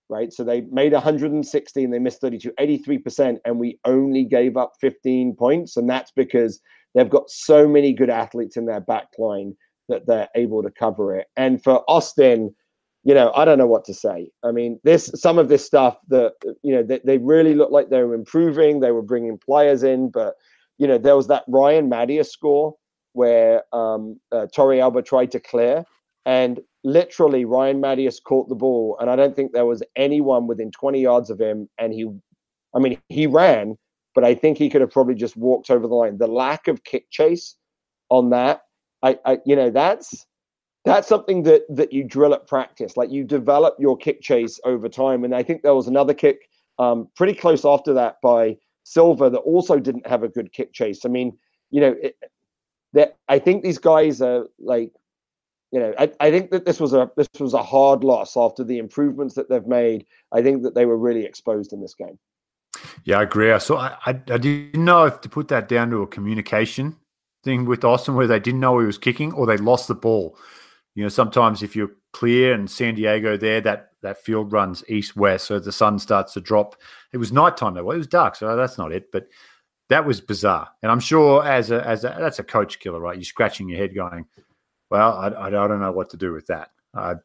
right? 0.09 0.33
So 0.33 0.43
they 0.43 0.61
made 0.71 0.93
116, 0.93 1.89
they 1.89 1.99
missed 1.99 2.21
32, 2.21 2.51
83%, 2.59 3.37
and 3.45 3.59
we 3.59 3.79
only 3.85 4.23
gave 4.25 4.57
up 4.57 4.73
15 4.81 5.35
points. 5.35 5.77
And 5.77 5.89
that's 5.89 6.11
because 6.11 6.59
they've 6.95 7.09
got 7.09 7.29
so 7.29 7.67
many 7.67 7.93
good 7.93 8.09
athletes 8.09 8.57
in 8.57 8.65
their 8.65 8.81
back 8.81 9.07
line 9.17 9.55
that 9.89 10.07
they're 10.07 10.29
able 10.35 10.63
to 10.63 10.71
cover 10.71 11.15
it. 11.15 11.27
And 11.37 11.63
for 11.63 11.83
Austin, 11.87 12.53
you 13.03 13.13
know, 13.13 13.31
I 13.35 13.45
don't 13.45 13.57
know 13.57 13.67
what 13.67 13.83
to 13.85 13.93
say. 13.93 14.29
I 14.43 14.51
mean, 14.51 14.79
this 14.83 15.11
some 15.15 15.37
of 15.37 15.49
this 15.49 15.65
stuff 15.65 15.97
that 16.07 16.33
you 16.63 16.73
know 16.73 16.83
they, 16.83 17.01
they 17.03 17.17
really 17.17 17.53
looked 17.53 17.73
like 17.73 17.89
they 17.89 18.01
were 18.01 18.15
improving. 18.15 18.79
They 18.79 18.91
were 18.91 19.01
bringing 19.01 19.37
players 19.37 19.83
in, 19.83 20.09
but 20.09 20.35
you 20.77 20.87
know, 20.87 20.97
there 20.97 21.15
was 21.15 21.27
that 21.27 21.43
Ryan 21.47 21.89
Matyas 21.89 22.27
score 22.27 22.75
where 23.13 23.63
um, 23.73 24.19
uh, 24.31 24.47
Torrealba 24.55 25.05
tried 25.05 25.31
to 25.31 25.39
clear, 25.39 25.85
and 26.25 26.59
literally 26.83 27.45
Ryan 27.45 27.81
Matyas 27.81 28.21
caught 28.23 28.49
the 28.49 28.55
ball, 28.55 28.97
and 28.99 29.09
I 29.09 29.15
don't 29.15 29.35
think 29.35 29.51
there 29.51 29.65
was 29.65 29.83
anyone 29.95 30.47
within 30.47 30.71
20 30.71 31.01
yards 31.01 31.29
of 31.29 31.39
him, 31.39 31.69
and 31.77 31.93
he, 31.93 32.09
I 32.75 32.79
mean, 32.79 32.99
he 33.09 33.27
ran, 33.27 33.77
but 34.15 34.23
I 34.23 34.33
think 34.33 34.57
he 34.57 34.69
could 34.69 34.81
have 34.81 34.91
probably 34.91 35.15
just 35.15 35.37
walked 35.37 35.69
over 35.69 35.87
the 35.87 35.93
line. 35.93 36.17
The 36.17 36.27
lack 36.27 36.67
of 36.67 36.83
kick 36.83 37.09
chase 37.11 37.55
on 38.09 38.31
that, 38.31 38.61
I, 39.01 39.17
I 39.25 39.39
you 39.45 39.55
know, 39.55 39.69
that's 39.69 40.25
that's 40.85 41.07
something 41.07 41.43
that 41.43 41.63
that 41.69 41.93
you 41.93 42.03
drill 42.03 42.33
at 42.33 42.47
practice. 42.47 42.97
Like 42.97 43.11
you 43.11 43.23
develop 43.23 43.75
your 43.79 43.97
kick 43.97 44.21
chase 44.21 44.59
over 44.65 44.89
time. 44.89 45.23
And 45.23 45.33
I 45.33 45.43
think 45.43 45.61
there 45.61 45.75
was 45.75 45.87
another 45.87 46.13
kick 46.13 46.49
um, 46.79 47.07
pretty 47.15 47.33
close 47.33 47.65
after 47.65 47.93
that 47.93 48.17
by 48.21 48.57
Silva 48.83 49.29
that 49.29 49.39
also 49.39 49.79
didn't 49.79 50.07
have 50.07 50.23
a 50.23 50.27
good 50.27 50.51
kick 50.51 50.73
chase. 50.73 51.05
I 51.05 51.09
mean, 51.09 51.37
you 51.71 51.81
know, 51.81 51.95
that 52.93 53.17
I 53.27 53.39
think 53.39 53.63
these 53.63 53.77
guys 53.77 54.21
are 54.21 54.47
like, 54.59 54.91
you 55.71 55.79
know, 55.79 55.93
I, 55.97 56.11
I 56.19 56.31
think 56.31 56.51
that 56.51 56.65
this 56.65 56.79
was 56.79 56.93
a 56.93 57.09
this 57.17 57.27
was 57.39 57.53
a 57.53 57.63
hard 57.63 58.03
loss 58.03 58.37
after 58.37 58.63
the 58.63 58.77
improvements 58.77 59.35
that 59.35 59.49
they've 59.49 59.65
made. 59.65 60.05
I 60.31 60.41
think 60.41 60.63
that 60.63 60.75
they 60.75 60.85
were 60.85 60.97
really 60.97 61.25
exposed 61.25 61.73
in 61.73 61.81
this 61.81 61.95
game. 61.95 62.19
Yeah, 63.05 63.19
I 63.19 63.23
agree. 63.23 63.51
I 63.51 63.57
saw. 63.57 63.77
I, 63.77 63.97
I, 64.05 64.09
I 64.09 64.37
didn't 64.37 64.85
know 64.85 65.05
if 65.05 65.21
to 65.21 65.29
put 65.29 65.47
that 65.47 65.67
down 65.67 65.89
to 65.89 66.01
a 66.03 66.07
communication 66.07 66.97
thing 67.43 67.65
with 67.65 67.83
Austin, 67.83 68.15
where 68.15 68.27
they 68.27 68.39
didn't 68.39 68.59
know 68.59 68.79
he 68.79 68.85
was 68.85 68.97
kicking 68.97 69.33
or 69.33 69.47
they 69.47 69.57
lost 69.57 69.87
the 69.87 69.95
ball 69.95 70.37
you 70.95 71.03
know, 71.03 71.09
sometimes 71.09 71.63
if 71.63 71.75
you're 71.75 71.91
clear 72.11 72.53
and 72.53 72.69
San 72.69 72.95
Diego 72.95 73.37
there, 73.37 73.61
that 73.61 73.92
that 74.03 74.23
field 74.23 74.51
runs 74.51 74.83
east 74.87 75.15
west, 75.15 75.47
so 75.47 75.59
the 75.59 75.71
sun 75.71 75.97
starts 75.97 76.33
to 76.33 76.41
drop. 76.41 76.75
It 77.11 77.17
was 77.17 77.31
nighttime 77.31 77.73
though; 77.73 77.91
it 77.91 77.97
was 77.97 78.07
dark, 78.07 78.35
so 78.35 78.55
that's 78.55 78.77
not 78.77 78.91
it. 78.91 79.11
But 79.11 79.27
that 79.89 80.05
was 80.05 80.21
bizarre, 80.21 80.69
and 80.81 80.91
I'm 80.91 80.99
sure 80.99 81.43
as 81.43 81.71
a 81.71 81.85
as 81.85 82.03
a 82.03 82.15
that's 82.19 82.39
a 82.39 82.43
coach 82.43 82.79
killer, 82.79 82.99
right? 82.99 83.17
You're 83.17 83.23
scratching 83.23 83.67
your 83.67 83.79
head, 83.79 83.95
going, 83.95 84.25
"Well, 84.89 85.13
I, 85.13 85.47
I, 85.47 85.49
don't 85.49 85.81
know 85.81 85.91
what 85.91 86.11
to 86.11 86.17
do 86.17 86.31
with 86.31 86.47
that." 86.47 86.69
Uh, 86.93 87.15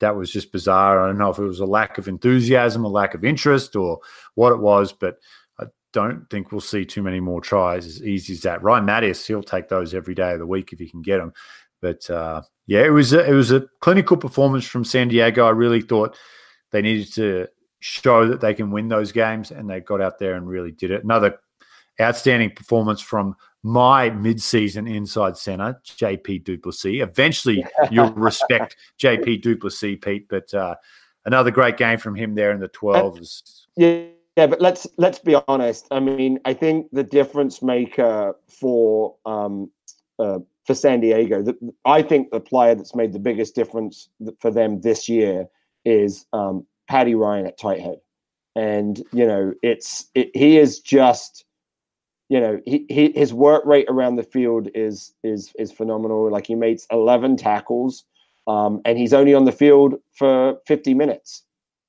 that 0.00 0.16
was 0.16 0.30
just 0.30 0.52
bizarre. 0.52 1.02
I 1.02 1.06
don't 1.06 1.18
know 1.18 1.30
if 1.30 1.38
it 1.38 1.42
was 1.42 1.60
a 1.60 1.66
lack 1.66 1.98
of 1.98 2.08
enthusiasm, 2.08 2.84
a 2.84 2.88
lack 2.88 3.14
of 3.14 3.24
interest, 3.24 3.76
or 3.76 4.00
what 4.34 4.52
it 4.52 4.60
was, 4.60 4.92
but 4.92 5.18
I 5.58 5.66
don't 5.92 6.28
think 6.30 6.52
we'll 6.52 6.60
see 6.60 6.84
too 6.84 7.02
many 7.02 7.20
more 7.20 7.40
tries 7.40 7.86
as 7.86 8.02
easy 8.02 8.34
as 8.34 8.42
that. 8.42 8.62
Ryan 8.62 8.86
Matyas, 8.86 9.26
he'll 9.26 9.42
take 9.42 9.68
those 9.68 9.94
every 9.94 10.14
day 10.14 10.32
of 10.32 10.38
the 10.38 10.46
week 10.46 10.72
if 10.72 10.78
he 10.78 10.88
can 10.88 11.02
get 11.02 11.18
them. 11.18 11.32
But 11.80 12.08
uh, 12.10 12.42
yeah, 12.66 12.84
it 12.84 12.90
was 12.90 13.12
a, 13.12 13.28
it 13.28 13.32
was 13.32 13.52
a 13.52 13.66
clinical 13.80 14.16
performance 14.16 14.66
from 14.66 14.84
San 14.84 15.08
Diego. 15.08 15.46
I 15.46 15.50
really 15.50 15.80
thought 15.80 16.16
they 16.70 16.82
needed 16.82 17.12
to 17.14 17.46
show 17.80 18.26
that 18.28 18.40
they 18.40 18.54
can 18.54 18.70
win 18.70 18.88
those 18.88 19.12
games, 19.12 19.50
and 19.50 19.68
they 19.68 19.80
got 19.80 20.00
out 20.00 20.18
there 20.18 20.34
and 20.34 20.48
really 20.48 20.72
did 20.72 20.90
it. 20.90 21.04
Another 21.04 21.38
outstanding 22.00 22.50
performance 22.50 23.00
from 23.00 23.36
my 23.62 24.08
mid-season 24.10 24.86
inside 24.86 25.36
center, 25.36 25.80
JP 25.84 26.44
du 26.44 26.58
Plessis. 26.58 27.02
Eventually, 27.02 27.64
you'll 27.90 28.12
respect 28.12 28.76
JP 29.00 29.42
du 29.42 29.56
Plessis, 29.56 29.98
Pete. 30.00 30.28
But 30.28 30.52
uh, 30.54 30.76
another 31.24 31.50
great 31.50 31.76
game 31.76 31.98
from 31.98 32.14
him 32.14 32.34
there 32.34 32.52
in 32.52 32.60
the 32.60 32.68
12s. 32.68 33.66
Yeah. 33.76 34.04
Yeah, 34.36 34.46
but 34.46 34.60
let's 34.60 34.86
let's 34.98 35.18
be 35.18 35.34
honest. 35.48 35.88
I 35.90 35.98
mean, 35.98 36.38
I 36.44 36.54
think 36.54 36.86
the 36.92 37.02
difference 37.02 37.60
maker 37.60 38.36
for 38.46 39.16
um, 39.26 39.68
uh, 40.20 40.38
for 40.68 40.74
San 40.74 41.00
Diego. 41.00 41.42
The, 41.42 41.56
I 41.86 42.02
think 42.02 42.30
the 42.30 42.40
player 42.40 42.74
that's 42.74 42.94
made 42.94 43.14
the 43.14 43.18
biggest 43.18 43.54
difference 43.54 44.10
for 44.38 44.50
them 44.50 44.82
this 44.82 45.08
year 45.08 45.48
is 45.86 46.26
um, 46.34 46.66
Paddy 46.88 47.14
Ryan 47.14 47.46
at 47.46 47.58
tight 47.58 47.80
head, 47.80 48.00
and 48.54 49.02
you 49.10 49.26
know 49.26 49.54
it's 49.62 50.08
it, 50.14 50.30
he 50.34 50.58
is 50.58 50.78
just 50.78 51.46
you 52.28 52.38
know 52.38 52.60
he, 52.66 52.84
he 52.90 53.12
his 53.12 53.32
work 53.32 53.64
rate 53.64 53.86
around 53.88 54.16
the 54.16 54.22
field 54.22 54.68
is 54.74 55.14
is 55.24 55.54
is 55.58 55.72
phenomenal. 55.72 56.30
Like 56.30 56.46
he 56.46 56.54
makes 56.54 56.86
eleven 56.92 57.38
tackles, 57.38 58.04
um, 58.46 58.82
and 58.84 58.98
he's 58.98 59.14
only 59.14 59.32
on 59.32 59.46
the 59.46 59.52
field 59.52 59.94
for 60.12 60.58
fifty 60.66 60.92
minutes. 60.92 61.44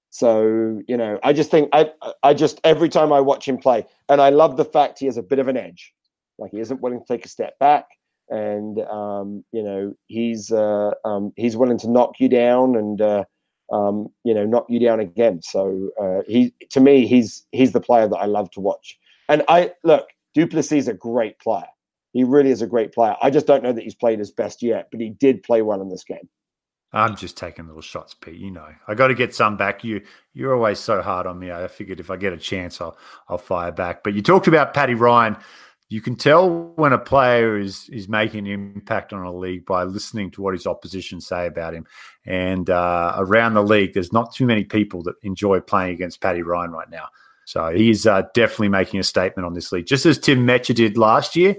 So 0.09 0.81
you 0.87 0.95
know, 0.95 1.19
I 1.21 1.33
just 1.33 1.51
think 1.51 1.67
I 1.73 1.91
I 2.23 2.33
just 2.33 2.61
every 2.63 2.87
time 2.87 3.11
I 3.11 3.19
watch 3.19 3.45
him 3.45 3.57
play, 3.57 3.85
and 4.07 4.21
I 4.21 4.29
love 4.29 4.55
the 4.55 4.63
fact 4.63 4.99
he 4.99 5.05
has 5.07 5.17
a 5.17 5.23
bit 5.23 5.39
of 5.39 5.49
an 5.49 5.57
edge. 5.57 5.93
Like 6.37 6.51
he 6.51 6.61
isn't 6.61 6.79
willing 6.79 7.01
to 7.01 7.05
take 7.05 7.25
a 7.25 7.27
step 7.27 7.59
back 7.59 7.85
and 8.29 8.79
um, 8.81 9.43
you 9.51 9.63
know 9.63 9.93
he's 10.07 10.51
uh, 10.51 10.91
um, 11.05 11.33
he's 11.35 11.57
willing 11.57 11.77
to 11.79 11.89
knock 11.89 12.19
you 12.19 12.29
down 12.29 12.75
and 12.75 13.01
uh, 13.01 13.23
um, 13.71 14.09
you 14.23 14.33
know 14.33 14.45
knock 14.45 14.65
you 14.69 14.79
down 14.79 14.99
again. 14.99 15.41
So 15.41 15.89
uh, 15.99 16.21
he 16.27 16.53
to 16.71 16.79
me 16.79 17.07
he's 17.07 17.45
he's 17.51 17.71
the 17.71 17.81
player 17.81 18.07
that 18.07 18.17
I 18.17 18.25
love 18.25 18.51
to 18.51 18.59
watch. 18.59 18.97
And 19.27 19.43
I 19.47 19.71
look, 19.83 20.09
du 20.33 20.47
Plessis 20.47 20.79
is 20.79 20.87
a 20.87 20.93
great 20.93 21.39
player. 21.39 21.67
He 22.13 22.23
really 22.23 22.49
is 22.49 22.61
a 22.61 22.67
great 22.67 22.91
player. 22.91 23.15
I 23.21 23.29
just 23.29 23.45
don't 23.45 23.63
know 23.63 23.73
that 23.73 23.83
he's 23.83 23.95
played 23.95 24.17
his 24.17 24.31
best 24.31 24.63
yet, 24.63 24.87
but 24.91 24.99
he 24.99 25.09
did 25.09 25.43
play 25.43 25.61
well 25.61 25.81
in 25.81 25.89
this 25.89 26.03
game. 26.03 26.27
I'm 26.91 27.15
just 27.15 27.37
taking 27.37 27.67
little 27.67 27.83
shots, 27.83 28.15
Pete. 28.15 28.39
You 28.39 28.49
know, 28.49 28.67
I 28.87 28.95
got 28.95 29.07
to 29.07 29.13
get 29.13 29.35
some 29.35 29.57
back. 29.57 29.83
You 29.83 30.01
you're 30.33 30.55
always 30.55 30.79
so 30.79 31.01
hard 31.03 31.27
on 31.27 31.37
me. 31.37 31.51
I 31.51 31.67
figured 31.67 31.99
if 31.99 32.09
I 32.09 32.17
get 32.17 32.33
a 32.33 32.37
chance, 32.37 32.81
I'll 32.81 32.97
I'll 33.27 33.37
fire 33.37 33.71
back. 33.71 34.03
But 34.03 34.15
you 34.15 34.23
talked 34.23 34.47
about 34.47 34.73
Paddy 34.73 34.95
Ryan 34.95 35.37
you 35.89 36.01
can 36.01 36.15
tell 36.15 36.71
when 36.75 36.93
a 36.93 36.99
player 36.99 37.57
is 37.57 37.89
is 37.89 38.07
making 38.07 38.47
an 38.47 38.73
impact 38.75 39.11
on 39.11 39.23
a 39.23 39.35
league 39.35 39.65
by 39.65 39.83
listening 39.83 40.29
to 40.31 40.41
what 40.41 40.53
his 40.53 40.67
opposition 40.67 41.19
say 41.19 41.47
about 41.47 41.73
him. 41.73 41.87
And 42.25 42.69
uh, 42.69 43.15
around 43.17 43.55
the 43.55 43.63
league, 43.63 43.93
there's 43.93 44.13
not 44.13 44.33
too 44.33 44.45
many 44.45 44.63
people 44.63 45.01
that 45.03 45.15
enjoy 45.23 45.59
playing 45.61 45.93
against 45.93 46.21
Paddy 46.21 46.43
Ryan 46.43 46.71
right 46.71 46.89
now. 46.89 47.07
So 47.45 47.69
he's 47.69 48.05
uh, 48.05 48.23
definitely 48.35 48.69
making 48.69 48.99
a 48.99 49.03
statement 49.03 49.47
on 49.47 49.55
this 49.55 49.71
league, 49.71 49.87
just 49.87 50.05
as 50.05 50.19
Tim 50.19 50.45
Metcher 50.45 50.75
did 50.75 50.95
last 50.95 51.35
year. 51.35 51.55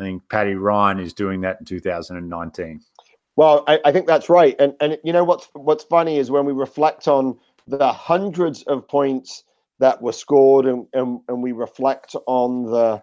I 0.00 0.02
think 0.02 0.28
Paddy 0.28 0.54
Ryan 0.54 0.98
is 0.98 1.12
doing 1.12 1.42
that 1.42 1.58
in 1.60 1.66
2019. 1.66 2.80
Well, 3.36 3.62
I, 3.68 3.78
I 3.84 3.92
think 3.92 4.08
that's 4.08 4.28
right. 4.28 4.56
And 4.58 4.74
and 4.80 4.98
you 5.04 5.12
know 5.12 5.22
what's 5.22 5.48
what's 5.52 5.84
funny 5.84 6.18
is 6.18 6.32
when 6.32 6.44
we 6.44 6.52
reflect 6.52 7.06
on 7.06 7.38
the 7.68 7.92
hundreds 7.92 8.64
of 8.64 8.88
points 8.88 9.44
that 9.78 10.02
were 10.02 10.12
scored 10.12 10.66
and, 10.66 10.86
and, 10.92 11.20
and 11.28 11.42
we 11.42 11.52
reflect 11.52 12.16
on 12.26 12.64
the 12.64 13.02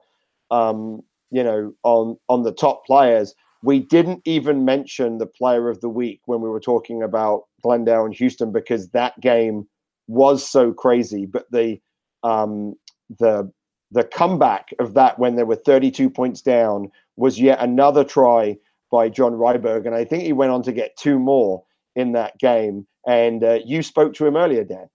um, 0.51 1.01
you 1.31 1.43
know, 1.43 1.73
on 1.83 2.17
on 2.27 2.43
the 2.43 2.51
top 2.51 2.85
players. 2.85 3.33
We 3.61 3.79
didn't 3.79 4.21
even 4.23 4.63
mention 4.63 5.17
the 5.17 5.25
player 5.25 5.67
of 5.69 5.81
the 5.81 5.89
week 5.89 6.21
when 6.25 6.39
we 6.39 6.49
were 6.49 6.61
talking 6.61 7.03
about 7.03 7.43
Glendale 7.61 8.05
and 8.05 8.15
Houston 8.15 8.53
because 8.53 8.87
that 8.89 9.19
game 9.19 9.67
was 10.07 10.47
so 10.47 10.71
crazy. 10.71 11.25
But 11.25 11.45
the 11.51 11.79
um, 12.23 12.75
the 13.19 13.51
the 13.91 14.03
comeback 14.03 14.69
of 14.79 14.93
that 14.93 15.17
when 15.19 15.35
there 15.35 15.45
were 15.45 15.55
32 15.55 16.09
points 16.09 16.41
down 16.41 16.91
was 17.15 17.39
yet 17.39 17.59
another 17.59 18.03
try 18.03 18.57
by 18.91 19.09
John 19.09 19.33
Ryberg, 19.33 19.85
and 19.85 19.95
I 19.95 20.05
think 20.05 20.23
he 20.23 20.33
went 20.33 20.51
on 20.51 20.63
to 20.63 20.71
get 20.71 20.97
two 20.97 21.19
more 21.19 21.63
in 21.95 22.13
that 22.13 22.37
game. 22.39 22.87
And 23.07 23.43
uh, 23.43 23.59
you 23.65 23.83
spoke 23.83 24.13
to 24.15 24.25
him 24.25 24.35
earlier, 24.35 24.63
Dan. 24.63 24.89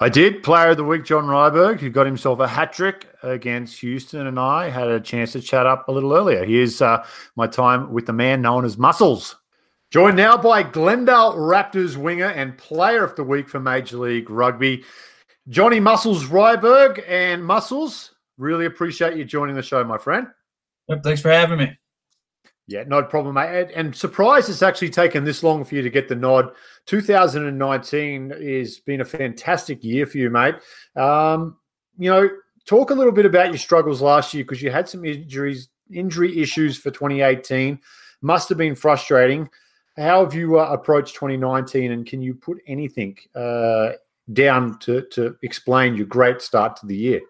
I 0.00 0.08
did. 0.08 0.44
Player 0.44 0.70
of 0.70 0.76
the 0.76 0.84
week, 0.84 1.04
John 1.04 1.24
Ryberg, 1.24 1.80
who 1.80 1.90
got 1.90 2.06
himself 2.06 2.38
a 2.38 2.46
hat 2.46 2.72
trick 2.72 3.08
against 3.22 3.80
Houston, 3.80 4.28
and 4.28 4.38
I 4.38 4.68
had 4.68 4.86
a 4.86 5.00
chance 5.00 5.32
to 5.32 5.40
chat 5.40 5.66
up 5.66 5.88
a 5.88 5.92
little 5.92 6.14
earlier. 6.14 6.44
Here's 6.44 6.80
uh, 6.80 7.04
my 7.34 7.48
time 7.48 7.92
with 7.92 8.06
the 8.06 8.12
man 8.12 8.40
known 8.40 8.64
as 8.64 8.78
Muscles. 8.78 9.36
Joined 9.90 10.16
now 10.16 10.36
by 10.36 10.62
Glendale 10.62 11.34
Raptors 11.34 11.96
winger 11.96 12.28
and 12.28 12.56
player 12.56 13.02
of 13.02 13.16
the 13.16 13.24
week 13.24 13.48
for 13.48 13.58
Major 13.58 13.96
League 13.96 14.30
Rugby, 14.30 14.84
Johnny 15.48 15.80
Muscles 15.80 16.26
Ryberg. 16.26 17.02
And 17.08 17.44
Muscles, 17.44 18.14
really 18.36 18.66
appreciate 18.66 19.16
you 19.16 19.24
joining 19.24 19.56
the 19.56 19.62
show, 19.62 19.82
my 19.82 19.98
friend. 19.98 20.28
Yep, 20.88 21.02
thanks 21.02 21.22
for 21.22 21.30
having 21.30 21.58
me. 21.58 21.76
Yeah, 22.68 22.84
no 22.86 23.02
problem, 23.02 23.36
mate. 23.36 23.70
And 23.74 23.96
surprised 23.96 24.50
it's 24.50 24.62
actually 24.62 24.90
taken 24.90 25.24
this 25.24 25.42
long 25.42 25.64
for 25.64 25.74
you 25.74 25.80
to 25.80 25.88
get 25.88 26.06
the 26.06 26.14
nod. 26.14 26.50
2019 26.84 28.30
has 28.30 28.78
been 28.78 29.00
a 29.00 29.06
fantastic 29.06 29.82
year 29.82 30.04
for 30.04 30.18
you, 30.18 30.28
mate. 30.28 30.56
Um, 30.94 31.56
you 31.98 32.10
know, 32.10 32.28
talk 32.66 32.90
a 32.90 32.94
little 32.94 33.12
bit 33.12 33.24
about 33.24 33.48
your 33.48 33.56
struggles 33.56 34.02
last 34.02 34.34
year 34.34 34.44
because 34.44 34.60
you 34.60 34.70
had 34.70 34.86
some 34.86 35.06
injuries, 35.06 35.70
injury 35.90 36.38
issues 36.38 36.76
for 36.76 36.90
2018. 36.90 37.80
Must 38.20 38.50
have 38.50 38.58
been 38.58 38.74
frustrating. 38.74 39.48
How 39.96 40.22
have 40.22 40.34
you 40.34 40.60
uh, 40.60 40.64
approached 40.70 41.14
2019, 41.14 41.90
and 41.90 42.04
can 42.04 42.20
you 42.20 42.34
put 42.34 42.58
anything 42.66 43.16
uh, 43.34 43.92
down 44.34 44.78
to 44.80 45.02
to 45.12 45.36
explain 45.42 45.96
your 45.96 46.06
great 46.06 46.42
start 46.42 46.76
to 46.76 46.86
the 46.86 46.96
year? 46.96 47.20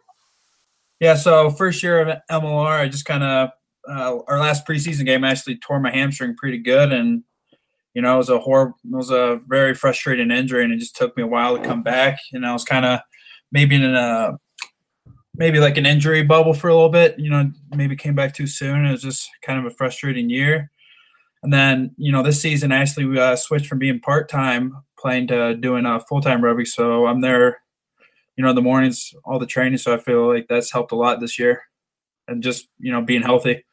Yeah, 0.99 1.15
so 1.15 1.49
first 1.51 1.81
year 1.83 2.01
of 2.01 2.19
MLR, 2.29 2.81
I 2.81 2.89
just 2.89 3.05
kind 3.05 3.23
of 3.23 3.51
uh, 3.89 4.19
our 4.29 4.39
last 4.39 4.67
preseason 4.67 5.07
game 5.07 5.25
I 5.25 5.31
actually 5.31 5.57
tore 5.59 5.81
my 5.81 5.91
hamstring 5.91 6.37
pretty 6.37 6.59
good, 6.59 6.93
and 6.93 7.23
you 7.95 8.03
know 8.03 8.15
it 8.15 8.19
was 8.19 8.29
a 8.29 8.39
horrible, 8.39 8.77
it 8.85 8.97
was 8.97 9.11
a 9.11 9.41
very 9.47 9.75
frustrating 9.75 10.31
injury, 10.31 10.65
and 10.65 10.73
it 10.73 10.79
just 10.79 10.97
took 10.97 11.17
me 11.17 11.23
a 11.23 11.27
while 11.27 11.57
to 11.57 11.65
come 11.65 11.83
back. 11.83 12.19
And 12.33 12.47
I 12.47 12.53
was 12.53 12.65
kind 12.65 12.85
of 12.85 13.01
maybe 13.53 13.77
in 13.77 13.85
a 13.85 14.39
maybe 15.35 15.61
like 15.61 15.77
an 15.77 15.87
injury 15.87 16.23
bubble 16.23 16.55
for 16.55 16.69
a 16.69 16.75
little 16.75 16.89
bit. 16.89 17.19
You 17.19 17.31
know, 17.31 17.51
maybe 17.75 17.97
came 17.97 18.15
back 18.15 18.35
too 18.35 18.47
soon. 18.47 18.85
It 18.85 18.93
was 18.93 19.03
just 19.03 19.29
kind 19.43 19.59
of 19.59 19.65
a 19.65 19.75
frustrating 19.75 20.29
year. 20.29 20.71
And 21.43 21.53
then, 21.53 21.93
you 21.97 22.11
know, 22.11 22.23
this 22.23 22.43
season 22.43 22.73
actually 22.73 23.19
uh, 23.19 23.37
switched 23.37 23.67
from 23.67 23.79
being 23.79 24.01
part 24.01 24.29
time 24.29 24.77
playing 24.99 25.29
to 25.29 25.55
doing 25.55 25.87
a 25.87 25.97
uh, 25.97 26.01
full 26.01 26.21
time 26.21 26.43
rugby. 26.43 26.65
So 26.65 27.07
I'm 27.07 27.21
there, 27.21 27.61
you 28.37 28.43
know, 28.43 28.51
in 28.51 28.57
the 28.57 28.63
mornings, 28.63 29.15
all 29.25 29.39
the 29.39 29.47
training. 29.47 29.79
So 29.79 29.95
I 29.95 29.99
feel 29.99 30.27
like 30.27 30.47
that's 30.49 30.73
helped 30.73 30.93
a 30.93 30.97
lot 30.97 31.21
this 31.21 31.39
year, 31.39 31.63
and 32.27 32.43
just 32.43 32.69
you 32.79 32.93
know 32.93 33.03
being 33.03 33.23
healthy. 33.23 33.65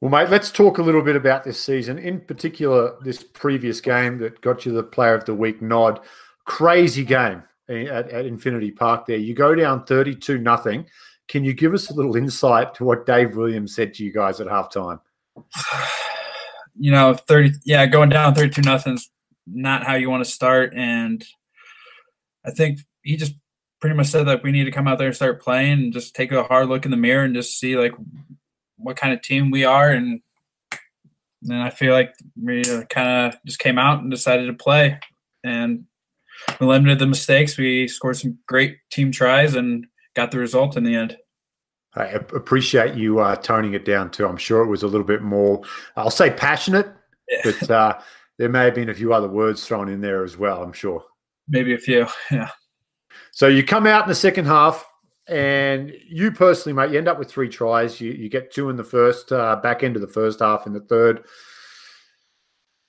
Well, 0.00 0.12
mate, 0.12 0.30
let's 0.30 0.52
talk 0.52 0.78
a 0.78 0.82
little 0.82 1.02
bit 1.02 1.16
about 1.16 1.42
this 1.42 1.60
season, 1.60 1.98
in 1.98 2.20
particular 2.20 2.96
this 3.02 3.24
previous 3.24 3.80
game 3.80 4.18
that 4.18 4.40
got 4.40 4.64
you 4.64 4.72
the 4.72 4.82
Player 4.82 5.14
of 5.14 5.24
the 5.24 5.34
Week 5.34 5.60
nod. 5.60 6.00
Crazy 6.44 7.04
game 7.04 7.42
eh, 7.68 7.86
at, 7.86 8.08
at 8.10 8.24
Infinity 8.24 8.70
Park. 8.70 9.06
There, 9.06 9.16
you 9.16 9.34
go 9.34 9.56
down 9.56 9.84
thirty-two 9.84 10.38
nothing. 10.38 10.86
Can 11.26 11.44
you 11.44 11.52
give 11.52 11.74
us 11.74 11.90
a 11.90 11.94
little 11.94 12.16
insight 12.16 12.74
to 12.74 12.84
what 12.84 13.06
Dave 13.06 13.36
Williams 13.36 13.74
said 13.74 13.92
to 13.94 14.04
you 14.04 14.12
guys 14.12 14.40
at 14.40 14.46
halftime? 14.46 15.00
You 16.80 16.92
know, 16.92 17.12
thirty. 17.12 17.50
Yeah, 17.64 17.86
going 17.86 18.08
down 18.08 18.36
thirty-two 18.36 18.62
nothing's 18.62 19.10
not 19.48 19.84
how 19.84 19.94
you 19.94 20.08
want 20.08 20.24
to 20.24 20.30
start, 20.30 20.74
and 20.76 21.24
I 22.46 22.52
think 22.52 22.78
he 23.02 23.16
just 23.16 23.34
pretty 23.80 23.96
much 23.96 24.06
said 24.06 24.28
that 24.28 24.44
we 24.44 24.52
need 24.52 24.62
to 24.64 24.70
come 24.70 24.86
out 24.86 24.98
there 24.98 25.08
and 25.08 25.16
start 25.16 25.42
playing 25.42 25.72
and 25.72 25.92
just 25.92 26.14
take 26.14 26.30
a 26.30 26.44
hard 26.44 26.68
look 26.68 26.84
in 26.84 26.92
the 26.92 26.96
mirror 26.96 27.24
and 27.24 27.34
just 27.34 27.58
see 27.58 27.76
like 27.76 27.94
what 28.78 28.96
kind 28.96 29.12
of 29.12 29.22
team 29.22 29.50
we 29.50 29.64
are 29.64 29.90
and 29.90 30.20
then 31.42 31.58
I 31.58 31.70
feel 31.70 31.92
like 31.92 32.14
we 32.40 32.64
kind 32.90 33.32
of 33.32 33.40
just 33.46 33.58
came 33.58 33.78
out 33.78 34.00
and 34.00 34.10
decided 34.10 34.46
to 34.46 34.54
play 34.54 34.98
and 35.44 35.84
we 36.60 36.66
limited 36.66 36.98
the 36.98 37.06
mistakes. 37.06 37.56
We 37.56 37.88
scored 37.88 38.16
some 38.16 38.38
great 38.46 38.78
team 38.90 39.12
tries 39.12 39.54
and 39.54 39.86
got 40.14 40.30
the 40.30 40.38
result 40.38 40.76
in 40.76 40.84
the 40.84 40.94
end. 40.94 41.16
I 41.94 42.06
appreciate 42.06 42.94
you 42.94 43.20
uh, 43.20 43.36
toning 43.36 43.74
it 43.74 43.84
down 43.84 44.10
too. 44.10 44.26
I'm 44.26 44.36
sure 44.36 44.62
it 44.62 44.68
was 44.68 44.82
a 44.82 44.86
little 44.86 45.06
bit 45.06 45.22
more, 45.22 45.62
I'll 45.96 46.10
say 46.10 46.30
passionate, 46.30 46.88
yeah. 47.28 47.40
but 47.44 47.70
uh, 47.70 47.98
there 48.38 48.48
may 48.48 48.64
have 48.64 48.74
been 48.74 48.90
a 48.90 48.94
few 48.94 49.12
other 49.12 49.28
words 49.28 49.66
thrown 49.66 49.88
in 49.88 50.00
there 50.00 50.24
as 50.24 50.36
well. 50.36 50.62
I'm 50.62 50.72
sure. 50.72 51.04
Maybe 51.48 51.74
a 51.74 51.78
few. 51.78 52.06
Yeah. 52.30 52.50
So 53.32 53.46
you 53.46 53.64
come 53.64 53.86
out 53.86 54.04
in 54.04 54.08
the 54.08 54.14
second 54.14 54.46
half, 54.46 54.87
and 55.28 55.92
you 56.08 56.32
personally, 56.32 56.74
mate, 56.74 56.90
you 56.90 56.98
end 56.98 57.08
up 57.08 57.18
with 57.18 57.30
three 57.30 57.48
tries. 57.48 58.00
You, 58.00 58.12
you 58.12 58.28
get 58.28 58.52
two 58.52 58.70
in 58.70 58.76
the 58.76 58.84
first, 58.84 59.30
uh, 59.30 59.56
back 59.56 59.82
end 59.82 59.94
of 59.94 60.02
the 60.02 60.08
first 60.08 60.40
half, 60.40 60.66
in 60.66 60.72
the 60.72 60.80
third. 60.80 61.24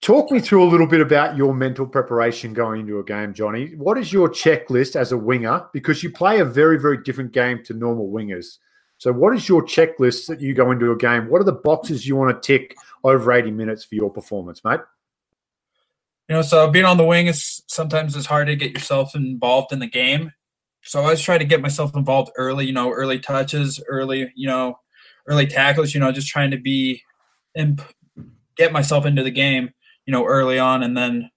Talk 0.02 0.32
me 0.32 0.40
through 0.40 0.64
a 0.64 0.70
little 0.70 0.88
bit 0.88 1.02
about 1.02 1.36
your 1.36 1.54
mental 1.54 1.86
preparation 1.86 2.54
going 2.54 2.82
into 2.82 3.00
a 3.00 3.04
game, 3.04 3.34
Johnny. 3.34 3.76
What 3.76 3.98
is 3.98 4.14
your 4.14 4.30
checklist 4.30 4.96
as 4.96 5.12
a 5.12 5.18
winger? 5.18 5.66
Because 5.74 6.02
you 6.02 6.10
play 6.10 6.40
a 6.40 6.46
very, 6.46 6.80
very 6.80 7.04
different 7.04 7.34
game 7.34 7.62
to 7.66 7.74
normal 7.74 8.10
wingers. 8.10 8.60
So, 8.98 9.12
what 9.12 9.36
is 9.36 9.50
your 9.50 9.62
checklist 9.62 10.28
that 10.28 10.40
you 10.40 10.54
go 10.54 10.72
into 10.72 10.92
a 10.92 10.98
game? 10.98 11.30
What 11.30 11.42
are 11.42 11.46
the 11.46 11.52
boxes 11.52 12.08
you 12.08 12.16
want 12.16 12.42
to 12.42 12.48
tick 12.48 12.76
over 13.04 13.34
80 13.34 13.52
minutes 13.52 13.84
for 13.84 13.96
your 13.96 14.10
performance, 14.10 14.64
mate? 14.64 14.80
You 16.30 16.36
know, 16.36 16.42
so 16.42 16.70
being 16.70 16.86
on 16.86 16.98
the 16.98 17.06
wing 17.06 17.28
is 17.28 17.64
sometimes 17.68 18.16
it's 18.16 18.28
hard 18.28 18.48
to 18.48 18.56
get 18.56 18.72
yourself 18.72 19.16
involved 19.16 19.74
in 19.74 19.80
the 19.80 19.88
game. 19.88 20.32
So 20.84 21.00
I 21.00 21.04
always 21.04 21.22
try 21.22 21.38
to 21.38 21.46
get 21.46 21.62
myself 21.62 21.96
involved 21.96 22.32
early, 22.38 22.66
you 22.66 22.74
know, 22.74 22.92
early 22.92 23.20
touches, 23.20 23.82
early, 23.88 24.32
you 24.36 24.48
know, 24.48 24.80
early 25.28 25.46
tackles, 25.46 25.94
you 25.94 26.00
know, 26.00 26.12
just 26.12 26.28
trying 26.28 26.52
to 26.52 26.58
be 26.58 27.02
and 27.56 27.82
get 28.56 28.72
myself 28.72 29.06
into 29.06 29.24
the 29.24 29.32
game, 29.32 29.72
you 30.06 30.12
know, 30.12 30.26
early 30.26 30.58
on 30.58 30.84
and 30.84 30.98
then 30.98 31.30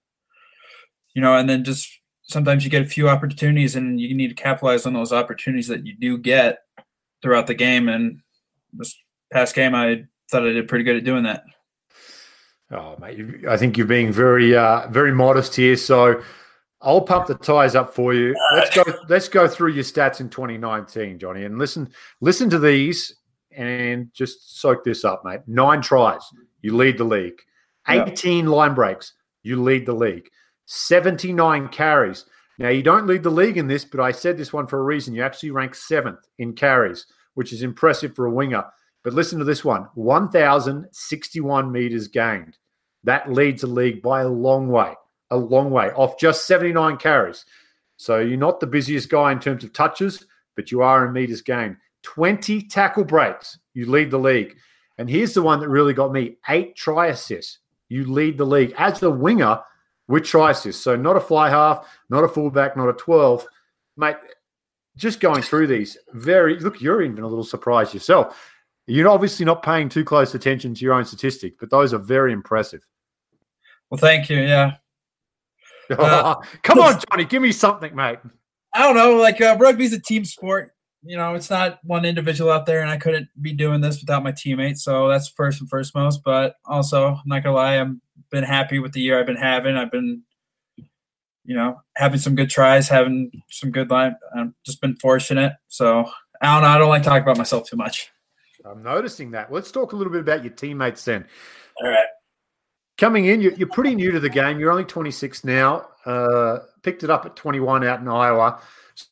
you 1.13 1.21
know, 1.21 1.35
and 1.35 1.47
then 1.47 1.63
just 1.63 1.91
sometimes 2.23 2.63
you 2.63 2.71
get 2.71 2.81
a 2.81 2.85
few 2.85 3.07
opportunities 3.07 3.75
and 3.75 3.99
you 3.99 4.15
need 4.15 4.29
to 4.29 4.33
capitalize 4.33 4.85
on 4.85 4.93
those 4.93 5.13
opportunities 5.13 5.67
that 5.67 5.85
you 5.85 5.95
do 5.95 6.17
get 6.17 6.59
throughout 7.21 7.47
the 7.47 7.53
game 7.53 7.87
and 7.87 8.19
this 8.73 8.95
past 9.31 9.55
game 9.55 9.75
I 9.75 10.05
thought 10.31 10.47
I 10.47 10.51
did 10.51 10.67
pretty 10.67 10.83
good 10.83 10.97
at 10.97 11.03
doing 11.03 11.23
that. 11.23 11.43
Oh, 12.71 12.97
mate, 12.99 13.45
I 13.47 13.57
think 13.57 13.77
you're 13.77 13.85
being 13.85 14.11
very, 14.11 14.55
uh, 14.55 14.87
very 14.89 15.11
modest 15.11 15.55
here. 15.55 15.77
So 15.77 16.23
I'll 16.83 17.01
pump 17.01 17.27
the 17.27 17.35
tires 17.35 17.75
up 17.75 17.93
for 17.93 18.13
you. 18.13 18.35
Let's 18.53 18.75
go. 18.75 18.83
Let's 19.07 19.29
go 19.29 19.47
through 19.47 19.71
your 19.71 19.85
stats 19.85 20.19
in 20.19 20.29
2019, 20.29 21.17
Johnny, 21.17 21.45
and 21.45 21.57
listen. 21.57 21.89
Listen 22.21 22.49
to 22.49 22.59
these 22.59 23.15
and 23.55 24.11
just 24.13 24.59
soak 24.59 24.83
this 24.83 25.05
up, 25.05 25.23
mate. 25.23 25.41
Nine 25.47 25.81
tries, 25.81 26.21
you 26.61 26.75
lead 26.75 26.97
the 26.97 27.03
league. 27.03 27.39
18 27.87 28.47
line 28.47 28.73
breaks, 28.73 29.13
you 29.43 29.61
lead 29.61 29.85
the 29.85 29.93
league. 29.93 30.29
79 30.65 31.67
carries. 31.69 32.25
Now 32.59 32.69
you 32.69 32.83
don't 32.83 33.07
lead 33.07 33.23
the 33.23 33.29
league 33.29 33.57
in 33.57 33.67
this, 33.67 33.85
but 33.85 33.99
I 33.99 34.11
said 34.11 34.37
this 34.37 34.53
one 34.53 34.67
for 34.67 34.79
a 34.79 34.83
reason. 34.83 35.13
You 35.13 35.23
actually 35.23 35.51
rank 35.51 35.75
seventh 35.75 36.27
in 36.37 36.53
carries, 36.53 37.05
which 37.33 37.51
is 37.51 37.63
impressive 37.63 38.15
for 38.15 38.25
a 38.25 38.31
winger. 38.31 38.63
But 39.03 39.13
listen 39.13 39.39
to 39.39 39.45
this 39.45 39.65
one: 39.65 39.87
1,061 39.95 41.71
meters 41.71 42.07
gained. 42.07 42.57
That 43.03 43.31
leads 43.31 43.61
the 43.61 43.67
league 43.67 44.01
by 44.01 44.21
a 44.21 44.29
long 44.29 44.69
way, 44.69 44.93
a 45.31 45.37
long 45.37 45.71
way 45.71 45.89
off 45.91 46.19
just 46.19 46.47
79 46.47 46.97
carries. 46.97 47.45
So 47.97 48.19
you're 48.19 48.37
not 48.37 48.59
the 48.59 48.67
busiest 48.67 49.09
guy 49.09 49.31
in 49.31 49.39
terms 49.39 49.63
of 49.63 49.73
touches, 49.73 50.25
but 50.55 50.71
you 50.71 50.81
are 50.81 51.05
in 51.05 51.13
meters 51.13 51.41
gained. 51.41 51.77
20 52.03 52.63
tackle 52.63 53.03
breaks, 53.03 53.57
you 53.73 53.89
lead 53.89 54.11
the 54.11 54.19
league. 54.19 54.55
And 54.97 55.09
here's 55.09 55.33
the 55.33 55.41
one 55.41 55.59
that 55.61 55.69
really 55.69 55.93
got 55.93 56.11
me 56.11 56.37
eight 56.49 56.75
try 56.75 57.07
assists. 57.07 57.59
You 57.89 58.05
lead 58.05 58.37
the 58.37 58.45
league 58.45 58.73
as 58.77 59.01
a 59.03 59.09
winger 59.09 59.59
with 60.07 60.25
try 60.25 60.51
assists. 60.51 60.83
So 60.83 60.95
not 60.95 61.15
a 61.15 61.21
fly 61.21 61.49
half, 61.49 61.87
not 62.09 62.23
a 62.23 62.27
fullback, 62.27 62.75
not 62.75 62.89
a 62.89 62.93
12. 62.93 63.47
Mate, 63.97 64.15
just 64.95 65.19
going 65.19 65.41
through 65.41 65.67
these, 65.67 65.97
very 66.13 66.59
look, 66.59 66.81
you're 66.81 67.01
even 67.01 67.23
a 67.23 67.27
little 67.27 67.43
surprised 67.43 67.93
yourself. 67.93 68.51
You're 68.85 69.09
obviously 69.09 69.45
not 69.45 69.63
paying 69.63 69.89
too 69.89 70.03
close 70.03 70.35
attention 70.35 70.73
to 70.75 70.81
your 70.83 70.93
own 70.93 71.05
statistic, 71.05 71.57
but 71.59 71.69
those 71.69 71.93
are 71.93 71.99
very 71.99 72.33
impressive. 72.33 72.85
Well, 73.89 73.97
thank 73.97 74.29
you. 74.29 74.39
Yeah. 74.39 74.73
Uh, 75.89 76.35
Come 76.63 76.79
on, 76.79 76.99
Johnny, 77.09 77.25
give 77.25 77.41
me 77.41 77.51
something, 77.51 77.95
mate. 77.95 78.19
I 78.73 78.81
don't 78.81 78.95
know. 78.95 79.15
Like 79.17 79.39
uh, 79.41 79.55
rugby's 79.59 79.93
a 79.93 79.99
team 79.99 80.25
sport. 80.25 80.71
You 81.03 81.17
know, 81.17 81.35
it's 81.35 81.49
not 81.49 81.79
one 81.83 82.05
individual 82.05 82.49
out 82.49 82.65
there, 82.65 82.81
and 82.81 82.89
I 82.89 82.97
couldn't 82.97 83.27
be 83.41 83.53
doing 83.53 83.81
this 83.81 83.99
without 83.99 84.23
my 84.23 84.31
teammates. 84.31 84.83
So 84.83 85.09
that's 85.09 85.27
first 85.27 85.59
and 85.59 85.69
first 85.69 85.93
most. 85.93 86.23
But 86.23 86.55
also, 86.65 87.07
I'm 87.07 87.21
not 87.25 87.43
gonna 87.43 87.55
lie, 87.55 87.79
I've 87.79 87.95
been 88.31 88.43
happy 88.43 88.79
with 88.79 88.93
the 88.93 89.01
year 89.01 89.19
I've 89.19 89.25
been 89.25 89.35
having. 89.35 89.75
I've 89.75 89.91
been, 89.91 90.23
you 91.45 91.55
know, 91.55 91.81
having 91.95 92.19
some 92.19 92.35
good 92.35 92.49
tries, 92.49 92.87
having 92.87 93.31
some 93.49 93.71
good 93.71 93.89
line. 93.89 94.15
I've 94.35 94.53
just 94.65 94.79
been 94.79 94.95
fortunate. 94.95 95.53
So 95.67 96.09
I 96.41 96.53
don't 96.53 96.63
know. 96.63 96.69
I 96.69 96.77
don't 96.77 96.89
like 96.89 97.03
talking 97.03 97.23
about 97.23 97.37
myself 97.37 97.69
too 97.69 97.75
much. 97.75 98.09
I'm 98.65 98.81
noticing 98.81 99.31
that. 99.31 99.51
Let's 99.51 99.71
talk 99.71 99.91
a 99.91 99.97
little 99.97 100.13
bit 100.13 100.21
about 100.21 100.43
your 100.43 100.53
teammates 100.53 101.03
then. 101.03 101.25
All 101.83 101.89
right 101.89 102.07
coming 102.97 103.25
in, 103.25 103.41
you're, 103.41 103.53
you're 103.53 103.69
pretty 103.69 103.95
new 103.95 104.11
to 104.11 104.19
the 104.19 104.29
game. 104.29 104.59
You're 104.59 104.71
only 104.71 104.85
26 104.85 105.43
now. 105.43 105.87
Uh, 106.05 106.59
picked 106.81 107.03
it 107.03 107.09
up 107.09 107.25
at 107.25 107.35
21 107.35 107.85
out 107.85 108.01
in 108.01 108.07
Iowa. 108.07 108.59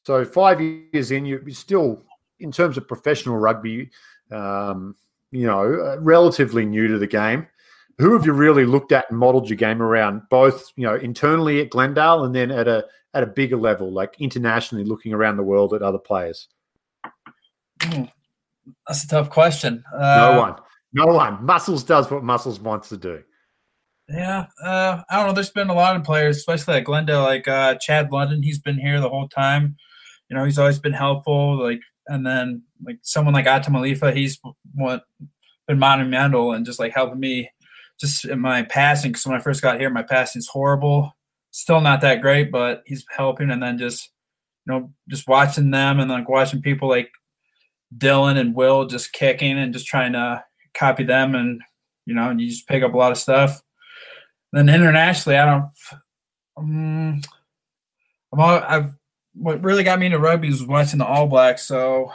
So 0.03 0.23
five 0.25 0.61
years 0.61 1.11
in, 1.11 1.25
you're 1.25 1.47
still, 1.49 2.03
in 2.39 2.51
terms 2.51 2.77
of 2.77 2.87
professional 2.87 3.37
rugby, 3.37 3.89
um, 4.31 4.95
you 5.31 5.47
know, 5.47 5.63
uh, 5.63 5.97
relatively 5.99 6.65
new 6.65 6.87
to 6.87 6.97
the 6.97 7.07
game. 7.07 7.47
Who 7.97 8.13
have 8.13 8.25
you 8.25 8.33
really 8.33 8.65
looked 8.65 8.91
at 8.91 9.05
and 9.09 9.19
modelled 9.19 9.49
your 9.49 9.57
game 9.57 9.81
around, 9.81 10.23
both 10.29 10.71
you 10.75 10.87
know 10.87 10.95
internally 10.95 11.61
at 11.61 11.69
Glendale 11.69 12.23
and 12.23 12.33
then 12.33 12.49
at 12.49 12.67
a 12.67 12.85
at 13.13 13.21
a 13.21 13.27
bigger 13.27 13.57
level, 13.57 13.91
like 13.91 14.15
internationally, 14.19 14.83
looking 14.83 15.13
around 15.13 15.37
the 15.37 15.43
world 15.43 15.73
at 15.73 15.83
other 15.83 15.99
players? 15.99 16.47
Hmm. 17.81 18.05
That's 18.87 19.03
a 19.03 19.07
tough 19.07 19.29
question. 19.29 19.83
Uh, 19.93 20.31
no 20.31 20.39
one, 20.39 20.55
no 20.93 21.05
one. 21.07 21.45
Muscles 21.45 21.83
does 21.83 22.09
what 22.09 22.23
Muscles 22.23 22.59
wants 22.59 22.89
to 22.89 22.97
do. 22.97 23.23
Yeah, 24.09 24.47
uh, 24.61 25.01
I 25.09 25.17
don't 25.17 25.27
know. 25.27 25.33
There's 25.33 25.51
been 25.51 25.69
a 25.69 25.73
lot 25.73 25.95
of 25.95 26.03
players, 26.03 26.37
especially 26.37 26.75
at 26.75 26.83
Glendale, 26.83 27.21
like 27.21 27.47
uh, 27.47 27.75
Chad 27.75 28.11
London. 28.11 28.43
He's 28.43 28.59
been 28.59 28.77
here 28.77 28.99
the 28.99 29.09
whole 29.09 29.29
time. 29.29 29.77
You 30.29 30.35
know, 30.35 30.43
he's 30.43 30.59
always 30.59 30.79
been 30.79 30.93
helpful. 30.93 31.61
Like, 31.61 31.81
and 32.07 32.25
then 32.25 32.63
like 32.83 32.97
someone 33.03 33.33
like 33.33 33.47
Atam 33.47 33.73
Alifa, 33.73 34.13
he's 34.13 34.39
what 34.73 35.03
been 35.67 35.79
monumental 35.79 36.51
and 36.53 36.65
just 36.65 36.79
like 36.79 36.93
helping 36.93 37.19
me 37.19 37.49
just 37.99 38.25
in 38.25 38.39
my 38.39 38.63
passing. 38.63 39.11
Because 39.11 39.25
when 39.25 39.37
I 39.37 39.41
first 39.41 39.61
got 39.61 39.79
here, 39.79 39.89
my 39.89 40.03
passing's 40.03 40.47
horrible. 40.47 41.15
Still 41.51 41.81
not 41.81 42.01
that 42.01 42.21
great, 42.21 42.51
but 42.51 42.83
he's 42.85 43.05
helping. 43.15 43.49
And 43.49 43.61
then 43.63 43.77
just 43.77 44.09
you 44.65 44.73
know, 44.73 44.91
just 45.09 45.27
watching 45.27 45.71
them 45.71 45.99
and 45.99 46.09
like 46.09 46.27
watching 46.27 46.61
people 46.61 46.89
like 46.89 47.11
Dylan 47.97 48.37
and 48.37 48.55
Will 48.55 48.85
just 48.85 49.13
kicking 49.13 49.57
and 49.57 49.73
just 49.73 49.87
trying 49.87 50.13
to 50.13 50.43
copy 50.73 51.03
them 51.03 51.35
and 51.35 51.61
you 52.05 52.15
know, 52.15 52.29
and 52.29 52.41
you 52.41 52.49
just 52.49 52.67
pick 52.67 52.83
up 52.83 52.93
a 52.93 52.97
lot 52.97 53.11
of 53.11 53.17
stuff 53.17 53.61
then 54.51 54.69
internationally, 54.69 55.37
I 55.37 55.45
don't. 55.45 55.71
Um, 56.57 57.21
I'm 58.33 58.39
all, 58.39 58.63
I've 58.67 58.93
what 59.33 59.63
really 59.63 59.83
got 59.83 59.99
me 59.99 60.07
into 60.07 60.19
rugby 60.19 60.49
was 60.49 60.65
watching 60.65 60.99
the 60.99 61.05
All 61.05 61.27
Blacks. 61.27 61.63
So 61.63 62.11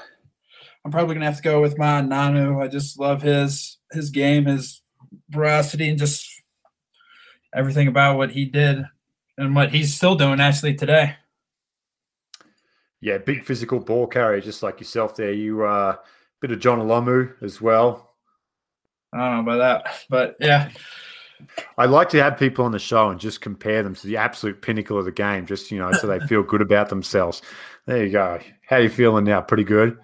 I'm 0.85 0.91
probably 0.91 1.15
gonna 1.15 1.27
have 1.27 1.37
to 1.37 1.43
go 1.43 1.61
with 1.61 1.79
Ma'a 1.79 2.07
Nonu. 2.07 2.63
I 2.63 2.69
just 2.69 2.99
love 2.99 3.23
his 3.23 3.79
his 3.93 4.11
game, 4.11 4.47
his 4.47 4.83
veracity, 5.31 5.89
and 5.89 5.99
just 5.99 6.29
everything 7.55 7.89
about 7.89 8.19
what 8.19 8.31
he 8.33 8.45
did 8.45 8.85
and 9.39 9.55
what 9.55 9.73
he's 9.73 9.95
still 9.95 10.15
doing 10.15 10.41
actually 10.41 10.75
today. 10.75 11.17
Yeah, 13.01 13.19
big 13.19 13.45
physical 13.45 13.79
ball 13.79 14.07
carrier, 14.07 14.41
just 14.41 14.63
like 14.63 14.81
yourself. 14.81 15.17
There, 15.17 15.33
you 15.33 15.65
uh, 15.65 15.97
bit 16.41 16.51
of 16.51 16.61
Jonah 16.61 16.85
Lomu 16.85 17.33
as 17.43 17.61
well. 17.61 18.15
I 19.13 19.19
don't 19.19 19.45
know 19.45 19.53
about 19.53 19.85
that, 19.85 19.95
but 20.11 20.37
yeah. 20.41 20.71
I 21.79 21.87
like 21.87 22.09
to 22.11 22.23
have 22.23 22.39
people 22.39 22.65
on 22.65 22.73
the 22.73 22.79
show 22.79 23.11
and 23.11 23.21
just 23.21 23.41
compare 23.41 23.83
them 23.83 23.95
to 23.95 24.07
the 24.07 24.17
absolute 24.17 24.63
pinnacle 24.63 24.99
of 24.99 25.05
the 25.05 25.13
game, 25.13 25.47
just 25.47 25.71
you 25.71 25.79
know, 25.79 25.93
so 25.93 26.07
they 26.07 26.21
feel 26.21 26.43
good 26.43 26.63
about 26.63 26.89
themselves. 26.89 27.43
There 27.87 28.05
you 28.05 28.11
go. 28.11 28.41
How 28.69 28.77
are 28.77 28.83
you 28.83 28.89
feeling 28.89 29.25
now? 29.25 29.41
Pretty 29.41 29.65
good. 29.65 29.99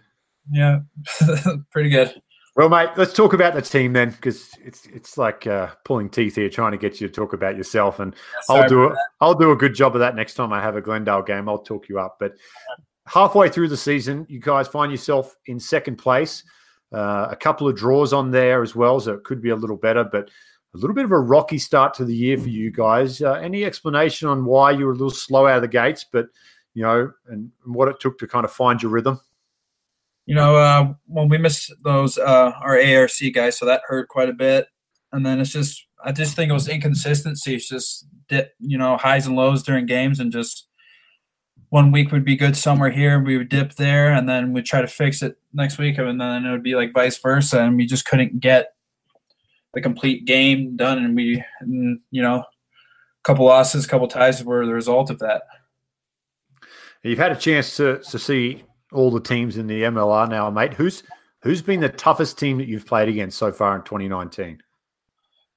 Yeah, 0.50 0.80
pretty 1.70 1.90
good. 1.90 2.14
Well, 2.54 2.68
mate, 2.68 2.90
let's 2.96 3.14
talk 3.14 3.32
about 3.32 3.54
the 3.54 3.62
team 3.62 3.94
then, 3.94 4.10
because 4.10 4.50
it's 4.62 4.86
it's 4.86 5.16
like 5.16 5.46
uh, 5.46 5.68
pulling 5.84 6.10
teeth 6.10 6.34
here, 6.34 6.50
trying 6.50 6.72
to 6.72 6.78
get 6.78 7.00
you 7.00 7.08
to 7.08 7.12
talk 7.12 7.32
about 7.32 7.56
yourself, 7.56 7.98
and 7.98 8.14
yeah, 8.50 8.56
I'll 8.56 8.68
do 8.68 8.84
it. 8.84 8.92
I'll 9.20 9.34
do 9.34 9.52
a 9.52 9.56
good 9.56 9.74
job 9.74 9.94
of 9.94 10.00
that 10.00 10.16
next 10.16 10.34
time 10.34 10.52
I 10.52 10.60
have 10.60 10.76
a 10.76 10.82
Glendale 10.82 11.22
game. 11.22 11.48
I'll 11.48 11.58
talk 11.58 11.88
you 11.88 11.98
up. 11.98 12.16
But 12.20 12.34
halfway 13.06 13.48
through 13.48 13.68
the 13.68 13.76
season, 13.76 14.26
you 14.28 14.38
guys 14.38 14.68
find 14.68 14.92
yourself 14.92 15.34
in 15.46 15.58
second 15.58 15.96
place. 15.96 16.44
Uh, 16.92 17.28
a 17.30 17.36
couple 17.36 17.66
of 17.66 17.74
draws 17.74 18.12
on 18.12 18.30
there 18.30 18.62
as 18.62 18.76
well, 18.76 19.00
so 19.00 19.14
it 19.14 19.24
could 19.24 19.40
be 19.40 19.48
a 19.48 19.56
little 19.56 19.78
better. 19.78 20.04
But 20.04 20.28
a 20.74 20.78
little 20.78 20.94
bit 20.94 21.04
of 21.04 21.12
a 21.12 21.18
rocky 21.18 21.58
start 21.58 21.94
to 21.94 22.04
the 22.04 22.14
year 22.14 22.38
for 22.38 22.48
you 22.48 22.70
guys. 22.70 23.20
Uh, 23.20 23.34
any 23.34 23.64
explanation 23.64 24.28
on 24.28 24.44
why 24.44 24.70
you 24.70 24.86
were 24.86 24.92
a 24.92 24.96
little 24.96 25.10
slow 25.10 25.46
out 25.46 25.56
of 25.56 25.62
the 25.62 25.68
gates, 25.68 26.04
but 26.10 26.26
you 26.74 26.82
know, 26.82 27.12
and 27.28 27.50
what 27.64 27.88
it 27.88 28.00
took 28.00 28.18
to 28.18 28.26
kind 28.26 28.44
of 28.44 28.52
find 28.52 28.82
your 28.82 28.90
rhythm? 28.90 29.20
you 30.26 30.34
know, 30.34 30.56
uh, 30.56 30.92
when 31.06 31.28
we 31.28 31.38
missed 31.38 31.72
those 31.82 32.18
uh, 32.18 32.52
our 32.60 32.80
ARC 32.80 33.10
guys, 33.34 33.58
so 33.58 33.66
that 33.66 33.82
hurt 33.86 34.08
quite 34.08 34.28
a 34.28 34.34
bit. 34.34 34.68
And 35.10 35.26
then 35.26 35.40
it's 35.40 35.50
just, 35.50 35.86
I 36.02 36.12
just 36.12 36.36
think 36.36 36.50
it 36.50 36.54
was 36.54 36.68
inconsistency. 36.68 37.54
It's 37.54 37.68
just, 37.68 38.06
dip, 38.28 38.54
you 38.60 38.78
know, 38.78 38.96
highs 38.96 39.26
and 39.26 39.36
lows 39.36 39.62
during 39.62 39.86
games, 39.86 40.20
and 40.20 40.32
just 40.32 40.68
one 41.70 41.90
week 41.90 42.12
would 42.12 42.24
be 42.24 42.36
good 42.36 42.56
somewhere 42.56 42.90
here, 42.90 43.18
we 43.18 43.36
would 43.36 43.48
dip 43.48 43.74
there, 43.74 44.12
and 44.12 44.28
then 44.28 44.52
we'd 44.52 44.66
try 44.66 44.80
to 44.80 44.86
fix 44.86 45.22
it 45.22 45.38
next 45.52 45.78
week, 45.78 45.98
and 45.98 46.20
then 46.20 46.44
it 46.44 46.50
would 46.50 46.62
be 46.62 46.76
like 46.76 46.92
vice 46.92 47.18
versa, 47.18 47.60
and 47.60 47.76
we 47.76 47.86
just 47.86 48.04
couldn't 48.04 48.40
get 48.40 48.74
the 49.74 49.80
complete 49.80 50.24
game 50.24 50.76
done, 50.76 50.98
and 50.98 51.16
we, 51.16 51.42
and, 51.60 52.00
you 52.10 52.22
know, 52.22 52.36
a 52.36 52.44
couple 53.24 53.46
losses, 53.46 53.84
a 53.84 53.88
couple 53.88 54.08
ties 54.08 54.42
were 54.44 54.66
the 54.66 54.74
result 54.74 55.10
of 55.10 55.18
that. 55.20 55.42
You've 57.02 57.18
had 57.18 57.32
a 57.32 57.36
chance 57.36 57.76
to 57.78 57.98
to 57.98 58.18
see 58.18 58.62
all 58.92 59.10
the 59.10 59.20
teams 59.20 59.56
in 59.56 59.66
the 59.66 59.82
MLR 59.82 60.28
now, 60.28 60.50
mate. 60.50 60.74
Who's 60.74 61.02
who's 61.42 61.62
been 61.62 61.80
the 61.80 61.88
toughest 61.88 62.38
team 62.38 62.58
that 62.58 62.68
you've 62.68 62.86
played 62.86 63.08
against 63.08 63.38
so 63.38 63.50
far 63.50 63.74
in 63.76 63.82
2019? 63.82 64.62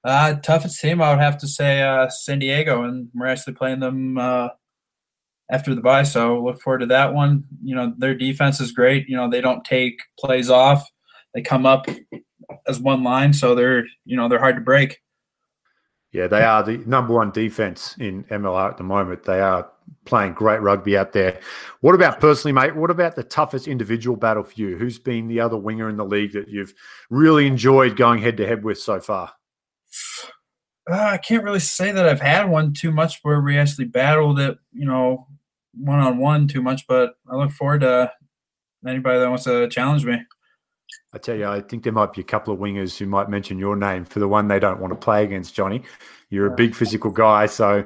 Uh, 0.04 0.36
toughest 0.36 0.80
team, 0.80 1.02
I 1.02 1.12
would 1.12 1.20
have 1.20 1.38
to 1.40 1.48
say 1.48 1.82
uh, 1.82 2.10
San 2.10 2.40
Diego, 2.40 2.84
and 2.84 3.10
we're 3.14 3.28
actually 3.28 3.54
playing 3.54 3.80
them 3.80 4.18
uh, 4.18 4.50
after 5.52 5.74
the 5.74 5.82
bye. 5.82 6.04
So 6.04 6.44
look 6.44 6.62
forward 6.62 6.80
to 6.80 6.86
that 6.88 7.14
one. 7.14 7.44
You 7.64 7.76
know, 7.76 7.94
their 7.98 8.16
defense 8.16 8.60
is 8.60 8.72
great. 8.72 9.08
You 9.08 9.18
know, 9.18 9.30
they 9.30 9.42
don't 9.42 9.64
take 9.64 10.00
plays 10.20 10.50
off; 10.50 10.88
they 11.34 11.42
come 11.42 11.66
up 11.66 11.88
as 12.68 12.80
one 12.80 13.04
line, 13.04 13.34
so 13.34 13.56
they're 13.56 13.86
you 14.06 14.18
know 14.18 14.28
they're 14.28 14.40
hard 14.40 14.56
to 14.56 14.62
break. 14.62 15.02
Yeah, 16.12 16.28
they 16.28 16.44
are 16.44 16.64
the 16.64 16.78
number 16.86 17.14
one 17.14 17.32
defense 17.32 17.96
in 18.00 18.24
MLR 18.26 18.70
at 18.70 18.78
the 18.78 18.84
moment. 18.84 19.24
They 19.24 19.42
are 19.42 19.70
playing 20.06 20.34
great 20.34 20.62
rugby 20.62 20.98
out 20.98 21.12
there. 21.12 21.40
What 21.82 21.94
about 21.94 22.22
personally, 22.22 22.54
mate? 22.54 22.76
What 22.76 22.90
about 22.90 23.16
the 23.16 23.24
toughest 23.24 23.68
individual 23.68 24.16
battle 24.16 24.44
for 24.44 24.54
you? 24.56 24.78
Who's 24.78 24.98
been 24.98 25.28
the 25.28 25.42
other 25.42 25.58
winger 25.58 25.90
in 25.90 25.98
the 25.98 26.06
league 26.06 26.32
that 26.32 26.48
you've 26.48 26.74
really 27.10 27.48
enjoyed 27.48 27.98
going 27.98 28.22
head 28.22 28.38
to 28.38 28.48
head 28.48 28.64
with 28.64 28.80
so 28.80 29.00
far? 29.00 29.34
Uh, 30.88 31.14
I 31.14 31.18
can't 31.18 31.44
really 31.44 31.62
say 31.62 31.92
that 31.92 32.08
I've 32.08 32.22
had 32.22 32.48
one 32.48 32.72
too 32.72 32.92
much 32.92 33.18
where 33.24 33.42
we 33.42 33.58
actually 33.58 33.86
battled 33.86 34.40
it, 34.40 34.56
you 34.72 34.86
know, 34.86 35.26
one 35.74 35.98
on 35.98 36.20
one 36.20 36.48
too 36.48 36.62
much. 36.62 36.86
But 36.88 37.16
I 37.28 37.36
look 37.36 37.50
forward 37.50 37.82
to 37.82 38.12
anybody 38.86 39.18
that 39.18 39.28
wants 39.28 39.46
to 39.46 39.68
challenge 39.68 40.06
me. 40.06 40.22
I 41.16 41.18
tell 41.18 41.38
you, 41.38 41.48
I 41.48 41.62
think 41.62 41.84
there 41.84 41.94
might 41.94 42.12
be 42.12 42.20
a 42.20 42.26
couple 42.26 42.54
of 42.54 42.60
wingers 42.60 42.98
who 42.98 43.06
might 43.06 43.30
mention 43.30 43.58
your 43.58 43.78
name 43.78 44.04
for 44.04 44.20
the 44.20 44.28
one 44.28 44.50
they 44.50 44.60
don't 44.60 44.82
want 44.82 44.92
to 44.92 45.00
play 45.00 45.24
against, 45.24 45.56
Johnny. 45.56 45.82
You're 46.30 46.48
a 46.48 46.56
big 46.56 46.76
physical 46.76 47.10
guy, 47.10 47.46
so 47.46 47.86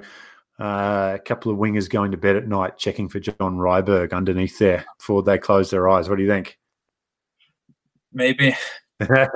uh, 0.59 1.11
a 1.13 1.21
couple 1.23 1.51
of 1.51 1.59
wingers 1.59 1.88
going 1.88 2.09
to 2.09 2.17
bed 2.17 2.38
at 2.38 2.47
night 2.47 2.80
checking 2.80 3.07
for 3.07 3.19
John 3.19 3.36
Ryberg 3.39 4.13
underneath 4.13 4.57
there 4.57 4.84
before 4.97 5.21
they 5.21 5.38
close 5.38 5.69
their 5.69 5.88
eyes. 5.88 6.09
What 6.09 6.15
do 6.15 6.23
you 6.23 6.27
think? 6.27 6.57
Maybe. 8.11 8.55
uh, 8.99 9.27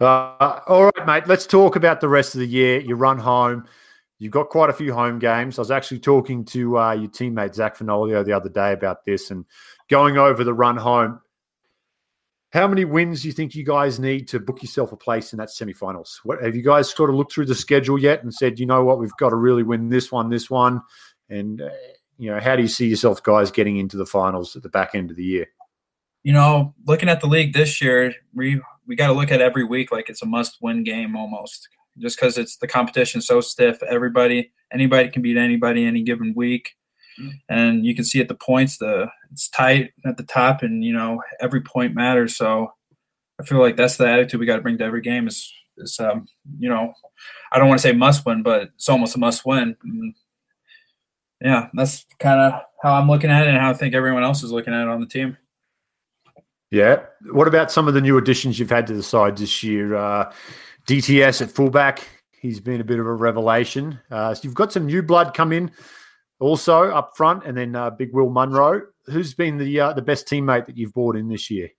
all 0.00 0.84
right, 0.84 1.06
mate. 1.06 1.26
Let's 1.26 1.46
talk 1.46 1.76
about 1.76 2.00
the 2.00 2.08
rest 2.08 2.34
of 2.34 2.40
the 2.40 2.48
year. 2.48 2.80
You 2.80 2.94
run 2.94 3.18
home. 3.18 3.66
You've 4.20 4.32
got 4.32 4.48
quite 4.48 4.70
a 4.70 4.72
few 4.72 4.94
home 4.94 5.18
games. 5.18 5.58
I 5.58 5.60
was 5.60 5.70
actually 5.70 6.00
talking 6.00 6.46
to 6.46 6.78
uh, 6.78 6.92
your 6.92 7.10
teammate 7.10 7.54
Zach 7.54 7.76
Fenoglio 7.76 8.24
the 8.24 8.32
other 8.32 8.48
day 8.48 8.72
about 8.72 9.04
this 9.04 9.30
and 9.30 9.44
going 9.90 10.16
over 10.16 10.44
the 10.44 10.54
run 10.54 10.78
home. 10.78 11.20
How 12.52 12.68
many 12.68 12.84
wins 12.84 13.22
do 13.22 13.28
you 13.28 13.32
think 13.32 13.54
you 13.54 13.64
guys 13.64 13.98
need 13.98 14.28
to 14.28 14.38
book 14.38 14.62
yourself 14.62 14.92
a 14.92 14.96
place 14.96 15.32
in 15.32 15.38
that 15.38 15.48
semifinals? 15.48 16.18
What 16.22 16.42
have 16.42 16.54
you 16.54 16.62
guys 16.62 16.90
sort 16.90 17.08
of 17.08 17.16
looked 17.16 17.32
through 17.32 17.46
the 17.46 17.54
schedule 17.54 17.98
yet 17.98 18.22
and 18.22 18.32
said, 18.32 18.58
you 18.58 18.66
know 18.66 18.84
what, 18.84 18.98
we've 18.98 19.16
got 19.18 19.30
to 19.30 19.36
really 19.36 19.62
win 19.62 19.88
this 19.88 20.12
one, 20.12 20.28
this 20.28 20.50
one, 20.50 20.82
and 21.30 21.62
uh, 21.62 21.70
you 22.18 22.30
know, 22.30 22.38
how 22.40 22.54
do 22.54 22.62
you 22.62 22.68
see 22.68 22.88
yourself 22.88 23.22
guys 23.22 23.50
getting 23.50 23.78
into 23.78 23.96
the 23.96 24.04
finals 24.04 24.54
at 24.54 24.62
the 24.62 24.68
back 24.68 24.94
end 24.94 25.10
of 25.10 25.16
the 25.16 25.24
year? 25.24 25.46
You 26.24 26.34
know, 26.34 26.74
looking 26.86 27.08
at 27.08 27.20
the 27.20 27.26
league 27.26 27.54
this 27.54 27.80
year, 27.80 28.14
we 28.34 28.60
we 28.86 28.96
got 28.96 29.06
to 29.06 29.14
look 29.14 29.32
at 29.32 29.40
every 29.40 29.64
week 29.64 29.90
like 29.90 30.10
it's 30.10 30.22
a 30.22 30.26
must-win 30.26 30.84
game 30.84 31.16
almost, 31.16 31.70
just 31.98 32.18
because 32.18 32.36
it's 32.36 32.58
the 32.58 32.68
competition 32.68 33.22
so 33.22 33.40
stiff. 33.40 33.82
Everybody, 33.82 34.52
anybody 34.70 35.08
can 35.08 35.22
beat 35.22 35.38
anybody 35.38 35.86
any 35.86 36.02
given 36.02 36.34
week 36.36 36.74
and 37.48 37.84
you 37.84 37.94
can 37.94 38.04
see 38.04 38.20
at 38.20 38.28
the 38.28 38.34
points 38.34 38.78
the 38.78 39.08
it's 39.30 39.48
tight 39.48 39.92
at 40.04 40.16
the 40.16 40.22
top, 40.22 40.62
and 40.62 40.84
you 40.84 40.92
know 40.92 41.22
every 41.40 41.60
point 41.60 41.94
matters. 41.94 42.36
So 42.36 42.72
I 43.40 43.44
feel 43.44 43.60
like 43.60 43.76
that's 43.76 43.96
the 43.96 44.08
attitude 44.08 44.40
we 44.40 44.46
got 44.46 44.56
to 44.56 44.62
bring 44.62 44.78
to 44.78 44.84
every 44.84 45.02
game. 45.02 45.26
Is 45.26 45.52
is 45.78 45.98
um, 46.00 46.26
you 46.58 46.68
know 46.68 46.92
I 47.52 47.58
don't 47.58 47.68
want 47.68 47.80
to 47.80 47.88
say 47.88 47.92
must 47.92 48.26
win, 48.26 48.42
but 48.42 48.70
it's 48.74 48.88
almost 48.88 49.16
a 49.16 49.18
must 49.18 49.44
win. 49.46 49.76
And 49.82 50.14
yeah, 51.40 51.68
that's 51.74 52.06
kind 52.18 52.40
of 52.40 52.60
how 52.82 52.94
I'm 52.94 53.08
looking 53.08 53.30
at 53.30 53.46
it, 53.46 53.50
and 53.50 53.58
how 53.58 53.70
I 53.70 53.74
think 53.74 53.94
everyone 53.94 54.24
else 54.24 54.42
is 54.42 54.52
looking 54.52 54.74
at 54.74 54.82
it 54.82 54.88
on 54.88 55.00
the 55.00 55.06
team. 55.06 55.36
Yeah. 56.72 57.02
What 57.30 57.48
about 57.48 57.70
some 57.70 57.86
of 57.86 57.92
the 57.92 58.00
new 58.00 58.16
additions 58.16 58.58
you've 58.58 58.70
had 58.70 58.86
to 58.86 58.94
the 58.94 59.02
side 59.02 59.36
this 59.36 59.62
year? 59.62 59.94
Uh, 59.94 60.32
DTS 60.86 61.42
at 61.42 61.50
fullback, 61.50 62.00
he's 62.40 62.60
been 62.60 62.80
a 62.80 62.84
bit 62.84 62.98
of 62.98 63.06
a 63.06 63.12
revelation. 63.12 64.00
Uh, 64.10 64.32
so 64.32 64.40
you've 64.42 64.54
got 64.54 64.72
some 64.72 64.86
new 64.86 65.02
blood 65.02 65.34
come 65.34 65.52
in 65.52 65.70
also 66.42 66.90
up 66.90 67.16
front, 67.16 67.44
and 67.44 67.56
then 67.56 67.74
uh, 67.74 67.90
Big 67.90 68.12
Will 68.12 68.30
Munro. 68.30 68.82
Who's 69.06 69.34
been 69.34 69.58
the 69.58 69.80
uh, 69.80 69.92
the 69.92 70.02
best 70.02 70.26
teammate 70.26 70.66
that 70.66 70.76
you've 70.76 70.92
brought 70.92 71.16
in 71.16 71.28
this 71.28 71.50
year? 71.50 71.70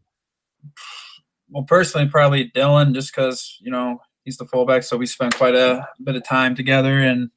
Well, 1.49 1.64
personally, 1.64 2.07
probably 2.07 2.49
Dylan, 2.49 2.93
just 2.93 3.14
because 3.14 3.57
you 3.61 3.72
know 3.72 3.99
he's 4.24 4.38
the 4.38 4.45
fullback, 4.45 4.84
so 4.84 4.97
we 4.97 5.05
spent 5.05 5.36
quite 5.36 5.55
a 5.55 5.88
bit 6.03 6.16
of 6.16 6.26
time 6.26 6.55
together. 6.55 6.99
And 6.99 7.30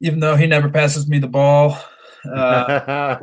even 0.00 0.20
though 0.20 0.36
he 0.36 0.46
never 0.46 0.68
passes 0.68 1.08
me 1.08 1.18
the 1.18 1.28
ball, 1.28 1.78
uh, 2.30 3.18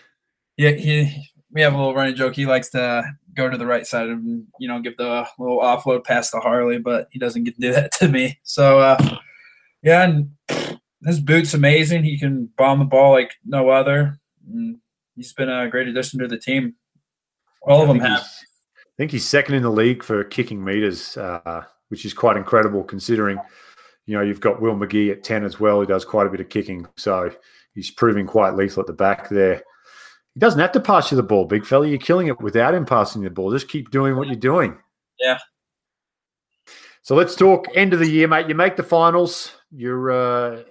yeah, 0.56 0.70
he 0.70 1.24
we 1.50 1.62
have 1.62 1.74
a 1.74 1.76
little 1.76 1.94
running 1.94 2.14
joke. 2.14 2.34
He 2.34 2.46
likes 2.46 2.70
to 2.70 3.02
go 3.34 3.48
to 3.48 3.56
the 3.56 3.66
right 3.66 3.86
side 3.86 4.08
and 4.08 4.46
you 4.58 4.68
know 4.68 4.80
give 4.80 4.96
the 4.96 5.26
little 5.38 5.60
offload 5.60 6.04
pass 6.04 6.30
to 6.30 6.38
Harley, 6.38 6.78
but 6.78 7.08
he 7.10 7.18
doesn't 7.18 7.44
get 7.44 7.54
to 7.56 7.60
do 7.60 7.72
that 7.72 7.92
to 7.92 8.08
me. 8.08 8.38
So 8.42 8.80
uh, 8.80 9.16
yeah, 9.82 10.04
and 10.04 10.30
his 11.04 11.20
boots 11.20 11.54
amazing. 11.54 12.04
He 12.04 12.18
can 12.18 12.50
bomb 12.56 12.78
the 12.78 12.84
ball 12.84 13.12
like 13.12 13.32
no 13.44 13.68
other. 13.68 14.18
And 14.46 14.78
he's 15.14 15.32
been 15.32 15.48
a 15.48 15.68
great 15.68 15.88
addition 15.88 16.20
to 16.20 16.28
the 16.28 16.38
team. 16.38 16.74
All 17.62 17.82
of 17.82 17.88
them 17.88 18.00
have. 18.00 18.20
I 18.20 18.96
think 18.96 19.12
he's 19.12 19.26
second 19.26 19.54
in 19.54 19.62
the 19.62 19.70
league 19.70 20.02
for 20.02 20.24
kicking 20.24 20.64
meters, 20.64 21.16
uh, 21.16 21.64
which 21.88 22.04
is 22.04 22.14
quite 22.14 22.36
incredible 22.36 22.82
considering, 22.82 23.38
you 24.06 24.16
know, 24.16 24.22
you've 24.22 24.40
got 24.40 24.60
Will 24.60 24.74
Magie 24.74 25.10
at 25.10 25.22
10 25.22 25.44
as 25.44 25.60
well. 25.60 25.80
He 25.80 25.86
does 25.86 26.04
quite 26.04 26.26
a 26.26 26.30
bit 26.30 26.40
of 26.40 26.48
kicking. 26.48 26.86
So 26.96 27.30
he's 27.74 27.90
proving 27.90 28.26
quite 28.26 28.54
lethal 28.54 28.80
at 28.80 28.86
the 28.86 28.92
back 28.92 29.28
there. 29.28 29.62
He 30.34 30.40
doesn't 30.40 30.60
have 30.60 30.72
to 30.72 30.80
pass 30.80 31.10
you 31.10 31.16
the 31.16 31.22
ball, 31.22 31.44
big 31.44 31.66
fella. 31.66 31.86
You're 31.86 31.98
killing 31.98 32.28
it 32.28 32.40
without 32.40 32.74
him 32.74 32.86
passing 32.86 33.22
the 33.22 33.30
ball. 33.30 33.52
Just 33.52 33.68
keep 33.68 33.90
doing 33.90 34.16
what 34.16 34.26
you're 34.26 34.36
doing. 34.36 34.78
Yeah. 35.18 35.38
So 37.02 37.14
let's 37.14 37.34
talk 37.34 37.66
end 37.74 37.92
of 37.94 38.00
the 38.00 38.08
year, 38.08 38.28
mate. 38.28 38.48
You 38.48 38.54
make 38.54 38.76
the 38.76 38.82
finals. 38.82 39.52
You're 39.70 40.10
uh, 40.10 40.62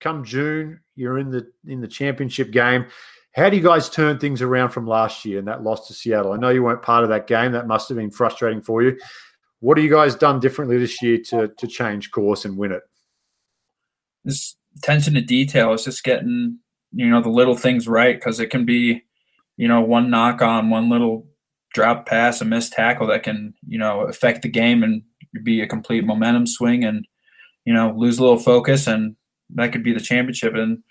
come 0.00 0.24
June, 0.24 0.80
you're 0.96 1.18
in 1.18 1.30
the 1.30 1.50
in 1.66 1.80
the 1.80 1.88
championship 1.88 2.50
game. 2.50 2.86
How 3.34 3.48
do 3.48 3.56
you 3.56 3.62
guys 3.62 3.88
turn 3.88 4.18
things 4.18 4.42
around 4.42 4.70
from 4.70 4.86
last 4.86 5.24
year 5.24 5.38
and 5.38 5.46
that 5.46 5.62
loss 5.62 5.86
to 5.86 5.94
Seattle? 5.94 6.32
I 6.32 6.36
know 6.36 6.48
you 6.48 6.64
weren't 6.64 6.82
part 6.82 7.04
of 7.04 7.10
that 7.10 7.28
game. 7.28 7.52
That 7.52 7.68
must 7.68 7.88
have 7.88 7.96
been 7.96 8.10
frustrating 8.10 8.60
for 8.60 8.82
you. 8.82 8.98
What 9.60 9.78
have 9.78 9.84
you 9.84 9.90
guys 9.90 10.16
done 10.16 10.40
differently 10.40 10.78
this 10.78 11.00
year 11.00 11.18
to 11.26 11.48
to 11.48 11.66
change 11.66 12.10
course 12.10 12.44
and 12.44 12.56
win 12.56 12.72
it? 12.72 12.82
This 14.24 14.56
attention 14.76 15.14
to 15.14 15.20
detail 15.20 15.72
is 15.72 15.84
just 15.84 16.04
getting 16.04 16.58
you 16.92 17.08
know 17.08 17.20
the 17.20 17.28
little 17.28 17.56
things 17.56 17.86
right 17.86 18.16
because 18.16 18.40
it 18.40 18.50
can 18.50 18.64
be 18.64 19.02
you 19.56 19.68
know 19.68 19.80
one 19.80 20.10
knock 20.10 20.42
on 20.42 20.70
one 20.70 20.88
little 20.88 21.26
drop 21.72 22.06
pass 22.06 22.40
a 22.40 22.44
missed 22.44 22.72
tackle 22.72 23.06
that 23.06 23.22
can 23.22 23.54
you 23.66 23.78
know 23.78 24.00
affect 24.02 24.42
the 24.42 24.48
game 24.48 24.82
and 24.82 25.02
be 25.44 25.60
a 25.60 25.66
complete 25.66 26.04
momentum 26.04 26.46
swing 26.46 26.84
and 26.84 27.06
you 27.64 27.72
know 27.72 27.94
lose 27.96 28.18
a 28.18 28.22
little 28.22 28.38
focus 28.38 28.86
and 28.86 29.14
that 29.54 29.72
could 29.72 29.82
be 29.82 29.92
the 29.92 30.00
championship. 30.00 30.54
And 30.54 30.82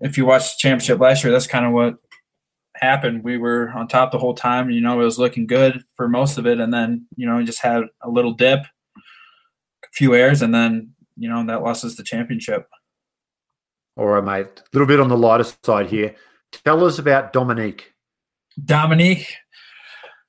if 0.00 0.16
you 0.16 0.26
watch 0.26 0.42
the 0.42 0.58
championship 0.58 1.00
last 1.00 1.22
year, 1.24 1.32
that's 1.32 1.46
kind 1.46 1.66
of 1.66 1.72
what 1.72 1.96
happened, 2.82 3.22
we 3.22 3.38
were 3.38 3.70
on 3.70 3.88
top 3.88 4.12
the 4.12 4.18
whole 4.18 4.34
time. 4.34 4.70
You 4.70 4.80
know, 4.80 5.00
it 5.00 5.04
was 5.04 5.18
looking 5.18 5.46
good 5.46 5.84
for 5.96 6.08
most 6.08 6.38
of 6.38 6.46
it, 6.46 6.60
and 6.60 6.72
then 6.72 7.06
you 7.16 7.26
know, 7.26 7.42
just 7.42 7.62
had 7.62 7.84
a 8.02 8.10
little 8.10 8.32
dip, 8.32 8.60
a 8.60 9.88
few 9.92 10.14
airs, 10.14 10.42
and 10.42 10.54
then 10.54 10.92
you 11.16 11.28
know 11.28 11.44
that 11.46 11.62
lost 11.62 11.84
us 11.84 11.96
the 11.96 12.02
championship. 12.02 12.68
All 13.96 14.06
right, 14.06 14.24
mate. 14.24 14.46
A 14.46 14.64
little 14.72 14.86
bit 14.86 15.00
on 15.00 15.08
the 15.08 15.16
lighter 15.16 15.44
side 15.64 15.88
here. 15.88 16.14
Tell 16.64 16.84
us 16.84 16.98
about 16.98 17.32
Dominique. 17.32 17.92
Dominique. 18.62 19.34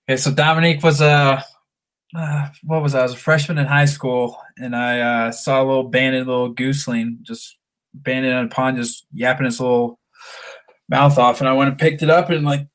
Okay, 0.09 0.17
so 0.17 0.31
Dominique 0.31 0.83
was 0.83 1.01
a 1.01 1.43
uh, 2.15 2.49
what 2.63 2.83
was 2.83 2.95
I? 2.95 2.99
I 2.99 3.03
was 3.03 3.13
a 3.13 3.17
freshman 3.17 3.57
in 3.57 3.65
high 3.65 3.85
school, 3.85 4.37
and 4.57 4.75
I 4.75 4.99
uh, 4.99 5.31
saw 5.31 5.61
a 5.61 5.65
little 5.65 5.89
banded 5.89 6.27
little 6.27 6.53
gooseling 6.53 7.21
just 7.21 7.57
banded 7.93 8.33
on 8.33 8.45
a 8.45 8.49
pond, 8.49 8.77
just 8.77 9.05
yapping 9.13 9.45
his 9.45 9.59
little 9.59 9.99
mouth 10.89 11.17
off. 11.17 11.39
And 11.39 11.49
I 11.49 11.53
went 11.53 11.69
and 11.69 11.79
picked 11.79 12.03
it 12.03 12.09
up 12.09 12.29
and 12.29 12.45
like 12.45 12.67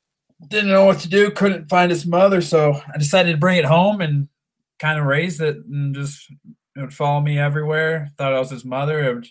didn't 0.49 0.71
know 0.71 0.85
what 0.85 1.01
to 1.01 1.09
do, 1.09 1.31
couldn't 1.31 1.69
find 1.69 1.91
his 1.91 2.07
mother, 2.07 2.41
so 2.41 2.81
I 2.93 2.99
decided 2.99 3.33
to 3.33 3.39
bring 3.39 3.59
it 3.59 3.65
home 3.65 4.01
and 4.01 4.29
kind 4.79 4.99
of 4.99 5.07
raised 5.07 5.41
it 5.41 5.57
and 5.57 5.95
just 5.95 6.31
it 6.77 6.81
would 6.81 6.95
follow 6.95 7.21
me 7.21 7.39
everywhere. 7.39 8.11
Thought 8.17 8.35
I 8.35 8.39
was 8.39 8.51
his 8.51 8.65
mother. 8.65 9.03
It 9.03 9.15
would, 9.15 9.27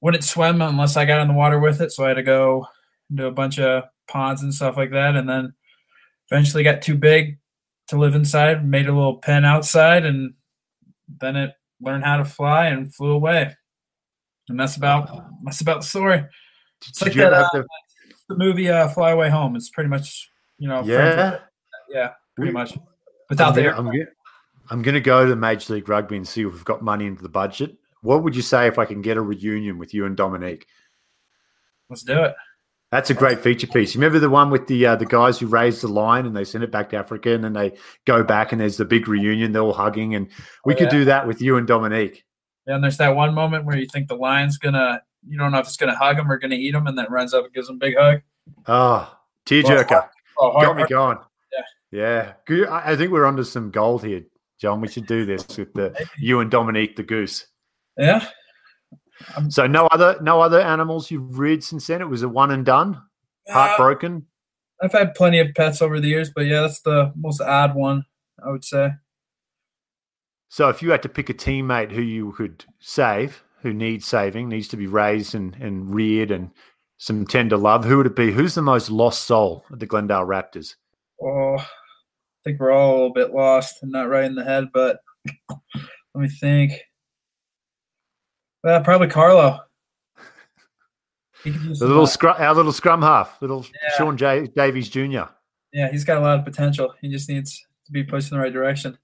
wouldn't 0.00 0.24
swim 0.24 0.60
unless 0.60 0.96
I 0.96 1.04
got 1.04 1.20
in 1.20 1.28
the 1.28 1.34
water 1.34 1.60
with 1.60 1.80
it, 1.80 1.92
so 1.92 2.04
I 2.04 2.08
had 2.08 2.14
to 2.14 2.22
go 2.22 2.66
do 3.14 3.26
a 3.26 3.32
bunch 3.32 3.58
of 3.58 3.84
ponds 4.08 4.42
and 4.42 4.52
stuff 4.52 4.76
like 4.76 4.90
that, 4.90 5.16
and 5.16 5.28
then 5.28 5.54
eventually 6.30 6.64
got 6.64 6.82
too 6.82 6.96
big 6.96 7.38
to 7.92 7.98
live 7.98 8.14
inside, 8.14 8.66
made 8.68 8.88
a 8.88 8.92
little 8.92 9.18
pen 9.18 9.44
outside, 9.44 10.04
and 10.04 10.34
then 11.20 11.36
it 11.36 11.52
learned 11.80 12.04
how 12.04 12.16
to 12.16 12.24
fly 12.24 12.66
and 12.66 12.92
flew 12.92 13.12
away. 13.12 13.54
And 14.48 14.58
that's 14.58 14.76
about 14.76 15.08
that's 15.44 15.60
about 15.60 15.82
the 15.82 15.86
story. 15.86 16.24
It's 16.88 16.98
Did 16.98 17.16
like 17.16 17.30
that, 17.30 17.32
uh, 17.32 17.48
the- 17.52 17.66
the 18.28 18.36
movie 18.36 18.68
uh, 18.68 18.88
Fly 18.88 19.10
Away 19.10 19.30
Home. 19.30 19.56
It's 19.56 19.70
pretty 19.70 19.88
much 19.88 20.30
you 20.58 20.68
know 20.68 20.82
yeah. 20.84 21.38
yeah 21.88 22.12
pretty 22.36 22.52
much 22.52 22.76
without 23.28 23.48
I'm 23.48 23.54
the 23.54 23.62
gonna, 23.62 23.76
I'm, 23.76 23.86
gonna, 23.86 24.04
I'm 24.70 24.82
gonna 24.82 25.00
go 25.00 25.26
to 25.26 25.36
Major 25.36 25.74
League 25.74 25.88
Rugby 25.88 26.16
and 26.16 26.26
see 26.26 26.42
if 26.42 26.52
we've 26.52 26.64
got 26.64 26.82
money 26.82 27.06
into 27.06 27.22
the 27.22 27.28
budget. 27.28 27.76
What 28.00 28.22
would 28.24 28.34
you 28.34 28.42
say 28.42 28.66
if 28.66 28.78
I 28.78 28.84
can 28.84 29.02
get 29.02 29.16
a 29.16 29.20
reunion 29.20 29.78
with 29.78 29.94
you 29.94 30.06
and 30.06 30.16
Dominique? 30.16 30.66
let's 31.90 32.02
do 32.02 32.22
it. 32.22 32.34
That's 32.92 33.10
a 33.10 33.14
great 33.14 33.40
feature 33.40 33.66
piece. 33.66 33.94
You 33.94 34.00
remember 34.00 34.18
the 34.20 34.30
one 34.30 34.50
with 34.50 34.66
the 34.68 34.86
uh, 34.86 34.96
the 34.96 35.06
guys 35.06 35.38
who 35.38 35.46
raised 35.46 35.82
the 35.82 35.88
line 35.88 36.26
and 36.26 36.36
they 36.36 36.44
send 36.44 36.62
it 36.62 36.70
back 36.70 36.90
to 36.90 36.96
Africa 36.96 37.30
and 37.34 37.42
then 37.42 37.54
they 37.54 37.72
go 38.06 38.22
back 38.22 38.52
and 38.52 38.60
there's 38.60 38.76
the 38.76 38.84
big 38.84 39.08
reunion. 39.08 39.52
They're 39.52 39.62
all 39.62 39.72
hugging 39.72 40.14
and 40.14 40.28
we 40.66 40.74
Oh, 40.74 40.76
could 40.76 40.84
yeah. 40.92 40.98
do 40.98 41.04
that 41.06 41.26
with 41.26 41.40
you 41.42 41.56
and 41.56 41.66
Dominique. 41.66 42.22
Yeah, 42.66 42.74
and 42.76 42.84
there's 42.84 42.98
that 42.98 43.16
one 43.16 43.34
moment 43.34 43.64
where 43.64 43.76
you 43.76 43.86
think 43.86 44.06
the 44.08 44.14
lion's 44.14 44.58
gonna 44.58 45.02
you 45.26 45.38
don't 45.38 45.50
know 45.52 45.58
if 45.58 45.66
it's 45.66 45.76
gonna 45.78 45.96
hug 45.96 46.18
him 46.18 46.30
or 46.30 46.36
gonna 46.38 46.54
eat 46.54 46.74
him, 46.74 46.86
and 46.86 46.96
then 46.98 47.06
runs 47.08 47.32
up 47.34 47.46
and 47.46 47.54
gives 47.54 47.68
him 47.68 47.76
a 47.76 47.78
big 47.78 47.96
hug. 47.96 48.20
Oh, 48.68 49.16
tearjerker. 49.46 50.08
Oh, 50.38 50.60
Got 50.60 50.76
me 50.76 50.84
going. 50.86 51.18
Yeah. 51.90 52.34
Yeah. 52.48 52.68
I 52.70 52.92
I 52.92 52.96
think 52.96 53.10
we're 53.10 53.24
under 53.26 53.44
some 53.44 53.70
gold 53.70 54.04
here, 54.04 54.22
John. 54.60 54.80
We 54.82 54.88
should 54.88 55.06
do 55.06 55.24
this 55.24 55.46
with 55.56 55.72
the 55.72 56.06
you 56.18 56.40
and 56.40 56.50
Dominique 56.50 56.96
the 56.96 57.02
goose. 57.04 57.46
yeah. 57.96 58.26
So 59.48 59.66
no 59.66 59.86
other 59.88 60.18
no 60.20 60.40
other 60.40 60.60
animals 60.60 61.10
you've 61.10 61.38
reared 61.38 61.62
since 61.64 61.86
then. 61.86 62.00
It 62.00 62.08
was 62.08 62.22
a 62.22 62.28
one 62.28 62.50
and 62.50 62.64
done. 62.64 63.00
Uh, 63.48 63.52
Heartbroken. 63.52 64.26
I've 64.82 64.92
had 64.92 65.14
plenty 65.14 65.38
of 65.38 65.54
pets 65.54 65.80
over 65.80 66.00
the 66.00 66.08
years, 66.08 66.30
but 66.34 66.46
yeah, 66.46 66.62
that's 66.62 66.80
the 66.80 67.12
most 67.16 67.40
odd 67.40 67.74
one, 67.74 68.04
I 68.44 68.50
would 68.50 68.64
say. 68.64 68.90
So 70.48 70.68
if 70.68 70.82
you 70.82 70.90
had 70.90 71.02
to 71.02 71.08
pick 71.08 71.30
a 71.30 71.34
teammate 71.34 71.92
who 71.92 72.02
you 72.02 72.32
could 72.32 72.64
save, 72.80 73.42
who 73.60 73.72
needs 73.72 74.06
saving, 74.06 74.48
needs 74.48 74.68
to 74.68 74.76
be 74.76 74.86
raised 74.86 75.34
and, 75.34 75.54
and 75.56 75.94
reared 75.94 76.30
and 76.30 76.50
some 76.98 77.26
tender 77.26 77.56
love, 77.56 77.84
who 77.84 77.96
would 77.96 78.06
it 78.06 78.16
be? 78.16 78.32
Who's 78.32 78.54
the 78.54 78.62
most 78.62 78.90
lost 78.90 79.22
soul 79.22 79.64
at 79.72 79.78
the 79.78 79.86
Glendale 79.86 80.26
Raptors? 80.26 80.74
Oh, 81.22 81.56
I 81.56 81.64
think 82.44 82.60
we're 82.60 82.72
all 82.72 82.90
a 82.90 82.94
little 82.94 83.12
bit 83.12 83.32
lost 83.32 83.82
and 83.82 83.92
not 83.92 84.08
right 84.08 84.24
in 84.24 84.34
the 84.34 84.44
head, 84.44 84.66
but 84.74 84.98
let 85.48 86.22
me 86.22 86.28
think. 86.28 86.72
Well, 88.62 88.80
probably 88.82 89.08
Carlo. 89.08 89.60
He 91.44 91.50
The 91.50 91.86
little 91.86 92.04
uh, 92.04 92.06
scrum, 92.06 92.36
our 92.38 92.54
little 92.54 92.72
scrum 92.72 93.02
half, 93.02 93.40
little 93.42 93.64
Yeah. 93.64 93.96
Sean 93.98 94.16
J- 94.16 94.46
Davies 94.54 94.88
Jr. 94.88 95.24
yeah, 95.72 95.90
he's 95.90 96.04
got 96.04 96.18
a 96.18 96.20
lot 96.20 96.38
of 96.38 96.44
potential. 96.44 96.94
He 97.00 97.08
just 97.10 97.28
needs 97.28 97.66
to 97.86 97.92
be 97.92 98.04
pushed 98.04 98.30
in 98.30 98.38
the 98.38 98.42
right 98.44 98.52
direction. 98.52 98.96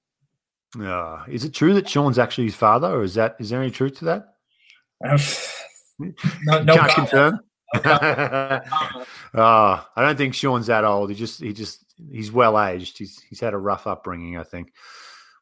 Ah, 0.80 1.24
is 1.26 1.44
it 1.44 1.54
true 1.54 1.74
that 1.74 1.88
Sean's 1.88 2.18
actually 2.18 2.44
his 2.44 2.54
father, 2.54 2.86
or 2.88 3.02
is 3.02 3.14
that 3.14 3.36
is 3.40 3.50
there 3.50 3.61
any 3.61 3.70
truth 3.72 3.98
to 3.98 4.04
that? 4.04 4.34
no, 6.44 6.62
no 6.62 6.76
Can't 6.76 6.92
confirm. 6.92 7.40
Ah, 9.34 9.90
I 9.94 10.02
don't 10.02 10.16
think 10.16 10.34
Sean's 10.34 10.68
that 10.68 10.84
old. 10.84 11.11
He 11.11 11.16
just 11.16 11.40
he 11.40 11.52
just 11.52 11.84
he's 12.11 12.32
well 12.32 12.59
aged. 12.61 12.96
He's 12.98 13.20
he's 13.28 13.40
had 13.40 13.52
a 13.54 13.59
rough 13.59 13.86
upbringing, 13.86 14.36
I 14.38 14.42
think. 14.42 14.72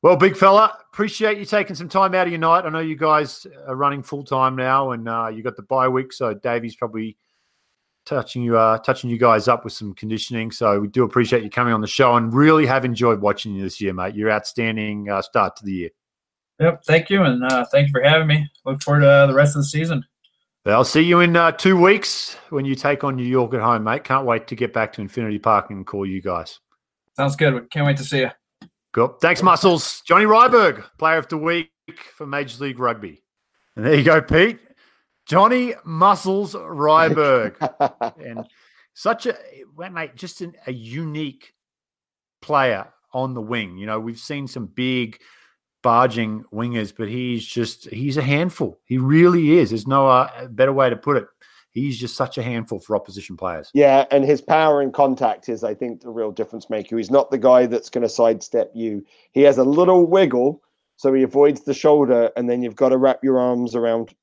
Well, 0.07 0.15
big 0.15 0.37
fella, 0.37 0.73
appreciate 0.93 1.37
you 1.37 1.45
taking 1.45 1.75
some 1.75 1.89
time 1.89 2.15
out 2.15 2.29
of 2.29 2.33
your 2.33 2.39
night. 2.39 2.65
I 2.65 2.69
know 2.69 2.79
you 2.79 2.95
guys 2.95 3.45
are 3.67 3.75
running 3.75 4.05
full 4.05 4.23
time 4.23 4.55
now, 4.55 4.93
and 4.93 5.09
uh, 5.09 5.33
you 5.35 5.43
got 5.43 5.57
the 5.57 5.63
bye 5.63 5.89
week, 5.89 6.13
so 6.13 6.33
Davey's 6.33 6.77
probably 6.77 7.17
touching 8.05 8.45
you 8.45 8.57
uh, 8.57 8.79
touching 8.79 9.11
you 9.11 9.19
guys 9.19 9.49
up 9.49 9.65
with 9.65 9.73
some 9.73 9.95
conditioning. 9.95 10.53
So 10.53 10.79
we 10.79 10.87
do 10.87 11.03
appreciate 11.03 11.43
you 11.43 11.51
coming 11.51 11.75
on 11.75 11.81
the 11.81 11.89
show, 11.89 12.15
and 12.15 12.33
really 12.33 12.67
have 12.67 12.85
enjoyed 12.85 13.21
watching 13.21 13.57
you 13.57 13.65
this 13.65 13.81
year, 13.81 13.93
mate. 13.93 14.15
You're 14.15 14.31
outstanding 14.31 15.11
uh, 15.11 15.23
start 15.23 15.57
to 15.57 15.65
the 15.65 15.73
year. 15.73 15.91
Yep, 16.61 16.85
thank 16.85 17.11
you, 17.11 17.25
and 17.25 17.43
uh, 17.43 17.65
thank 17.73 17.89
you 17.89 17.93
for 17.93 18.01
having 18.01 18.29
me. 18.29 18.49
Look 18.65 18.85
forward 18.85 19.01
to 19.01 19.11
uh, 19.11 19.27
the 19.27 19.35
rest 19.35 19.57
of 19.57 19.63
the 19.63 19.67
season. 19.67 20.05
I'll 20.67 20.85
see 20.85 21.03
you 21.03 21.19
in 21.19 21.35
uh, 21.35 21.51
two 21.51 21.77
weeks 21.77 22.37
when 22.51 22.65
you 22.65 22.77
take 22.77 23.03
on 23.03 23.17
New 23.17 23.27
York 23.27 23.55
at 23.55 23.61
home, 23.61 23.83
mate. 23.83 24.05
Can't 24.05 24.25
wait 24.25 24.47
to 24.47 24.55
get 24.55 24.73
back 24.73 24.93
to 24.93 25.01
Infinity 25.01 25.41
Park 25.41 25.71
and 25.71 25.85
call 25.85 26.07
you 26.07 26.23
guys. 26.23 26.61
Sounds 27.17 27.35
good. 27.35 27.69
Can't 27.73 27.87
wait 27.87 27.97
to 27.97 28.05
see 28.05 28.21
you. 28.21 28.31
Cool. 28.93 29.17
Thanks, 29.21 29.43
Muscles. 29.43 30.03
Johnny 30.07 30.25
Ryberg, 30.25 30.85
player 30.99 31.19
of 31.19 31.29
the 31.29 31.37
week 31.37 31.71
for 32.15 32.27
Major 32.27 32.65
League 32.65 32.79
Rugby. 32.79 33.23
And 33.77 33.85
there 33.85 33.95
you 33.95 34.05
go, 34.05 34.23
Pete. 34.23 34.59
Johnny 35.27 35.75
Muscles 35.85 36.55
Ryberg. 36.55 37.57
and 38.25 38.47
such 38.95 39.27
a, 39.27 39.37
mate, 39.91 40.17
just 40.17 40.41
an, 40.41 40.55
a 40.67 40.73
unique 40.73 41.53
player 42.41 42.89
on 43.13 43.35
the 43.35 43.41
wing. 43.41 43.77
You 43.77 43.87
know, 43.87 44.01
we've 44.01 44.19
seen 44.19 44.47
some 44.47 44.67
big 44.67 45.21
barging 45.83 46.45
wingers, 46.53 46.95
but 46.97 47.09
he's 47.09 47.45
just, 47.45 47.89
he's 47.91 48.17
a 48.17 48.23
handful. 48.23 48.79
He 48.85 48.99
really 48.99 49.59
is. 49.59 49.71
There's 49.71 49.87
no 49.87 50.09
uh, 50.09 50.49
better 50.49 50.73
way 50.73 50.91
to 50.91 50.97
put 50.97 51.17
it. 51.17 51.27
He's 51.77 51.99
just 51.99 52.17
such 52.17 52.39
a 52.39 52.43
handful 52.43 52.81
for 52.81 52.97
opposition 52.97 53.37
players. 53.37 53.71
Yeah, 53.75 54.07
and 54.11 54.25
his 54.25 54.41
power 54.41 54.81
and 54.81 54.95
contact 54.95 55.51
is, 55.51 55.63
I 55.63 55.75
think, 55.75 56.01
the 56.01 56.09
real 56.09 56.31
difference 56.31 56.71
maker. 56.71 56.97
He's 56.97 57.11
not 57.11 57.31
the 57.31 57.37
guy 57.37 57.67
that's 57.67 57.91
going 57.91 58.01
to 58.01 58.09
sidestep 58.09 58.71
you. 58.75 59.05
He 59.33 59.43
has 59.43 59.59
a 59.59 59.63
little 59.63 60.07
wiggle, 60.07 60.63
so 60.97 61.13
he 61.13 61.23
avoids 61.23 61.65
the 61.65 61.75
shoulder, 61.75 62.31
and 62.35 62.49
then 62.49 62.63
you've 62.63 62.77
got 62.77 62.89
to 62.89 62.97
wrap 62.97 63.23
your 63.23 63.39
arms 63.39 63.75
around. 63.75 64.15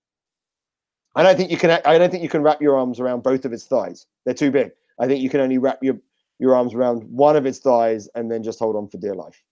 I 1.13 1.21
don't 1.21 1.37
think 1.37 1.51
you 1.51 1.57
can. 1.57 1.79
I 1.85 1.99
don't 1.99 2.09
think 2.09 2.23
you 2.23 2.29
can 2.29 2.41
wrap 2.41 2.59
your 2.59 2.75
arms 2.75 2.99
around 2.99 3.21
both 3.21 3.45
of 3.45 3.51
his 3.51 3.65
thighs. 3.65 4.07
They're 4.25 4.33
too 4.33 4.49
big. 4.49 4.71
I 4.99 5.05
think 5.05 5.21
you 5.21 5.29
can 5.29 5.39
only 5.39 5.59
wrap 5.59 5.77
your 5.83 5.99
your 6.39 6.55
arms 6.55 6.73
around 6.73 7.03
one 7.03 7.35
of 7.35 7.43
his 7.43 7.59
thighs 7.59 8.09
and 8.15 8.31
then 8.31 8.41
just 8.41 8.57
hold 8.57 8.75
on 8.75 8.87
for 8.87 8.97
dear 8.97 9.13
life. 9.13 9.43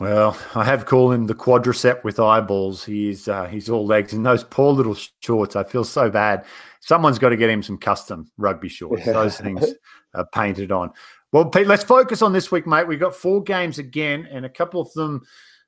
Well, 0.00 0.36
I 0.56 0.64
have 0.64 0.86
called 0.86 1.14
him 1.14 1.26
the 1.26 1.34
quadricep 1.34 2.02
with 2.02 2.18
eyeballs. 2.18 2.84
He's 2.84 3.28
uh, 3.28 3.46
he's 3.46 3.70
all 3.70 3.86
legs 3.86 4.12
and 4.12 4.26
those 4.26 4.42
poor 4.42 4.72
little 4.72 4.96
shorts. 5.20 5.54
I 5.54 5.62
feel 5.62 5.84
so 5.84 6.10
bad. 6.10 6.44
Someone's 6.80 7.18
got 7.18 7.28
to 7.28 7.36
get 7.36 7.48
him 7.48 7.62
some 7.62 7.78
custom 7.78 8.26
rugby 8.36 8.68
shorts. 8.68 9.04
Those 9.04 9.38
things 9.38 9.72
are 10.14 10.26
painted 10.34 10.72
on. 10.72 10.90
Well, 11.30 11.46
Pete, 11.46 11.68
let's 11.68 11.84
focus 11.84 12.22
on 12.22 12.32
this 12.32 12.50
week, 12.50 12.66
mate. 12.66 12.88
We've 12.88 12.98
got 12.98 13.14
four 13.14 13.42
games 13.42 13.78
again, 13.78 14.28
and 14.30 14.44
a 14.44 14.48
couple 14.48 14.80
of 14.80 14.92
them 14.94 15.22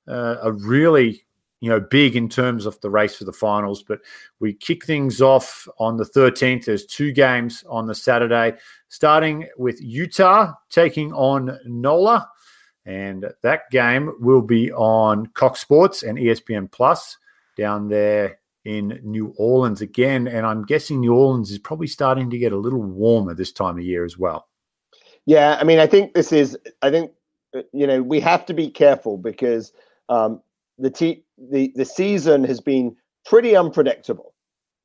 uh, 0.08 0.36
are 0.42 0.52
really 0.52 1.22
you 1.60 1.70
know 1.70 1.80
big 1.80 2.16
in 2.16 2.28
terms 2.28 2.66
of 2.66 2.80
the 2.80 2.90
race 2.90 3.14
for 3.14 3.24
the 3.24 3.32
finals. 3.32 3.84
But 3.84 4.00
we 4.40 4.54
kick 4.54 4.84
things 4.84 5.20
off 5.20 5.68
on 5.78 5.98
the 5.98 6.04
13th. 6.04 6.64
There's 6.64 6.86
two 6.86 7.12
games 7.12 7.62
on 7.68 7.86
the 7.86 7.94
Saturday, 7.94 8.54
starting 8.88 9.48
with 9.56 9.80
Utah 9.80 10.52
taking 10.68 11.12
on 11.12 11.58
NOLA. 11.64 12.28
And 12.87 13.26
that 13.43 13.68
game 13.70 14.14
will 14.20 14.43
be 14.43 14.72
on 14.72 15.26
Cox 15.34 15.61
Sports 15.61 16.03
and 16.03 16.16
ESPN 16.16 16.70
Plus 16.70 17.18
down 17.59 17.89
there 17.89 18.39
in 18.64 19.01
New 19.03 19.34
Orleans 19.37 19.80
again. 19.80 20.28
And 20.28 20.47
I'm 20.47 20.64
guessing 20.64 21.01
New 21.01 21.14
Orleans 21.14 21.51
is 21.51 21.59
probably 21.59 21.89
starting 21.89 22.30
to 22.30 22.39
get 22.39 22.53
a 22.53 22.57
little 22.57 22.82
warmer 22.82 23.34
this 23.34 23.53
time 23.53 23.78
of 23.78 23.84
year 23.84 24.05
as 24.05 24.16
well. 24.16 24.47
Yeah, 25.26 25.57
I 25.61 25.64
mean, 25.64 25.80
I 25.80 25.89
think 25.89 26.14
this 26.14 26.32
is. 26.32 26.57
I 26.82 26.91
think 26.91 27.11
uh, 27.55 27.62
you 27.72 27.87
know 27.87 28.01
we 28.01 28.20
have 28.20 28.47
to 28.47 28.55
be 28.55 28.70
careful 28.70 29.18
because 29.18 29.72
um, 30.09 30.41
the 30.78 30.91
te- 30.91 31.24
the 31.37 31.72
the 31.74 31.84
season 31.84 32.45
has 32.45 32.61
been 32.61 32.97
pretty 33.24 33.57
unpredictable, 33.57 34.34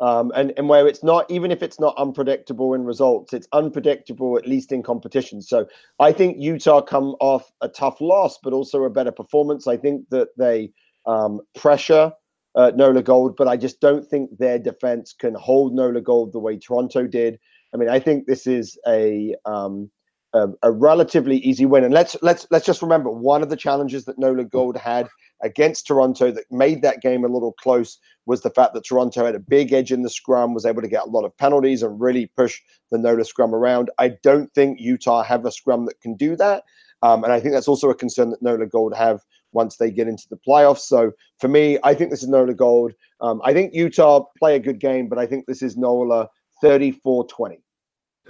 um, 0.02 0.32
and 0.36 0.52
and 0.58 0.68
where 0.68 0.88
it's 0.88 1.04
not 1.04 1.30
even 1.30 1.52
if 1.52 1.62
it's 1.62 1.80
not 1.80 1.96
unpredictable 1.98 2.74
in 2.74 2.84
results, 2.84 3.34
it's 3.34 3.48
unpredictable 3.54 4.38
at 4.38 4.48
least 4.48 4.72
in 4.72 4.82
competition. 4.82 5.42
So 5.42 5.68
I 6.00 6.12
think 6.12 6.38
Utah 6.40 6.82
come 6.82 7.16
off 7.20 7.52
a 7.62 7.70
tough 7.70 8.02
loss, 8.02 8.40
but 8.44 8.52
also 8.52 8.84
a 8.84 8.90
better 8.90 9.12
performance. 9.12 9.68
I 9.68 9.78
think 9.78 10.10
that 10.10 10.30
they 10.38 10.72
um, 11.06 11.40
pressure 11.56 12.12
uh, 12.56 12.72
Nola 12.76 13.04
Gold, 13.04 13.36
but 13.38 13.48
I 13.48 13.58
just 13.58 13.80
don't 13.80 14.06
think 14.06 14.38
their 14.38 14.60
defense 14.60 15.14
can 15.14 15.36
hold 15.36 15.74
Nola 15.74 16.02
Gold 16.02 16.34
the 16.34 16.40
way 16.40 16.58
Toronto 16.58 17.08
did. 17.08 17.40
I 17.74 17.78
mean, 17.78 17.90
I 17.90 18.00
think 18.00 18.26
this 18.26 18.48
is 18.48 18.78
a 18.88 19.36
um, 19.46 19.90
a, 20.34 20.48
a, 20.64 20.72
relatively 20.72 21.38
easy 21.38 21.66
win. 21.66 21.84
And 21.84 21.94
let's 21.94 22.16
let's 22.22 22.48
let's 22.52 22.66
just 22.66 22.82
remember 22.82 23.10
one 23.10 23.42
of 23.42 23.50
the 23.50 23.58
challenges 23.58 24.06
that 24.06 24.18
Nola 24.18 24.46
Gold 24.46 24.78
had 24.78 25.08
against 25.44 25.88
Toronto 25.88 26.32
that 26.32 26.46
made 26.52 26.82
that 26.82 27.02
game 27.02 27.26
a 27.26 27.28
little 27.28 27.54
close 27.54 27.98
was 28.26 28.42
the 28.42 28.50
fact 28.50 28.74
that 28.74 28.86
Toronto 28.86 29.26
had 29.26 29.36
a 29.36 29.40
big 29.40 29.74
edge 29.74 29.92
in 29.92 30.04
the 30.04 30.10
scrum, 30.10 30.54
was 30.54 30.66
able 30.66 30.82
to 30.82 30.88
get 30.88 31.04
a 31.04 31.10
lot 31.10 31.26
of 31.26 31.36
penalties 31.38 31.84
and 31.84 32.00
really 32.00 32.28
push 32.38 32.60
the 32.92 32.98
Nola 32.98 33.26
scrum 33.26 33.54
around. 33.54 33.90
I 33.98 34.10
don't 34.24 34.54
think 34.54 34.80
Utah 34.80 35.24
have 35.24 35.46
a 35.46 35.52
scrum 35.52 35.86
that 35.88 36.00
can 36.02 36.16
do 36.16 36.36
that. 36.36 36.64
Um, 37.02 37.24
and 37.24 37.34
I 37.34 37.40
think 37.40 37.54
that's 37.54 37.68
also 37.68 37.90
a 37.90 37.96
concern 37.96 38.30
that 38.30 38.42
Nola 38.42 38.68
Gold 38.68 38.96
have 38.96 39.22
once 39.54 39.78
they 39.78 39.92
get 39.92 40.08
into 40.08 40.30
the 40.30 40.38
playoffs. 40.48 40.82
So 40.82 41.12
for 41.40 41.48
me, 41.48 41.78
I 41.84 41.94
think 41.94 42.12
this 42.12 42.24
is 42.24 42.30
Nola 42.30 42.54
Gold. 42.54 42.94
Um, 43.20 43.42
I 43.44 43.54
think 43.54 43.74
Utah 43.74 44.26
play 44.38 44.56
a 44.56 44.60
good 44.60 44.80
game, 44.80 45.10
but 45.10 45.18
I 45.18 45.26
think 45.26 45.46
this 45.46 45.62
is 45.62 45.76
Nola 45.76 46.30
34 46.62 47.28
20. 47.28 47.60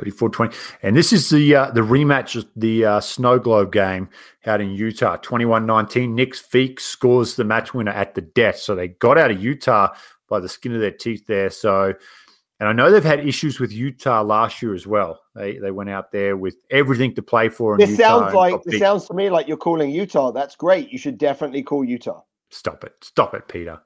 34-20. 0.01 0.53
And 0.83 0.95
this 0.95 1.13
is 1.13 1.29
the 1.29 1.55
uh, 1.55 1.71
the 1.71 1.81
rematch 1.81 2.35
of 2.35 2.47
the 2.55 2.85
uh, 2.85 2.99
Snow 2.99 3.39
Globe 3.39 3.71
game 3.71 4.09
out 4.45 4.61
in 4.61 4.71
Utah. 4.71 5.17
21-19. 5.17 6.13
Nick 6.13 6.33
Feek 6.33 6.79
scores 6.79 7.35
the 7.35 7.43
match 7.43 7.73
winner 7.73 7.91
at 7.91 8.15
the 8.15 8.21
death. 8.21 8.57
So 8.57 8.75
they 8.75 8.89
got 8.89 9.17
out 9.17 9.31
of 9.31 9.41
Utah 9.41 9.89
by 10.29 10.39
the 10.39 10.49
skin 10.49 10.73
of 10.73 10.81
their 10.81 10.91
teeth 10.91 11.27
there. 11.27 11.49
So 11.49 11.93
and 12.61 12.69
I 12.69 12.73
know 12.73 12.91
they've 12.91 13.03
had 13.03 13.27
issues 13.27 13.59
with 13.59 13.71
Utah 13.71 14.21
last 14.21 14.61
year 14.61 14.75
as 14.75 14.85
well. 14.85 15.19
They 15.33 15.57
they 15.57 15.71
went 15.71 15.89
out 15.89 16.11
there 16.11 16.37
with 16.37 16.57
everything 16.69 17.15
to 17.15 17.23
play 17.23 17.49
for. 17.49 17.75
this 17.75 17.89
Utah 17.89 18.19
sounds 18.19 18.35
like 18.35 18.61
this 18.63 18.79
sounds 18.79 19.07
to 19.07 19.15
me 19.15 19.31
like 19.31 19.47
you're 19.47 19.57
calling 19.57 19.89
Utah. 19.89 20.31
That's 20.31 20.55
great. 20.55 20.91
You 20.91 20.99
should 20.99 21.17
definitely 21.17 21.63
call 21.63 21.83
Utah. 21.83 22.21
Stop 22.51 22.83
it. 22.83 22.93
Stop 23.01 23.33
it, 23.33 23.47
Peter. 23.47 23.81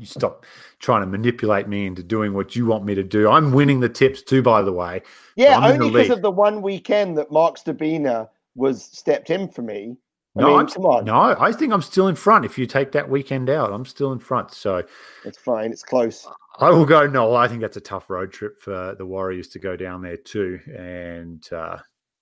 You 0.00 0.06
stop 0.06 0.46
trying 0.78 1.02
to 1.02 1.06
manipulate 1.06 1.68
me 1.68 1.86
into 1.86 2.02
doing 2.02 2.32
what 2.32 2.56
you 2.56 2.64
want 2.64 2.86
me 2.86 2.94
to 2.94 3.02
do. 3.02 3.30
I'm 3.30 3.52
winning 3.52 3.80
the 3.80 3.88
tips 3.88 4.22
too, 4.22 4.40
by 4.40 4.62
the 4.62 4.72
way. 4.72 5.02
Yeah, 5.36 5.60
so 5.60 5.74
only 5.74 5.90
because 5.90 6.08
of 6.08 6.22
the 6.22 6.30
one 6.30 6.62
weekend 6.62 7.18
that 7.18 7.30
Mark 7.30 7.58
Stabina 7.58 8.30
was 8.54 8.82
stepped 8.82 9.28
in 9.28 9.46
for 9.46 9.60
me. 9.60 9.98
I 10.38 10.40
no, 10.40 10.56
mean, 10.56 10.68
come 10.68 10.86
on. 10.86 11.04
No, 11.04 11.36
I 11.38 11.52
think 11.52 11.72
I'm 11.72 11.82
still 11.82 12.08
in 12.08 12.14
front. 12.14 12.46
If 12.46 12.56
you 12.56 12.64
take 12.64 12.92
that 12.92 13.10
weekend 13.10 13.50
out, 13.50 13.72
I'm 13.72 13.84
still 13.84 14.12
in 14.12 14.20
front. 14.20 14.52
So 14.52 14.82
it's 15.24 15.38
fine. 15.38 15.70
It's 15.70 15.82
close. 15.82 16.26
I 16.60 16.70
will 16.70 16.86
go. 16.86 17.06
No, 17.06 17.34
I 17.34 17.46
think 17.46 17.60
that's 17.60 17.76
a 17.76 17.80
tough 17.82 18.08
road 18.08 18.32
trip 18.32 18.58
for 18.58 18.94
the 18.96 19.04
Warriors 19.04 19.48
to 19.48 19.58
go 19.58 19.76
down 19.76 20.00
there 20.00 20.16
too. 20.16 20.60
And 20.74 21.46
uh, 21.52 21.78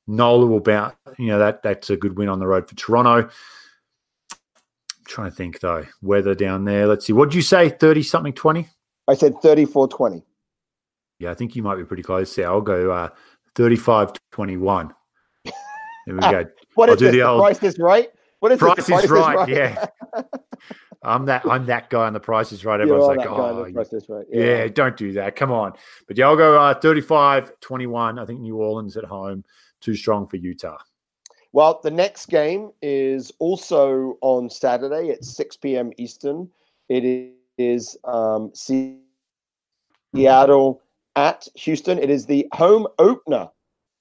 Nola 0.08 0.46
will 0.46 0.60
bounce. 0.60 0.96
You 1.16 1.28
know 1.28 1.38
that 1.38 1.62
that's 1.62 1.90
a 1.90 1.96
good 1.96 2.18
win 2.18 2.28
on 2.28 2.40
the 2.40 2.46
road 2.46 2.68
for 2.68 2.74
Toronto 2.74 3.30
trying 5.08 5.30
to 5.30 5.36
think 5.36 5.60
though. 5.60 5.84
Weather 6.02 6.34
down 6.34 6.64
there. 6.64 6.86
Let's 6.86 7.06
see. 7.06 7.12
What 7.12 7.30
did 7.30 7.34
you 7.34 7.42
say? 7.42 7.70
30 7.70 8.02
something 8.02 8.32
20? 8.32 8.68
I 9.08 9.14
said 9.14 9.40
34 9.40 9.88
20. 9.88 10.22
Yeah, 11.18 11.30
I 11.30 11.34
think 11.34 11.56
you 11.56 11.62
might 11.62 11.76
be 11.76 11.84
pretty 11.84 12.02
close 12.02 12.34
there. 12.36 12.48
I'll 12.48 12.60
go 12.60 12.90
uh, 12.90 13.08
35 13.56 14.12
21. 14.30 14.94
There 15.44 15.54
we 16.08 16.20
go. 16.20 16.44
what 16.74 16.88
I'll 16.88 16.94
is 16.94 16.98
do 17.00 17.06
this? 17.06 17.14
The, 17.14 17.22
old, 17.22 17.40
price 17.40 17.62
is 17.62 17.78
right? 17.78 18.08
What 18.40 18.52
is 18.52 18.58
price, 18.58 18.76
this? 18.76 18.86
price 18.86 19.04
is, 19.04 19.10
right, 19.10 19.36
right. 19.36 19.48
yeah. 19.48 19.86
I'm 21.02 21.26
that 21.26 21.46
I'm 21.46 21.66
that 21.66 21.90
guy 21.90 22.06
on 22.06 22.12
the 22.12 22.20
price 22.20 22.52
is 22.52 22.64
right. 22.64 22.80
Everyone's 22.80 23.16
like, 23.16 23.26
oh, 23.28 23.62
right. 23.62 24.26
yeah. 24.30 24.44
yeah. 24.44 24.68
don't 24.68 24.96
do 24.96 25.12
that. 25.12 25.36
Come 25.36 25.52
on. 25.52 25.72
But 26.06 26.18
yeah, 26.18 26.26
I'll 26.26 26.36
go 26.36 26.60
uh, 26.60 26.74
35 26.74 27.60
21. 27.60 28.18
I 28.18 28.26
think 28.26 28.40
New 28.40 28.56
Orleans 28.56 28.96
at 28.96 29.04
home, 29.04 29.44
too 29.80 29.94
strong 29.94 30.26
for 30.26 30.36
Utah. 30.36 30.78
Well, 31.52 31.80
the 31.82 31.90
next 31.90 32.26
game 32.26 32.70
is 32.82 33.32
also 33.38 34.18
on 34.20 34.50
Saturday 34.50 35.10
at 35.10 35.24
6 35.24 35.56
p.m. 35.56 35.92
Eastern. 35.96 36.48
It 36.88 37.32
is 37.56 37.96
um, 38.04 38.52
Seattle 40.14 40.82
at 41.16 41.48
Houston. 41.54 41.98
It 41.98 42.10
is 42.10 42.26
the 42.26 42.46
home 42.52 42.86
opener 42.98 43.48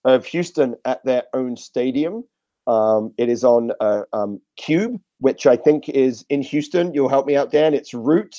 of 0.04 0.26
Houston 0.26 0.76
at 0.86 1.04
their 1.06 1.24
own 1.34 1.56
stadium. 1.56 2.24
Um, 2.68 3.14
it 3.18 3.30
is 3.30 3.46
on 3.46 3.72
uh, 3.80 4.04
um, 4.12 4.42
Cube, 4.58 5.00
which 5.20 5.48
I 5.48 5.56
think 5.56 5.88
is 5.90 6.26
in 6.30 6.42
Houston. 6.42 6.94
You'll 6.94 7.10
help 7.10 7.26
me 7.26 7.38
out, 7.38 7.52
Dan. 7.52 7.74
It's 7.74 7.94
Root, 7.94 8.36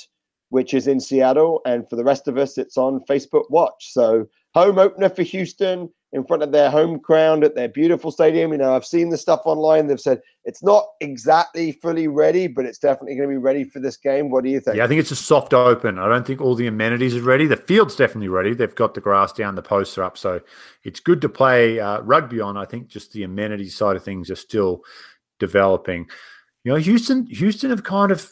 which 0.51 0.75
is 0.75 0.87
in 0.87 1.01
Seattle. 1.01 1.63
And 1.65 1.89
for 1.89 1.97
the 1.97 2.05
rest 2.05 2.29
of 2.29 2.37
us, 2.37 2.59
it's 2.59 2.77
on 2.77 3.01
Facebook 3.09 3.45
Watch. 3.49 3.91
So, 3.93 4.29
home 4.55 4.79
opener 4.79 5.09
for 5.09 5.23
Houston 5.23 5.89
in 6.13 6.25
front 6.25 6.43
of 6.43 6.53
their 6.53 6.71
home 6.71 6.99
crowd 6.99 7.45
at 7.45 7.55
their 7.55 7.69
beautiful 7.69 8.11
stadium. 8.11 8.53
You 8.53 8.59
know, 8.59 8.75
I've 8.75 8.87
seen 8.87 9.11
the 9.11 9.19
stuff 9.19 9.43
online. 9.45 9.87
They've 9.87 10.01
said 10.01 10.21
it's 10.45 10.63
not 10.63 10.87
exactly 11.01 11.73
fully 11.73 12.09
ready, 12.09 12.47
but 12.47 12.65
it's 12.65 12.79
definitely 12.79 13.17
going 13.17 13.29
to 13.29 13.35
be 13.35 13.39
ready 13.39 13.65
for 13.65 13.81
this 13.81 13.97
game. 13.97 14.31
What 14.31 14.45
do 14.45 14.51
you 14.51 14.61
think? 14.61 14.77
Yeah, 14.77 14.85
I 14.85 14.89
think 14.89 15.01
it's 15.01 15.11
a 15.11 15.17
soft 15.17 15.53
open. 15.53 15.99
I 15.99 16.09
don't 16.09 16.27
think 16.27 16.41
all 16.41 16.55
the 16.55 16.67
amenities 16.67 17.17
are 17.17 17.23
ready. 17.23 17.47
The 17.47 17.57
field's 17.57 17.97
definitely 17.97 18.29
ready. 18.29 18.55
They've 18.55 18.75
got 18.75 18.95
the 18.95 19.01
grass 19.01 19.33
down, 19.33 19.55
the 19.55 19.63
posts 19.63 19.99
are 19.99 20.05
up, 20.05 20.17
so 20.17 20.41
it's 20.85 21.01
good 21.01 21.21
to 21.21 21.29
play 21.29 21.79
uh, 21.79 22.01
rugby 22.01 22.41
on. 22.41 22.57
I 22.57 22.65
think 22.65 22.89
just 22.89 23.13
the 23.13 23.25
amenities 23.25 23.77
side 23.77 23.97
of 23.97 24.05
things 24.05 24.31
are 24.31 24.37
still 24.37 24.83
developing. 25.39 26.09
You 26.65 26.73
know, 26.73 26.79
Houston, 26.79 27.27
Houston 27.27 27.71
have 27.71 27.85
kind 27.85 28.11
of 28.11 28.31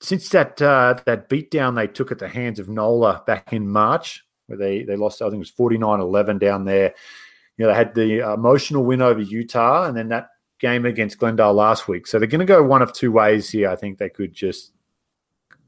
since 0.00 0.28
that 0.30 0.62
uh, 0.62 1.00
that 1.06 1.28
beatdown 1.28 1.74
they 1.74 1.86
took 1.86 2.10
at 2.12 2.18
the 2.18 2.28
hands 2.28 2.58
of 2.58 2.68
Nola 2.68 3.22
back 3.26 3.52
in 3.52 3.68
March 3.68 4.24
where 4.50 4.58
they 4.58 4.82
they 4.82 4.96
lost. 4.96 5.22
I 5.22 5.26
think 5.26 5.36
it 5.36 5.38
was 5.38 5.52
49-11 5.52 6.40
down 6.40 6.64
there. 6.64 6.92
You 7.56 7.64
know, 7.64 7.68
they 7.68 7.76
had 7.76 7.94
the 7.94 8.32
emotional 8.32 8.84
win 8.84 9.00
over 9.00 9.20
Utah, 9.20 9.84
and 9.84 9.96
then 9.96 10.08
that 10.08 10.30
game 10.58 10.84
against 10.84 11.18
Glendale 11.18 11.54
last 11.54 11.88
week. 11.88 12.06
So 12.06 12.18
they're 12.18 12.28
going 12.28 12.40
to 12.40 12.44
go 12.44 12.62
one 12.62 12.82
of 12.82 12.92
two 12.92 13.12
ways 13.12 13.48
here. 13.48 13.70
I 13.70 13.76
think 13.76 13.98
they 13.98 14.10
could 14.10 14.32
just 14.32 14.72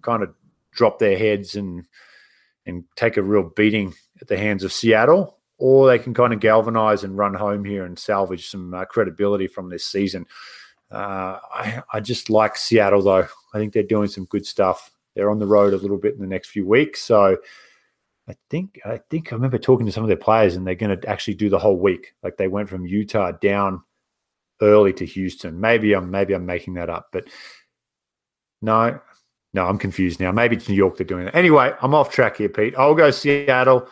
kind 0.02 0.22
of 0.22 0.34
drop 0.72 0.98
their 0.98 1.16
heads 1.16 1.54
and 1.54 1.86
and 2.66 2.84
take 2.96 3.16
a 3.16 3.22
real 3.22 3.42
beating 3.42 3.94
at 4.20 4.28
the 4.28 4.36
hands 4.36 4.64
of 4.64 4.72
Seattle, 4.72 5.38
or 5.58 5.86
they 5.86 5.98
can 5.98 6.14
kind 6.14 6.32
of 6.32 6.40
galvanize 6.40 7.04
and 7.04 7.16
run 7.16 7.34
home 7.34 7.64
here 7.64 7.84
and 7.84 7.98
salvage 7.98 8.48
some 8.48 8.74
uh, 8.74 8.84
credibility 8.84 9.46
from 9.46 9.68
this 9.68 9.86
season. 9.86 10.26
Uh, 10.90 11.38
I, 11.50 11.82
I 11.92 12.00
just 12.00 12.30
like 12.30 12.56
Seattle 12.56 13.02
though. 13.02 13.26
I 13.54 13.58
think 13.58 13.72
they're 13.72 13.82
doing 13.82 14.08
some 14.08 14.24
good 14.26 14.46
stuff. 14.46 14.90
They're 15.14 15.30
on 15.30 15.38
the 15.38 15.46
road 15.46 15.72
a 15.72 15.78
little 15.78 15.98
bit 15.98 16.14
in 16.14 16.20
the 16.20 16.26
next 16.26 16.48
few 16.48 16.66
weeks, 16.66 17.02
so 17.02 17.36
I 18.28 18.36
think 18.50 18.80
I 18.84 19.00
think 19.10 19.32
I 19.32 19.36
remember 19.36 19.58
talking 19.58 19.86
to 19.86 19.92
some 19.92 20.04
of 20.04 20.08
their 20.08 20.16
players, 20.16 20.54
and 20.54 20.66
they're 20.66 20.74
going 20.74 20.98
to 20.98 21.08
actually 21.08 21.34
do 21.34 21.48
the 21.48 21.58
whole 21.58 21.78
week. 21.78 22.14
Like 22.22 22.36
they 22.36 22.48
went 22.48 22.68
from 22.68 22.86
Utah 22.86 23.32
down 23.32 23.82
early 24.60 24.92
to 24.94 25.06
Houston. 25.06 25.60
Maybe 25.60 25.92
I'm 25.94 26.10
maybe 26.10 26.34
I'm 26.34 26.46
making 26.46 26.74
that 26.74 26.88
up, 26.88 27.08
but 27.12 27.24
no, 28.60 29.00
no, 29.54 29.66
I'm 29.66 29.78
confused 29.78 30.20
now. 30.20 30.30
Maybe 30.32 30.56
it's 30.56 30.68
New 30.68 30.76
York 30.76 30.96
they're 30.96 31.06
doing 31.06 31.26
it. 31.26 31.34
Anyway, 31.34 31.74
I'm 31.82 31.94
off 31.94 32.10
track 32.10 32.36
here, 32.36 32.48
Pete. 32.48 32.74
I'll 32.78 32.94
go 32.94 33.10
Seattle. 33.10 33.88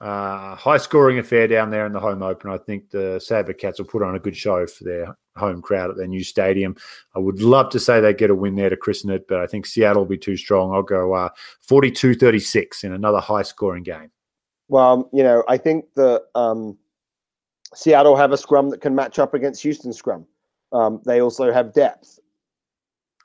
Uh, 0.00 0.54
high 0.54 0.78
scoring 0.78 1.18
affair 1.18 1.46
down 1.46 1.70
there 1.70 1.84
in 1.84 1.92
the 1.92 2.00
home 2.00 2.22
open. 2.22 2.50
I 2.50 2.56
think 2.56 2.88
the 2.90 3.20
Saber 3.20 3.52
Cats 3.52 3.78
will 3.78 3.86
put 3.86 4.02
on 4.02 4.14
a 4.14 4.18
good 4.18 4.36
show 4.36 4.66
for 4.66 4.84
their 4.84 5.14
home 5.36 5.60
crowd 5.60 5.90
at 5.90 5.96
their 5.96 6.06
new 6.06 6.24
stadium. 6.24 6.74
I 7.14 7.18
would 7.18 7.42
love 7.42 7.68
to 7.70 7.78
say 7.80 8.00
they 8.00 8.14
get 8.14 8.30
a 8.30 8.34
win 8.34 8.54
there 8.54 8.70
to 8.70 8.76
christen 8.78 9.10
it, 9.10 9.26
but 9.28 9.40
I 9.40 9.46
think 9.46 9.66
Seattle 9.66 10.02
will 10.02 10.08
be 10.08 10.16
too 10.16 10.38
strong. 10.38 10.72
I'll 10.72 10.82
go 10.82 11.12
uh, 11.12 11.28
42 11.60 12.14
36 12.14 12.82
in 12.84 12.92
another 12.94 13.20
high 13.20 13.42
scoring 13.42 13.82
game. 13.82 14.10
Well, 14.68 15.10
you 15.12 15.22
know, 15.22 15.44
I 15.48 15.58
think 15.58 15.84
that 15.96 16.22
um, 16.34 16.78
Seattle 17.74 18.16
have 18.16 18.32
a 18.32 18.38
scrum 18.38 18.70
that 18.70 18.80
can 18.80 18.94
match 18.94 19.18
up 19.18 19.34
against 19.34 19.62
Houston 19.62 19.92
scrum. 19.92 20.26
Um, 20.72 21.02
they 21.04 21.20
also 21.20 21.52
have 21.52 21.74
depth. 21.74 22.18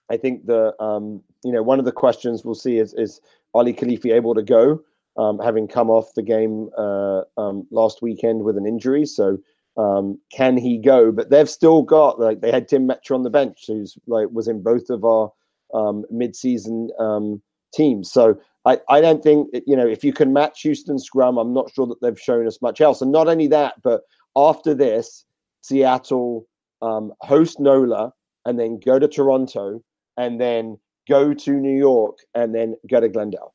I 0.10 0.18
think 0.18 0.46
the 0.46 0.74
um, 0.82 1.24
you 1.44 1.52
know 1.52 1.64
one 1.64 1.80
of 1.80 1.86
the 1.86 1.92
questions 1.92 2.44
we'll 2.44 2.56
see 2.56 2.80
is 2.80 2.94
is 2.96 3.22
Olive 3.54 3.78
Kilifi 3.78 4.14
able 4.14 4.36
to 4.36 4.44
go? 4.44 4.82
Um, 5.18 5.40
having 5.40 5.68
come 5.68 5.90
off 5.90 6.14
the 6.16 6.22
game 6.22 6.70
uh, 6.78 7.22
um, 7.38 7.68
last 7.72 8.02
weekend 8.02 8.44
with 8.44 8.58
an 8.58 8.66
injury. 8.66 9.06
So 9.06 9.38
um, 9.78 10.20
can 10.32 10.58
he 10.58 10.78
go? 10.78 11.12
But 11.12 11.30
they've 11.30 11.50
still 11.50 11.82
got 11.82 12.20
like 12.20 12.42
they 12.42 12.52
had 12.52 12.68
Tim 12.68 12.88
Metcher 12.88 13.16
on 13.16 13.24
the 13.24 13.30
bench, 13.30 13.66
who's 13.68 13.98
like 14.08 14.28
was 14.32 14.48
in 14.48 14.62
both 14.62 14.90
of 14.90 15.04
our 15.04 15.32
um, 15.74 16.06
mid-season 16.10 16.90
um, 17.00 17.42
teams. 17.74 18.12
So 18.12 18.40
I, 18.66 18.80
I 18.90 19.02
don't 19.02 19.24
think 19.24 19.50
you 19.66 19.76
know 19.76 19.88
if 19.88 20.04
you 20.04 20.14
can 20.14 20.34
match 20.34 20.62
Houston 20.62 21.00
scrum, 21.00 21.38
I'm 21.38 21.54
not 21.54 21.72
sure 21.74 21.88
that 21.88 22.02
they've 22.02 22.20
shown 22.20 22.48
us 22.48 22.62
much 22.62 22.82
else. 22.82 23.02
And 23.02 23.12
not 23.12 23.28
only 23.28 23.48
that, 23.48 23.76
but 23.84 24.02
after 24.36 24.74
this, 24.74 25.26
Seattle 25.62 26.48
um, 26.82 27.14
host 27.22 27.60
NOLA 27.60 28.14
and 28.46 28.60
then 28.60 28.80
go 28.80 29.00
to 29.00 29.08
Toronto 29.08 29.82
and 30.18 30.40
then 30.40 30.78
go 31.08 31.34
to 31.34 31.52
New 31.52 31.78
York 31.78 32.18
and 32.34 32.54
then 32.54 32.76
go 32.90 33.00
to 33.00 33.10
Glendale. 33.10 33.55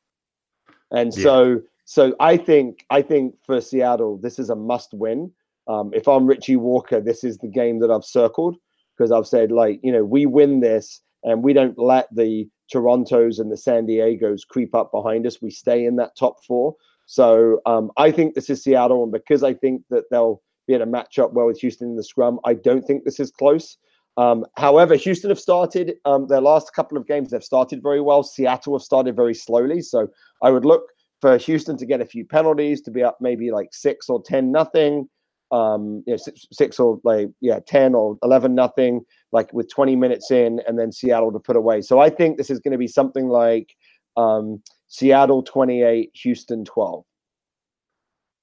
And 0.91 1.15
yeah. 1.15 1.23
so, 1.23 1.61
so 1.85 2.15
I 2.19 2.37
think 2.37 2.85
I 2.89 3.01
think 3.01 3.35
for 3.45 3.61
Seattle, 3.61 4.17
this 4.17 4.39
is 4.39 4.49
a 4.49 4.55
must 4.55 4.93
win. 4.93 5.31
Um, 5.67 5.91
if 5.93 6.07
I'm 6.07 6.25
Richie 6.25 6.55
Walker, 6.55 6.99
this 6.99 7.23
is 7.23 7.37
the 7.37 7.47
game 7.47 7.79
that 7.79 7.91
I've 7.91 8.05
circled 8.05 8.57
because 8.97 9.11
I've 9.11 9.27
said 9.27 9.51
like 9.51 9.79
you 9.83 9.91
know 9.91 10.03
we 10.03 10.25
win 10.25 10.59
this 10.59 11.01
and 11.23 11.43
we 11.43 11.53
don't 11.53 11.77
let 11.77 12.07
the 12.13 12.47
Torontos 12.73 13.39
and 13.39 13.51
the 13.51 13.57
San 13.57 13.85
Diego's 13.85 14.45
creep 14.45 14.73
up 14.73 14.91
behind 14.91 15.27
us. 15.27 15.41
We 15.41 15.51
stay 15.51 15.85
in 15.85 15.97
that 15.97 16.15
top 16.17 16.43
four. 16.43 16.75
So 17.05 17.59
um, 17.65 17.91
I 17.97 18.11
think 18.11 18.35
this 18.35 18.49
is 18.49 18.63
Seattle, 18.63 19.03
and 19.03 19.11
because 19.11 19.43
I 19.43 19.53
think 19.53 19.83
that 19.89 20.05
they'll 20.09 20.41
be 20.67 20.73
able 20.73 20.85
to 20.85 20.91
match 20.91 21.19
up 21.19 21.33
well 21.33 21.47
with 21.47 21.59
Houston 21.59 21.89
in 21.89 21.95
the 21.97 22.03
scrum, 22.03 22.39
I 22.45 22.53
don't 22.53 22.83
think 22.83 23.03
this 23.03 23.19
is 23.19 23.31
close. 23.31 23.77
Um, 24.17 24.45
however, 24.57 24.95
Houston 24.95 25.29
have 25.29 25.39
started 25.39 25.95
um, 26.05 26.27
their 26.27 26.41
last 26.41 26.73
couple 26.73 26.97
of 26.97 27.07
games. 27.07 27.31
They've 27.31 27.43
started 27.43 27.81
very 27.81 28.01
well. 28.01 28.23
Seattle 28.23 28.73
have 28.77 28.83
started 28.83 29.15
very 29.15 29.33
slowly. 29.33 29.81
So 29.81 30.07
I 30.41 30.51
would 30.51 30.65
look 30.65 30.83
for 31.21 31.37
Houston 31.37 31.77
to 31.77 31.85
get 31.85 32.01
a 32.01 32.05
few 32.05 32.25
penalties 32.25 32.81
to 32.81 32.91
be 32.91 33.03
up 33.03 33.17
maybe 33.21 33.51
like 33.51 33.69
six 33.71 34.09
or 34.09 34.21
ten 34.21 34.51
nothing. 34.51 35.07
um, 35.51 36.03
you 36.07 36.13
know, 36.13 36.17
six, 36.17 36.47
six, 36.51 36.79
or 36.79 36.99
like 37.03 37.29
yeah, 37.41 37.59
ten 37.67 37.93
or 37.93 38.17
eleven 38.23 38.55
nothing, 38.55 39.01
like 39.31 39.51
with 39.53 39.69
twenty 39.69 39.95
minutes 39.95 40.31
in, 40.31 40.61
and 40.67 40.79
then 40.79 40.91
Seattle 40.91 41.31
to 41.31 41.39
put 41.39 41.55
away. 41.55 41.81
So 41.81 41.99
I 41.99 42.09
think 42.09 42.37
this 42.37 42.49
is 42.49 42.59
going 42.59 42.71
to 42.71 42.77
be 42.77 42.87
something 42.87 43.27
like 43.27 43.75
um, 44.17 44.63
Seattle 44.87 45.43
twenty 45.43 45.83
eight, 45.83 46.11
Houston 46.15 46.63
twelve. 46.65 47.03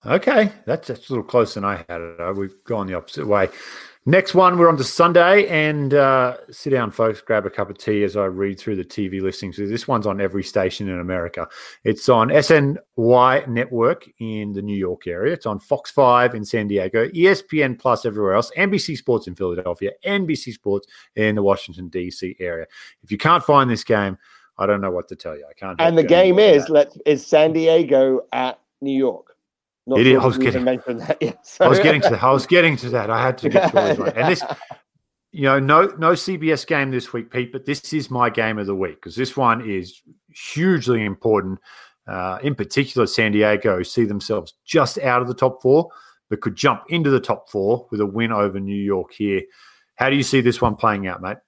Okay, 0.07 0.53
that's, 0.65 0.87
that's 0.87 1.09
a 1.09 1.13
little 1.13 1.25
closer 1.25 1.59
than 1.61 1.65
I 1.65 1.85
had 1.89 2.01
it. 2.01 2.37
We've 2.37 2.63
gone 2.65 2.87
the 2.87 2.95
opposite 2.95 3.27
way. 3.27 3.49
Next 4.09 4.35
one, 4.35 4.57
we're 4.57 4.71
on 4.71 4.79
to 4.79 4.85
Sunday, 4.85 5.47
and 5.49 5.93
uh, 5.93 6.39
sit 6.51 6.71
down, 6.71 6.91
folks. 6.91 7.21
Grab 7.21 7.45
a 7.45 7.51
cup 7.51 7.69
of 7.69 7.77
tea 7.77 8.05
as 8.05 8.17
I 8.17 8.25
read 8.25 8.59
through 8.59 8.77
the 8.77 8.85
TV 8.85 9.21
listings. 9.21 9.59
This 9.59 9.87
one's 9.87 10.07
on 10.07 10.19
every 10.19 10.43
station 10.43 10.89
in 10.89 10.99
America. 10.99 11.47
It's 11.85 12.09
on 12.09 12.29
SNY 12.29 13.49
Network 13.49 14.09
in 14.19 14.55
the 14.55 14.63
New 14.63 14.75
York 14.75 15.07
area. 15.07 15.35
It's 15.35 15.45
on 15.45 15.61
Fox 15.61 15.91
Five 15.91 16.35
in 16.35 16.43
San 16.43 16.69
Diego, 16.69 17.07
ESPN 17.09 17.79
Plus 17.79 18.07
everywhere 18.07 18.33
else, 18.33 18.51
NBC 18.57 18.97
Sports 18.97 19.27
in 19.27 19.35
Philadelphia, 19.35 19.91
NBC 20.07 20.55
Sports 20.55 20.87
in 21.15 21.35
the 21.35 21.43
Washington 21.43 21.89
D.C. 21.89 22.35
area. 22.41 22.65
If 23.03 23.13
you 23.13 23.19
can't 23.19 23.45
find 23.45 23.69
this 23.69 23.85
game, 23.85 24.17
I 24.57 24.65
don't 24.65 24.81
know 24.81 24.91
what 24.91 25.09
to 25.09 25.17
tell 25.17 25.37
you. 25.37 25.45
I 25.51 25.53
can't. 25.53 25.79
And 25.83 25.99
the 25.99 26.03
game 26.03 26.39
is 26.39 26.71
let 26.71 26.97
is 27.05 27.27
San 27.27 27.53
Diego 27.53 28.23
at 28.33 28.59
New 28.81 28.97
York. 28.97 29.28
Not 29.89 30.01
it 30.01 30.07
is. 30.07 30.19
I 30.19 30.27
was 30.27 30.37
getting 30.37 30.65
that 30.67 31.39
so. 31.43 31.65
I 31.65 31.69
was 31.69 31.79
getting 31.79 32.03
to 32.03 32.11
that. 32.11 32.23
I 32.23 32.31
was 32.31 32.47
getting 32.47 32.77
to 32.77 32.91
that. 32.91 33.09
I 33.09 33.23
had 33.23 33.39
to 33.39 33.49
get 33.49 33.73
yours 33.73 33.99
right. 33.99 34.15
And 34.17 34.31
this, 34.31 34.43
you 35.33 35.45
know, 35.45 35.59
no 35.59 35.87
no 35.99 36.13
CBS 36.13 36.67
game 36.67 36.91
this 36.91 37.15
week, 37.15 37.31
Pete. 37.31 37.53
But 37.53 37.65
this 37.65 37.95
is 37.95 38.11
my 38.11 38.29
game 38.29 38.59
of 38.59 38.67
the 38.67 38.75
week 38.75 38.97
because 38.97 39.17
this 39.17 39.35
one 39.35 39.67
is 39.67 40.03
hugely 40.53 41.07
important. 41.07 41.59
Uh, 42.07 42.39
in 42.43 42.55
particular, 42.55 43.07
San 43.07 43.33
Diego 43.33 43.83
see 43.83 44.05
themselves 44.05 44.53
just 44.67 44.99
out 44.99 45.23
of 45.23 45.29
the 45.29 45.35
top 45.35 45.63
four, 45.63 45.89
but 46.29 46.43
could 46.43 46.55
jump 46.55 46.83
into 46.91 47.09
the 47.09 47.21
top 47.21 47.49
four 47.49 47.87
with 47.91 48.01
a 48.01 48.07
win 48.07 48.31
over 48.31 48.61
New 48.61 48.77
York 48.77 49.15
here. 49.15 49.41
How 49.97 50.11
do 50.11 50.17
you 50.17 50.23
see 50.23 50.43
this 50.43 50.61
one 50.61 50.77
playing 50.77 51.07
out, 51.07 51.23
mate? 51.23 51.39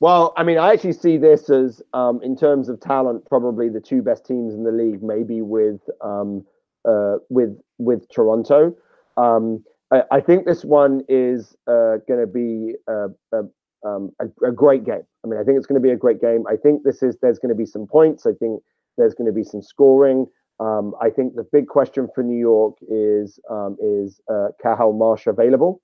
Well, 0.00 0.34
I 0.36 0.42
mean, 0.42 0.58
I 0.58 0.74
actually 0.74 0.92
see 0.92 1.16
this 1.16 1.48
as, 1.48 1.80
um, 1.94 2.20
in 2.22 2.36
terms 2.36 2.68
of 2.68 2.78
talent, 2.78 3.24
probably 3.24 3.70
the 3.70 3.80
two 3.80 4.02
best 4.02 4.26
teams 4.26 4.52
in 4.52 4.64
the 4.64 4.70
league, 4.70 5.02
maybe 5.02 5.40
with 5.40 5.80
um, 6.02 6.44
uh, 6.88 7.16
with 7.28 7.58
with 7.78 8.08
Toronto. 8.10 8.74
Um, 9.16 9.64
I, 9.90 10.02
I, 10.10 10.20
think 10.20 10.46
this 10.46 10.64
one 10.64 11.02
is 11.08 11.56
uh, 11.66 11.96
going 12.06 12.20
to 12.20 12.26
be 12.26 12.74
a, 12.88 13.06
a, 13.32 13.88
um, 13.88 14.10
a, 14.20 14.48
a, 14.48 14.52
great 14.52 14.84
game. 14.84 15.04
I 15.24 15.28
mean, 15.28 15.40
I 15.40 15.44
think 15.44 15.56
it's 15.56 15.66
going 15.66 15.80
to 15.80 15.86
be 15.86 15.92
a 15.92 15.96
great 15.96 16.20
game. 16.20 16.44
I 16.48 16.56
think 16.56 16.82
this 16.84 17.02
is 17.02 17.16
there's 17.22 17.38
going 17.38 17.50
to 17.50 17.54
be 17.54 17.64
some 17.66 17.86
points. 17.86 18.26
I 18.26 18.32
think 18.32 18.62
there's 18.98 19.14
going 19.14 19.26
to 19.26 19.32
be 19.32 19.44
some 19.44 19.62
scoring. 19.62 20.26
Um, 20.58 20.94
I 21.00 21.10
think 21.10 21.34
the 21.34 21.46
big 21.52 21.68
question 21.68 22.08
for 22.14 22.22
New 22.22 22.38
York 22.38 22.76
is 22.88 23.38
um, 23.50 23.76
is 23.80 24.20
uh, 24.30 24.48
Cathal 24.62 24.92
Marsh 24.92 25.26
available? 25.26 25.82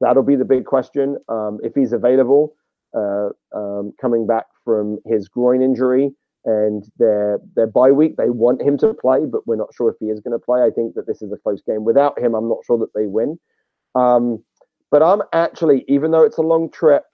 That'll 0.00 0.22
be 0.22 0.36
the 0.36 0.44
big 0.44 0.64
question. 0.64 1.16
Um, 1.28 1.58
if 1.62 1.74
he's 1.74 1.92
available, 1.92 2.54
uh, 2.96 3.30
um, 3.54 3.92
coming 4.00 4.26
back 4.26 4.46
from 4.64 4.98
his 5.06 5.28
groin 5.28 5.62
injury, 5.62 6.12
and 6.44 6.84
their 6.98 7.40
their 7.56 7.66
bye 7.66 7.90
week. 7.90 8.16
They 8.16 8.30
want 8.30 8.62
him 8.62 8.78
to 8.78 8.94
play, 8.94 9.20
but 9.30 9.46
we're 9.46 9.56
not 9.56 9.74
sure 9.74 9.90
if 9.90 9.96
he 10.00 10.06
is 10.06 10.20
going 10.20 10.38
to 10.38 10.44
play. 10.44 10.62
I 10.62 10.70
think 10.70 10.94
that 10.94 11.06
this 11.06 11.22
is 11.22 11.32
a 11.32 11.36
close 11.36 11.62
game. 11.62 11.84
Without 11.84 12.18
him, 12.18 12.34
I'm 12.34 12.48
not 12.48 12.64
sure 12.66 12.78
that 12.78 12.94
they 12.94 13.06
win. 13.06 13.38
Um, 13.94 14.42
but 14.90 15.02
I'm 15.02 15.22
actually, 15.32 15.84
even 15.88 16.10
though 16.10 16.22
it's 16.22 16.38
a 16.38 16.42
long 16.42 16.70
trip, 16.70 17.04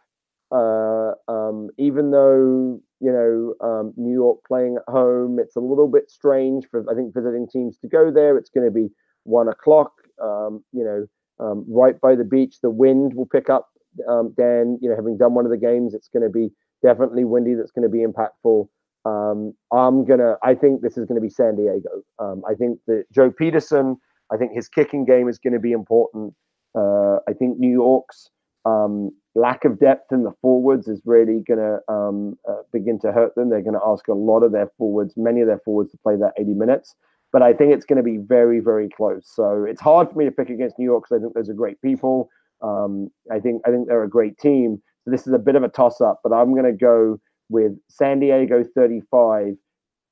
uh, 0.52 1.12
um, 1.28 1.70
even 1.78 2.10
though 2.10 2.80
you 3.00 3.12
know 3.12 3.66
um, 3.66 3.92
New 3.96 4.12
York 4.12 4.38
playing 4.46 4.76
at 4.76 4.92
home, 4.92 5.38
it's 5.38 5.56
a 5.56 5.60
little 5.60 5.88
bit 5.88 6.10
strange 6.10 6.66
for 6.70 6.84
I 6.90 6.94
think 6.94 7.14
visiting 7.14 7.48
teams 7.48 7.78
to 7.78 7.88
go 7.88 8.10
there. 8.10 8.36
It's 8.38 8.50
going 8.50 8.66
to 8.66 8.72
be 8.72 8.88
one 9.24 9.48
o'clock. 9.48 9.92
Um, 10.22 10.62
you 10.72 10.84
know, 10.84 11.06
um, 11.44 11.64
right 11.68 12.00
by 12.00 12.14
the 12.14 12.24
beach. 12.24 12.56
The 12.62 12.70
wind 12.70 13.14
will 13.14 13.26
pick 13.26 13.50
up. 13.50 13.68
Um, 14.08 14.34
Dan, 14.36 14.78
you 14.80 14.88
know, 14.88 14.96
having 14.96 15.16
done 15.16 15.34
one 15.34 15.44
of 15.44 15.50
the 15.50 15.56
games, 15.56 15.94
it's 15.94 16.08
going 16.08 16.24
to 16.24 16.28
be 16.30 16.50
definitely 16.82 17.24
windy. 17.24 17.54
That's 17.54 17.70
going 17.70 17.88
to 17.88 17.88
be 17.88 18.04
impactful. 18.04 18.68
Um, 19.04 19.54
I'm 19.72 20.04
gonna. 20.04 20.36
I 20.42 20.54
think 20.54 20.82
this 20.82 20.96
is 20.96 21.06
to 21.08 21.20
be 21.20 21.28
San 21.28 21.56
Diego. 21.56 22.02
Um, 22.18 22.42
I 22.48 22.54
think 22.54 22.78
that 22.86 23.04
Joe 23.12 23.30
Pietersen. 23.30 23.96
I 24.32 24.36
think 24.38 24.52
his 24.52 24.68
kicking 24.68 25.04
game 25.04 25.28
is 25.28 25.38
going 25.38 25.52
to 25.52 25.60
be 25.60 25.72
important. 25.72 26.34
Uh, 26.74 27.16
I 27.28 27.34
think 27.38 27.58
New 27.58 27.70
York's 27.70 28.30
um, 28.64 29.10
lack 29.34 29.64
of 29.64 29.78
depth 29.78 30.12
in 30.12 30.24
the 30.24 30.32
forwards 30.40 30.88
is 30.88 31.00
really 31.04 31.42
going 31.46 31.58
to 31.60 31.92
um, 31.92 32.38
uh, 32.48 32.62
begin 32.72 32.98
to 33.00 33.12
hurt 33.12 33.34
them. 33.34 33.50
They're 33.50 33.62
going 33.62 33.74
to 33.74 33.86
ask 33.86 34.08
a 34.08 34.14
lot 34.14 34.42
of 34.42 34.52
their 34.52 34.70
forwards, 34.78 35.14
many 35.16 35.40
of 35.40 35.46
their 35.46 35.60
forwards, 35.64 35.90
to 35.92 35.98
play 35.98 36.16
that 36.16 36.32
80 36.38 36.54
minutes. 36.54 36.94
But 37.32 37.42
I 37.42 37.52
think 37.52 37.74
it's 37.74 37.84
going 37.84 37.96
to 37.96 38.02
be 38.02 38.16
very, 38.16 38.60
very 38.60 38.88
close. 38.88 39.30
So 39.34 39.64
it's 39.68 39.80
hard 39.80 40.08
for 40.10 40.18
me 40.18 40.24
to 40.24 40.30
pick 40.30 40.50
against 40.50 40.78
New 40.78 40.84
York 40.84 41.04
because 41.04 41.20
I 41.20 41.22
think 41.22 41.34
those 41.34 41.50
are 41.50 41.54
great 41.54 41.80
people. 41.82 42.28
Um, 42.62 43.10
I 43.30 43.40
think 43.40 43.62
I 43.66 43.70
think 43.70 43.88
they're 43.88 44.04
a 44.04 44.08
great 44.08 44.38
team. 44.38 44.80
So 45.04 45.10
this 45.10 45.26
is 45.26 45.32
a 45.32 45.38
bit 45.38 45.56
of 45.56 45.62
a 45.62 45.68
toss 45.68 46.00
up, 46.00 46.20
but 46.22 46.32
I'm 46.32 46.52
going 46.52 46.64
to 46.64 46.72
go 46.72 47.20
with 47.48 47.72
San 47.88 48.20
Diego 48.20 48.64
35, 48.74 49.56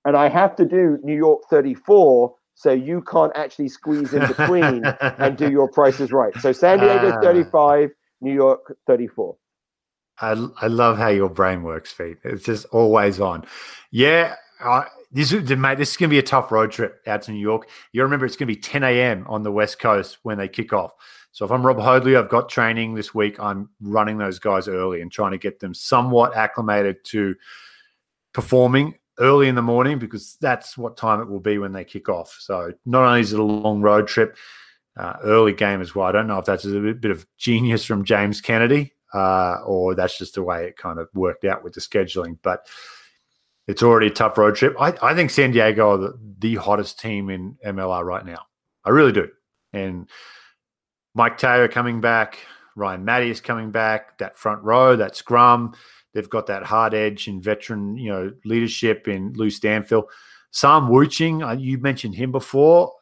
and 0.05 0.17
I 0.17 0.29
have 0.29 0.57
to 0.57 0.65
do 0.65 0.99
New 1.03 1.17
York 1.17 1.43
34, 1.51 2.35
so 2.55 2.73
you 2.73 3.03
can't 3.03 3.33
actually 3.35 3.69
squeeze 3.69 4.13
in 4.13 4.27
between 4.27 4.85
and 5.01 5.37
do 5.37 5.51
your 5.51 5.69
prices 5.69 6.13
right. 6.13 6.37
So 6.39 6.53
San 6.53 6.81
Diego 6.81 7.11
uh, 7.11 7.21
35, 7.23 7.91
New 8.21 8.35
York 8.35 8.77
34. 8.87 9.37
I, 10.21 10.47
I 10.61 10.67
love 10.69 10.99
how 10.99 11.09
your 11.09 11.29
brain 11.29 11.63
works, 11.63 11.93
Pete. 11.93 12.19
It's 12.25 12.45
just 12.45 12.67
always 12.67 13.21
on. 13.21 13.45
Yeah, 13.91 14.37
uh, 14.63 14.85
this 15.11 15.33
is 15.33 15.49
mate. 15.51 15.79
This 15.79 15.91
is 15.91 15.97
going 15.97 16.09
to 16.09 16.15
be 16.15 16.19
a 16.19 16.23
tough 16.23 16.53
road 16.53 16.71
trip 16.71 17.03
out 17.07 17.23
to 17.23 17.33
New 17.33 17.41
York. 17.41 17.69
You 17.93 18.03
remember 18.03 18.25
it's 18.25 18.37
going 18.37 18.49
to 18.49 18.55
be 18.55 18.61
10 18.61 18.83
a.m. 18.83 19.27
on 19.29 19.43
the 19.43 19.53
West 19.53 19.79
Coast 19.79 20.19
when 20.23 20.39
they 20.39 20.49
kick 20.49 20.73
off. 20.73 20.93
So 21.33 21.45
if 21.45 21.51
I'm 21.51 21.67
Rob 21.67 21.79
Hoadley, 21.79 22.17
I've 22.17 22.29
got 22.29 22.49
training 22.49 22.95
this 22.95 23.15
week. 23.15 23.41
I'm 23.41 23.71
running 23.81 24.19
those 24.19 24.39
guys 24.39 24.69
early 24.69 25.01
and 25.01 25.11
trying 25.11 25.33
to 25.33 25.39
get 25.39 25.61
them 25.61 25.73
somewhat 25.73 26.37
acclimated 26.37 27.05
to 27.07 27.35
performing 28.35 28.95
early 29.19 29.49
in 29.49 29.55
the 29.55 29.63
morning 29.63 29.99
because 29.99 30.37
that's 30.41 30.77
what 30.77 30.97
time 30.97 31.21
it 31.21 31.29
will 31.29 31.41
be 31.41 31.59
when 31.59 31.73
they 31.73 31.85
kick 31.85 32.09
off. 32.09 32.37
So 32.39 32.73
not 32.85 33.05
only 33.05 33.21
is 33.21 33.33
it 33.33 33.41
a 33.41 33.43
long 33.43 33.81
road 33.81 34.09
trip, 34.09 34.37
uh, 34.97 35.15
early 35.25 35.55
game 35.55 35.81
as 35.81 35.95
well. 35.95 36.07
I 36.07 36.13
don't 36.13 36.27
know 36.27 36.39
if 36.39 36.45
that's 36.45 36.67
a 36.67 36.81
bit 36.93 37.11
of 37.11 37.27
genius 37.39 37.85
from 37.85 38.05
James 38.05 38.43
Kennedy 38.43 38.93
uh, 39.15 39.57
or 39.65 39.95
that's 39.95 40.19
just 40.19 40.35
the 40.35 40.43
way 40.43 40.67
it 40.67 40.77
kind 40.77 40.99
of 40.99 41.09
worked 41.15 41.45
out 41.45 41.63
with 41.65 41.75
the 41.75 41.81
scheduling. 41.81 42.39
But 42.43 42.67
it's 43.67 43.83
already 43.83 44.09
a 44.09 44.11
tough 44.11 44.37
road 44.39 44.57
trip. 44.57 44.75
I, 44.79 44.95
I 45.03 45.15
think 45.15 45.31
San 45.31 45.53
Diego 45.53 45.91
are 45.91 45.99
the, 45.99 46.19
the 46.39 46.55
hottest 46.57 46.99
team 46.99 47.31
in 47.31 47.57
MLR 47.65 48.05
right 48.05 48.25
now. 48.25 48.41
I 48.85 48.91
really 48.91 49.13
do. 49.13 49.29
And 49.73 50.09
Mike 51.15 51.37
Taylor 51.39 51.69
coming 51.69 52.01
back, 52.01 52.39
Ryan 52.75 53.05
Matty 53.05 53.31
is 53.31 53.41
coming 53.41 53.71
back, 53.71 54.19
that 54.19 54.39
front 54.39 54.63
row, 54.63 54.97
that 54.97 55.17
scrum. 55.17 55.75
They've 56.15 56.29
got 56.29 56.47
that 56.47 56.63
hard 56.63 56.95
edge 56.95 57.29
and 57.29 57.43
veteran, 57.43 57.97
you 57.97 58.11
know, 58.11 58.33
leadership 58.45 59.09
in 59.09 59.33
Lou 59.35 59.51
Stanfield. 59.51 60.05
Sam 60.51 60.89
Wuching, 60.89 61.43
uh, 61.43 61.53
you 61.53 61.79
mentioned 61.79 62.15
him 62.15 62.33
before. 62.33 62.93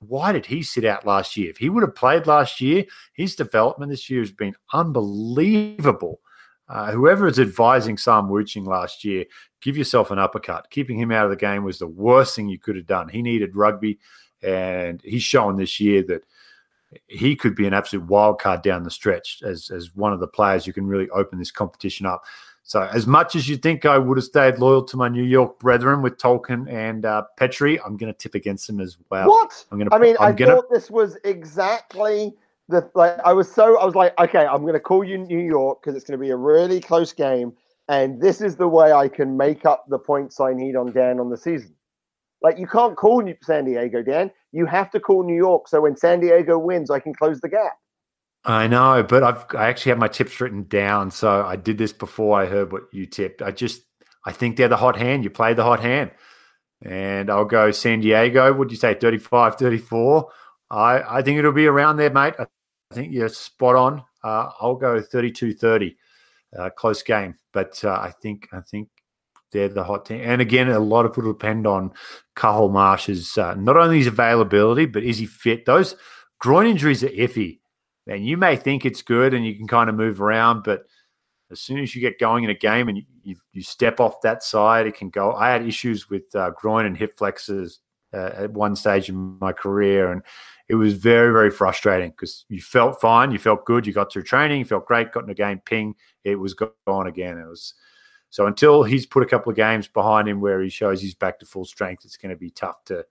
Why 0.00 0.32
did 0.32 0.46
he 0.46 0.62
sit 0.62 0.84
out 0.84 1.06
last 1.06 1.36
year? 1.36 1.50
If 1.50 1.58
he 1.58 1.68
would 1.68 1.82
have 1.82 1.94
played 1.94 2.26
last 2.26 2.60
year, 2.60 2.84
his 3.14 3.36
development 3.36 3.90
this 3.90 4.08
year 4.10 4.20
has 4.20 4.32
been 4.32 4.54
unbelievable. 4.72 6.20
Uh, 6.68 6.92
whoever 6.92 7.26
is 7.26 7.38
advising 7.38 7.98
Sam 7.98 8.28
Wuching 8.28 8.64
last 8.64 9.04
year, 9.04 9.24
give 9.60 9.76
yourself 9.76 10.10
an 10.10 10.18
uppercut. 10.18 10.70
Keeping 10.70 10.98
him 10.98 11.12
out 11.12 11.24
of 11.24 11.30
the 11.30 11.36
game 11.36 11.64
was 11.64 11.78
the 11.78 11.86
worst 11.86 12.34
thing 12.34 12.48
you 12.48 12.58
could 12.58 12.76
have 12.76 12.86
done. 12.86 13.08
He 13.08 13.22
needed 13.22 13.56
rugby, 13.56 13.98
and 14.42 15.00
he's 15.04 15.22
shown 15.22 15.56
this 15.56 15.78
year 15.80 16.02
that 16.04 16.22
he 17.06 17.36
could 17.36 17.54
be 17.54 17.66
an 17.66 17.74
absolute 17.74 18.06
wild 18.06 18.40
card 18.40 18.62
down 18.62 18.82
the 18.82 18.90
stretch 18.90 19.42
as 19.44 19.70
as 19.70 19.94
one 19.94 20.12
of 20.12 20.20
the 20.20 20.26
players 20.26 20.66
you 20.66 20.72
can 20.72 20.86
really 20.86 21.08
open 21.10 21.38
this 21.38 21.50
competition 21.50 22.06
up. 22.06 22.24
So, 22.64 22.82
as 22.82 23.06
much 23.06 23.34
as 23.34 23.48
you 23.48 23.56
think 23.56 23.84
I 23.84 23.98
would 23.98 24.16
have 24.16 24.24
stayed 24.24 24.58
loyal 24.58 24.84
to 24.84 24.96
my 24.96 25.08
New 25.08 25.24
York 25.24 25.58
brethren 25.58 26.00
with 26.00 26.16
Tolkien 26.16 26.72
and 26.72 27.04
uh, 27.04 27.24
Petrie, 27.36 27.80
I'm 27.80 27.96
going 27.96 28.12
to 28.12 28.16
tip 28.16 28.34
against 28.34 28.68
them 28.68 28.80
as 28.80 28.96
well. 29.10 29.28
What? 29.28 29.64
I'm 29.70 29.78
going 29.78 29.90
to. 29.90 29.94
I 29.94 29.98
mean, 29.98 30.16
I'm 30.20 30.32
i 30.32 30.32
gonna... 30.32 30.54
thought 30.54 30.70
this 30.70 30.90
was 30.90 31.16
exactly 31.24 32.32
the 32.68 32.88
like. 32.94 33.18
I 33.24 33.32
was 33.32 33.50
so 33.50 33.78
I 33.80 33.84
was 33.84 33.96
like, 33.96 34.18
okay, 34.18 34.46
I'm 34.46 34.62
going 34.62 34.74
to 34.74 34.80
call 34.80 35.02
you 35.02 35.18
New 35.18 35.40
York 35.40 35.82
because 35.82 35.96
it's 35.96 36.04
going 36.04 36.18
to 36.18 36.22
be 36.22 36.30
a 36.30 36.36
really 36.36 36.80
close 36.80 37.12
game, 37.12 37.52
and 37.88 38.20
this 38.20 38.40
is 38.40 38.54
the 38.54 38.68
way 38.68 38.92
I 38.92 39.08
can 39.08 39.36
make 39.36 39.66
up 39.66 39.84
the 39.88 39.98
points 39.98 40.40
I 40.40 40.52
need 40.52 40.76
on 40.76 40.92
Dan 40.92 41.18
on 41.18 41.30
the 41.30 41.36
season. 41.36 41.74
Like 42.42 42.58
you 42.58 42.66
can't 42.66 42.96
call 42.96 43.22
New- 43.22 43.36
San 43.42 43.64
Diego, 43.64 44.02
Dan. 44.02 44.30
You 44.52 44.66
have 44.66 44.90
to 44.92 45.00
call 45.00 45.24
New 45.24 45.36
York. 45.36 45.68
So 45.68 45.80
when 45.80 45.96
San 45.96 46.20
Diego 46.20 46.58
wins, 46.58 46.90
I 46.90 46.98
can 46.98 47.14
close 47.14 47.40
the 47.40 47.48
gap. 47.48 47.72
I 48.44 48.66
know, 48.66 49.04
but 49.08 49.22
I've 49.22 49.44
I 49.56 49.68
actually 49.68 49.90
have 49.90 49.98
my 49.98 50.08
tips 50.08 50.40
written 50.40 50.64
down. 50.64 51.10
So 51.10 51.44
I 51.44 51.56
did 51.56 51.78
this 51.78 51.92
before 51.92 52.40
I 52.40 52.46
heard 52.46 52.72
what 52.72 52.82
you 52.92 53.06
tipped. 53.06 53.40
I 53.40 53.52
just 53.52 53.82
I 54.24 54.32
think 54.32 54.56
they're 54.56 54.68
the 54.68 54.76
hot 54.76 54.96
hand. 54.96 55.24
You 55.24 55.30
play 55.30 55.54
the 55.54 55.62
hot 55.64 55.80
hand. 55.80 56.10
And 56.84 57.30
I'll 57.30 57.44
go 57.44 57.70
San 57.70 58.00
Diego. 58.00 58.52
Would 58.52 58.72
you 58.72 58.76
say 58.76 58.94
35, 58.94 59.54
34? 59.54 60.28
I, 60.70 61.18
I 61.18 61.22
think 61.22 61.38
it'll 61.38 61.52
be 61.52 61.66
around 61.66 61.96
there, 61.96 62.10
mate. 62.10 62.34
I 62.40 62.46
think 62.92 63.12
you're 63.12 63.28
spot 63.28 63.76
on. 63.76 64.02
Uh, 64.24 64.50
I'll 64.60 64.74
go 64.74 65.00
32 65.00 65.54
30. 65.54 65.96
Uh, 66.58 66.70
close 66.70 67.02
game. 67.02 67.36
But 67.52 67.82
uh, 67.84 67.92
I 67.92 68.12
think 68.20 68.48
I 68.52 68.60
think 68.60 68.88
they're 69.52 69.68
the 69.68 69.84
hot 69.84 70.06
team. 70.06 70.20
And 70.22 70.40
again, 70.40 70.68
a 70.68 70.78
lot 70.78 71.04
of 71.04 71.12
it 71.12 71.22
will 71.22 71.32
depend 71.32 71.66
on 71.66 71.92
Cathal 72.36 72.70
Marsh's 72.70 73.36
uh, 73.38 73.54
not 73.54 73.76
only 73.76 73.98
his 73.98 74.06
availability, 74.06 74.86
but 74.86 75.02
is 75.02 75.18
he 75.18 75.26
fit? 75.26 75.66
Those 75.66 75.96
groin 76.38 76.66
injuries 76.66 77.04
are 77.04 77.08
iffy. 77.08 77.60
And 78.06 78.26
you 78.26 78.36
may 78.36 78.56
think 78.56 78.84
it's 78.84 79.02
good 79.02 79.32
and 79.32 79.46
you 79.46 79.54
can 79.54 79.68
kind 79.68 79.88
of 79.88 79.94
move 79.94 80.20
around, 80.20 80.64
but 80.64 80.84
as 81.52 81.60
soon 81.60 81.78
as 81.78 81.94
you 81.94 82.00
get 82.00 82.18
going 82.18 82.44
in 82.44 82.50
a 82.50 82.54
game 82.54 82.88
and 82.88 82.98
you, 83.22 83.36
you, 83.52 83.62
step 83.62 84.00
off 84.00 84.22
that 84.22 84.42
side, 84.42 84.86
it 84.86 84.96
can 84.96 85.10
go. 85.10 85.34
I 85.34 85.50
had 85.50 85.66
issues 85.66 86.08
with 86.10 86.34
uh, 86.34 86.50
groin 86.50 86.86
and 86.86 86.96
hip 86.96 87.16
flexors 87.16 87.80
uh, 88.12 88.30
at 88.34 88.52
one 88.52 88.74
stage 88.74 89.08
in 89.08 89.38
my 89.38 89.52
career, 89.52 90.10
and 90.10 90.22
it 90.68 90.74
was 90.74 90.94
very, 90.94 91.30
very 91.30 91.50
frustrating 91.50 92.10
because 92.10 92.46
you 92.48 92.60
felt 92.60 93.00
fine, 93.00 93.30
you 93.30 93.38
felt 93.38 93.66
good, 93.66 93.86
you 93.86 93.92
got 93.92 94.10
through 94.10 94.22
training, 94.22 94.60
you 94.60 94.64
felt 94.64 94.86
great, 94.86 95.12
got 95.12 95.24
in 95.24 95.30
a 95.30 95.34
game, 95.34 95.60
ping, 95.64 95.94
it 96.24 96.36
was 96.36 96.54
gone 96.54 97.06
again. 97.06 97.38
It 97.38 97.46
was 97.46 97.74
so 98.32 98.46
until 98.46 98.82
he's 98.82 99.04
put 99.04 99.22
a 99.22 99.26
couple 99.26 99.50
of 99.50 99.56
games 99.56 99.86
behind 99.86 100.26
him 100.26 100.40
where 100.40 100.62
he 100.62 100.70
shows 100.70 101.02
he's 101.02 101.14
back 101.14 101.38
to 101.40 101.46
full 101.46 101.66
strength, 101.66 102.06
it's 102.06 102.16
going 102.16 102.30
to 102.30 102.36
be 102.36 102.50
tough 102.50 102.82
to 102.86 103.04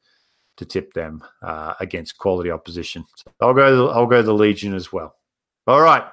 to 0.57 0.65
tip 0.65 0.93
them 0.93 1.24
uh, 1.43 1.76
against 1.80 2.17
quality 2.17 2.49
opposition. 2.49 3.05
So 3.15 3.32
I'll 3.39 3.53
go. 3.53 3.89
I'll 3.89 4.07
go 4.07 4.24
the 4.24 4.34
Legion 4.34 4.74
as 4.74 4.91
well. 4.91 5.15
All 5.67 5.80
right. 5.80 6.03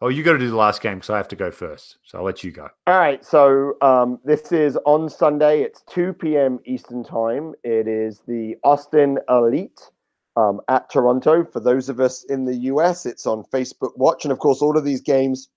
Oh, 0.00 0.08
you 0.08 0.22
got 0.22 0.32
to 0.32 0.38
do 0.38 0.48
the 0.48 0.56
last 0.56 0.80
game 0.80 0.94
because 0.94 1.10
I 1.10 1.18
have 1.18 1.28
to 1.28 1.36
go 1.36 1.50
first. 1.50 1.98
So 2.04 2.18
I'll 2.18 2.24
let 2.24 2.42
you 2.42 2.52
go. 2.52 2.70
All 2.86 2.98
right. 2.98 3.22
So 3.22 3.74
um, 3.82 4.18
this 4.24 4.50
is 4.50 4.78
on 4.86 5.10
Sunday. 5.10 5.60
It's 5.60 5.82
2 5.90 6.14
p.m. 6.14 6.60
Eastern 6.64 7.04
Time. 7.04 7.52
It 7.64 7.86
is 7.86 8.22
the 8.26 8.56
Austin 8.64 9.18
Elite 9.28 9.90
um, 10.36 10.62
at 10.68 10.88
Toronto. 10.88 11.44
For 11.44 11.60
those 11.60 11.90
of 11.90 12.00
us 12.00 12.24
in 12.24 12.46
the 12.46 12.56
US, 12.72 13.04
it's 13.04 13.26
on 13.26 13.44
Facebook 13.52 13.92
Watch. 13.98 14.24
And 14.24 14.32
of 14.32 14.38
course, 14.38 14.62
all 14.62 14.78
of 14.78 14.84
these 14.84 15.02
games 15.02 15.50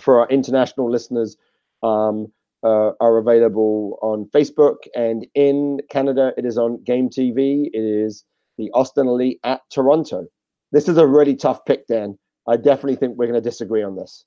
for 0.00 0.20
our 0.20 0.28
international 0.28 0.90
listeners 0.90 1.36
um, 1.82 2.32
uh, 2.64 2.92
are 3.00 3.18
available 3.18 3.98
on 4.02 4.26
Facebook. 4.34 4.76
And 4.94 5.26
in 5.34 5.80
Canada, 5.90 6.32
it 6.36 6.44
is 6.44 6.58
on 6.58 6.82
Game 6.84 7.08
TV. 7.08 7.66
It 7.72 7.78
is 7.78 8.24
the 8.58 8.70
Austin 8.72 9.06
Elite 9.06 9.40
at 9.44 9.60
Toronto. 9.70 10.26
This 10.70 10.88
is 10.88 10.96
a 10.96 11.06
really 11.06 11.36
tough 11.36 11.64
pick, 11.64 11.86
Dan. 11.86 12.18
I 12.48 12.56
definitely 12.56 12.96
think 12.96 13.16
we're 13.16 13.26
going 13.26 13.40
to 13.42 13.48
disagree 13.48 13.82
on 13.82 13.96
this. 13.96 14.24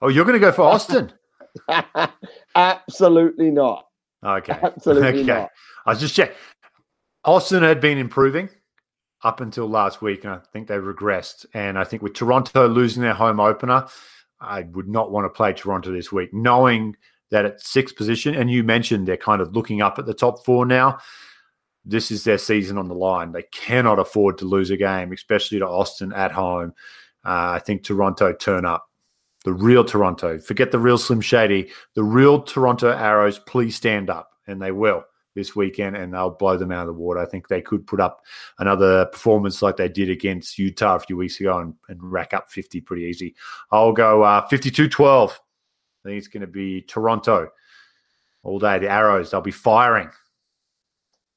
Oh, 0.00 0.08
you're 0.08 0.24
going 0.24 0.34
to 0.34 0.40
go 0.40 0.52
for 0.52 0.62
Austin? 0.62 1.12
Absolutely 2.54 3.50
not. 3.50 3.86
Okay. 4.24 4.58
Absolutely 4.62 5.08
okay. 5.08 5.22
not. 5.22 5.50
I 5.86 5.90
was 5.90 6.00
just 6.00 6.14
checking. 6.14 6.34
Austin 7.24 7.62
had 7.62 7.80
been 7.80 7.98
improving 7.98 8.48
up 9.22 9.40
until 9.40 9.66
last 9.66 10.02
week, 10.02 10.24
and 10.24 10.32
I 10.34 10.38
think 10.52 10.68
they 10.68 10.76
regressed. 10.76 11.46
And 11.54 11.78
I 11.78 11.84
think 11.84 12.02
with 12.02 12.14
Toronto 12.14 12.68
losing 12.68 13.02
their 13.02 13.14
home 13.14 13.40
opener, 13.40 13.86
I 14.44 14.62
would 14.72 14.88
not 14.88 15.10
want 15.10 15.24
to 15.24 15.28
play 15.28 15.52
Toronto 15.52 15.92
this 15.92 16.12
week, 16.12 16.32
knowing 16.32 16.96
that 17.30 17.44
at 17.44 17.60
sixth 17.60 17.96
position, 17.96 18.34
and 18.34 18.50
you 18.50 18.62
mentioned 18.62 19.06
they're 19.06 19.16
kind 19.16 19.40
of 19.40 19.54
looking 19.54 19.82
up 19.82 19.98
at 19.98 20.06
the 20.06 20.14
top 20.14 20.44
four 20.44 20.66
now. 20.66 20.98
This 21.84 22.10
is 22.10 22.24
their 22.24 22.38
season 22.38 22.78
on 22.78 22.88
the 22.88 22.94
line. 22.94 23.32
They 23.32 23.44
cannot 23.52 23.98
afford 23.98 24.38
to 24.38 24.46
lose 24.46 24.70
a 24.70 24.76
game, 24.76 25.12
especially 25.12 25.58
to 25.58 25.68
Austin 25.68 26.12
at 26.12 26.32
home. 26.32 26.72
Uh, 27.24 27.56
I 27.56 27.58
think 27.58 27.82
Toronto 27.82 28.32
turn 28.32 28.64
up. 28.64 28.86
The 29.44 29.52
real 29.52 29.84
Toronto. 29.84 30.38
Forget 30.38 30.72
the 30.72 30.78
real 30.78 30.96
Slim 30.96 31.20
Shady. 31.20 31.70
The 31.94 32.04
real 32.04 32.40
Toronto 32.40 32.90
Arrows, 32.90 33.38
please 33.38 33.76
stand 33.76 34.08
up. 34.08 34.30
And 34.46 34.62
they 34.62 34.72
will 34.72 35.04
this 35.34 35.56
weekend 35.56 35.96
and 35.96 36.14
they'll 36.14 36.30
blow 36.30 36.56
them 36.56 36.72
out 36.72 36.82
of 36.82 36.94
the 36.94 37.00
water. 37.00 37.20
I 37.20 37.26
think 37.26 37.48
they 37.48 37.60
could 37.60 37.86
put 37.86 38.00
up 38.00 38.24
another 38.58 39.06
performance 39.06 39.62
like 39.62 39.76
they 39.76 39.88
did 39.88 40.10
against 40.10 40.58
Utah 40.58 40.96
a 40.96 41.00
few 41.00 41.16
weeks 41.16 41.40
ago 41.40 41.58
and, 41.58 41.74
and 41.88 42.02
rack 42.02 42.32
up 42.34 42.50
50 42.50 42.80
pretty 42.82 43.04
easy. 43.04 43.34
I'll 43.70 43.92
go 43.92 44.22
uh, 44.22 44.46
52 44.46 44.88
12. 44.88 45.30
I 45.30 46.08
think 46.08 46.18
it's 46.18 46.28
going 46.28 46.42
to 46.42 46.46
be 46.46 46.82
Toronto 46.82 47.48
all 48.42 48.58
day. 48.58 48.78
The 48.78 48.90
Arrows, 48.90 49.30
they'll 49.30 49.40
be 49.40 49.50
firing. 49.50 50.10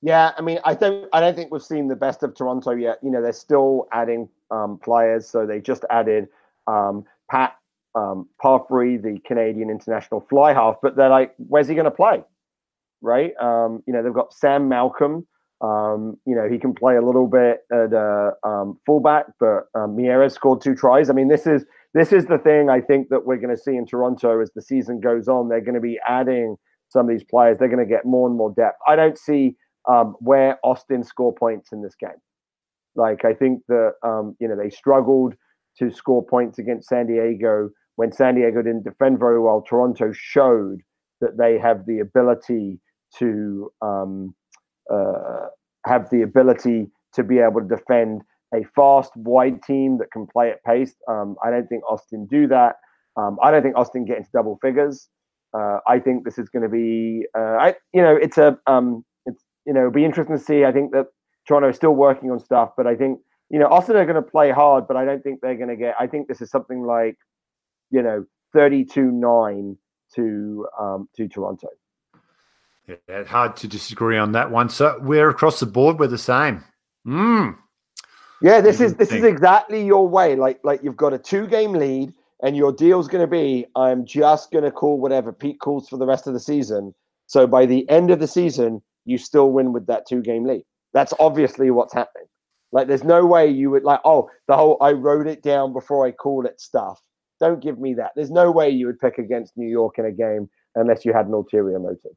Yeah, 0.01 0.31
I 0.37 0.41
mean, 0.41 0.59
I 0.63 0.75
don't, 0.75 1.07
I 1.11 1.19
don't 1.19 1.35
think 1.35 1.51
we've 1.51 1.63
seen 1.63 1.87
the 1.87 1.95
best 1.95 2.21
of 2.21 2.35
Toronto 2.35 2.71
yet. 2.71 2.99
You 3.01 3.09
know, 3.09 3.21
they're 3.21 3.33
still 3.33 3.87
adding 3.91 4.29
um, 4.51 4.77
players. 4.77 5.27
So 5.27 5.45
they 5.45 5.59
just 5.59 5.85
added 5.89 6.27
um, 6.67 7.05
Pat 7.31 7.57
um, 7.95 8.27
Parfrey, 8.41 8.97
the 8.97 9.19
Canadian 9.25 9.69
international 9.69 10.21
fly 10.29 10.53
half, 10.53 10.75
but 10.81 10.95
they're 10.95 11.09
like, 11.09 11.33
where's 11.37 11.67
he 11.67 11.73
going 11.73 11.85
to 11.85 11.91
play? 11.91 12.23
Right? 13.01 13.31
Um, 13.41 13.83
you 13.87 13.93
know, 13.93 14.03
they've 14.03 14.13
got 14.13 14.33
Sam 14.33 14.67
Malcolm. 14.67 15.27
Um, 15.59 16.17
you 16.25 16.35
know, 16.35 16.47
he 16.47 16.59
can 16.59 16.73
play 16.73 16.97
a 16.97 17.01
little 17.01 17.27
bit 17.27 17.61
at 17.71 17.91
uh, 17.91 18.31
um, 18.43 18.79
fullback, 18.85 19.25
but 19.39 19.65
um, 19.73 19.97
Mieres 19.97 20.33
scored 20.33 20.61
two 20.61 20.75
tries. 20.75 21.09
I 21.09 21.13
mean, 21.13 21.29
this 21.29 21.47
is 21.47 21.65
this 21.93 22.13
is 22.13 22.25
the 22.25 22.37
thing 22.37 22.69
I 22.69 22.79
think 22.79 23.09
that 23.09 23.25
we're 23.25 23.37
going 23.37 23.55
to 23.55 23.61
see 23.61 23.75
in 23.75 23.85
Toronto 23.85 24.39
as 24.39 24.51
the 24.53 24.61
season 24.61 24.99
goes 24.99 25.27
on. 25.27 25.49
They're 25.49 25.61
going 25.61 25.75
to 25.75 25.81
be 25.81 25.99
adding 26.07 26.57
some 26.89 27.09
of 27.09 27.15
these 27.15 27.23
players. 27.23 27.57
They're 27.57 27.69
going 27.69 27.85
to 27.85 27.91
get 27.91 28.05
more 28.05 28.27
and 28.27 28.37
more 28.37 28.53
depth. 28.53 28.77
I 28.87 28.95
don't 28.95 29.17
see 29.17 29.55
um, 29.89 30.15
where 30.19 30.59
Austin 30.63 31.03
score 31.03 31.33
points 31.33 31.71
in 31.71 31.81
this 31.81 31.95
game. 31.99 32.21
Like, 32.95 33.25
I 33.25 33.33
think 33.33 33.61
that 33.67 33.93
um, 34.03 34.35
you 34.39 34.47
know 34.47 34.55
they 34.55 34.69
struggled 34.69 35.33
to 35.79 35.91
score 35.91 36.23
points 36.23 36.59
against 36.59 36.89
San 36.89 37.07
Diego 37.07 37.69
when 37.95 38.11
San 38.11 38.35
Diego 38.35 38.61
didn't 38.61 38.83
defend 38.83 39.17
very 39.17 39.39
well. 39.39 39.63
Toronto 39.67 40.11
showed 40.13 40.81
that 41.19 41.37
they 41.37 41.57
have 41.57 41.85
the 41.85 41.99
ability 41.99 42.79
to 43.19 43.71
um, 43.81 44.35
uh, 44.93 45.47
have 45.85 46.09
the 46.09 46.21
ability 46.21 46.87
to 47.13 47.23
be 47.23 47.39
able 47.39 47.61
to 47.61 47.67
defend 47.67 48.21
a 48.53 48.63
fast, 48.75 49.11
wide 49.15 49.61
team 49.63 49.97
that 49.97 50.11
can 50.11 50.25
play 50.25 50.51
at 50.51 50.63
pace. 50.63 50.95
Um, 51.09 51.35
I 51.43 51.49
don't 51.49 51.67
think 51.67 51.83
Austin 51.89 52.27
do 52.27 52.47
that. 52.47 52.75
Um, 53.17 53.37
I 53.43 53.51
don't 53.51 53.63
think 53.63 53.75
Austin 53.75 54.05
get 54.05 54.17
into 54.17 54.29
double 54.33 54.57
figures. 54.61 55.09
Uh, 55.57 55.79
I 55.87 55.99
think 55.99 56.23
this 56.23 56.37
is 56.37 56.49
going 56.49 56.63
to 56.63 56.69
be, 56.69 57.25
uh, 57.37 57.57
I 57.59 57.75
you 57.93 58.01
know, 58.01 58.15
it's 58.15 58.37
a, 58.37 58.57
um, 58.67 59.03
it's 59.25 59.43
you 59.65 59.73
know, 59.73 59.89
be 59.89 60.05
interesting 60.05 60.37
to 60.37 60.43
see. 60.43 60.65
I 60.65 60.71
think 60.71 60.91
that 60.91 61.07
Toronto 61.47 61.69
is 61.69 61.75
still 61.75 61.95
working 61.95 62.31
on 62.31 62.39
stuff, 62.39 62.71
but 62.77 62.85
I 62.85 62.95
think 62.95 63.19
you 63.49 63.59
know 63.59 63.67
Austin 63.67 63.95
are 63.95 64.05
going 64.05 64.15
to 64.15 64.21
play 64.21 64.51
hard, 64.51 64.87
but 64.87 64.97
I 64.97 65.05
don't 65.05 65.23
think 65.23 65.39
they're 65.41 65.55
going 65.55 65.69
to 65.69 65.75
get. 65.75 65.95
I 65.99 66.07
think 66.07 66.27
this 66.27 66.41
is 66.41 66.51
something 66.51 66.83
like, 66.83 67.17
you 67.89 68.03
know, 68.03 68.25
thirty-two 68.53 69.09
nine 69.11 69.77
to 70.15 70.67
um, 70.79 71.09
to 71.15 71.27
Toronto. 71.27 71.69
Yeah, 72.87 72.95
it's 73.07 73.29
hard 73.29 73.57
to 73.57 73.67
disagree 73.67 74.17
on 74.17 74.31
that 74.31 74.49
one. 74.49 74.69
So 74.69 74.97
we're 75.01 75.29
across 75.29 75.59
the 75.59 75.65
board. 75.65 75.99
We're 75.99 76.07
the 76.07 76.17
same. 76.17 76.63
Mm. 77.05 77.57
Yeah, 78.41 78.61
this 78.61 78.79
is 78.79 78.95
this 78.95 79.11
is 79.11 79.23
exactly 79.23 79.83
your 79.83 80.07
way. 80.07 80.35
Like 80.35 80.59
like 80.63 80.81
you've 80.83 80.95
got 80.95 81.13
a 81.13 81.17
two 81.17 81.47
game 81.47 81.73
lead, 81.73 82.13
and 82.43 82.55
your 82.55 82.71
deal's 82.71 83.07
going 83.07 83.23
to 83.23 83.27
be 83.27 83.65
I'm 83.75 84.05
just 84.05 84.51
going 84.51 84.63
to 84.63 84.71
call 84.71 84.99
whatever 84.99 85.33
Pete 85.33 85.59
calls 85.59 85.89
for 85.89 85.97
the 85.97 86.05
rest 86.05 86.27
of 86.27 86.33
the 86.33 86.39
season. 86.39 86.93
So 87.25 87.45
by 87.47 87.65
the 87.65 87.89
end 87.89 88.11
of 88.11 88.19
the 88.19 88.27
season, 88.27 88.81
you 89.05 89.17
still 89.17 89.51
win 89.51 89.73
with 89.73 89.87
that 89.87 90.07
two 90.07 90.21
game 90.21 90.45
lead. 90.45 90.63
That's 90.93 91.13
obviously 91.19 91.71
what's 91.71 91.93
happening. 91.93 92.27
Like 92.71 92.87
there's 92.87 93.03
no 93.03 93.25
way 93.25 93.47
you 93.47 93.69
would 93.71 93.83
like 93.83 94.01
oh 94.05 94.29
the 94.47 94.55
whole 94.55 94.77
I 94.81 94.91
wrote 94.91 95.27
it 95.27 95.41
down 95.41 95.73
before 95.73 96.05
I 96.05 96.11
called 96.11 96.45
it 96.45 96.61
stuff. 96.61 97.01
Don't 97.39 97.61
give 97.61 97.79
me 97.79 97.93
that. 97.95 98.11
There's 98.15 98.31
no 98.31 98.51
way 98.51 98.69
you 98.69 98.87
would 98.87 98.99
pick 98.99 99.17
against 99.17 99.57
New 99.57 99.67
York 99.67 99.99
in 99.99 100.05
a 100.05 100.11
game 100.11 100.49
unless 100.75 101.05
you 101.05 101.13
had 101.13 101.27
an 101.27 101.33
ulterior 101.33 101.79
motive. 101.79 102.15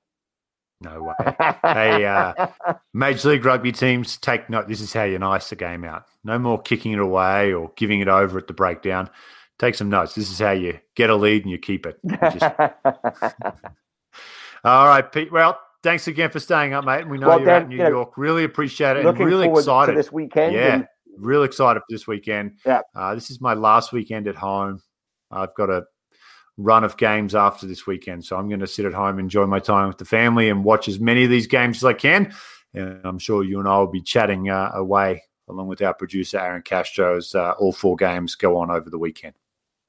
No 0.82 1.02
way. 1.02 1.34
hey, 1.62 2.06
uh, 2.06 2.46
Major 2.94 3.30
League 3.30 3.44
Rugby 3.44 3.70
teams, 3.70 4.16
take 4.16 4.48
note. 4.48 4.66
This 4.66 4.80
is 4.80 4.92
how 4.92 5.04
you 5.04 5.18
nice 5.18 5.50
the 5.50 5.56
game 5.56 5.84
out. 5.84 6.04
No 6.24 6.38
more 6.38 6.60
kicking 6.60 6.92
it 6.92 6.98
away 6.98 7.52
or 7.52 7.70
giving 7.76 8.00
it 8.00 8.08
over 8.08 8.38
at 8.38 8.46
the 8.46 8.54
breakdown. 8.54 9.10
Take 9.58 9.74
some 9.74 9.90
notes. 9.90 10.14
This 10.14 10.30
is 10.30 10.38
how 10.38 10.52
you 10.52 10.78
get 10.96 11.10
a 11.10 11.16
lead 11.16 11.42
and 11.42 11.50
you 11.50 11.58
keep 11.58 11.84
it. 11.84 11.98
You 12.02 12.16
just... 12.16 12.42
All 14.64 14.86
right, 14.86 15.12
Pete. 15.12 15.30
Well, 15.30 15.60
thanks 15.82 16.08
again 16.08 16.30
for 16.30 16.40
staying 16.40 16.72
up, 16.72 16.86
mate. 16.86 17.06
We 17.06 17.18
know 17.18 17.28
well, 17.28 17.38
you're 17.38 17.46
Dan, 17.46 17.62
at 17.62 17.68
New 17.68 17.76
you 17.76 17.82
know, 17.82 17.90
York. 17.90 18.16
Really 18.16 18.44
appreciate 18.44 18.96
it. 18.96 19.04
Looking 19.04 19.22
and 19.22 19.30
really 19.30 19.48
excited 19.50 19.96
this 19.96 20.10
weekend. 20.10 20.54
Yeah, 20.54 20.74
and... 20.74 20.86
real 21.18 21.42
excited 21.42 21.80
for 21.80 21.86
this 21.90 22.06
weekend. 22.06 22.56
Yeah. 22.64 22.80
Uh, 22.94 23.14
this 23.14 23.30
is 23.30 23.40
my 23.40 23.52
last 23.52 23.92
weekend 23.92 24.28
at 24.28 24.36
home. 24.36 24.80
I've 25.30 25.54
got 25.54 25.68
a 25.68 25.84
run 26.62 26.84
of 26.84 26.96
games 26.96 27.34
after 27.34 27.66
this 27.66 27.86
weekend. 27.86 28.24
So 28.24 28.36
I'm 28.36 28.48
going 28.48 28.60
to 28.60 28.66
sit 28.66 28.84
at 28.84 28.92
home, 28.92 29.18
enjoy 29.18 29.46
my 29.46 29.58
time 29.58 29.88
with 29.88 29.98
the 29.98 30.04
family, 30.04 30.48
and 30.48 30.64
watch 30.64 30.88
as 30.88 31.00
many 31.00 31.24
of 31.24 31.30
these 31.30 31.46
games 31.46 31.78
as 31.78 31.84
I 31.84 31.92
can. 31.92 32.34
And 32.74 33.00
I'm 33.04 33.18
sure 33.18 33.42
you 33.42 33.58
and 33.58 33.68
I 33.68 33.78
will 33.78 33.86
be 33.86 34.02
chatting 34.02 34.50
uh, 34.50 34.70
away 34.74 35.22
along 35.48 35.68
with 35.68 35.82
our 35.82 35.94
producer 35.94 36.38
Aaron 36.38 36.62
Castro 36.62 37.16
as 37.16 37.34
uh, 37.34 37.52
all 37.58 37.72
four 37.72 37.96
games 37.96 38.34
go 38.34 38.56
on 38.56 38.70
over 38.70 38.88
the 38.88 38.98
weekend. 38.98 39.34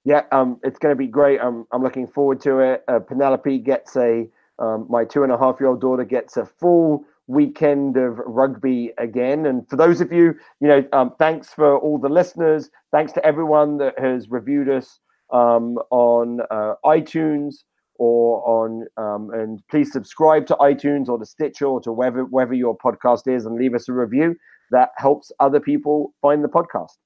Yeah, 0.03 0.23
um, 0.31 0.59
it's 0.63 0.79
going 0.79 0.91
to 0.91 0.97
be 0.97 1.07
great. 1.07 1.39
I'm 1.39 1.67
I'm 1.71 1.83
looking 1.83 2.07
forward 2.07 2.41
to 2.41 2.59
it. 2.59 2.83
Uh, 2.87 2.99
Penelope 2.99 3.59
gets 3.59 3.95
a 3.95 4.27
um, 4.57 4.87
my 4.89 5.05
two 5.05 5.23
and 5.23 5.31
a 5.31 5.37
half 5.37 5.59
year 5.59 5.69
old 5.69 5.81
daughter 5.81 6.03
gets 6.03 6.37
a 6.37 6.45
full 6.45 7.05
weekend 7.27 7.97
of 7.97 8.17
rugby 8.25 8.91
again. 8.97 9.45
And 9.45 9.67
for 9.69 9.75
those 9.75 10.01
of 10.01 10.11
you, 10.11 10.35
you 10.59 10.67
know, 10.67 10.83
um, 10.91 11.13
thanks 11.17 11.53
for 11.53 11.77
all 11.77 11.97
the 11.97 12.09
listeners. 12.09 12.69
Thanks 12.91 13.13
to 13.13 13.25
everyone 13.25 13.77
that 13.77 13.97
has 13.99 14.29
reviewed 14.29 14.69
us 14.69 14.99
um, 15.31 15.77
on 15.89 16.41
uh, 16.49 16.75
iTunes 16.85 17.55
or 17.97 18.41
on 18.47 18.85
um, 18.97 19.29
and 19.33 19.61
please 19.69 19.91
subscribe 19.91 20.47
to 20.47 20.55
iTunes 20.55 21.07
or 21.07 21.17
to 21.19 21.25
Stitcher 21.25 21.65
or 21.65 21.81
to 21.81 21.91
wherever 21.91 22.25
wherever 22.25 22.53
your 22.53 22.77
podcast 22.77 23.27
is 23.33 23.45
and 23.45 23.55
leave 23.55 23.73
us 23.73 23.87
a 23.89 23.93
review. 23.93 24.35
That 24.71 24.89
helps 24.97 25.31
other 25.39 25.59
people 25.59 26.13
find 26.21 26.43
the 26.43 26.47
podcast. 26.47 26.97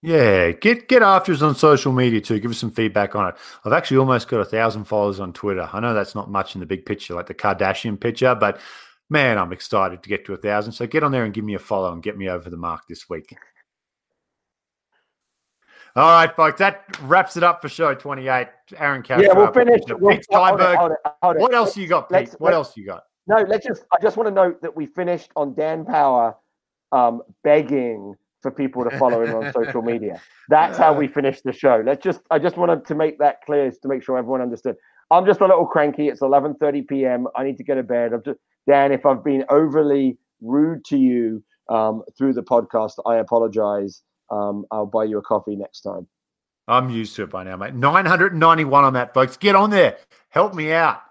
Yeah, 0.00 0.50
get 0.50 0.88
get 0.88 1.02
after 1.02 1.32
us 1.32 1.42
on 1.42 1.54
social 1.54 1.92
media 1.92 2.20
too. 2.20 2.40
Give 2.40 2.50
us 2.50 2.58
some 2.58 2.70
feedback 2.70 3.14
on 3.14 3.28
it. 3.28 3.34
I've 3.64 3.72
actually 3.72 3.98
almost 3.98 4.28
got 4.28 4.40
a 4.40 4.44
thousand 4.44 4.84
followers 4.84 5.20
on 5.20 5.32
Twitter. 5.32 5.68
I 5.72 5.80
know 5.80 5.94
that's 5.94 6.14
not 6.14 6.30
much 6.30 6.54
in 6.54 6.60
the 6.60 6.66
big 6.66 6.86
picture, 6.86 7.14
like 7.14 7.26
the 7.26 7.34
Kardashian 7.34 8.00
picture, 8.00 8.34
but 8.34 8.60
Man, 9.12 9.36
I'm 9.36 9.52
excited 9.52 10.02
to 10.02 10.08
get 10.08 10.24
to 10.24 10.32
a 10.32 10.38
thousand. 10.38 10.72
So 10.72 10.86
get 10.86 11.02
on 11.02 11.12
there 11.12 11.24
and 11.26 11.34
give 11.34 11.44
me 11.44 11.52
a 11.52 11.58
follow 11.58 11.92
and 11.92 12.02
get 12.02 12.16
me 12.16 12.30
over 12.30 12.48
the 12.48 12.56
mark 12.56 12.88
this 12.88 13.10
week. 13.10 13.36
All 15.94 16.10
right, 16.10 16.34
folks, 16.34 16.58
that 16.58 16.84
wraps 17.02 17.36
it 17.36 17.42
up 17.42 17.60
for 17.60 17.68
show 17.68 17.94
28. 17.94 18.48
Aaron 18.78 19.02
Castro. 19.02 19.26
Yeah, 19.26 19.34
we'll 19.34 19.52
finish. 19.52 19.82
We'll, 19.88 20.14
Pete 20.14 20.24
Steinberg. 20.24 20.92
What 21.20 21.52
else 21.52 21.76
you 21.76 21.86
got, 21.86 22.10
Pete? 22.10 22.34
What 22.38 22.54
else 22.54 22.76
you 22.76 22.86
got? 22.86 23.02
No, 23.26 23.42
let's 23.42 23.66
just. 23.66 23.84
I 23.92 24.00
just 24.00 24.16
want 24.16 24.28
to 24.28 24.34
note 24.34 24.62
that 24.62 24.74
we 24.74 24.86
finished 24.86 25.30
on 25.36 25.54
Dan 25.54 25.84
Power 25.84 26.34
um, 26.92 27.22
begging 27.44 28.14
for 28.40 28.50
people 28.50 28.82
to 28.84 28.98
follow 28.98 29.22
him 29.22 29.34
on 29.34 29.52
social 29.52 29.82
media. 29.92 30.20
That's 30.48 30.78
how 30.78 30.94
we 30.94 31.06
finished 31.06 31.44
the 31.44 31.52
show. 31.52 31.82
Let's 31.84 32.02
just. 32.02 32.20
I 32.30 32.38
just 32.38 32.56
wanted 32.56 32.86
to 32.86 32.94
make 32.94 33.18
that 33.18 33.42
clear 33.44 33.70
to 33.70 33.88
make 33.88 34.02
sure 34.02 34.16
everyone 34.16 34.40
understood. 34.40 34.76
I'm 35.10 35.26
just 35.26 35.40
a 35.40 35.46
little 35.46 35.66
cranky. 35.66 36.08
It's 36.08 36.20
11:30 36.20 36.88
p.m. 36.88 37.26
I 37.36 37.44
need 37.44 37.58
to 37.58 37.64
go 37.64 37.74
to 37.74 37.82
bed. 37.82 38.14
I'm 38.14 38.22
just 38.24 38.38
Dan. 38.66 38.92
If 38.92 39.04
I've 39.04 39.22
been 39.22 39.44
overly 39.50 40.16
rude 40.40 40.86
to 40.86 40.96
you 40.96 41.44
um, 41.68 42.02
through 42.16 42.32
the 42.32 42.42
podcast, 42.42 42.94
I 43.04 43.16
apologize. 43.16 44.02
Um, 44.32 44.64
I'll 44.70 44.86
buy 44.86 45.04
you 45.04 45.18
a 45.18 45.22
coffee 45.22 45.54
next 45.54 45.82
time. 45.82 46.08
I'm 46.66 46.90
used 46.90 47.14
to 47.16 47.24
it 47.24 47.30
by 47.30 47.44
now, 47.44 47.56
mate. 47.56 47.74
991 47.74 48.84
on 48.84 48.94
that, 48.94 49.12
folks. 49.14 49.36
Get 49.36 49.54
on 49.54 49.70
there. 49.70 49.98
Help 50.30 50.54
me 50.54 50.72
out. 50.72 51.02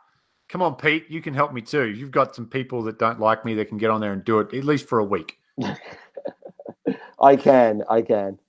Come 0.49 0.61
on, 0.61 0.75
Pete. 0.75 1.05
You 1.09 1.21
can 1.21 1.33
help 1.33 1.53
me 1.53 1.61
too. 1.61 1.89
You've 1.89 2.11
got 2.11 2.35
some 2.35 2.45
people 2.45 2.81
that 2.83 2.99
don't 2.99 3.19
like 3.19 3.45
me 3.45 3.53
that 3.55 3.69
can 3.69 3.77
get 3.77 3.89
on 3.89 4.01
there 4.01 4.11
and 4.11 4.23
do 4.23 4.39
it 4.39 4.53
at 4.53 4.63
least 4.63 4.89
for 4.89 4.99
a 4.99 5.03
week. 5.03 5.37
I 7.21 7.35
can. 7.35 7.83
I 7.89 8.01
can. 8.01 8.39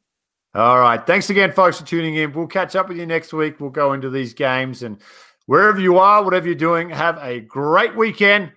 All 0.54 0.80
right. 0.80 1.04
Thanks 1.06 1.30
again, 1.30 1.52
folks, 1.52 1.78
for 1.80 1.86
tuning 1.86 2.16
in. 2.16 2.32
We'll 2.32 2.46
catch 2.46 2.74
up 2.74 2.88
with 2.88 2.98
you 2.98 3.06
next 3.06 3.32
week. 3.32 3.60
We'll 3.60 3.70
go 3.70 3.92
into 3.92 4.10
these 4.10 4.34
games 4.34 4.82
and 4.82 4.98
wherever 5.46 5.80
you 5.80 5.98
are, 5.98 6.24
whatever 6.24 6.46
you're 6.46 6.54
doing, 6.54 6.90
have 6.90 7.18
a 7.22 7.40
great 7.40 7.96
weekend 7.96 8.52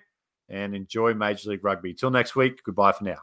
and 0.48 0.74
enjoy 0.74 1.14
Major 1.14 1.50
League 1.50 1.64
Rugby. 1.64 1.94
Till 1.94 2.10
next 2.10 2.36
week, 2.36 2.62
goodbye 2.64 2.92
for 2.92 3.04
now. 3.04 3.18